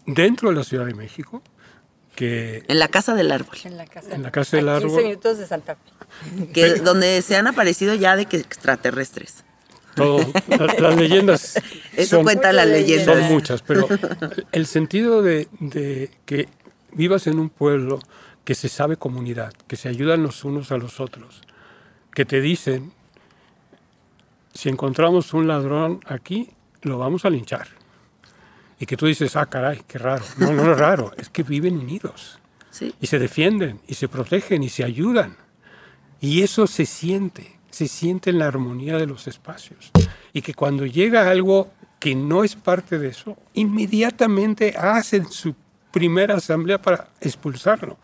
dentro 0.06 0.50
de 0.50 0.56
la 0.56 0.64
Ciudad 0.64 0.86
de 0.86 0.94
México, 0.94 1.42
que 2.16 2.64
En 2.68 2.78
la 2.80 2.88
casa 2.90 3.16
del 3.16 3.32
árbol, 3.32 3.58
En 3.64 3.78
la 3.78 3.88
casa. 3.88 4.14
En 4.14 4.22
la 4.24 4.32
casa 4.32 4.58
del 4.58 4.70
a 4.70 4.80
15 4.80 4.86
árbol. 4.88 5.04
minutos 5.04 5.38
de 5.40 5.48
Santa 5.48 5.76
Fe. 5.76 6.48
que, 6.54 6.76
donde 6.76 7.22
se 7.24 7.36
han 7.36 7.48
aparecido 7.48 7.96
ya 7.96 8.16
de 8.16 8.26
que 8.28 8.38
extraterrestres. 8.38 9.44
todo, 9.96 10.20
la- 10.48 10.76
las 10.80 10.96
leyendas 10.96 11.56
Eso 11.98 12.18
son, 12.18 12.24
cuenta 12.24 12.52
la 12.54 12.66
Muchas 12.66 12.80
leyenda. 12.82 13.14
son 13.20 13.34
muchas, 13.34 13.62
pero 13.64 13.88
el 14.52 14.66
sentido 14.68 15.22
de, 15.24 15.48
de 15.60 16.12
que 16.26 16.50
vivas 16.94 17.26
en 17.28 17.40
un 17.40 17.50
pueblo 17.50 18.00
que 18.44 18.54
se 18.56 18.70
sabe 18.70 18.96
comunidad, 18.98 19.54
que 19.68 19.76
se 19.76 19.90
ayudan 19.90 20.22
los 20.22 20.44
unos 20.46 20.72
a 20.72 20.78
los 20.78 21.00
otros, 21.00 21.42
que 22.16 22.26
te 22.26 22.42
dicen, 22.42 22.92
si 24.54 24.70
encontramos 24.70 25.34
un 25.34 25.48
ladrón 25.48 26.00
aquí, 26.08 26.50
lo 26.82 26.98
vamos 26.98 27.26
a 27.26 27.30
linchar. 27.30 27.68
Y 28.80 28.88
que 28.88 28.98
tú 28.98 29.06
dices, 29.06 29.36
ah, 29.36 29.46
caray, 29.46 29.84
qué 29.88 30.00
raro. 30.00 30.26
No, 30.38 30.52
no 30.52 30.72
es 30.72 30.78
raro, 30.80 31.12
es 31.18 31.30
que 31.30 31.44
viven 31.44 31.78
unidos. 31.78 32.40
Sí. 32.72 32.94
y 33.00 33.08
se 33.08 33.20
defienden 33.20 33.80
y 33.88 33.94
se 33.94 34.10
protegen 34.10 34.62
y 34.62 34.68
se 34.68 34.84
ayudan. 34.84 35.38
Y 36.20 36.42
eso 36.42 36.68
se 36.68 36.86
siente, 36.86 37.58
se 37.70 37.88
siente 37.88 38.32
en 38.32 38.40
la 38.40 38.48
armonía 38.48 38.98
de 38.98 39.06
los 39.06 39.28
espacios. 39.28 39.92
Y 40.34 40.42
que 40.42 40.54
cuando 40.54 40.86
llega 40.86 41.30
algo 41.30 41.72
que 42.00 42.16
no 42.16 42.44
es 42.44 42.56
parte 42.58 43.00
de 43.00 43.10
eso, 43.10 43.38
inmediatamente 43.54 44.76
hacen 44.78 45.32
su 45.32 45.56
primera 45.92 46.36
asamblea 46.36 46.82
para 46.82 47.08
expulsarlo. 47.22 47.98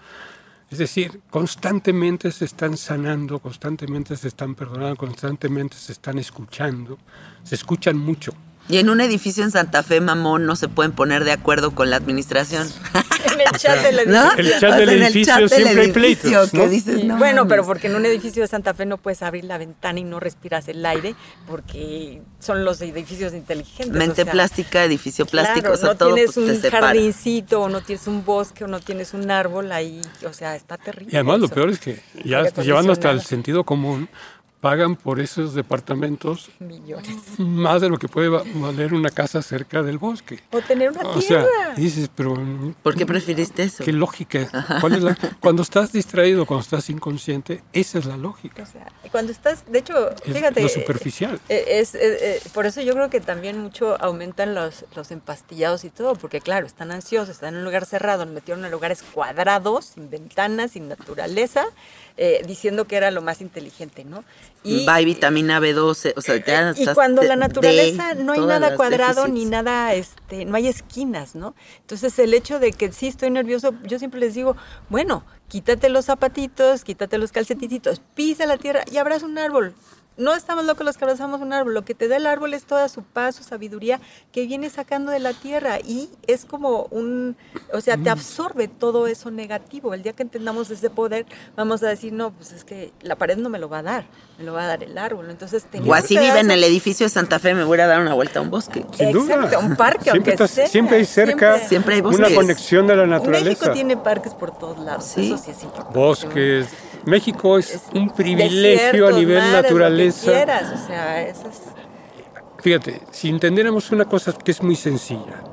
Es 0.71 0.77
decir, 0.77 1.21
constantemente 1.29 2.31
se 2.31 2.45
están 2.45 2.77
sanando, 2.77 3.39
constantemente 3.39 4.15
se 4.15 4.29
están 4.29 4.55
perdonando, 4.55 4.95
constantemente 4.95 5.75
se 5.75 5.91
están 5.91 6.17
escuchando, 6.17 6.97
se 7.43 7.55
escuchan 7.55 7.97
mucho. 7.97 8.33
Y 8.71 8.77
en 8.77 8.89
un 8.89 9.01
edificio 9.01 9.43
en 9.43 9.51
Santa 9.51 9.83
Fe, 9.83 9.99
mamón, 9.99 10.45
no 10.45 10.55
se 10.55 10.69
pueden 10.69 10.93
poner 10.93 11.25
de 11.25 11.33
acuerdo 11.33 11.71
con 11.71 11.89
la 11.89 11.97
administración. 11.97 12.67
En 13.23 13.39
el 13.39 13.51
chat 13.59 13.83
del 13.83 14.09
¿No? 14.09 14.31
edificio. 14.33 14.53
El 14.53 14.59
chat 14.59 14.73
O 14.73 14.75
del 14.77 14.87
sea, 14.89 14.97
en 14.97 15.03
edificio 15.03 15.25
chat 15.25 15.39
del 15.39 15.49
siempre 15.49 15.81
hay 15.81 15.89
edificio 15.89 15.93
pleitos, 15.93 16.51
que 16.51 16.57
¿no? 16.57 16.67
dices, 16.67 17.01
Sí, 17.01 17.03
no 17.05 17.17
bueno, 17.17 17.47
pero 17.47 17.63
porque 17.63 17.85
en 17.85 17.95
un 17.95 18.05
edificio 18.07 18.41
de 18.41 18.47
Santa 18.47 18.73
Fe 18.73 18.87
no 18.87 18.97
puedes 18.97 19.21
abrir 19.21 19.43
la 19.43 19.59
ventana 19.59 19.99
y 19.99 20.03
no 20.03 20.19
respiras 20.19 20.67
el 20.69 20.83
aire 20.83 21.13
porque 21.47 22.23
son 22.39 22.65
los 22.65 22.81
edificios 22.81 23.33
inteligentes. 23.33 23.91
Mente 23.91 24.23
o 24.23 24.25
sea, 24.25 24.31
plástica, 24.33 24.83
edificio 24.83 25.27
plástico, 25.27 25.61
claro, 25.61 25.75
o 25.75 25.77
sea, 25.77 25.89
no 25.89 25.95
todo 25.95 26.15
tienes 26.15 26.33
pues, 26.33 26.63
un 26.63 26.71
jardincito 26.71 27.61
o 27.61 27.69
no 27.69 27.81
tienes 27.81 28.07
un 28.07 28.25
bosque 28.25 28.63
o 28.63 28.67
no 28.67 28.79
tienes 28.79 29.13
un 29.13 29.29
árbol 29.29 29.71
ahí, 29.71 30.01
o 30.27 30.33
sea, 30.33 30.55
está 30.55 30.77
terrible. 30.77 31.11
Y 31.13 31.15
además 31.15 31.39
lo 31.41 31.47
peor 31.49 31.69
es 31.69 31.77
que 31.77 32.01
ya 32.25 32.43
llevando 32.63 32.91
hasta 32.91 33.11
el 33.11 33.21
sentido 33.21 33.63
común, 33.63 34.09
pagan 34.61 34.95
por 34.95 35.19
esos 35.19 35.53
departamentos 35.55 36.49
millones. 36.59 37.09
más 37.39 37.81
de 37.81 37.89
lo 37.89 37.97
que 37.97 38.07
puede 38.07 38.29
va- 38.29 38.43
valer 38.55 38.93
una 38.93 39.09
casa 39.09 39.41
cerca 39.41 39.81
del 39.81 39.97
bosque. 39.97 40.39
O 40.51 40.61
tener 40.61 40.91
una 40.91 41.01
O 41.01 41.19
sea, 41.19 41.41
tierra. 41.43 41.73
y 41.77 41.81
dices, 41.81 42.09
pero 42.15 42.37
¿Por 42.83 42.95
qué 42.95 43.05
preferiste 43.05 43.63
eso? 43.63 43.83
qué 43.83 43.91
lógica. 43.91 44.47
¿Cuál 44.79 44.93
es 44.93 45.01
la- 45.03 45.17
cuando 45.39 45.63
estás 45.63 45.91
distraído, 45.91 46.45
cuando 46.45 46.61
estás 46.63 46.89
inconsciente, 46.91 47.63
esa 47.73 47.97
es 47.99 48.05
la 48.05 48.17
lógica. 48.17 48.61
O 48.63 48.65
sea, 48.67 48.87
cuando 49.11 49.31
estás, 49.31 49.65
de 49.69 49.79
hecho, 49.79 50.11
Es 50.11 50.21
fíjate. 50.33 50.61
lo 50.61 50.69
superficial. 50.69 51.39
eh, 51.49 51.65
Es, 51.79 51.95
eh, 51.95 51.99
eh, 52.35 52.41
por 52.53 52.65
eso 52.67 52.81
yo 52.81 52.93
creo 52.93 53.09
que 53.09 53.19
también 53.19 53.57
mucho 53.59 53.99
aumentan 54.01 54.53
los, 54.53 54.85
los 54.95 55.09
empastillados 55.11 55.83
y 55.85 55.89
todo, 55.89 56.13
porque 56.15 56.39
claro, 56.39 56.67
están 56.67 56.91
ansiosos, 56.91 57.29
están 57.35 57.55
en 57.55 57.59
un 57.61 57.65
lugar 57.65 57.85
cerrado, 57.87 58.25
metieron 58.27 58.63
en 58.63 58.69
lugares 58.71 59.01
cuadrados, 59.01 59.85
sin 59.85 60.09
ventanas, 60.11 60.71
sin 60.71 60.87
naturaleza, 60.87 61.65
eh, 62.17 62.41
diciendo 62.45 62.85
que 62.85 62.95
era 62.95 63.11
lo 63.11 63.21
más 63.21 63.41
inteligente, 63.41 64.03
¿no? 64.03 64.23
Va 64.87 65.01
y 65.01 65.05
vitamina 65.05 65.59
B12, 65.59 66.13
o 66.15 66.21
sea, 66.21 66.43
ya 66.45 66.73
y 66.75 66.81
estás 66.81 66.93
cuando 66.93 67.23
la 67.23 67.35
naturaleza 67.35 68.13
no 68.13 68.33
hay 68.33 68.41
nada 68.41 68.75
cuadrado 68.75 69.23
déficits. 69.23 69.33
ni 69.33 69.45
nada, 69.45 69.93
este, 69.93 70.45
no 70.45 70.55
hay 70.55 70.67
esquinas, 70.67 71.35
¿no? 71.35 71.55
Entonces 71.79 72.17
el 72.19 72.33
hecho 72.33 72.59
de 72.59 72.71
que 72.71 72.91
sí 72.91 73.07
estoy 73.07 73.31
nervioso, 73.31 73.73
yo 73.83 73.97
siempre 73.97 74.19
les 74.19 74.35
digo, 74.35 74.55
bueno, 74.89 75.25
quítate 75.47 75.89
los 75.89 76.05
zapatitos, 76.05 76.83
quítate 76.83 77.17
los 77.17 77.31
calcetititos, 77.31 78.01
pisa 78.13 78.45
la 78.45 78.57
tierra 78.57 78.83
y 78.91 78.97
abraza 78.97 79.25
un 79.25 79.37
árbol. 79.37 79.73
No 80.21 80.35
estamos 80.35 80.65
locos 80.65 80.85
los 80.85 80.97
que 80.97 81.03
abrazamos 81.05 81.41
un 81.41 81.51
árbol, 81.51 81.73
lo 81.73 81.83
que 81.83 81.95
te 81.95 82.07
da 82.07 82.17
el 82.17 82.27
árbol 82.27 82.53
es 82.53 82.65
toda 82.65 82.87
su 82.89 83.01
paz, 83.03 83.35
su 83.35 83.43
sabiduría 83.43 83.99
que 84.31 84.45
viene 84.45 84.69
sacando 84.69 85.11
de 85.11 85.19
la 85.19 85.33
tierra 85.33 85.79
y 85.79 86.09
es 86.27 86.45
como 86.45 86.83
un, 86.91 87.35
o 87.73 87.81
sea, 87.81 87.97
Mm. 87.97 88.03
te 88.03 88.09
absorbe 88.11 88.67
todo 88.67 89.07
eso 89.07 89.31
negativo. 89.31 89.93
El 89.93 90.03
día 90.03 90.13
que 90.13 90.23
entendamos 90.23 90.69
ese 90.69 90.89
poder, 90.89 91.25
vamos 91.55 91.81
a 91.83 91.87
decir, 91.87 92.13
no, 92.13 92.31
pues 92.31 92.51
es 92.51 92.63
que 92.63 92.91
la 93.01 93.15
pared 93.15 93.37
no 93.37 93.49
me 93.49 93.57
lo 93.59 93.67
va 93.67 93.79
a 93.79 93.83
dar, 93.83 94.05
me 94.37 94.43
lo 94.43 94.53
va 94.53 94.63
a 94.63 94.67
dar 94.67 94.83
el 94.83 94.97
árbol. 94.97 95.29
Entonces, 95.29 95.65
O 95.87 95.93
así 95.93 96.17
vive 96.17 96.39
en 96.39 96.51
el 96.51 96.63
edificio 96.63 97.05
de 97.05 97.09
Santa 97.09 97.39
Fe, 97.39 97.53
me 97.55 97.63
voy 97.63 97.79
a 97.79 97.87
dar 97.87 97.99
una 97.99 98.13
vuelta 98.13 98.39
a 98.39 98.41
un 98.43 98.51
bosque. 98.51 98.85
Sin 98.95 99.11
duda. 99.11 99.35
Exacto, 99.35 99.59
un 99.59 99.75
parque, 99.75 100.03
siempre, 100.03 100.11
aunque 100.19 100.31
estás- 100.31 100.51
sea, 100.51 100.67
siempre 100.67 100.97
hay 100.97 101.05
cerca 101.05 101.57
siempre. 101.57 101.67
Siempre 101.67 101.95
hay 101.95 102.01
una 102.01 102.35
conexión 102.35 102.85
de 102.85 102.95
la 102.95 103.07
naturaleza. 103.07 103.49
México 103.49 103.71
tiene 103.71 103.97
parques 103.97 104.33
por 104.33 104.55
todos 104.57 104.77
lados, 104.79 105.05
Sí. 105.05 105.25
eso 105.33 105.37
sí 105.43 105.51
es 105.51 105.63
importante. 105.63 105.97
Bosques. 105.97 106.67
México 107.03 107.57
es, 107.57 107.71
Es- 107.73 107.81
un 107.95 108.11
privilegio 108.11 109.07
a 109.07 109.11
nivel 109.11 109.37
mares, 109.39 109.53
lo 109.53 109.59
quieras, 110.13 110.71
o 110.73 110.87
sea, 110.87 111.27
eso 111.27 111.47
es... 111.47 111.61
Fíjate, 112.59 113.01
si 113.11 113.29
entendiéramos 113.29 113.91
una 113.91 114.05
cosa 114.05 114.33
que 114.33 114.51
es 114.51 114.61
muy 114.61 114.75
sencilla, 114.75 115.43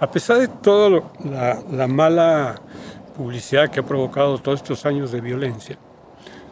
a 0.00 0.10
pesar 0.10 0.38
de 0.38 0.48
toda 0.48 1.02
la, 1.24 1.62
la 1.70 1.86
mala 1.86 2.60
publicidad 3.16 3.70
que 3.70 3.80
ha 3.80 3.84
provocado 3.84 4.38
todos 4.38 4.60
estos 4.60 4.84
años 4.86 5.12
de 5.12 5.20
violencia, 5.20 5.78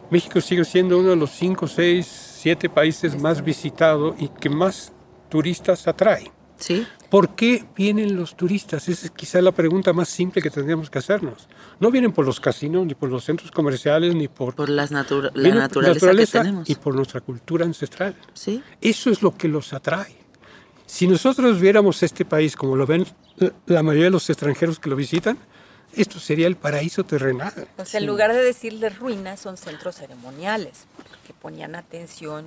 México 0.09 0.39
sigue 0.39 0.63
siendo 0.63 0.97
uno 0.97 1.09
de 1.09 1.15
los 1.17 1.31
5, 1.31 1.67
6, 1.67 2.07
7 2.41 2.69
países 2.69 3.19
más 3.19 3.43
visitados 3.43 4.15
y 4.17 4.29
que 4.29 4.49
más 4.49 4.93
turistas 5.29 5.87
atrae. 5.87 6.31
¿Sí? 6.57 6.87
¿Por 7.09 7.35
qué 7.35 7.63
vienen 7.75 8.15
los 8.17 8.35
turistas? 8.35 8.89
Esa 8.89 9.05
es 9.05 9.11
quizá 9.11 9.41
la 9.41 9.53
pregunta 9.53 9.93
más 9.93 10.09
simple 10.09 10.41
que 10.41 10.49
tendríamos 10.49 10.89
que 10.89 10.99
hacernos. 10.99 11.47
No 11.79 11.89
vienen 11.89 12.11
por 12.11 12.25
los 12.25 12.39
casinos, 12.41 12.85
ni 12.85 12.95
por 12.95 13.09
los 13.09 13.23
centros 13.23 13.49
comerciales, 13.51 14.13
ni 14.13 14.27
por... 14.27 14.55
Por 14.55 14.67
las 14.69 14.91
natura- 14.91 15.31
la 15.33 15.41
vienen 15.43 15.69
por 15.69 15.83
naturaleza, 15.83 16.39
que 16.39 16.43
tenemos. 16.45 16.69
y 16.69 16.75
por 16.75 16.95
nuestra 16.95 17.21
cultura 17.21 17.65
ancestral. 17.65 18.13
Sí. 18.33 18.61
Eso 18.81 19.09
es 19.09 19.21
lo 19.21 19.35
que 19.37 19.47
los 19.47 19.71
atrae. 19.71 20.15
Si 20.85 21.07
nosotros 21.07 21.59
viéramos 21.61 22.03
este 22.03 22.25
país 22.25 22.55
como 22.55 22.75
lo 22.75 22.85
ven 22.85 23.05
la- 23.65 23.83
mayoría 23.83 24.05
de 24.05 24.11
los 24.11 24.29
extranjeros 24.29 24.77
que 24.79 24.89
lo 24.89 24.95
visitan, 24.97 25.37
esto 25.93 26.19
sería 26.19 26.47
el 26.47 26.57
paraíso 26.57 27.05
terrenal. 27.05 27.53
O 27.77 27.85
sea, 27.85 28.01
en 28.01 28.05
lugar 28.05 28.33
de 28.33 28.43
decirle 28.43 28.89
ruinas, 28.89 29.39
son 29.39 29.55
centros 29.57 29.95
ceremoniales, 29.95 30.85
que 31.25 31.33
ponían 31.33 31.75
atención 31.75 32.45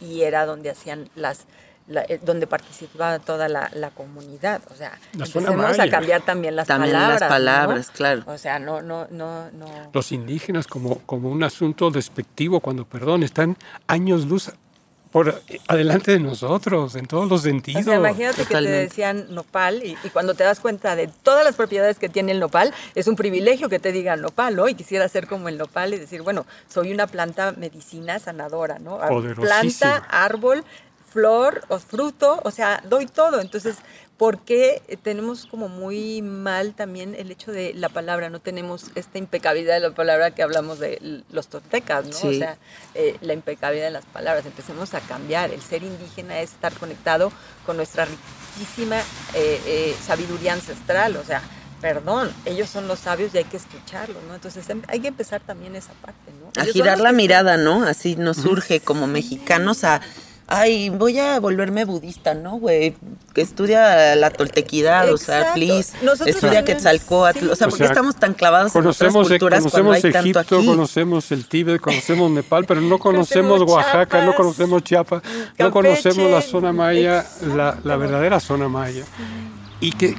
y, 0.00 0.04
y 0.04 0.22
era 0.22 0.44
donde 0.46 0.68
hacían 0.70 1.08
las, 1.14 1.46
la- 1.88 2.02
eh, 2.08 2.20
donde 2.22 2.46
participaba 2.46 3.18
toda 3.18 3.48
la, 3.48 3.70
la 3.74 3.90
comunidad. 3.90 4.62
O 4.70 4.74
sea, 4.74 4.98
empecemos 5.12 5.78
a 5.78 5.88
cambiar 5.88 6.22
también 6.22 6.56
las 6.56 6.66
También 6.68 6.92
las 6.92 7.20
palabras. 7.20 7.22
¿no? 7.22 7.28
palabras, 7.28 7.90
claro. 7.90 8.22
O 8.26 8.38
sea, 8.38 8.58
no, 8.58 8.82
no, 8.82 9.06
no, 9.10 9.50
no. 9.52 9.66
Los 9.92 10.12
indígenas 10.12 10.66
como, 10.66 10.98
como 11.00 11.30
un 11.30 11.42
asunto 11.44 11.90
despectivo, 11.90 12.60
cuando, 12.60 12.84
perdón, 12.84 13.22
están 13.22 13.56
años 13.86 14.26
luz 14.26 14.50
por 15.10 15.42
adelante 15.68 16.12
de 16.12 16.20
nosotros, 16.20 16.96
en 16.96 17.04
todos 17.04 17.28
los 17.28 17.42
sentidos. 17.42 17.82
O 17.82 17.84
sea, 17.84 17.96
imagínate 17.96 18.46
que 18.46 18.54
te 18.54 18.62
decían 18.62 19.26
nopal 19.28 19.82
y, 19.84 19.94
y 20.04 20.08
cuando 20.08 20.32
te 20.32 20.42
das 20.42 20.58
cuenta 20.58 20.96
de 20.96 21.06
todas 21.06 21.44
las 21.44 21.54
propiedades 21.54 21.98
que 21.98 22.08
tiene 22.08 22.32
el 22.32 22.40
nopal, 22.40 22.72
es 22.94 23.06
un 23.08 23.14
privilegio 23.16 23.68
que 23.68 23.78
te 23.78 23.92
digan 23.92 24.22
nopal, 24.22 24.56
¿no? 24.56 24.68
Y 24.68 24.74
quisiera 24.74 25.06
ser 25.10 25.26
como 25.26 25.50
el 25.50 25.58
nopal 25.58 25.92
y 25.92 25.98
decir, 25.98 26.22
bueno, 26.22 26.46
soy 26.66 26.94
una 26.94 27.06
planta 27.06 27.52
medicina 27.52 28.18
sanadora, 28.20 28.78
¿no? 28.78 29.00
Poderosísima. 29.06 29.44
Planta, 29.90 30.06
árbol, 30.08 30.64
flor 31.12 31.62
o 31.68 31.78
fruto, 31.78 32.40
o 32.44 32.50
sea, 32.50 32.82
doy 32.88 33.06
todo. 33.06 33.40
Entonces, 33.40 33.76
¿por 34.16 34.38
qué 34.40 34.82
tenemos 35.02 35.46
como 35.46 35.68
muy 35.68 36.22
mal 36.22 36.74
también 36.74 37.14
el 37.18 37.30
hecho 37.30 37.52
de 37.52 37.74
la 37.74 37.88
palabra? 37.88 38.30
No 38.30 38.40
tenemos 38.40 38.86
esta 38.94 39.18
impecabilidad 39.18 39.74
de 39.74 39.80
la 39.88 39.94
palabra 39.94 40.30
que 40.30 40.42
hablamos 40.42 40.78
de 40.78 41.22
los 41.30 41.48
toltecas, 41.48 42.06
¿no? 42.06 42.28
O 42.28 42.32
sea, 42.32 42.56
eh, 42.94 43.16
la 43.20 43.34
impecabilidad 43.34 43.86
de 43.86 43.92
las 43.92 44.06
palabras. 44.06 44.46
Empecemos 44.46 44.94
a 44.94 45.00
cambiar. 45.00 45.50
El 45.52 45.60
ser 45.60 45.82
indígena 45.82 46.40
es 46.40 46.52
estar 46.52 46.72
conectado 46.74 47.32
con 47.66 47.76
nuestra 47.76 48.06
riquísima 48.06 48.98
eh, 49.34 49.60
eh, 49.66 49.96
sabiduría 50.04 50.54
ancestral. 50.54 51.16
O 51.16 51.24
sea, 51.24 51.42
perdón, 51.80 52.32
ellos 52.46 52.70
son 52.70 52.88
los 52.88 53.00
sabios 53.00 53.34
y 53.34 53.38
hay 53.38 53.44
que 53.44 53.56
escucharlos, 53.56 54.22
¿no? 54.28 54.34
Entonces 54.34 54.68
em- 54.70 54.82
hay 54.88 55.00
que 55.00 55.08
empezar 55.08 55.40
también 55.42 55.74
esa 55.76 55.92
parte, 55.94 56.32
¿no? 56.40 56.48
A 56.56 56.62
Ellos 56.62 56.74
girar 56.74 57.00
la 57.00 57.12
mirada, 57.12 57.56
¿no? 57.56 57.84
Así 57.84 58.14
nos 58.16 58.36
surge 58.36 58.80
como 58.80 59.06
mexicanos 59.08 59.82
a, 59.84 60.00
ay, 60.52 60.90
voy 60.90 61.18
a 61.18 61.40
volverme 61.40 61.84
budista, 61.84 62.34
¿no, 62.34 62.58
güey? 62.58 62.94
Que 63.34 63.40
estudia 63.40 64.14
la 64.16 64.30
toltequidad, 64.30 65.12
o 65.12 65.16
sea, 65.16 65.54
please, 65.54 65.92
Nosotros 66.02 66.28
estudia 66.28 66.54
también, 66.56 66.76
Quetzalcóatl, 66.76 67.38
sí. 67.38 67.46
o 67.46 67.56
sea, 67.56 67.66
O 67.66 67.70
¿por 67.70 67.78
qué 67.78 67.84
sea, 67.84 67.92
estamos 67.92 68.16
tan 68.16 68.34
clavados 68.34 68.74
en 68.74 68.82
Conocemos, 68.82 69.26
otras 69.26 69.38
culturas 69.38 69.60
conocemos 69.60 69.94
hay 69.96 70.02
tanto 70.02 70.18
Egipto, 70.18 70.56
aquí? 70.58 70.66
conocemos 70.66 71.32
el 71.32 71.46
Tíbet, 71.46 71.80
conocemos 71.80 72.30
Nepal, 72.30 72.64
pero 72.66 72.80
no 72.80 72.98
conocemos 72.98 73.62
Oaxaca, 73.62 74.24
no 74.24 74.34
conocemos 74.34 74.82
Chiapas, 74.84 75.22
no 75.58 75.70
conocemos 75.70 76.30
la 76.30 76.42
zona 76.42 76.72
maya, 76.72 77.24
la 77.84 77.96
verdadera 77.96 78.38
zona 78.38 78.68
maya. 78.68 79.04
Y 79.80 79.90
que 79.92 80.14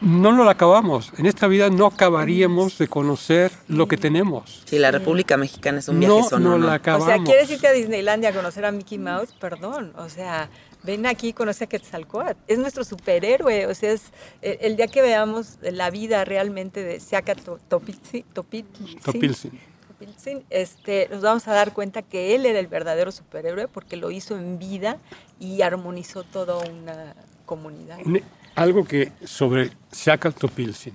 no 0.00 0.32
lo 0.32 0.48
acabamos. 0.48 1.12
En 1.18 1.26
esta 1.26 1.46
vida 1.48 1.70
no 1.70 1.86
acabaríamos 1.86 2.78
de 2.78 2.88
conocer 2.88 3.50
lo 3.68 3.88
que 3.88 3.96
tenemos. 3.96 4.62
Sí, 4.66 4.78
la 4.78 4.90
República 4.90 5.36
Mexicana 5.36 5.78
es 5.78 5.88
un 5.88 6.00
No, 6.00 6.16
viaje 6.16 6.28
no 6.38 6.38
¿no? 6.38 6.58
la 6.58 6.72
O 6.72 6.74
acabamos. 6.74 7.06
sea, 7.06 7.18
¿quieres 7.24 7.50
irte 7.50 7.66
a 7.68 7.72
Disneylandia 7.72 8.30
a 8.30 8.32
conocer 8.32 8.64
a 8.64 8.72
Mickey 8.72 8.98
Mouse? 8.98 9.32
Perdón, 9.40 9.92
o 9.96 10.08
sea, 10.08 10.50
ven 10.82 11.06
aquí 11.06 11.28
y 11.28 11.32
conoce 11.32 11.64
a 11.64 11.66
Quetzalcóatl. 11.66 12.38
Es 12.46 12.58
nuestro 12.58 12.84
superhéroe, 12.84 13.66
o 13.66 13.74
sea, 13.74 13.92
es 13.92 14.02
el, 14.42 14.58
el 14.60 14.76
día 14.76 14.86
que 14.88 15.02
veamos 15.02 15.58
la 15.62 15.90
vida 15.90 16.24
realmente 16.24 16.82
de 16.84 17.00
Seaca 17.00 17.34
To- 17.34 17.58
Topiltzin, 17.68 18.24
Topiltzin, 18.32 18.98
Topiltzin. 19.00 19.60
Topiltzin, 19.88 20.44
este, 20.50 21.08
nos 21.10 21.22
vamos 21.22 21.48
a 21.48 21.54
dar 21.54 21.72
cuenta 21.72 22.02
que 22.02 22.34
él 22.34 22.44
era 22.44 22.58
el 22.58 22.66
verdadero 22.66 23.10
superhéroe 23.10 23.66
porque 23.66 23.96
lo 23.96 24.10
hizo 24.10 24.36
en 24.36 24.58
vida 24.58 24.98
y 25.40 25.62
armonizó 25.62 26.22
toda 26.22 26.58
una 26.58 27.14
comunidad. 27.46 27.98
Ne- 28.04 28.22
Algo 28.56 28.84
que 28.84 29.12
sobre 29.24 29.70
Shakal 29.92 30.34
Topilzin, 30.34 30.94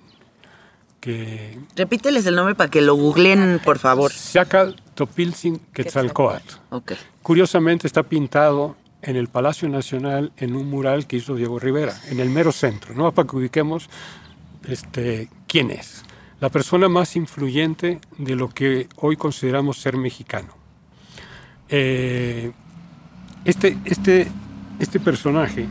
que 0.99 1.59
Repíteles 1.75 2.25
el 2.25 2.35
nombre 2.35 2.55
para 2.55 2.69
que 2.69 2.81
lo 2.81 2.95
googleen, 2.95 3.59
por 3.63 3.79
favor. 3.79 4.11
Shakal 4.11 4.75
Topilzin 4.95 5.59
Quetzalcoatl. 5.73 6.55
Ok. 6.71 6.93
Curiosamente 7.21 7.88
está 7.88 8.03
pintado 8.03 8.75
en 9.01 9.15
el 9.15 9.27
Palacio 9.27 9.67
Nacional 9.69 10.31
en 10.38 10.55
un 10.55 10.69
mural 10.69 11.07
que 11.07 11.17
hizo 11.17 11.35
Diego 11.35 11.59
Rivera, 11.59 11.99
en 12.09 12.19
el 12.19 12.29
mero 12.29 12.51
centro, 12.51 12.93
¿no? 12.93 13.11
Para 13.11 13.27
que 13.27 13.35
ubiquemos 13.35 13.89
este, 14.67 15.29
quién 15.47 15.71
es. 15.71 16.03
La 16.39 16.49
persona 16.49 16.89
más 16.89 17.15
influyente 17.15 17.99
de 18.17 18.35
lo 18.35 18.49
que 18.49 18.88
hoy 18.97 19.15
consideramos 19.15 19.77
ser 19.79 19.97
mexicano. 19.97 20.55
Eh, 21.69 22.51
este, 23.45 23.77
este, 23.85 24.27
este 24.79 24.99
personaje 24.99 25.67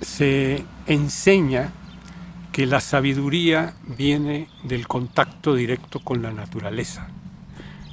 se 0.00 0.64
enseña 0.86 1.72
que 2.52 2.66
la 2.66 2.80
sabiduría 2.80 3.74
viene 3.98 4.48
del 4.62 4.86
contacto 4.86 5.54
directo 5.54 5.98
con 6.00 6.22
la 6.22 6.32
naturaleza. 6.32 7.08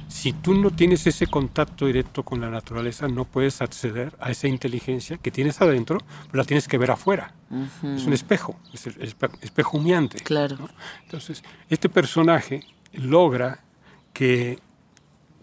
Si 0.08 0.32
tú 0.34 0.54
no 0.54 0.70
tienes 0.70 1.06
ese 1.06 1.26
contacto 1.26 1.86
directo 1.86 2.22
con 2.22 2.40
la 2.40 2.50
naturaleza, 2.50 3.08
no 3.08 3.24
puedes 3.24 3.62
acceder 3.62 4.14
a 4.20 4.30
esa 4.30 4.46
inteligencia 4.46 5.16
que 5.16 5.30
tienes 5.30 5.60
adentro, 5.62 5.98
pero 6.30 6.42
la 6.42 6.44
tienes 6.44 6.68
que 6.68 6.76
ver 6.78 6.90
afuera. 6.90 7.34
Es 7.82 8.04
un 8.06 8.12
espejo, 8.12 8.56
es 8.74 8.86
el 8.86 8.98
espe- 9.00 9.36
espejo 9.40 9.78
humeante. 9.78 10.18
Claro. 10.18 10.56
¿no? 10.58 10.68
Entonces, 11.04 11.42
este 11.70 11.88
personaje 11.88 12.60
logra 12.92 13.64
que 14.12 14.58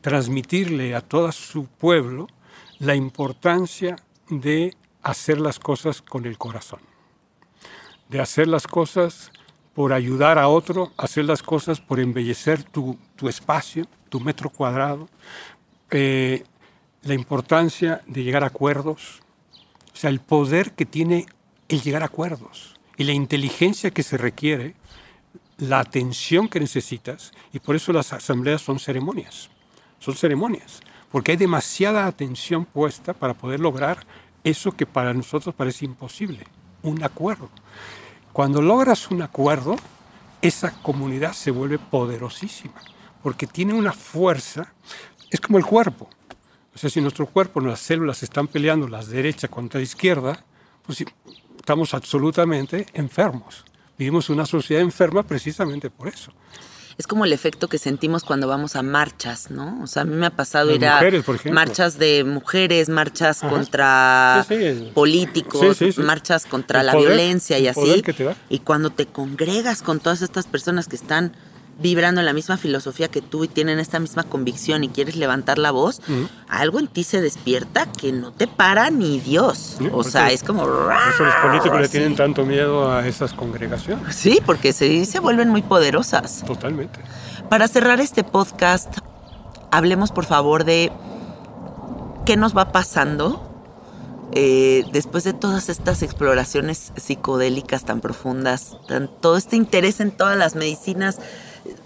transmitirle 0.01 0.95
a 0.95 1.01
todo 1.01 1.31
su 1.31 1.65
pueblo 1.65 2.27
la 2.77 2.95
importancia 2.95 3.95
de 4.29 4.75
hacer 5.03 5.39
las 5.39 5.59
cosas 5.59 6.01
con 6.01 6.25
el 6.25 6.37
corazón, 6.37 6.81
de 8.09 8.19
hacer 8.19 8.47
las 8.47 8.67
cosas 8.67 9.31
por 9.73 9.93
ayudar 9.93 10.37
a 10.37 10.47
otro, 10.47 10.91
hacer 10.97 11.25
las 11.25 11.41
cosas 11.41 11.79
por 11.79 11.99
embellecer 11.99 12.63
tu, 12.63 12.97
tu 13.15 13.29
espacio, 13.29 13.85
tu 14.09 14.19
metro 14.19 14.49
cuadrado, 14.49 15.07
eh, 15.91 16.43
la 17.03 17.13
importancia 17.13 18.01
de 18.07 18.23
llegar 18.23 18.43
a 18.43 18.47
acuerdos, 18.47 19.21
o 19.93 19.95
sea, 19.95 20.09
el 20.09 20.19
poder 20.19 20.73
que 20.73 20.85
tiene 20.85 21.27
el 21.69 21.81
llegar 21.81 22.01
a 22.01 22.07
acuerdos 22.07 22.75
y 22.97 23.05
la 23.05 23.13
inteligencia 23.13 23.91
que 23.91 24.03
se 24.03 24.17
requiere, 24.17 24.75
la 25.57 25.79
atención 25.79 26.47
que 26.47 26.59
necesitas, 26.59 27.31
y 27.53 27.59
por 27.59 27.75
eso 27.75 27.93
las 27.93 28.11
asambleas 28.13 28.61
son 28.61 28.79
ceremonias, 28.79 29.49
son 29.99 30.15
ceremonias, 30.15 30.81
porque 31.11 31.31
hay 31.31 31.37
demasiada 31.37 32.05
atención 32.05 32.65
puesta 32.65 33.13
para 33.13 33.33
poder 33.33 33.59
lograr 33.59 34.05
eso 34.43 34.71
que 34.71 34.85
para 34.85 35.13
nosotros 35.13 35.53
parece 35.55 35.85
imposible, 35.85 36.45
un 36.83 37.03
acuerdo. 37.03 37.49
Cuando 38.33 38.61
logras 38.61 39.11
un 39.11 39.21
acuerdo, 39.21 39.75
esa 40.41 40.71
comunidad 40.81 41.33
se 41.33 41.51
vuelve 41.51 41.79
poderosísima, 41.79 42.81
porque 43.21 43.47
tiene 43.47 43.73
una 43.73 43.91
fuerza, 43.91 44.73
es 45.29 45.41
como 45.41 45.57
el 45.57 45.65
cuerpo. 45.65 46.09
O 46.73 46.77
sea, 46.77 46.89
si 46.89 47.01
nuestro 47.01 47.25
cuerpo, 47.25 47.59
las 47.59 47.79
células 47.79 48.23
están 48.23 48.47
peleando 48.47 48.87
las 48.87 49.09
derecha 49.09 49.47
contra 49.47 49.79
la 49.79 49.83
izquierda, 49.83 50.45
pues 50.83 51.03
estamos 51.57 51.93
absolutamente 51.93 52.87
enfermos. 52.93 53.65
Vivimos 53.97 54.29
una 54.29 54.45
sociedad 54.45 54.81
enferma 54.81 55.23
precisamente 55.23 55.89
por 55.89 56.07
eso. 56.07 56.31
Es 56.99 57.07
como 57.07 57.23
el 57.23 57.31
efecto 57.31 57.69
que 57.69 57.77
sentimos 57.77 58.25
cuando 58.25 58.49
vamos 58.49 58.75
a 58.75 58.83
marchas, 58.83 59.49
¿no? 59.51 59.79
O 59.81 59.87
sea, 59.87 60.01
a 60.01 60.05
mí 60.05 60.15
me 60.15 60.25
ha 60.25 60.31
pasado 60.31 60.65
Las 60.67 60.75
ir 60.75 60.85
a 60.85 60.95
mujeres, 60.95 61.23
marchas 61.45 61.97
de 61.97 62.25
mujeres, 62.25 62.89
marchas 62.89 63.41
Ajá. 63.41 63.49
contra 63.55 64.45
Sí, 64.45 64.55
sí, 64.57 64.63
el- 64.65 64.87
políticos, 64.89 65.77
Sí, 65.77 65.93
marchas 66.01 66.45
contra 66.45 66.81
El 66.81 66.87
la 66.87 66.91
poder, 66.91 67.07
violencia 67.07 67.57
y 67.57 67.67
así. 67.69 68.01
que 68.01 68.11
te 68.11 68.25
da. 68.25 68.35
Y 68.49 68.59
cuando 68.59 68.89
te 68.89 69.05
congregas 69.05 69.81
con 69.81 70.01
todas 70.01 70.21
estas 70.21 70.45
personas 70.45 70.89
que 70.89 70.97
están 70.97 71.31
vibrando 71.79 72.21
en 72.21 72.25
la 72.25 72.33
misma 72.33 72.57
filosofía 72.57 73.07
que 73.07 73.21
tú 73.21 73.43
y 73.43 73.47
tienen 73.47 73.79
esta 73.79 73.99
misma 73.99 74.23
convicción 74.23 74.83
y 74.83 74.89
quieres 74.89 75.15
levantar 75.15 75.57
la 75.57 75.71
voz, 75.71 76.01
algo 76.47 76.79
en 76.79 76.87
ti 76.87 77.03
se 77.03 77.21
despierta 77.21 77.85
que 77.91 78.11
no 78.11 78.31
te 78.31 78.47
para 78.47 78.89
ni 78.89 79.19
Dios. 79.19 79.75
Sí, 79.77 79.89
o 79.91 80.03
sea, 80.03 80.29
es 80.31 80.43
como... 80.43 80.63
Por 80.63 80.93
eso 81.13 81.23
los 81.23 81.35
políticos 81.35 81.81
le 81.81 81.89
tienen 81.89 82.15
tanto 82.15 82.45
miedo 82.45 82.91
a 82.91 83.07
esas 83.07 83.33
congregaciones. 83.33 84.15
Sí, 84.15 84.39
porque 84.45 84.73
se, 84.73 85.05
se 85.05 85.19
vuelven 85.19 85.49
muy 85.49 85.61
poderosas. 85.61 86.43
Totalmente. 86.45 86.99
Para 87.49 87.67
cerrar 87.67 87.99
este 87.99 88.23
podcast, 88.23 88.97
hablemos 89.71 90.11
por 90.11 90.25
favor 90.25 90.65
de 90.65 90.91
qué 92.25 92.37
nos 92.37 92.55
va 92.55 92.71
pasando 92.71 93.49
eh, 94.31 94.85
después 94.91 95.23
de 95.23 95.33
todas 95.33 95.69
estas 95.69 96.03
exploraciones 96.03 96.91
psicodélicas 96.95 97.85
tan 97.85 97.99
profundas, 97.99 98.77
tan, 98.87 99.07
todo 99.07 99.37
este 99.37 99.55
interés 99.55 99.99
en 99.99 100.11
todas 100.11 100.37
las 100.37 100.55
medicinas. 100.55 101.19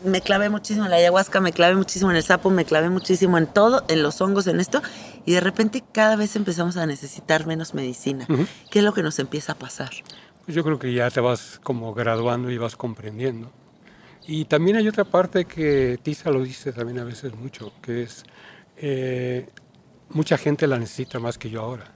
Me 0.03 0.22
clavé 0.22 0.49
muchísimo 0.49 0.85
en 0.85 0.91
la 0.91 0.97
ayahuasca, 0.97 1.39
me 1.39 1.51
clavé 1.51 1.76
muchísimo 1.76 2.11
en 2.11 2.18
el 2.18 2.23
sapo, 2.23 2.49
me 2.49 2.65
clavé 2.65 2.89
muchísimo 2.89 3.38
en 3.38 3.47
todo, 3.47 3.84
en 3.88 4.03
los 4.03 4.19
hongos, 4.22 4.47
en 4.47 4.60
esto. 4.60 4.81
y 5.26 5.34
de 5.34 5.39
repente 5.39 5.84
cada 5.91 6.15
vez 6.15 6.35
empezamos 6.35 6.77
a 6.77 6.85
necesitar 6.85 7.45
menos 7.45 7.73
medicina. 7.73 8.26
Ujú. 8.30 8.45
¿Qué 8.69 8.80
es 8.80 8.85
lo 8.85 8.93
que 8.93 9.03
nos 9.03 9.19
empieza 9.19 9.53
a 9.53 9.55
pasar? 9.55 9.91
Pues 10.45 10.55
yo 10.55 10.64
creo 10.64 10.77
que 10.77 10.93
ya 10.93 11.10
te 11.10 11.22
vas 11.22 11.60
como 11.64 11.93
graduando 11.93 12.51
y 12.51 12.57
vas 12.57 12.76
comprendiendo. 12.76 13.51
Y 14.27 14.45
también 14.45 14.77
hay 14.77 14.88
otra 14.88 15.03
parte 15.03 15.45
que 15.45 15.99
Tisa 16.01 16.30
lo 16.31 16.41
dice 16.43 16.72
también 16.72 16.99
a 16.99 17.03
veces 17.03 17.35
mucho, 17.35 17.73
que 17.81 18.03
es 18.03 18.23
eh, 18.77 19.47
mucha 20.10 20.38
gente 20.38 20.68
la 20.68 20.77
necesita 20.77 21.19
más 21.19 21.38
que 21.38 21.49
yo 21.49 21.61
ahora. 21.61 21.91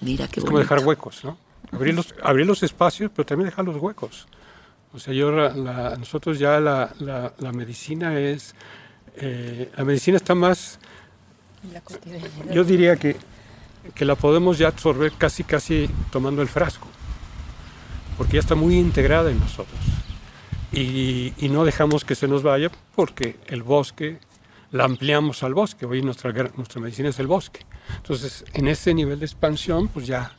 Mira 0.00 0.28
qué 0.28 0.40
Es 0.40 0.46
como 0.46 0.58
dejar 0.58 0.84
huecos, 0.84 1.24
¿no? 1.24 1.38
Abrir 1.72 1.94
los, 1.94 2.14
abrir 2.22 2.46
los 2.46 2.62
espacios, 2.62 3.10
pero 3.14 3.26
también 3.26 3.50
dejar 3.50 3.64
los 3.64 3.76
huecos. 3.76 4.28
O 4.96 4.98
sea, 4.98 5.12
yo, 5.12 5.30
la- 5.30 5.50
la- 5.54 5.96
nosotros 5.96 6.38
ya 6.38 6.58
la, 6.58 6.90
medicina 7.52 8.18
es, 8.18 8.54
eh, 9.16 9.70
la 9.76 9.84
medicina 9.84 10.16
está 10.16 10.34
más, 10.34 10.78
yo 12.52 12.64
diría 12.64 12.96
que, 12.96 13.16
que 13.94 14.04
la 14.04 14.14
podemos 14.14 14.56
ya 14.58 14.68
absorber 14.68 15.12
casi, 15.12 15.44
casi 15.44 15.88
tomando 16.10 16.40
el 16.42 16.48
frasco, 16.48 16.88
porque 18.16 18.34
ya 18.34 18.40
está 18.40 18.54
muy 18.54 18.76
integrada 18.78 19.30
en 19.30 19.38
nosotros. 19.38 19.78
Y, 20.72 21.32
y 21.38 21.48
no 21.48 21.64
dejamos 21.64 22.04
que 22.04 22.14
se 22.14 22.26
nos 22.26 22.42
vaya 22.42 22.70
porque 22.94 23.36
el 23.46 23.62
bosque, 23.62 24.18
la 24.72 24.84
ampliamos 24.84 25.42
al 25.42 25.54
bosque. 25.54 25.86
Hoy 25.86 26.02
nuestra, 26.02 26.32
nuestra 26.56 26.80
medicina 26.80 27.08
es 27.10 27.18
el 27.20 27.26
bosque. 27.28 27.60
Entonces, 27.98 28.44
en 28.52 28.66
ese 28.66 28.92
nivel 28.92 29.18
de 29.20 29.26
expansión, 29.26 29.88
pues 29.88 30.06
ya 30.06 30.36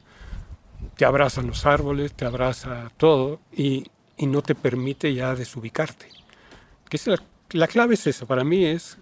te 0.95 1.05
abrazan 1.05 1.47
los 1.47 1.65
árboles, 1.65 2.13
te 2.13 2.25
abraza 2.25 2.91
todo 2.97 3.39
y, 3.55 3.85
y 4.17 4.25
no 4.25 4.41
te 4.41 4.55
permite 4.55 5.13
ya 5.13 5.35
desubicarte. 5.35 6.07
Que 6.89 6.97
es 6.97 7.07
la, 7.07 7.21
la 7.51 7.67
clave 7.67 7.95
es 7.95 8.07
esa, 8.07 8.25
para 8.25 8.43
mí 8.43 8.65
es 8.65 8.97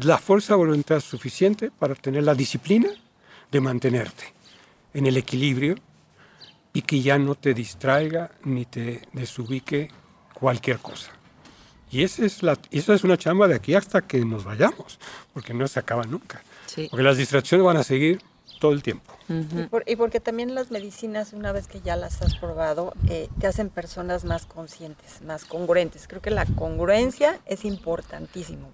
la 0.00 0.18
fuerza 0.18 0.54
de 0.54 0.58
voluntad 0.58 1.00
suficiente 1.00 1.70
para 1.70 1.94
tener 1.94 2.24
la 2.24 2.34
disciplina 2.34 2.88
de 3.50 3.60
mantenerte 3.60 4.32
en 4.92 5.06
el 5.06 5.16
equilibrio 5.16 5.76
y 6.72 6.82
que 6.82 7.00
ya 7.00 7.18
no 7.18 7.34
te 7.34 7.54
distraiga 7.54 8.32
ni 8.44 8.64
te 8.64 9.02
desubique 9.12 9.90
cualquier 10.32 10.78
cosa. 10.78 11.12
Y 11.90 12.02
esa 12.02 12.24
es, 12.24 12.42
la, 12.42 12.58
esa 12.72 12.94
es 12.94 13.04
una 13.04 13.16
chamba 13.16 13.46
de 13.46 13.54
aquí 13.54 13.74
hasta 13.74 14.02
que 14.02 14.24
nos 14.24 14.44
vayamos, 14.44 14.98
porque 15.32 15.54
no 15.54 15.68
se 15.68 15.78
acaba 15.78 16.02
nunca. 16.04 16.42
Sí. 16.66 16.88
Porque 16.90 17.04
las 17.04 17.16
distracciones 17.16 17.64
van 17.64 17.76
a 17.76 17.84
seguir 17.84 18.20
todo 18.64 18.72
el 18.72 18.82
tiempo. 18.82 19.12
Y, 19.28 19.66
por- 19.68 19.82
y 19.86 19.94
porque 19.96 20.20
también 20.20 20.54
las 20.54 20.70
medicinas, 20.70 21.34
una 21.34 21.52
vez 21.52 21.66
que 21.68 21.82
ya 21.82 21.96
las 21.96 22.22
has 22.22 22.34
probado, 22.36 22.94
eh, 23.10 23.28
te 23.38 23.46
hacen 23.46 23.68
personas 23.68 24.24
más 24.24 24.46
conscientes, 24.46 25.20
más 25.20 25.44
congruentes. 25.44 26.08
Creo 26.08 26.22
que 26.22 26.30
la 26.30 26.46
congruencia 26.46 27.40
es 27.44 27.66
importantísimo, 27.66 28.70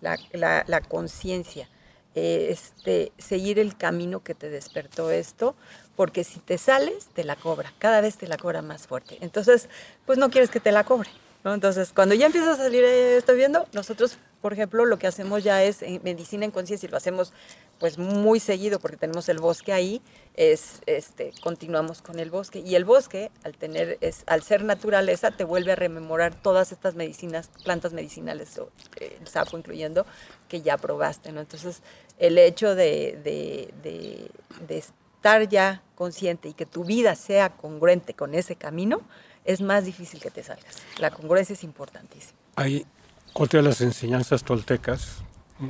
la, 0.00 0.18
la- 0.32 0.64
la 0.66 0.80
conciencia, 0.80 1.68
eh, 2.16 2.48
este, 2.50 3.12
seguir 3.18 3.60
el 3.60 3.76
camino 3.76 4.18
que 4.24 4.34
te 4.34 4.50
despertó 4.50 5.12
esto, 5.12 5.54
porque 5.94 6.24
si 6.24 6.40
te 6.40 6.58
sales, 6.58 7.06
te 7.14 7.22
la 7.22 7.36
cobra, 7.36 7.72
cada 7.78 8.00
vez 8.00 8.16
te 8.16 8.26
la 8.26 8.36
cobra 8.36 8.62
más 8.62 8.88
fuerte. 8.88 9.16
Entonces, 9.20 9.68
pues 10.06 10.18
no 10.18 10.28
quieres 10.30 10.50
que 10.50 10.58
te 10.58 10.72
la 10.72 10.82
cobre. 10.82 11.08
¿no? 11.44 11.54
Entonces, 11.54 11.92
cuando 11.94 12.16
ya 12.16 12.26
empieza 12.26 12.52
a 12.52 12.56
salir 12.56 12.82
eh, 12.82 13.16
esto 13.16 13.32
viendo, 13.34 13.66
nosotros, 13.72 14.18
por 14.42 14.52
ejemplo, 14.52 14.84
lo 14.86 14.98
que 14.98 15.06
hacemos 15.06 15.44
ya 15.44 15.62
es 15.62 15.82
en 15.82 16.00
medicina 16.02 16.44
en 16.44 16.50
conciencia 16.50 16.86
y 16.88 16.90
lo 16.90 16.96
hacemos 16.96 17.32
pues 17.80 17.98
muy 17.98 18.38
seguido 18.38 18.78
porque 18.78 18.96
tenemos 18.98 19.28
el 19.28 19.38
bosque 19.38 19.72
ahí, 19.72 20.00
es 20.34 20.80
este 20.86 21.32
continuamos 21.42 22.02
con 22.02 22.20
el 22.20 22.30
bosque 22.30 22.60
y 22.60 22.76
el 22.76 22.84
bosque 22.84 23.32
al 23.42 23.54
tener 23.56 23.98
es 24.00 24.22
al 24.26 24.42
ser 24.42 24.62
naturaleza 24.62 25.32
te 25.32 25.42
vuelve 25.44 25.72
a 25.72 25.76
rememorar 25.76 26.34
todas 26.34 26.70
estas 26.70 26.94
medicinas, 26.94 27.50
plantas 27.64 27.92
medicinales 27.92 28.60
eh, 29.00 29.16
el 29.20 29.26
sapo 29.26 29.58
incluyendo 29.58 30.06
que 30.48 30.60
ya 30.62 30.76
probaste, 30.76 31.32
¿no? 31.32 31.40
Entonces, 31.40 31.82
el 32.18 32.38
hecho 32.38 32.74
de, 32.76 33.18
de, 33.24 33.74
de- 33.82 34.30
de 34.68 34.78
estar 34.78 35.48
ya 35.48 35.82
consciente 35.94 36.48
y 36.48 36.52
que 36.54 36.66
tu 36.66 36.84
vida 36.84 37.14
sea 37.16 37.50
congruente 37.50 38.14
con 38.14 38.34
ese 38.34 38.56
camino 38.56 39.00
es 39.44 39.60
más 39.62 39.84
difícil 39.86 40.20
que 40.20 40.30
te 40.30 40.42
salgas. 40.42 40.76
La 40.98 41.10
congruencia 41.10 41.54
es 41.54 41.64
importantísima. 41.64 42.38
Hay 42.56 42.86
otra 43.32 43.62
de 43.62 43.68
las 43.68 43.80
enseñanzas 43.80 44.44
toltecas, 44.44 45.18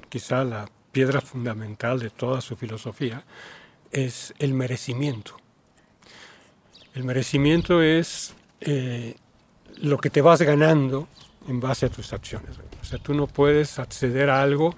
quizá 0.09 0.45
la 0.45 0.69
piedra 0.93 1.21
fundamental 1.21 1.99
de 2.01 2.11
toda 2.11 2.41
su 2.41 2.57
filosofía, 2.57 3.25
es 3.93 4.35
el 4.39 4.55
merecimiento. 4.55 5.37
El 6.95 7.05
merecimiento 7.05 7.83
es 7.83 8.35
eh, 8.61 9.17
lo 9.77 9.99
que 9.99 10.11
te 10.11 10.21
vas 10.21 10.43
ganando 10.43 11.09
en 11.49 11.61
base 11.61 11.87
a 11.87 11.89
tus 11.89 12.13
acciones. 12.13 12.57
O 12.81 12.85
sea, 12.85 12.99
tú 12.99 13.15
no 13.15 13.27
puedes 13.27 13.79
acceder 13.79 14.31
a 14.31 14.43
algo 14.43 14.75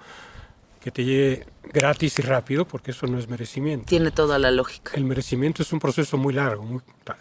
que 0.81 0.91
te 0.91 1.05
llegue 1.05 1.45
gratis 1.71 2.19
y 2.19 2.21
rápido 2.21 2.65
porque 2.65 2.91
eso 2.91 3.07
no 3.07 3.17
es 3.17 3.27
merecimiento. 3.27 3.85
Tiene 3.87 4.11
toda 4.11 4.37
la 4.37 4.51
lógica. 4.51 4.91
El 4.95 5.05
merecimiento 5.05 5.61
es 5.61 5.71
un 5.71 5.79
proceso 5.79 6.17
muy 6.17 6.33
largo, 6.33 6.63
muy 6.63 6.81
tal. 7.03 7.17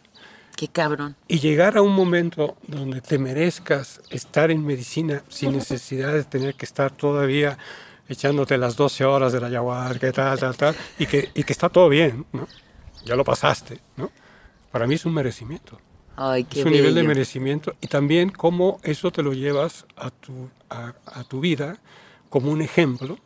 Qué 0.56 0.68
cabrón. 0.68 1.16
Y 1.28 1.38
llegar 1.38 1.76
a 1.76 1.82
un 1.82 1.92
momento 1.92 2.56
donde 2.66 3.00
te 3.00 3.18
merezcas 3.18 4.00
estar 4.10 4.50
en 4.50 4.64
medicina 4.64 5.22
sin 5.28 5.52
necesidad 5.56 6.12
de 6.12 6.24
tener 6.24 6.54
que 6.54 6.66
estar 6.66 6.90
todavía 6.90 7.58
echándote 8.12 8.56
las 8.58 8.76
12 8.76 9.04
horas 9.04 9.32
de 9.32 9.40
la 9.40 9.48
ayahuasca, 9.48 10.12
tal, 10.12 10.38
tal, 10.38 10.56
tal, 10.56 10.76
y 10.98 11.06
que, 11.06 11.30
y 11.34 11.42
que 11.42 11.52
está 11.52 11.68
todo 11.68 11.88
bien, 11.88 12.26
¿no? 12.32 12.46
Ya 13.04 13.16
lo 13.16 13.24
pasaste, 13.24 13.80
¿no? 13.96 14.10
Para 14.70 14.86
mí 14.86 14.94
es 14.94 15.04
un 15.04 15.14
merecimiento. 15.14 15.78
Ay, 16.16 16.44
qué 16.44 16.60
es 16.60 16.66
un 16.66 16.72
nivel 16.72 16.94
de 16.94 17.02
merecimiento 17.02 17.74
y 17.80 17.86
también 17.86 18.30
cómo 18.30 18.78
eso 18.82 19.10
te 19.10 19.22
lo 19.22 19.32
llevas 19.32 19.86
a 19.96 20.10
tu, 20.10 20.50
a, 20.68 20.94
a 21.06 21.24
tu 21.24 21.40
vida 21.40 21.78
como 22.28 22.50
un 22.50 22.60
ejemplo 22.60 23.18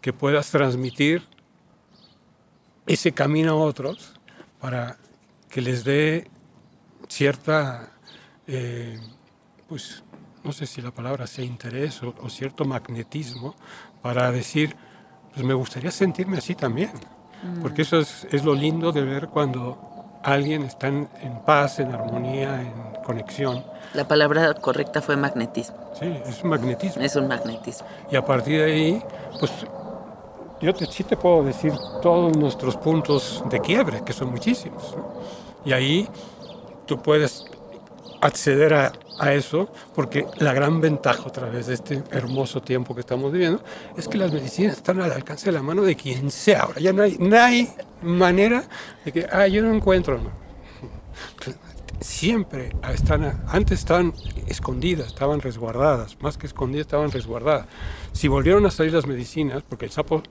que 0.00 0.12
puedas 0.12 0.50
transmitir 0.50 1.22
ese 2.86 3.12
camino 3.12 3.52
a 3.52 3.56
otros 3.56 4.12
para 4.60 4.98
que 5.48 5.60
les 5.60 5.84
dé 5.84 6.28
cierta, 7.08 7.92
eh, 8.46 8.98
pues 9.68 10.02
no 10.42 10.52
sé 10.52 10.66
si 10.66 10.82
la 10.82 10.90
palabra 10.90 11.26
sea 11.26 11.44
interés 11.44 12.02
o, 12.02 12.14
o 12.20 12.28
cierto 12.28 12.64
magnetismo 12.64 13.54
para 14.04 14.30
decir, 14.30 14.76
pues 15.32 15.46
me 15.46 15.54
gustaría 15.54 15.90
sentirme 15.90 16.36
así 16.36 16.54
también. 16.54 16.90
Porque 17.62 17.82
eso 17.82 17.98
es, 17.98 18.26
es 18.30 18.44
lo 18.44 18.54
lindo 18.54 18.92
de 18.92 19.00
ver 19.00 19.28
cuando 19.28 20.18
alguien 20.22 20.64
está 20.64 20.88
en, 20.88 21.08
en 21.22 21.38
paz, 21.40 21.78
en 21.80 21.90
armonía, 21.90 22.60
en 22.60 23.02
conexión. 23.02 23.64
La 23.94 24.06
palabra 24.06 24.52
correcta 24.52 25.00
fue 25.00 25.16
magnetismo. 25.16 25.76
Sí, 25.98 26.20
es 26.26 26.42
un 26.42 26.50
magnetismo. 26.50 27.02
Es 27.02 27.16
un 27.16 27.28
magnetismo. 27.28 27.86
Y 28.10 28.16
a 28.16 28.22
partir 28.22 28.60
de 28.60 28.72
ahí, 28.72 29.02
pues 29.40 29.50
yo 30.60 30.74
te, 30.74 30.84
sí 30.84 31.04
te 31.04 31.16
puedo 31.16 31.42
decir 31.42 31.72
todos 32.02 32.36
nuestros 32.36 32.76
puntos 32.76 33.42
de 33.48 33.58
quiebre, 33.60 34.02
que 34.04 34.12
son 34.12 34.30
muchísimos. 34.30 34.94
¿no? 34.94 35.14
Y 35.64 35.72
ahí 35.72 36.06
tú 36.84 37.00
puedes 37.00 37.46
acceder 38.24 38.72
a, 38.72 38.92
a 39.18 39.32
eso, 39.34 39.68
porque 39.94 40.26
la 40.38 40.52
gran 40.52 40.80
ventaja 40.80 41.28
a 41.28 41.32
través 41.32 41.66
de 41.66 41.74
este 41.74 42.02
hermoso 42.10 42.62
tiempo 42.62 42.94
que 42.94 43.00
estamos 43.00 43.30
viviendo 43.30 43.62
es 43.96 44.08
que 44.08 44.18
las 44.18 44.32
medicinas 44.32 44.76
están 44.76 45.00
al 45.00 45.12
alcance 45.12 45.46
de 45.46 45.52
la 45.52 45.62
mano 45.62 45.82
de 45.82 45.94
quien 45.94 46.30
sea. 46.30 46.62
Ahora 46.62 46.80
ya 46.80 46.92
no 46.92 47.02
hay, 47.02 47.16
no 47.18 47.38
hay 47.38 47.70
manera 48.02 48.64
de 49.04 49.12
que, 49.12 49.26
ah, 49.30 49.46
yo 49.46 49.62
no 49.62 49.74
encuentro. 49.74 50.18
Siempre 52.00 52.72
están, 52.92 53.44
antes 53.48 53.80
estaban 53.80 54.12
escondidas, 54.46 55.08
estaban 55.08 55.40
resguardadas, 55.40 56.20
más 56.20 56.36
que 56.36 56.46
escondidas, 56.46 56.86
estaban 56.86 57.10
resguardadas. 57.10 57.66
Si 58.12 58.28
volvieron 58.28 58.66
a 58.66 58.70
salir 58.70 58.92
las 58.92 59.06
medicinas, 59.06 59.62
porque 59.68 59.86
el 59.86 59.90
sapo 59.90 60.22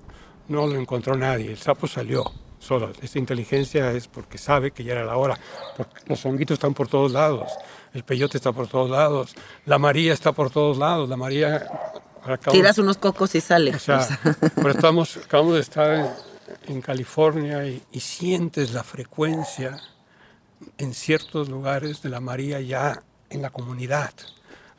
no 0.47 0.67
lo 0.67 0.79
encontró 0.79 1.15
nadie, 1.15 1.51
el 1.51 1.57
sapo 1.57 1.87
salió 1.87 2.25
solo. 2.63 2.91
Esta 3.01 3.19
inteligencia 3.19 3.91
es 3.91 4.07
porque 4.07 4.37
sabe 4.37 4.71
que 4.71 4.83
ya 4.83 4.93
era 4.93 5.03
la 5.05 5.17
hora. 5.17 5.37
Porque 5.77 6.01
los 6.07 6.25
honguitos 6.25 6.55
están 6.55 6.73
por 6.73 6.87
todos 6.87 7.11
lados, 7.11 7.51
el 7.93 8.03
peyote 8.03 8.37
está 8.37 8.51
por 8.51 8.67
todos 8.67 8.89
lados, 8.89 9.35
la 9.65 9.77
María 9.77 10.13
está 10.13 10.31
por 10.31 10.49
todos 10.49 10.77
lados, 10.77 11.07
la 11.09 11.17
María... 11.17 11.67
acabamos- 12.23 12.51
Tiras 12.53 12.77
unos 12.77 12.97
cocos 12.97 13.35
y 13.35 13.41
sale. 13.41 13.75
o 13.75 13.79
sea, 13.79 14.07
pero 14.55 14.71
estamos, 14.71 15.17
acabamos 15.17 15.53
de 15.55 15.59
estar 15.61 15.93
en, 15.93 16.09
en 16.75 16.81
California 16.81 17.65
y, 17.67 17.83
y 17.91 17.99
sientes 17.99 18.71
la 18.73 18.83
frecuencia 18.83 19.79
en 20.77 20.93
ciertos 20.93 21.49
lugares 21.49 22.01
de 22.01 22.09
la 22.09 22.19
María 22.21 22.59
ya 22.61 23.03
en 23.29 23.41
la 23.41 23.49
comunidad. 23.49 24.11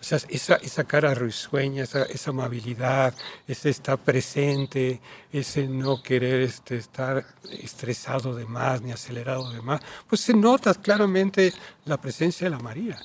Sea, 0.05 0.19
esa, 0.29 0.57
esa 0.57 0.85
cara 0.85 1.15
risueña, 1.15 1.85
esa, 1.85 2.03
esa 2.03 2.31
amabilidad, 2.31 3.15
ese 3.49 3.71
estar 3.71 3.97
presente, 3.97 5.01
ese 5.33 5.67
no 5.67 6.03
querer 6.03 6.43
este, 6.43 6.77
estar 6.77 7.25
estresado 7.51 8.35
de 8.35 8.45
más 8.45 8.83
ni 8.83 8.93
acelerado 8.93 9.51
de 9.51 9.63
más, 9.63 9.81
pues 10.07 10.21
se 10.21 10.35
nota 10.35 10.75
claramente 10.75 11.55
la 11.87 11.97
presencia 11.99 12.45
de 12.45 12.51
la 12.51 12.59
María. 12.59 12.99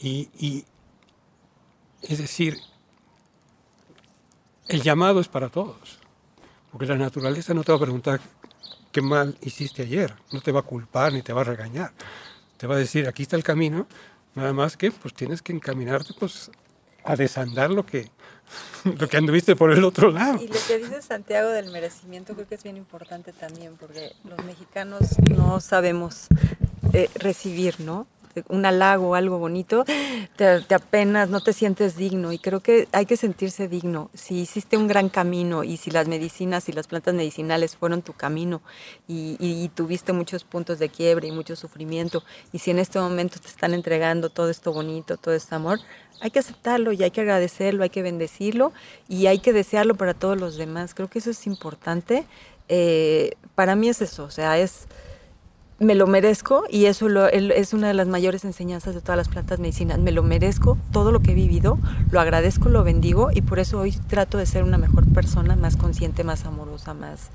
y, 0.00 0.28
y, 0.36 0.64
es 2.02 2.18
decir, 2.18 2.58
el 4.66 4.82
llamado 4.82 5.20
es 5.20 5.28
para 5.28 5.48
todos, 5.48 5.98
porque 6.72 6.86
la 6.86 6.96
naturaleza 6.96 7.54
no 7.54 7.62
te 7.62 7.70
va 7.70 7.76
a 7.76 7.82
preguntar 7.82 8.20
qué 8.90 9.00
mal 9.00 9.36
hiciste 9.42 9.82
ayer, 9.82 10.12
no 10.32 10.40
te 10.40 10.50
va 10.50 10.60
a 10.60 10.64
culpar 10.64 11.12
ni 11.12 11.22
te 11.22 11.32
va 11.32 11.42
a 11.42 11.44
regañar, 11.44 11.92
te 12.56 12.66
va 12.66 12.74
a 12.74 12.78
decir, 12.78 13.06
aquí 13.06 13.22
está 13.22 13.36
el 13.36 13.44
camino, 13.44 13.86
nada 14.34 14.52
más 14.52 14.76
que 14.76 14.90
pues 14.90 15.14
tienes 15.14 15.42
que 15.42 15.52
encaminarte 15.52 16.14
pues 16.18 16.50
a 17.04 17.16
desandar 17.16 17.70
lo 17.70 17.84
que 17.84 18.10
lo 18.84 19.08
que 19.08 19.16
anduviste 19.16 19.56
por 19.56 19.72
el 19.72 19.84
otro 19.84 20.10
lado. 20.10 20.42
Y 20.42 20.48
lo 20.48 20.58
que 20.66 20.78
dice 20.78 21.02
Santiago 21.02 21.50
del 21.50 21.70
merecimiento 21.70 22.34
creo 22.34 22.48
que 22.48 22.54
es 22.54 22.62
bien 22.62 22.76
importante 22.76 23.32
también, 23.32 23.76
porque 23.78 24.12
los 24.24 24.44
mexicanos 24.44 25.18
no 25.30 25.60
sabemos 25.60 26.26
eh, 26.92 27.08
recibir, 27.14 27.80
¿no? 27.80 28.06
Un 28.48 28.64
halago, 28.66 29.14
algo 29.14 29.38
bonito, 29.38 29.84
te, 30.36 30.74
apenas, 30.74 31.28
no 31.28 31.40
te 31.40 31.52
sientes 31.52 31.96
digno. 31.96 32.32
Y 32.32 32.38
creo 32.38 32.60
que 32.60 32.88
hay 32.92 33.06
que 33.06 33.16
sentirse 33.16 33.68
digno. 33.68 34.10
Si 34.14 34.40
hiciste 34.40 34.76
un 34.76 34.88
gran 34.88 35.08
camino 35.08 35.64
y 35.64 35.76
si 35.76 35.90
las 35.90 36.08
medicinas 36.08 36.68
y 36.68 36.72
las 36.72 36.86
plantas 36.86 37.14
medicinales 37.14 37.76
fueron 37.76 38.02
tu 38.02 38.12
camino 38.12 38.62
y, 39.08 39.70
tuviste 39.74 40.12
muchos 40.12 40.44
puntos 40.44 40.78
de 40.78 40.88
quiebre 40.88 41.28
y 41.28 41.32
mucho 41.32 41.56
sufrimiento, 41.56 42.22
y 42.52 42.58
si 42.58 42.70
en 42.70 42.78
este 42.78 42.98
momento 42.98 43.38
te 43.40 43.48
están 43.48 43.74
entregando 43.74 44.28
todo 44.28 44.50
esto 44.50 44.72
bonito, 44.72 45.16
todo 45.16 45.34
este 45.34 45.54
amor, 45.54 45.78
hay 46.20 46.30
que 46.30 46.38
aceptarlo 46.38 46.92
y 46.92 47.02
hay 47.02 47.10
que 47.10 47.20
agradecerlo, 47.20 47.82
hay 47.82 47.90
que 47.90 48.02
bendecirlo 48.02 48.72
y 49.08 49.26
hay 49.26 49.38
que 49.38 49.52
desearlo 49.52 49.94
para 49.94 50.14
todos 50.14 50.38
los 50.38 50.56
demás. 50.56 50.94
Creo 50.94 51.08
que 51.08 51.18
eso 51.18 51.30
es 51.30 51.46
importante. 51.46 52.26
Eh, 52.68 53.32
para 53.54 53.74
mí 53.76 53.88
es 53.88 54.00
eso, 54.02 54.24
o 54.24 54.30
sea, 54.30 54.58
es 54.58 54.86
me 55.82 55.94
lo 55.94 56.06
merezco 56.06 56.64
y 56.70 56.86
eso 56.86 57.08
es 57.28 57.74
una 57.74 57.88
de 57.88 57.94
las 57.94 58.08
mayores 58.08 58.44
enseñanzas 58.44 58.94
de 58.94 59.00
todas 59.00 59.16
las 59.16 59.28
plantas 59.28 59.58
medicinas. 59.58 59.98
Me 59.98 60.12
lo 60.12 60.22
merezco, 60.22 60.78
todo 60.92 61.12
lo 61.12 61.20
que 61.20 61.32
he 61.32 61.34
vivido, 61.34 61.78
lo 62.10 62.20
agradezco, 62.20 62.68
lo 62.68 62.84
bendigo 62.84 63.30
y 63.32 63.42
por 63.42 63.58
eso 63.58 63.80
hoy 63.80 63.92
trato 64.08 64.38
de 64.38 64.46
ser 64.46 64.64
una 64.64 64.78
mejor 64.78 65.06
persona, 65.12 65.56
más 65.56 65.76
consciente, 65.76 66.24
más 66.24 66.44
amorosa, 66.44 66.94
más, 66.94 67.30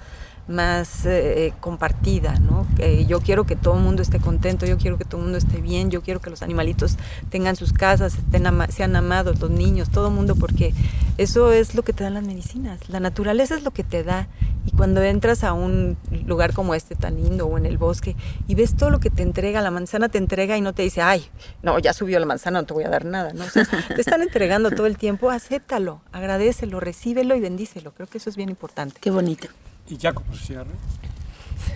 más 0.48 1.06
eh, 1.06 1.54
compartida, 1.60 2.36
¿no? 2.40 2.66
yo 3.08 3.22
quiero 3.22 3.46
que 3.46 3.56
todo 3.56 3.76
el 3.76 3.84
mundo 3.84 4.02
esté 4.02 4.20
contento, 4.20 4.66
yo 4.66 4.78
quiero 4.78 4.98
que 4.98 5.06
todo 5.06 5.18
el 5.18 5.24
mundo 5.24 5.38
esté 5.38 5.62
bien, 5.62 5.90
yo 5.90 6.02
quiero 6.02 6.22
que 6.22 6.30
los 6.30 6.42
animalitos 6.42 6.98
tengan 7.30 7.56
sus 7.56 7.74
casas, 7.74 8.16
estén 8.16 8.48
sean 8.70 8.96
amados, 8.96 9.40
los 9.40 9.50
niños, 9.50 9.90
todo 9.90 10.08
el 10.08 10.14
mundo, 10.14 10.36
porque 10.36 10.74
eso 11.18 11.52
es 11.52 11.76
lo 11.76 11.84
que 11.84 11.94
te 11.94 12.04
dan 12.04 12.14
las 12.14 12.24
medicinas. 12.24 12.90
La 12.90 13.00
naturaleza 13.00 13.56
es 13.56 13.64
lo 13.64 13.72
que 13.72 13.84
te 13.84 14.04
da. 14.04 14.28
Y 14.66 14.72
cuando 14.72 15.02
entras 15.02 15.44
a 15.44 15.54
un 15.54 15.98
lugar 16.26 16.54
como 16.54 16.76
este 16.76 16.96
tan 16.96 17.16
lindo 17.16 17.48
o 17.48 17.58
en 17.58 17.66
el 17.66 17.78
bosque 17.78 18.16
y 18.48 18.56
ves 18.56 18.76
todo 18.76 18.90
lo 18.90 19.00
que 19.00 19.10
te 19.10 19.24
entrega, 19.24 19.62
la 19.62 19.72
manzana 19.72 20.10
te 20.10 20.18
entrega 20.18 20.58
y 20.58 20.62
no 20.62 20.74
te 20.74 20.84
dice, 20.84 21.02
ay, 21.02 21.26
no, 21.64 21.80
ya 21.80 21.94
subió 21.94 22.20
la 22.20 22.26
manzana, 22.26 22.62
no 22.62 22.68
te 22.68 22.74
voy 22.74 22.84
a 22.84 22.90
dar 22.90 23.06
nada, 23.06 23.34
¿no? 23.34 23.46
te 23.96 24.02
están 24.02 24.22
entregando 24.22 24.70
todo 24.72 24.86
el 24.86 24.98
tiempo, 24.98 25.32
acéptalo, 25.32 26.02
agradecelo, 26.12 26.80
recíbelo 26.80 27.36
y 27.36 27.40
bendícelo. 27.40 27.94
Creo 27.94 28.08
que 28.08 28.18
eso 28.18 28.30
es 28.30 28.36
bien 28.36 28.50
importante. 28.50 29.00
Qué 29.00 29.10
bonito. 29.10 29.48
Y 29.90 29.98
ya 29.98 30.14
como 30.14 30.34
cierre, 30.36 30.72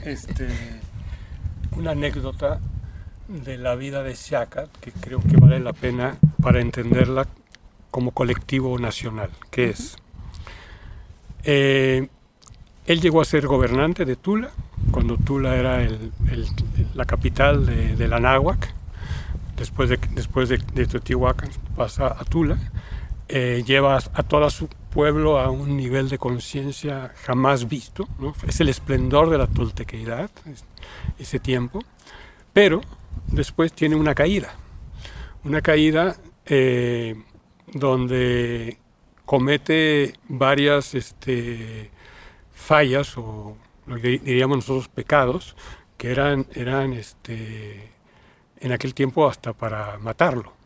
este, 0.03 0.49
una 1.77 1.91
anécdota 1.91 2.59
de 3.27 3.57
la 3.57 3.75
vida 3.75 4.03
de 4.03 4.15
Siaka 4.15 4.67
que 4.81 4.91
creo 4.91 5.21
que 5.21 5.37
vale 5.37 5.59
la 5.59 5.73
pena 5.73 6.17
para 6.41 6.59
entenderla 6.59 7.27
como 7.89 8.11
colectivo 8.11 8.77
nacional, 8.77 9.29
que 9.49 9.69
es, 9.69 9.95
eh, 11.43 12.09
él 12.85 13.01
llegó 13.01 13.21
a 13.21 13.25
ser 13.25 13.47
gobernante 13.47 14.05
de 14.05 14.15
Tula, 14.15 14.51
cuando 14.91 15.17
Tula 15.17 15.55
era 15.55 15.87
la 16.93 17.05
capital 17.05 17.65
de, 17.65 17.95
de, 17.95 18.07
la 18.07 18.19
Náhuac, 18.19 18.73
después 19.55 19.89
de, 19.89 19.99
después 20.11 20.49
de, 20.49 20.57
Teotihuacán 20.57 21.49
pasa 21.75 22.07
a 22.07 22.25
Tula, 22.25 22.57
eh, 23.29 23.63
lleva 23.65 23.97
a 23.97 24.23
todo 24.23 24.49
su 24.49 24.67
pueblo 24.93 25.39
a 25.39 25.49
un 25.49 25.75
nivel 25.75 26.09
de 26.09 26.17
conciencia 26.17 27.13
jamás 27.23 27.67
visto, 27.67 28.07
es 28.47 28.59
el 28.59 28.69
esplendor 28.69 29.29
de 29.29 29.37
la 29.37 29.47
toltequeidad, 29.47 30.29
ese 31.17 31.39
tiempo, 31.39 31.79
pero 32.53 32.81
después 33.27 33.73
tiene 33.73 33.95
una 33.95 34.13
caída, 34.13 34.53
una 35.43 35.61
caída 35.61 36.15
eh, 36.45 37.15
donde 37.73 38.77
comete 39.25 40.13
varias 40.27 40.93
este, 40.93 41.89
fallas 42.51 43.17
o 43.17 43.57
lo 43.87 43.95
que 43.95 44.19
diríamos 44.19 44.57
nosotros 44.57 44.87
pecados, 44.89 45.55
que 45.97 46.11
eran, 46.11 46.45
eran 46.53 46.93
este, 46.93 47.91
en 48.59 48.71
aquel 48.71 48.93
tiempo 48.93 49.27
hasta 49.27 49.53
para 49.53 49.97
matarlo 49.97 50.61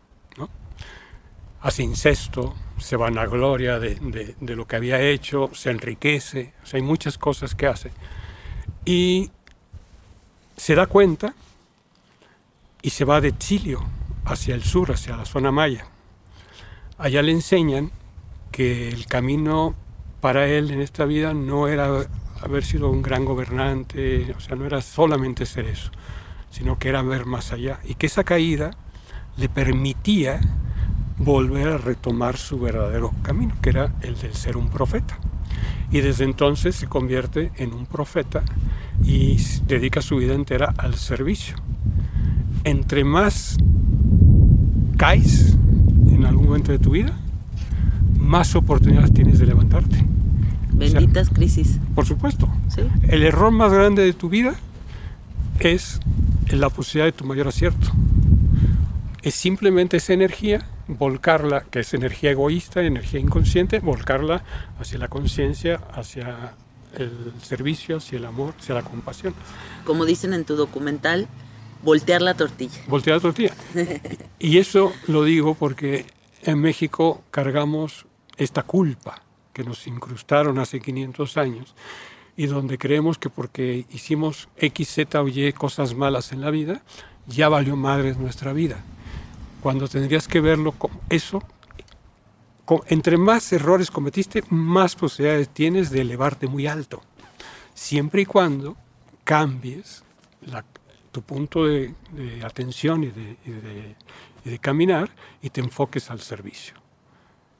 hace 1.65 1.81
incesto, 1.81 2.53
se 2.77 2.95
vanagloria 2.95 3.79
de, 3.79 3.95
de, 3.95 4.35
de 4.39 4.55
lo 4.55 4.67
que 4.67 4.75
había 4.75 5.01
hecho, 5.01 5.49
se 5.53 5.71
enriquece, 5.71 6.53
o 6.63 6.65
sea, 6.65 6.77
hay 6.77 6.83
muchas 6.83 7.17
cosas 7.17 7.55
que 7.55 7.67
hace. 7.67 7.91
Y 8.83 9.31
se 10.57 10.75
da 10.75 10.87
cuenta 10.87 11.33
y 12.81 12.91
se 12.91 13.05
va 13.05 13.21
de 13.21 13.29
exilio 13.29 13.83
hacia 14.25 14.55
el 14.55 14.63
sur, 14.63 14.91
hacia 14.91 15.17
la 15.17 15.25
zona 15.25 15.51
maya. 15.51 15.85
Allá 16.97 17.21
le 17.21 17.31
enseñan 17.31 17.91
que 18.51 18.89
el 18.89 19.05
camino 19.05 19.75
para 20.21 20.47
él 20.47 20.71
en 20.71 20.81
esta 20.81 21.05
vida 21.05 21.33
no 21.33 21.67
era 21.67 22.07
haber 22.41 22.63
sido 22.63 22.89
un 22.89 23.01
gran 23.01 23.25
gobernante, 23.25 24.33
o 24.35 24.39
sea, 24.39 24.55
no 24.55 24.65
era 24.65 24.81
solamente 24.81 25.45
ser 25.45 25.65
eso, 25.65 25.91
sino 26.51 26.79
que 26.79 26.89
era 26.89 27.01
ver 27.01 27.25
más 27.25 27.51
allá. 27.51 27.79
Y 27.83 27.95
que 27.95 28.07
esa 28.07 28.23
caída 28.23 28.71
le 29.37 29.49
permitía 29.49 30.39
volver 31.17 31.67
a 31.69 31.77
retomar 31.77 32.37
su 32.37 32.59
verdadero 32.59 33.11
camino, 33.21 33.55
que 33.61 33.69
era 33.69 33.93
el 34.01 34.17
del 34.17 34.33
ser 34.33 34.57
un 34.57 34.69
profeta. 34.69 35.17
Y 35.91 36.01
desde 36.01 36.25
entonces 36.25 36.75
se 36.75 36.87
convierte 36.87 37.51
en 37.57 37.73
un 37.73 37.85
profeta 37.85 38.43
y 39.03 39.37
dedica 39.67 40.01
su 40.01 40.17
vida 40.17 40.33
entera 40.33 40.73
al 40.77 40.95
servicio. 40.95 41.55
Entre 42.63 43.03
más 43.03 43.57
caes 44.97 45.55
en 46.09 46.25
algún 46.25 46.45
momento 46.47 46.71
de 46.71 46.79
tu 46.79 46.91
vida, 46.91 47.17
más 48.19 48.55
oportunidades 48.55 49.13
tienes 49.13 49.39
de 49.39 49.45
levantarte. 49.45 50.05
Benditas 50.73 51.29
crisis. 51.29 51.79
Por 51.93 52.05
supuesto. 52.05 52.49
El 53.07 53.23
error 53.23 53.51
más 53.51 53.71
grande 53.71 54.03
de 54.03 54.13
tu 54.13 54.29
vida 54.29 54.55
es 55.59 55.99
la 56.49 56.69
posibilidad 56.69 57.05
de 57.05 57.17
tu 57.17 57.25
mayor 57.25 57.47
acierto. 57.47 57.87
Es 59.21 59.35
simplemente 59.35 59.97
esa 59.97 60.13
energía 60.13 60.65
volcarla, 60.87 61.61
que 61.61 61.79
es 61.79 61.93
energía 61.93 62.31
egoísta, 62.31 62.81
energía 62.81 63.19
inconsciente, 63.19 63.79
volcarla 63.79 64.43
hacia 64.79 64.99
la 64.99 65.07
conciencia, 65.07 65.81
hacia 65.93 66.53
el 66.93 67.33
servicio, 67.41 67.97
hacia 67.97 68.17
el 68.17 68.25
amor, 68.25 68.53
hacia 68.59 68.75
la 68.75 68.83
compasión. 68.83 69.33
Como 69.83 70.05
dicen 70.05 70.33
en 70.33 70.45
tu 70.45 70.55
documental, 70.55 71.27
voltear 71.83 72.21
la 72.21 72.35
tortilla. 72.35 72.79
Voltear 72.87 73.17
la 73.17 73.21
tortilla. 73.21 73.53
y 74.39 74.57
eso 74.57 74.93
lo 75.07 75.23
digo 75.23 75.55
porque 75.55 76.05
en 76.43 76.59
México 76.59 77.23
cargamos 77.31 78.05
esta 78.37 78.63
culpa 78.63 79.21
que 79.53 79.63
nos 79.63 79.87
incrustaron 79.87 80.59
hace 80.59 80.81
500 80.81 81.37
años 81.37 81.75
y 82.37 82.47
donde 82.47 82.77
creemos 82.77 83.17
que 83.17 83.29
porque 83.29 83.85
hicimos 83.91 84.49
X, 84.57 84.89
Z 84.89 85.21
o 85.21 85.27
Y 85.27 85.53
cosas 85.53 85.95
malas 85.95 86.33
en 86.33 86.41
la 86.41 86.51
vida, 86.51 86.81
ya 87.27 87.47
valió 87.47 87.75
madre 87.77 88.13
nuestra 88.15 88.51
vida 88.51 88.83
cuando 89.65 89.87
tendrías 89.87 90.27
que 90.27 90.41
verlo 90.41 90.73
como 90.73 91.01
eso. 91.09 91.41
Entre 92.85 93.17
más 93.17 93.51
errores 93.51 93.89
cometiste, 93.89 94.43
más 94.49 94.95
posibilidades 94.95 95.49
tienes 95.49 95.89
de 95.89 96.01
elevarte 96.01 96.45
muy 96.45 96.67
alto. 96.67 97.01
Siempre 97.73 98.21
y 98.21 98.25
cuando 98.27 98.77
cambies 99.23 100.03
tu 101.11 101.23
punto 101.23 101.65
de, 101.65 101.95
atención 102.43 103.05
y 103.05 103.07
de, 103.07 103.95
de 104.43 104.59
caminar 104.59 105.09
y 105.41 105.49
te 105.49 105.61
enfoques 105.61 106.11
al 106.11 106.21
servicio. 106.21 106.75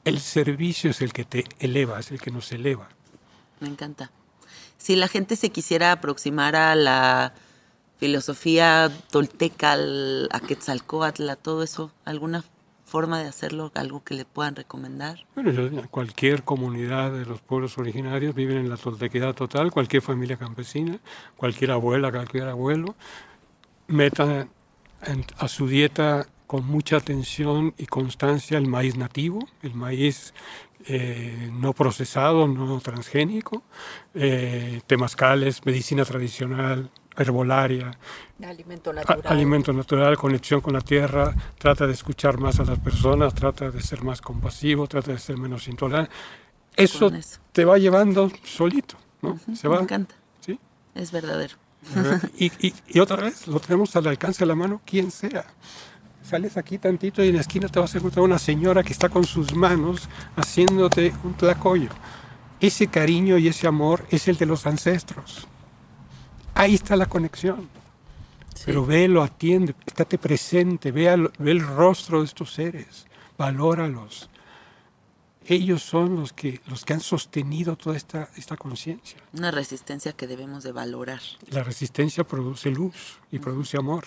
El 0.04 0.20
servicio 0.20 0.92
es 0.92 1.02
el 1.02 1.12
que 1.12 1.24
te 1.24 1.44
eleva, 1.58 1.98
es 1.98 2.12
el 2.12 2.20
que 2.20 2.30
nos 2.30 2.52
eleva. 2.52 2.88
Me 3.58 3.66
encanta. 3.66 4.12
Si 4.78 4.94
la 4.94 5.08
gente 5.08 5.34
se 5.34 5.50
quisiera 5.50 5.90
aproximar 5.90 6.54
a 6.54 6.76
la 6.76 7.34
filosofía 7.98 8.90
tolteca, 9.10 9.76
a 10.30 10.40
Quetzalcóatl, 10.40 11.28
a 11.28 11.36
todo 11.36 11.62
eso, 11.62 11.90
alguna 12.04 12.44
forma 12.84 13.20
de 13.20 13.28
hacerlo, 13.28 13.72
algo 13.74 14.04
que 14.04 14.14
le 14.14 14.24
puedan 14.24 14.54
recomendar? 14.54 15.26
Bueno, 15.34 15.52
cualquier 15.90 16.44
comunidad 16.44 17.12
de 17.12 17.26
los 17.26 17.40
pueblos 17.40 17.76
originarios 17.78 18.34
viven 18.34 18.58
en 18.58 18.68
la 18.68 18.76
toltequidad 18.76 19.34
total, 19.34 19.72
cualquier 19.72 20.02
familia 20.02 20.36
campesina, 20.36 20.98
cualquier 21.36 21.72
abuela, 21.72 22.10
cualquier 22.12 22.48
abuelo, 22.48 22.94
metan 23.88 24.50
a 25.38 25.48
su 25.48 25.68
dieta 25.68 26.26
con 26.46 26.64
mucha 26.64 26.96
atención 26.96 27.74
y 27.76 27.86
constancia 27.86 28.56
el 28.56 28.68
maíz 28.68 28.96
nativo, 28.96 29.40
el 29.62 29.74
maíz 29.74 30.32
eh, 30.86 31.50
no 31.52 31.72
procesado, 31.72 32.46
no 32.46 32.78
transgénico, 32.80 33.64
eh, 34.14 34.80
temazcales, 34.86 35.66
medicina 35.66 36.04
tradicional, 36.04 36.90
herbolaria, 37.16 37.98
alimento 38.44 38.92
natural. 38.92 39.22
alimento 39.24 39.72
natural, 39.72 40.16
conexión 40.16 40.60
con 40.60 40.74
la 40.74 40.80
tierra, 40.80 41.34
trata 41.58 41.86
de 41.86 41.92
escuchar 41.92 42.38
más 42.38 42.60
a 42.60 42.64
las 42.64 42.78
personas, 42.78 43.34
trata 43.34 43.70
de 43.70 43.80
ser 43.80 44.02
más 44.02 44.20
compasivo, 44.20 44.86
trata 44.86 45.12
de 45.12 45.18
ser 45.18 45.36
menos 45.38 45.66
intolerante. 45.68 46.10
Eso, 46.76 47.10
te 47.52 47.64
va 47.64 47.78
llevando 47.78 48.30
solito, 48.44 48.96
¿no? 49.22 49.38
Se 49.54 49.66
va. 49.66 49.76
Me 49.76 49.82
encanta. 49.84 50.14
¿sí? 50.40 50.58
Es 50.94 51.10
verdadero. 51.10 51.54
Y, 52.36 52.46
y, 52.66 52.74
y, 52.88 52.98
otra 52.98 53.16
vez, 53.16 53.46
lo 53.46 53.60
tenemos 53.60 53.94
al 53.96 54.06
alcance 54.08 54.40
de 54.40 54.46
la 54.46 54.54
mano, 54.54 54.80
quien 54.84 55.10
sea. 55.10 55.46
sales 56.22 56.56
aquí 56.56 56.78
tantito 56.78 57.22
y 57.24 57.28
en 57.28 57.36
la 57.36 57.40
esquina 57.40 57.68
te 57.68 57.78
vas 57.78 57.94
a 57.94 57.98
encontrar 57.98 58.24
una 58.24 58.38
señora 58.38 58.82
que 58.82 58.92
está 58.92 59.08
con 59.08 59.24
sus 59.24 59.54
manos 59.54 60.08
haciéndote 60.34 61.14
un 61.24 61.34
tlacoyo. 61.34 61.90
Ese 62.60 62.88
cariño 62.88 63.38
y 63.38 63.48
ese 63.48 63.66
amor 63.66 64.04
es 64.10 64.28
el 64.28 64.36
de 64.36 64.46
los 64.46 64.66
ancestros. 64.66 65.46
Ahí 66.56 66.74
está 66.74 66.96
la 66.96 67.06
conexión. 67.06 67.68
Pero 68.64 68.84
vélo, 68.84 69.22
atiende, 69.22 69.74
estate 69.86 70.16
presente, 70.18 70.90
ve, 70.90 71.08
al- 71.10 71.30
ve 71.38 71.50
el 71.52 71.60
rostro 71.60 72.20
de 72.20 72.24
estos 72.26 72.52
seres, 72.52 73.06
valóralos. 73.38 74.28
Ellos 75.44 75.82
son 75.82 76.16
los 76.16 76.32
que, 76.32 76.60
los 76.66 76.84
que 76.84 76.94
han 76.94 77.00
sostenido 77.00 77.76
toda 77.76 77.96
esta, 77.96 78.30
esta 78.36 78.56
conciencia. 78.56 79.18
Una 79.34 79.50
resistencia 79.52 80.12
que 80.12 80.26
debemos 80.26 80.64
de 80.64 80.72
valorar. 80.72 81.20
La 81.50 81.62
resistencia 81.62 82.24
produce 82.24 82.70
luz 82.70 83.18
y 83.30 83.38
produce 83.38 83.76
amor. 83.76 84.04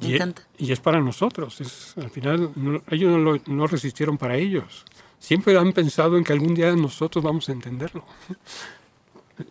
Me 0.00 0.06
Y, 0.08 0.12
e- 0.12 0.14
encanta. 0.14 0.42
y 0.56 0.72
es 0.72 0.80
para 0.80 1.00
nosotros. 1.00 1.60
Es, 1.60 1.94
al 1.98 2.08
final, 2.10 2.52
no- 2.56 2.82
ellos 2.90 3.10
no, 3.10 3.18
lo- 3.18 3.40
no 3.46 3.66
resistieron 3.66 4.16
para 4.16 4.36
ellos. 4.36 4.84
Siempre 5.18 5.58
han 5.58 5.72
pensado 5.72 6.16
en 6.16 6.24
que 6.24 6.32
algún 6.32 6.54
día 6.54 6.74
nosotros 6.74 7.22
vamos 7.22 7.48
a 7.48 7.52
entenderlo. 7.52 8.04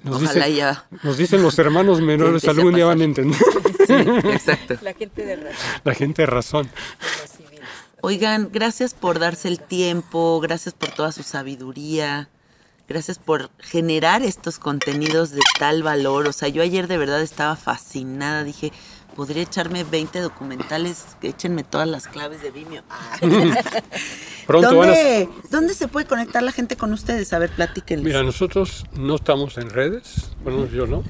Nos 0.03 0.21
Ojalá 0.21 0.45
dicen, 0.45 0.55
ya. 0.55 0.85
nos 1.03 1.17
dicen 1.17 1.41
los 1.41 1.57
hermanos 1.59 2.01
menores, 2.11 2.47
algún 2.47 2.73
día 2.73 2.85
van 2.85 3.01
a 3.01 3.03
entender. 3.03 3.39
Sí, 3.87 3.93
exacto. 4.29 4.75
La 4.83 4.93
gente 4.93 5.25
de 5.25 5.35
razón, 5.35 5.81
La 5.83 5.93
gente 5.95 6.21
de 6.21 6.25
razón. 6.27 6.69
Oigan, 8.01 8.49
gracias 8.51 8.93
por 8.93 9.19
darse 9.19 9.47
el 9.47 9.59
tiempo, 9.59 10.39
gracias 10.39 10.73
por 10.73 10.89
toda 10.91 11.11
su 11.11 11.23
sabiduría, 11.23 12.29
gracias 12.87 13.19
por 13.19 13.49
generar 13.59 14.21
estos 14.23 14.59
contenidos 14.59 15.31
de 15.31 15.41
tal 15.59 15.83
valor. 15.83 16.27
O 16.27 16.31
sea, 16.33 16.47
yo 16.47 16.63
ayer 16.63 16.87
de 16.87 16.97
verdad 16.97 17.21
estaba 17.21 17.55
fascinada, 17.55 18.43
dije, 18.43 18.71
podría 19.15 19.43
echarme 19.43 19.83
20 19.83 20.19
documentales, 20.19 21.05
échenme 21.21 21.63
todas 21.63 21.87
las 21.87 22.07
claves 22.07 22.41
de 22.41 22.51
Vimeo. 22.51 22.83
Ah. 22.89 23.17
Pronto 24.47 24.77
van 24.77 24.89
a... 24.89 24.93
¿Dónde, 24.93 25.29
¿Dónde 25.49 25.73
se 25.73 25.87
puede 25.87 26.05
conectar 26.05 26.43
la 26.43 26.51
gente 26.51 26.75
con 26.75 26.93
ustedes? 26.93 27.31
A 27.33 27.39
ver, 27.39 27.51
platíquenles. 27.51 28.05
Mira, 28.05 28.23
nosotros 28.23 28.85
no 28.93 29.15
estamos 29.15 29.57
en 29.57 29.69
redes, 29.69 30.31
bueno, 30.43 30.67
yo 30.67 30.87
no. 30.87 31.03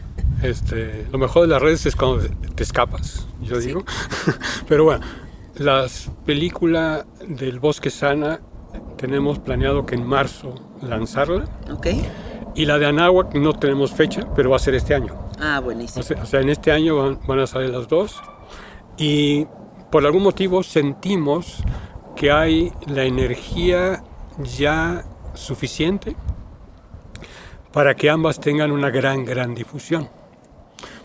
Este, 0.43 1.07
lo 1.11 1.19
mejor 1.19 1.43
de 1.43 1.49
las 1.49 1.61
redes 1.61 1.85
es 1.85 1.95
cuando 1.95 2.27
te 2.55 2.63
escapas, 2.63 3.27
yo 3.41 3.59
digo. 3.59 3.83
Pero 4.67 4.85
bueno, 4.85 5.05
las 5.55 6.09
películas 6.25 7.05
del 7.27 7.59
Bosque 7.59 7.89
Sana 7.89 8.41
tenemos 8.97 9.39
planeado 9.39 9.85
que 9.85 9.95
en 9.95 10.05
marzo 10.05 10.55
lanzarla. 10.81 11.45
¿Ok? 11.71 11.87
Y 12.55 12.65
la 12.65 12.79
de 12.79 12.85
Anáhuac 12.85 13.33
no 13.35 13.53
tenemos 13.53 13.91
fecha, 13.91 14.27
pero 14.35 14.49
va 14.49 14.57
a 14.57 14.59
ser 14.59 14.75
este 14.75 14.93
año. 14.93 15.30
Ah, 15.41 15.57
O 15.59 15.63
buenísimo. 15.63 16.03
sea, 16.03 16.21
o 16.21 16.25
sea, 16.25 16.39
en 16.41 16.49
este 16.49 16.71
año 16.71 16.95
van, 16.97 17.19
van 17.27 17.39
a 17.39 17.47
salir 17.47 17.69
las 17.71 17.87
dos. 17.87 18.21
Y 18.97 19.45
por 19.91 20.05
algún 20.05 20.23
motivo 20.23 20.61
sentimos 20.63 21.63
que 22.15 22.31
hay 22.31 22.71
la 22.87 23.03
energía 23.03 24.03
ya 24.57 25.03
suficiente 25.33 26.15
para 27.73 27.95
que 27.95 28.09
ambas 28.09 28.39
tengan 28.39 28.71
una 28.71 28.89
gran, 28.89 29.25
gran 29.25 29.55
difusión. 29.55 30.09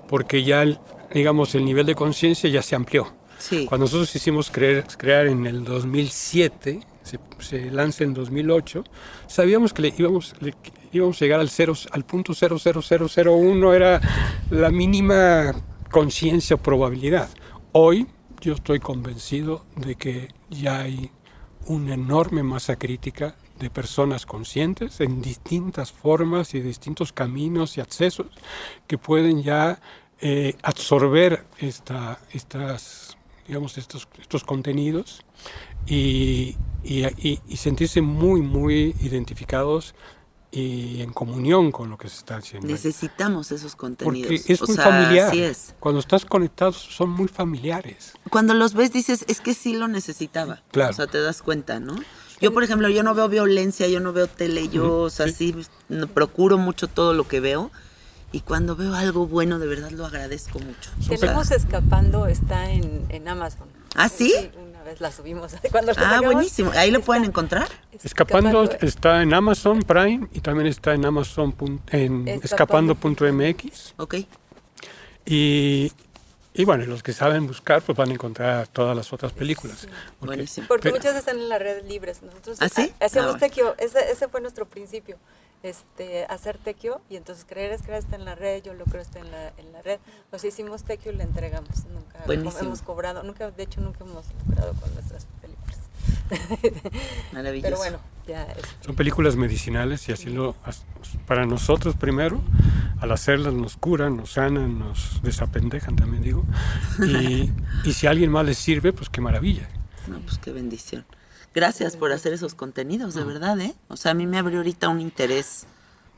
Porque 0.09 0.43
ya, 0.45 0.63
el- 0.63 0.79
digamos, 1.13 1.55
el 1.55 1.65
nivel 1.65 1.87
de 1.87 1.95
conciencia 1.95 2.51
ya 2.51 2.63
se 2.63 2.77
amplió. 2.77 3.13
Sí. 3.39 3.67
Cuando 3.67 3.85
nosotros 3.85 4.15
hicimos 4.15 4.51
creer- 4.53 4.85
crear 4.97 5.27
en 5.27 5.47
el 5.47 5.65
2007, 5.65 6.81
se, 7.03 7.19
se 7.39 7.71
lanza 7.71 8.03
en 8.05 8.15
2008, 8.15 8.83
sabíamos 9.27 9.73
que 9.73 9.83
le 9.83 9.95
íbamos, 9.97 10.35
le 10.41 10.55
íbamos 10.97 11.21
a 11.21 11.25
llegar 11.25 11.41
al, 11.41 11.49
cero, 11.51 11.75
al 11.93 12.05
punto 12.05 12.33
00001, 12.35 13.75
era 13.75 14.01
la 14.51 14.71
mínima 14.71 15.55
conciencia 15.91 16.57
o 16.57 16.59
probabilidad. 16.59 17.29
Hoy 17.73 18.07
yo 18.41 18.55
estoy 18.55 18.81
convencido 18.81 19.65
de 19.77 19.95
que 19.97 20.29
ya 20.51 20.81
hay 20.81 21.11
una 21.67 21.95
enorme 21.95 22.43
masa 22.43 22.77
crítica 22.77 23.37
de 23.59 23.71
personas 23.71 24.27
conscientes 24.27 25.01
en 25.01 25.23
distintas 25.23 25.91
formas 25.91 26.55
y 26.55 26.61
distintos 26.61 27.13
caminos 27.13 27.77
y 27.77 27.81
accesos 27.81 28.27
que 28.87 28.99
pueden 28.99 29.43
ya 29.43 29.81
eh, 30.21 30.55
absorber 30.63 31.47
esta, 31.59 32.19
estas, 32.33 33.17
digamos, 33.49 33.79
estos, 33.79 34.09
estos 34.21 34.45
contenidos 34.45 35.23
y- 35.87 36.57
y- 36.85 37.41
y 37.49 37.57
sentirse 37.57 38.01
muy, 38.01 38.41
muy 38.43 38.95
identificados 39.01 39.95
y 40.59 41.03
en 41.03 41.13
comunión 41.13 41.71
con 41.71 41.91
lo 41.91 41.99
que 41.99 42.09
se 42.09 42.17
está 42.17 42.37
haciendo. 42.37 42.67
ahí. 42.67 42.73
Necesitamos 42.73 43.53
esos 43.53 43.77
contenidos. 43.77 44.41
Porque 44.41 44.53
es 44.55 44.63
O 44.63 44.67
muy 44.67 44.77
sea, 44.77 44.85
familiar. 44.85 45.29
Así 45.29 45.43
es. 45.43 45.75
Cuando 45.79 46.01
estás 46.01 46.25
conectado 46.25 46.73
son 46.73 47.11
muy 47.11 47.29
familiares. 47.29 48.15
Cuando 48.31 48.55
los 48.55 48.73
ves 48.73 48.91
dices, 48.91 49.27
es 49.29 49.43
que 49.43 49.53
sí 49.53 49.75
lo 49.77 49.87
necesitaba. 49.87 50.63
Claro. 50.73 50.93
O 50.93 50.95
sea, 50.95 51.07
te 51.09 51.21
das 51.21 51.43
cuenta, 51.43 51.79
¿no? 51.79 51.95
Yo, 52.41 52.55
por 52.55 52.65
ejemplo, 52.65 52.89
yo 52.89 53.03
no 53.03 53.15
veo 53.15 53.29
violencia, 53.29 53.87
yo 53.89 54.01
no 54.01 54.15
veo 54.15 54.29
tele, 54.29 54.69
yo, 54.69 55.01
o 55.01 55.11
sea, 55.11 55.29
sí, 55.29 55.55
procuro 56.15 56.57
mucho 56.57 56.89
todo 56.89 57.13
lo 57.13 57.29
que 57.29 57.41
veo. 57.41 57.71
Y 58.33 58.41
cuando 58.41 58.77
veo 58.77 58.95
algo 58.95 59.27
bueno, 59.27 59.59
de 59.59 59.67
verdad 59.67 59.91
lo 59.91 60.07
agradezco 60.07 60.59
mucho. 60.59 60.91
O 60.99 61.03
sea, 61.03 61.19
Tenemos 61.19 61.51
Escapando, 61.51 62.27
está 62.27 62.71
en, 62.71 63.05
en 63.11 63.29
Amazon. 63.29 63.69
¿Ah, 63.95 64.09
sí? 64.09 64.35
Una 64.59 64.66
vez 64.87 65.01
la 65.01 65.13
subimos. 65.13 65.53
Cuando 65.71 65.93
la 65.93 66.01
ah, 66.01 66.05
sacamos, 66.05 66.33
buenísimo. 66.35 66.71
Ahí 66.75 66.91
lo 66.91 66.99
está- 66.99 67.07
pueden 67.07 67.25
encontrar. 67.25 67.69
Escapando 68.03 68.63
está 68.81 69.23
en 69.23 69.35
Amazon 69.35 69.81
Prime 69.83 70.29
y 70.33 70.41
también 70.41 70.67
está 70.69 70.95
en 70.95 71.05
Amazon 71.05 71.55
en 71.91 72.27
Escapando. 72.29 72.93
escapando.mx 72.95 73.95
Ok. 73.99 74.15
y, 75.25 75.93
y 76.55 76.65
bueno, 76.65 76.85
los 76.87 77.03
que 77.03 77.13
saben 77.13 77.47
buscar 77.47 77.83
pues 77.83 77.97
van 77.99 78.11
a 78.11 78.15
encontrar 78.15 78.69
todas 78.69 78.97
las 78.97 79.13
otras 79.13 79.33
películas. 79.33 79.87
Porque- 80.19 80.27
Buenísimo. 80.37 80.67
Porque 80.69 80.83
Pero- 80.85 80.97
muchas 80.97 81.17
están 81.17 81.39
en 81.39 81.49
las 81.49 81.59
redes 81.59 81.85
libres. 81.85 82.23
Nosotros 82.23 82.59
¿Ah, 82.61 82.69
sí? 82.69 82.93
ha- 83.01 83.05
hacíamos 83.07 83.35
Ah, 83.35 83.39
bueno. 83.39 83.47
tequio, 83.47 83.75
ese, 83.79 84.11
ese 84.11 84.29
fue 84.29 84.41
nuestro 84.41 84.67
principio. 84.67 85.19
Este, 85.63 86.25
hacer 86.27 86.59
tequio 86.59 87.01
y 87.11 87.17
entonces 87.17 87.45
creer 87.45 87.73
es 87.73 87.83
creer 87.83 87.99
está 87.99 88.15
en 88.15 88.25
la 88.25 88.35
red, 88.35 88.63
yo 88.63 88.75
lo 88.75 88.85
creo 88.85 89.03
está 89.03 89.19
en 89.19 89.31
la, 89.31 89.49
en 89.57 89.73
la 89.73 89.83
red. 89.83 89.99
Nos 90.31 90.45
hicimos 90.45 90.85
tequio 90.85 91.13
y 91.13 91.17
le 91.17 91.25
entregamos. 91.25 91.87
Nunca 91.87 92.23
Buenísimo. 92.27 92.67
hemos 92.67 92.83
cobrado, 92.83 93.23
nunca, 93.23 93.51
de 93.51 93.63
hecho 93.63 93.81
nunca 93.81 94.05
hemos 94.05 94.27
lucrado 94.47 94.75
con 94.75 94.95
nuestras 94.95 95.27
películas. 95.41 95.79
Maravilloso. 97.33 97.69
Pero 97.69 97.79
bueno, 97.79 97.99
ya 98.27 98.45
este, 98.45 98.85
Son 98.85 98.95
películas 98.97 99.37
medicinales 99.37 100.09
y 100.09 100.13
así 100.13 100.31
lo 100.31 100.55
para 101.27 101.47
nosotros 101.47 101.97
primero, 101.97 102.41
al 103.01 103.11
hacerlas 103.13 103.55
nos 103.55 103.77
curan, 103.77 104.17
nos 104.17 104.33
sanan, 104.33 104.79
nos 104.79 105.21
desapendejan 105.23 105.97
también 105.97 106.23
digo. 106.23 106.45
Y, 107.05 107.51
y 107.85 107.93
si 107.93 108.07
a 108.07 108.11
alguien 108.11 108.31
más 108.31 108.45
les 108.47 108.59
sirve, 108.59 108.93
pues 108.93 109.09
qué 109.09 109.21
maravilla. 109.21 109.69
No, 110.07 110.21
pues 110.21 110.39
qué 110.39 110.53
bendición. 110.53 111.05
Gracias 111.57 111.97
por 111.97 112.13
hacer 112.13 112.35
esos 112.35 112.55
contenidos, 112.55 113.15
de 113.15 113.25
verdad, 113.25 113.59
¿eh? 113.61 113.75
O 113.89 113.97
sea, 113.97 114.11
a 114.13 114.15
mí 114.15 114.27
me 114.27 114.37
abrió 114.37 114.59
ahorita 114.59 114.91
un 114.91 115.01
interés 115.01 115.65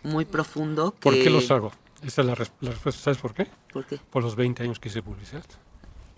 muy 0.02 0.24
profundo. 0.24 0.90
Que... 0.90 0.98
¿Por 1.00 1.14
qué 1.14 1.30
los 1.30 1.48
hago? 1.52 1.70
Esa 2.02 2.22
es 2.22 2.26
la, 2.26 2.34
res- 2.34 2.50
la 2.60 2.72
respuesta. 2.72 3.00
¿Sabes 3.02 3.18
por 3.18 3.34
qué? 3.34 3.46
¿Por 3.72 3.86
qué? 3.86 4.00
Por 4.10 4.24
los 4.24 4.34
20 4.34 4.64
años 4.64 4.80
que 4.80 4.88
hice 4.88 5.00
publicidad. 5.00 5.44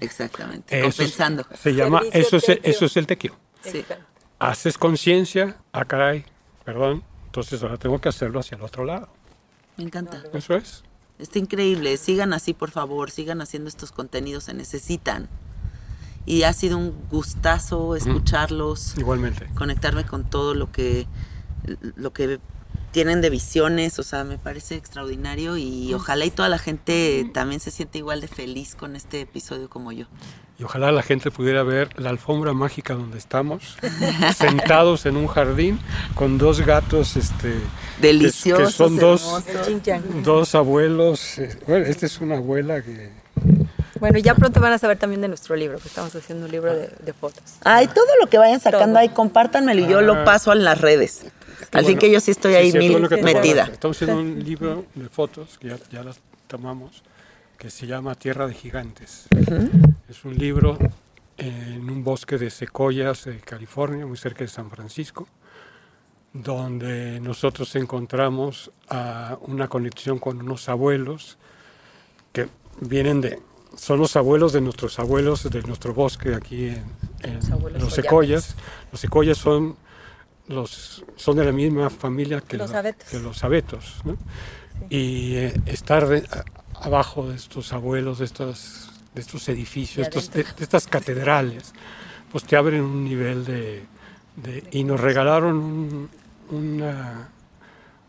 Exactamente. 0.01 0.75
Eso 0.79 0.89
es- 0.89 0.97
compensando. 0.97 1.45
se 1.63 1.75
llama, 1.75 2.01
Servicio 2.01 2.21
eso 2.39 2.53
es, 2.53 2.59
eso 2.63 2.85
es 2.87 2.97
el 2.97 3.07
tequio. 3.07 3.37
Sí. 3.63 3.85
Haces 4.39 4.79
conciencia, 4.79 5.59
ah 5.73 5.85
caray, 5.85 6.25
perdón, 6.65 7.05
entonces 7.27 7.63
ahora 7.63 7.77
tengo 7.77 8.01
que 8.01 8.09
hacerlo 8.09 8.41
hacia 8.41 8.57
el 8.57 8.63
otro 8.63 8.87
lado. 8.87 9.11
Me 9.77 9.85
encanta. 9.85 10.23
Eso 10.33 10.55
es. 10.57 10.83
Está 11.19 11.39
increíble. 11.39 11.95
Sigan 11.99 12.33
así, 12.33 12.55
por 12.55 12.71
favor. 12.71 13.11
Sigan 13.11 13.43
haciendo 13.43 13.69
estos 13.69 13.93
contenidos. 13.93 14.45
Se 14.45 14.55
necesitan. 14.55 15.29
Y 16.27 16.43
ha 16.45 16.53
sido 16.53 16.77
un 16.79 16.95
gustazo 17.11 17.97
escucharlos, 17.97 18.97
Igualmente. 18.99 19.47
conectarme 19.55 20.05
con 20.05 20.29
todo 20.29 20.55
lo 20.55 20.71
que, 20.71 21.07
lo 21.97 22.13
que 22.13 22.39
tienen 22.93 23.21
de 23.21 23.31
visiones. 23.31 23.99
O 23.99 24.03
sea, 24.03 24.25
me 24.25 24.39
parece 24.39 24.77
extraordinario. 24.77 25.57
Y 25.57 25.93
ojalá 25.95 26.25
y 26.27 26.31
toda 26.31 26.49
la 26.49 26.59
gente 26.59 27.29
también 27.33 27.61
se 27.61 27.71
siente 27.71 27.99
igual 27.99 28.21
de 28.21 28.29
feliz 28.29 28.75
con 28.75 28.97
este 28.97 29.23
episodio 29.23 29.69
como 29.71 29.93
yo. 29.93 30.07
Y 30.59 30.63
ojalá 30.65 30.93
la 30.93 31.03
gente 31.03 31.31
pudiera 31.31 31.63
ver 31.63 31.99
la 31.99 32.11
alfombra 32.11 32.53
mágica 32.53 32.93
donde 32.95 33.17
estamos, 33.17 33.79
sentados 34.37 35.07
en 35.07 35.17
un 35.17 35.27
jardín 35.27 35.81
con 36.15 36.37
dos 36.37 36.61
gatos, 36.61 37.17
este, 37.17 37.55
que- 37.55 38.03
Deliciosos. 38.03 38.67
que 38.69 38.73
son 38.75 38.97
dos, 38.99 39.43
dos 40.23 40.55
abuelos. 40.55 41.39
eh, 41.39 41.59
Bueno, 41.67 41.87
esta 41.87 42.05
es 42.05 42.21
una 42.21 42.37
abuela 42.37 42.83
que 42.83 43.11
Bueno, 44.01 44.19
ya 44.19 44.35
pronto 44.35 44.61
van 44.61 44.73
a 44.73 44.79
saber 44.79 44.99
también 44.99 45.21
de 45.21 45.29
nuestro 45.29 45.55
libro, 45.55 45.79
que 45.79 45.89
estamos 45.89 46.15
haciendo 46.15 46.47
un 46.47 46.53
libro 46.53 46.75
de, 46.75 46.89
de 46.89 47.13
fotos. 47.13 47.43
Ay, 47.65 47.87
todo 47.87 48.07
lo 48.21 48.29
que 48.29 48.39
vayan 48.39 48.59
sacando 48.59 48.95
Todo. 48.95 48.99
ahí, 48.99 49.11
compártanmelo 49.11 49.87
y 49.87 49.89
yo 49.89 50.01
lo 50.01 50.25
paso 50.25 50.53
en 50.53 50.65
las 50.65 50.81
redes. 50.81 51.27
Al 51.73 51.85
fin 51.85 51.95
bueno. 51.95 52.01
que 52.01 52.11
yo 52.11 52.21
sí 52.21 52.31
estoy 52.31 52.53
Sí, 52.53 52.59
ahí 52.59 52.73
mil 52.73 53.01
metida. 53.23 53.65
Estamos 53.65 53.97
haciendo 53.97 54.21
un 54.21 54.43
libro 54.43 54.87
de 54.95 55.09
fotos, 55.09 55.59
que 55.59 55.69
ya, 55.69 55.77
ya 55.93 56.03
las 56.03 56.19
tomamos, 56.47 57.03
que 57.59 57.69
se 57.71 57.87
llama 57.87 58.15
Tierra 58.15 58.47
de 58.47 58.55
Gigantes. 58.55 59.27
Es 60.09 60.25
un 60.25 60.37
libro 60.37 60.79
en 61.37 61.89
un 61.89 62.03
bosque 62.03 62.39
de 62.39 62.51
secoyas 62.51 63.25
de 63.25 63.39
California, 63.41 64.07
muy 64.07 64.17
cerca 64.17 64.41
de 64.41 64.49
San 64.49 64.71
Francisco, 64.71 65.29
donde 66.33 67.21
nosotros 67.21 67.75
encontramos 67.77 68.71
a 68.89 69.39
una 69.43 69.69
conexión 69.69 70.19
con 70.19 70.41
unos 70.41 70.69
abuelos 70.69 71.39
que 72.33 72.49
vienen 72.81 73.21
de, 73.21 73.41
son 73.77 73.99
los 73.99 74.17
abuelos 74.17 74.53
de 74.53 74.61
nuestros 74.61 74.99
abuelos 74.99 75.49
de 75.51 75.63
nuestro 75.63 75.95
bosque 75.95 76.35
aquí 76.35 76.67
en, 76.69 76.85
en 77.23 77.41
Los 77.51 77.83
los 77.83 77.95
secoyas. 77.95 78.55
Los 78.93 79.01
secoyas 79.01 79.39
son, 79.39 79.77
los, 80.49 81.05
son 81.17 81.37
de 81.37 81.45
la 81.45 81.53
misma 81.53 81.91
familia 81.91 82.41
que 82.41 82.57
Los 82.57 82.71
la- 82.71 82.81
abetos. 82.81 83.09
que 83.09 83.19
los 83.19 83.43
abetos. 83.45 83.97
¿no? 84.05 84.17
Y 84.89 85.35
eh, 85.37 85.61
estar 85.67 86.07
de- 86.09 86.27
a- 86.31 86.45
abajo 86.87 87.29
de 87.29 87.37
estos 87.37 87.73
abuelos, 87.73 88.19
de 88.19 88.25
estos, 88.25 88.91
de 89.15 89.21
estos 89.21 89.49
edificios, 89.49 90.07
estos- 90.07 90.31
de, 90.31 90.43
de 90.45 90.63
estas 90.65 90.87
catedrales, 90.87 91.73
pues 92.33 92.45
te 92.45 92.57
abren 92.57 92.83
un 92.83 93.05
nivel 93.05 93.45
de... 93.45 93.85
de- 94.37 94.65
y 94.73 94.85
nos 94.85 95.01
regalaron 95.01 95.57
un- 95.57 96.11
una, 96.51 97.29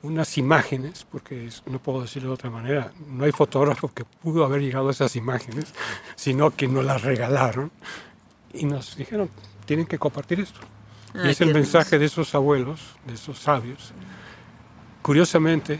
unas 0.04 0.38
imágenes, 0.38 1.06
porque 1.10 1.50
no 1.68 1.80
puedo 1.80 2.02
decirlo 2.02 2.30
de 2.30 2.34
otra 2.34 2.50
manera, 2.50 2.92
no 3.08 3.26
hay 3.26 3.32
fotógrafo 3.32 3.94
que 3.94 4.04
pudo 4.04 4.44
haber 4.44 4.62
llegado 4.62 4.88
a 4.88 4.92
esas 4.92 5.16
imágenes, 5.16 5.74
sino 6.16 6.52
que 6.52 6.68
nos 6.68 6.84
las 6.84 7.02
regalaron 7.02 7.72
y 8.54 8.66
nos 8.66 8.96
dijeron, 8.96 9.30
tienen 9.66 9.86
que 9.86 10.00
compartir 10.00 10.40
esto. 10.40 10.60
y 11.14 11.20
Ay, 11.20 11.32
es 11.32 11.42
el 11.42 11.54
mensaje 11.54 12.00
de 12.00 12.06
esos 12.06 12.34
abuelos, 12.34 12.96
de 13.06 13.14
esos 13.14 13.38
sabios. 13.38 13.94
Curiosamente, 15.02 15.80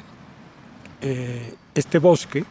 eh, 1.02 1.56
este 1.74 2.00
bosque 2.00 2.46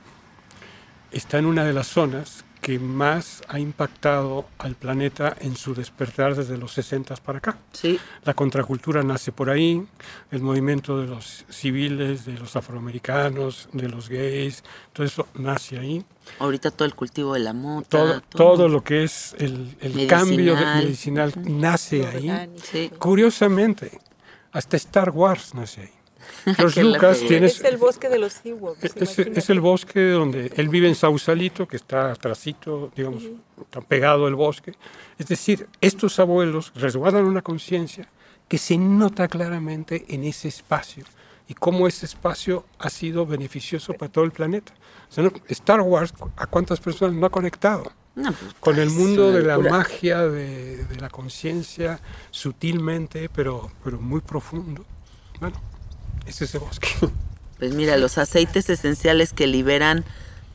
está 1.13 1.39
en 1.39 1.47
una 1.47 1.65
de 1.65 1.73
las 1.73 1.87
zonas 1.87 2.45
que 2.61 2.79
más 2.79 3.43
ha 3.49 3.59
impactado 3.59 4.47
al 4.59 4.75
planeta 4.75 5.35
en 5.41 5.57
su 5.57 5.75
despertar 5.75 6.35
desde 6.35 6.59
los 6.59 6.73
60 6.73 7.17
para 7.17 7.39
acá. 7.39 7.59
Sí, 7.73 7.99
La 8.25 8.35
contracultura 8.35 9.03
nace 9.03 9.33
por 9.33 9.49
ahí, 9.49 9.83
el 10.31 10.43
movimiento 10.43 11.01
de 11.01 11.07
los 11.07 11.45
civiles, 11.49 12.27
de 12.27 12.35
los 12.35 12.57
afroamericanos, 12.57 13.69
de 13.73 13.89
los 13.89 14.09
gays, 14.11 14.63
todo 14.93 15.07
eso 15.07 15.27
nace 15.35 15.79
ahí. 15.79 16.05
ahorita 16.39 16.71
todo 16.71 16.87
el 16.87 16.95
cultivo 16.95 17.33
de 17.35 17.41
la 17.41 17.53
mota. 17.55 17.89
Todo, 17.89 18.21
todo 18.21 18.69
lo 18.69 18.85
que 18.85 19.05
es 19.05 19.35
el, 19.39 19.77
el 19.81 20.07
cambio 20.07 20.55
de- 20.55 20.65
Medicinal. 20.65 21.33
nace 21.45 22.07
ahí. 22.07 22.51
Sí. 22.63 22.91
Curiosamente, 22.99 24.01
hasta 24.53 24.77
Star 24.77 25.11
Wars 25.11 25.55
nace 25.55 25.83
ahí. 25.83 25.91
George 26.57 26.83
Lucas 26.85 27.21
tiene... 27.21 27.47
Es 27.47 27.63
el 27.65 27.77
bosque 27.77 28.09
de 28.09 28.19
los 28.19 28.45
Ewoks. 28.45 28.85
Es, 28.97 29.19
es 29.19 29.51
el 29.51 29.61
bosque 29.61 30.11
donde 30.11 30.53
él 30.57 30.69
vive 30.69 30.89
en 30.89 30.95
Sausalito, 30.95 31.67
que 31.69 31.77
está 31.77 32.13
atrásito, 32.13 32.91
digamos, 32.97 33.25
está 33.61 33.81
pegado 33.81 34.27
al 34.27 34.35
bosque. 34.35 34.75
Es 35.19 35.27
decir, 35.27 35.69
estos 35.81 36.19
abuelos 36.19 36.73
resguardan 36.75 37.25
una 37.25 37.43
conciencia 37.43 38.09
que 38.49 38.59
se 38.59 38.77
nota 38.79 39.29
claramente 39.29 40.05
en 40.09 40.25
ese 40.25 40.49
espacio 40.49 41.05
y 41.47 41.55
cómo 41.55 41.87
ese 41.87 42.07
espacio 42.07 42.65
ha 42.79 42.91
sido 42.91 43.27
beneficioso 43.27 43.93
para 43.95 44.11
todo 44.11 44.25
el 44.25 44.31
planeta. 44.33 44.73
O 45.09 45.13
sea, 45.13 45.25
no- 45.25 45.33
Star 45.49 45.81
Wars, 45.81 46.15
¿a 46.37 46.47
cuántas 46.47 46.81
personas 46.81 47.15
no 47.17 47.27
ha 47.27 47.31
conectado? 47.31 47.93
No, 48.17 48.33
pues, 48.33 48.55
Con 48.59 48.77
el 48.79 48.89
es 48.89 48.95
mundo 48.95 49.31
de 49.31 49.43
la 49.43 49.55
locura. 49.55 49.71
magia, 49.71 50.27
de, 50.27 50.85
de 50.85 50.97
la 50.97 51.09
conciencia, 51.11 52.01
sutilmente, 52.31 53.29
pero, 53.29 53.71
pero 53.85 54.01
muy 54.01 54.21
profundo. 54.21 54.85
Bueno, 55.41 55.61
es 56.31 56.43
ese 56.43 56.59
bosque. 56.59 56.89
Pues 57.59 57.75
mira, 57.75 57.99
los 57.99 58.17
aceites 58.17 58.71
esenciales 58.71 59.35
que 59.35 59.47
liberan 59.47 60.03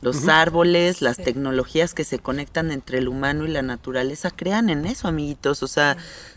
los 0.02 0.26
árboles, 0.26 1.02
las 1.02 1.16
tecnologías 1.16 1.94
que 1.94 2.02
se 2.02 2.18
conectan 2.18 2.72
entre 2.72 2.98
el 2.98 3.06
humano 3.06 3.44
y 3.44 3.48
la 3.48 3.62
naturaleza, 3.62 4.32
crean 4.32 4.70
en 4.70 4.86
eso, 4.86 5.06
amiguitos. 5.06 5.62
O 5.62 5.68
sea, 5.68 5.96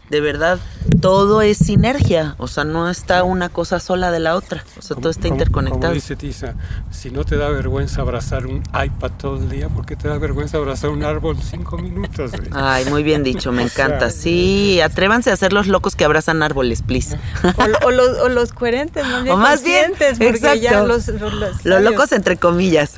de 0.10 0.22
verdad, 0.22 0.60
todo 1.02 1.42
es 1.42 1.58
sinergia. 1.60 2.36
O 2.40 2.48
sea, 2.48 2.64
no 2.64 2.90
está 2.90 3.24
una 3.24 3.50
cosa 3.50 3.80
sola 3.80 4.12
de 4.12 4.20
la 4.20 4.36
otra. 4.36 4.64
O 4.78 4.82
sea, 4.82 4.98
todo 4.98 5.10
está 5.10 5.24
Como- 5.24 5.36
interconectado. 5.36 5.82
Como 5.82 5.94
dice 5.94 6.16
Tisa, 6.16 6.56
si 6.92 7.12
no 7.12 7.24
te 7.24 7.38
da 7.38 7.50
vergüenza 7.50 8.02
abrazar 8.02 8.46
un 8.48 8.64
iPad 8.74 9.12
todo 9.18 9.38
el 9.38 9.50
día, 9.50 9.70
¿por 9.70 9.86
qué 9.86 9.96
te 9.96 10.08
da 10.08 10.18
vergüenza 10.18 10.58
abrazar 10.58 10.90
un 10.90 11.04
árbol 11.04 11.38
cinco 11.42 11.78
minutos? 11.78 12.32
Ay, 12.52 12.86
muy 12.86 13.04
bien 13.04 13.24
dicho, 13.24 13.52
me 13.52 13.64
O 13.66 13.70
sea, 13.70 13.86
encanta. 13.86 14.10
Sí, 14.10 14.82
atrévanse 14.82 15.32
a 15.32 15.36
ser 15.38 15.54
los 15.54 15.68
locos 15.68 15.96
que 15.96 16.06
abrazan 16.06 16.42
árboles, 16.42 16.82
please. 16.82 17.18
O, 17.44 17.88
o 17.88 17.92
los, 17.92 18.18
o 18.20 18.30
los 18.30 18.52
coherentes, 18.52 19.06
bien 19.24 19.30
O 19.34 19.38
más 19.38 19.64
bien, 19.64 19.92
porque 19.92 20.16
ya 20.20 20.28
exacto. 20.28 20.88
los, 20.88 21.08
los, 21.08 21.34
los 21.34 21.66
Los 21.66 21.82
locos 21.84 22.12
entre 22.14 22.38
comillas. 22.38 22.96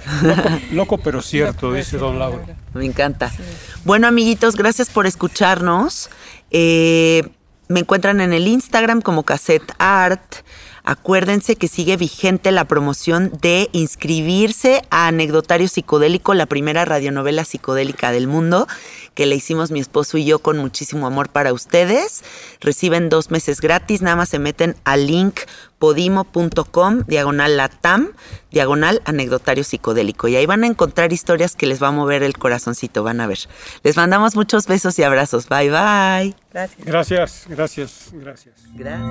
Loco 0.72 0.98
pero 0.98 1.22
cierto, 1.22 1.68
Loco, 1.68 1.76
dice 1.78 1.92
sí, 1.92 1.98
Don. 1.98 2.20
Lauro. 2.20 2.42
Me 2.74 2.86
encanta. 2.86 3.32
Bueno, 3.84 4.08
amiguitos, 4.08 4.56
gracias 4.56 4.90
por 4.90 5.06
escucharnos. 5.08 6.10
Eh, 6.52 7.24
me 7.68 7.80
encuentran 7.80 8.22
en 8.22 8.34
el 8.34 8.48
Instagram 8.48 9.02
como 9.02 9.24
Cassette 9.24 9.74
Art. 9.78 10.36
Acuérdense 10.84 11.56
que 11.56 11.68
sigue 11.68 11.96
vigente 11.96 12.52
la 12.52 12.66
promoción 12.66 13.32
de 13.40 13.70
inscribirse 13.72 14.82
a 14.90 15.08
Anecdotario 15.08 15.68
Psicodélico, 15.68 16.34
la 16.34 16.48
primera 16.48 16.86
radionovela 16.86 17.46
psicodélica 17.46 18.12
del 18.12 18.28
mundo, 18.28 18.68
que 19.14 19.28
le 19.28 19.36
hicimos 19.36 19.70
mi 19.70 19.80
esposo 19.80 20.18
y 20.18 20.26
yo 20.26 20.40
con 20.40 20.58
muchísimo 20.58 21.06
amor 21.06 21.30
para 21.30 21.54
ustedes. 21.54 22.24
Reciben 22.62 23.10
dos 23.10 23.30
meses 23.30 23.62
gratis, 23.62 24.02
nada 24.02 24.16
más 24.16 24.30
se 24.30 24.40
meten 24.40 24.76
al 24.84 25.06
link 25.06 25.42
podimo.com, 25.82 27.06
diagonal 27.08 27.58
latam, 27.58 28.12
diagonal 28.52 29.02
anecdotario 29.04 29.64
psicodélico. 29.64 30.28
Y 30.28 30.36
ahí 30.36 30.46
van 30.46 30.64
a 30.64 30.68
encontrar 30.68 31.12
historias 31.12 31.56
que 31.56 31.66
les 31.66 31.82
va 31.82 31.88
a 31.88 31.92
mover 31.92 32.22
el 32.22 32.38
corazoncito, 32.38 33.02
van 33.02 33.20
a 33.20 33.26
ver. 33.26 33.40
Les 33.82 33.98
mandamos 33.98 34.36
muchos 34.36 34.68
besos 34.68 35.00
y 35.00 35.04
abrazos. 35.04 35.50
Bye, 35.50 35.72
bye. 35.72 36.36
Gracias. 36.54 36.86
Gracias, 36.86 37.46
gracias, 37.50 38.10
gracias. 38.14 38.56
Gracias. 38.76 39.02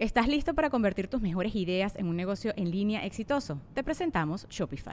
¿Estás 0.00 0.26
listo 0.26 0.54
para 0.54 0.70
convertir 0.70 1.06
tus 1.06 1.22
mejores 1.22 1.54
ideas 1.54 1.94
en 1.94 2.08
un 2.08 2.16
negocio 2.16 2.52
en 2.56 2.72
línea 2.72 3.06
exitoso? 3.06 3.60
Te 3.74 3.84
presentamos 3.84 4.48
Shopify. 4.50 4.92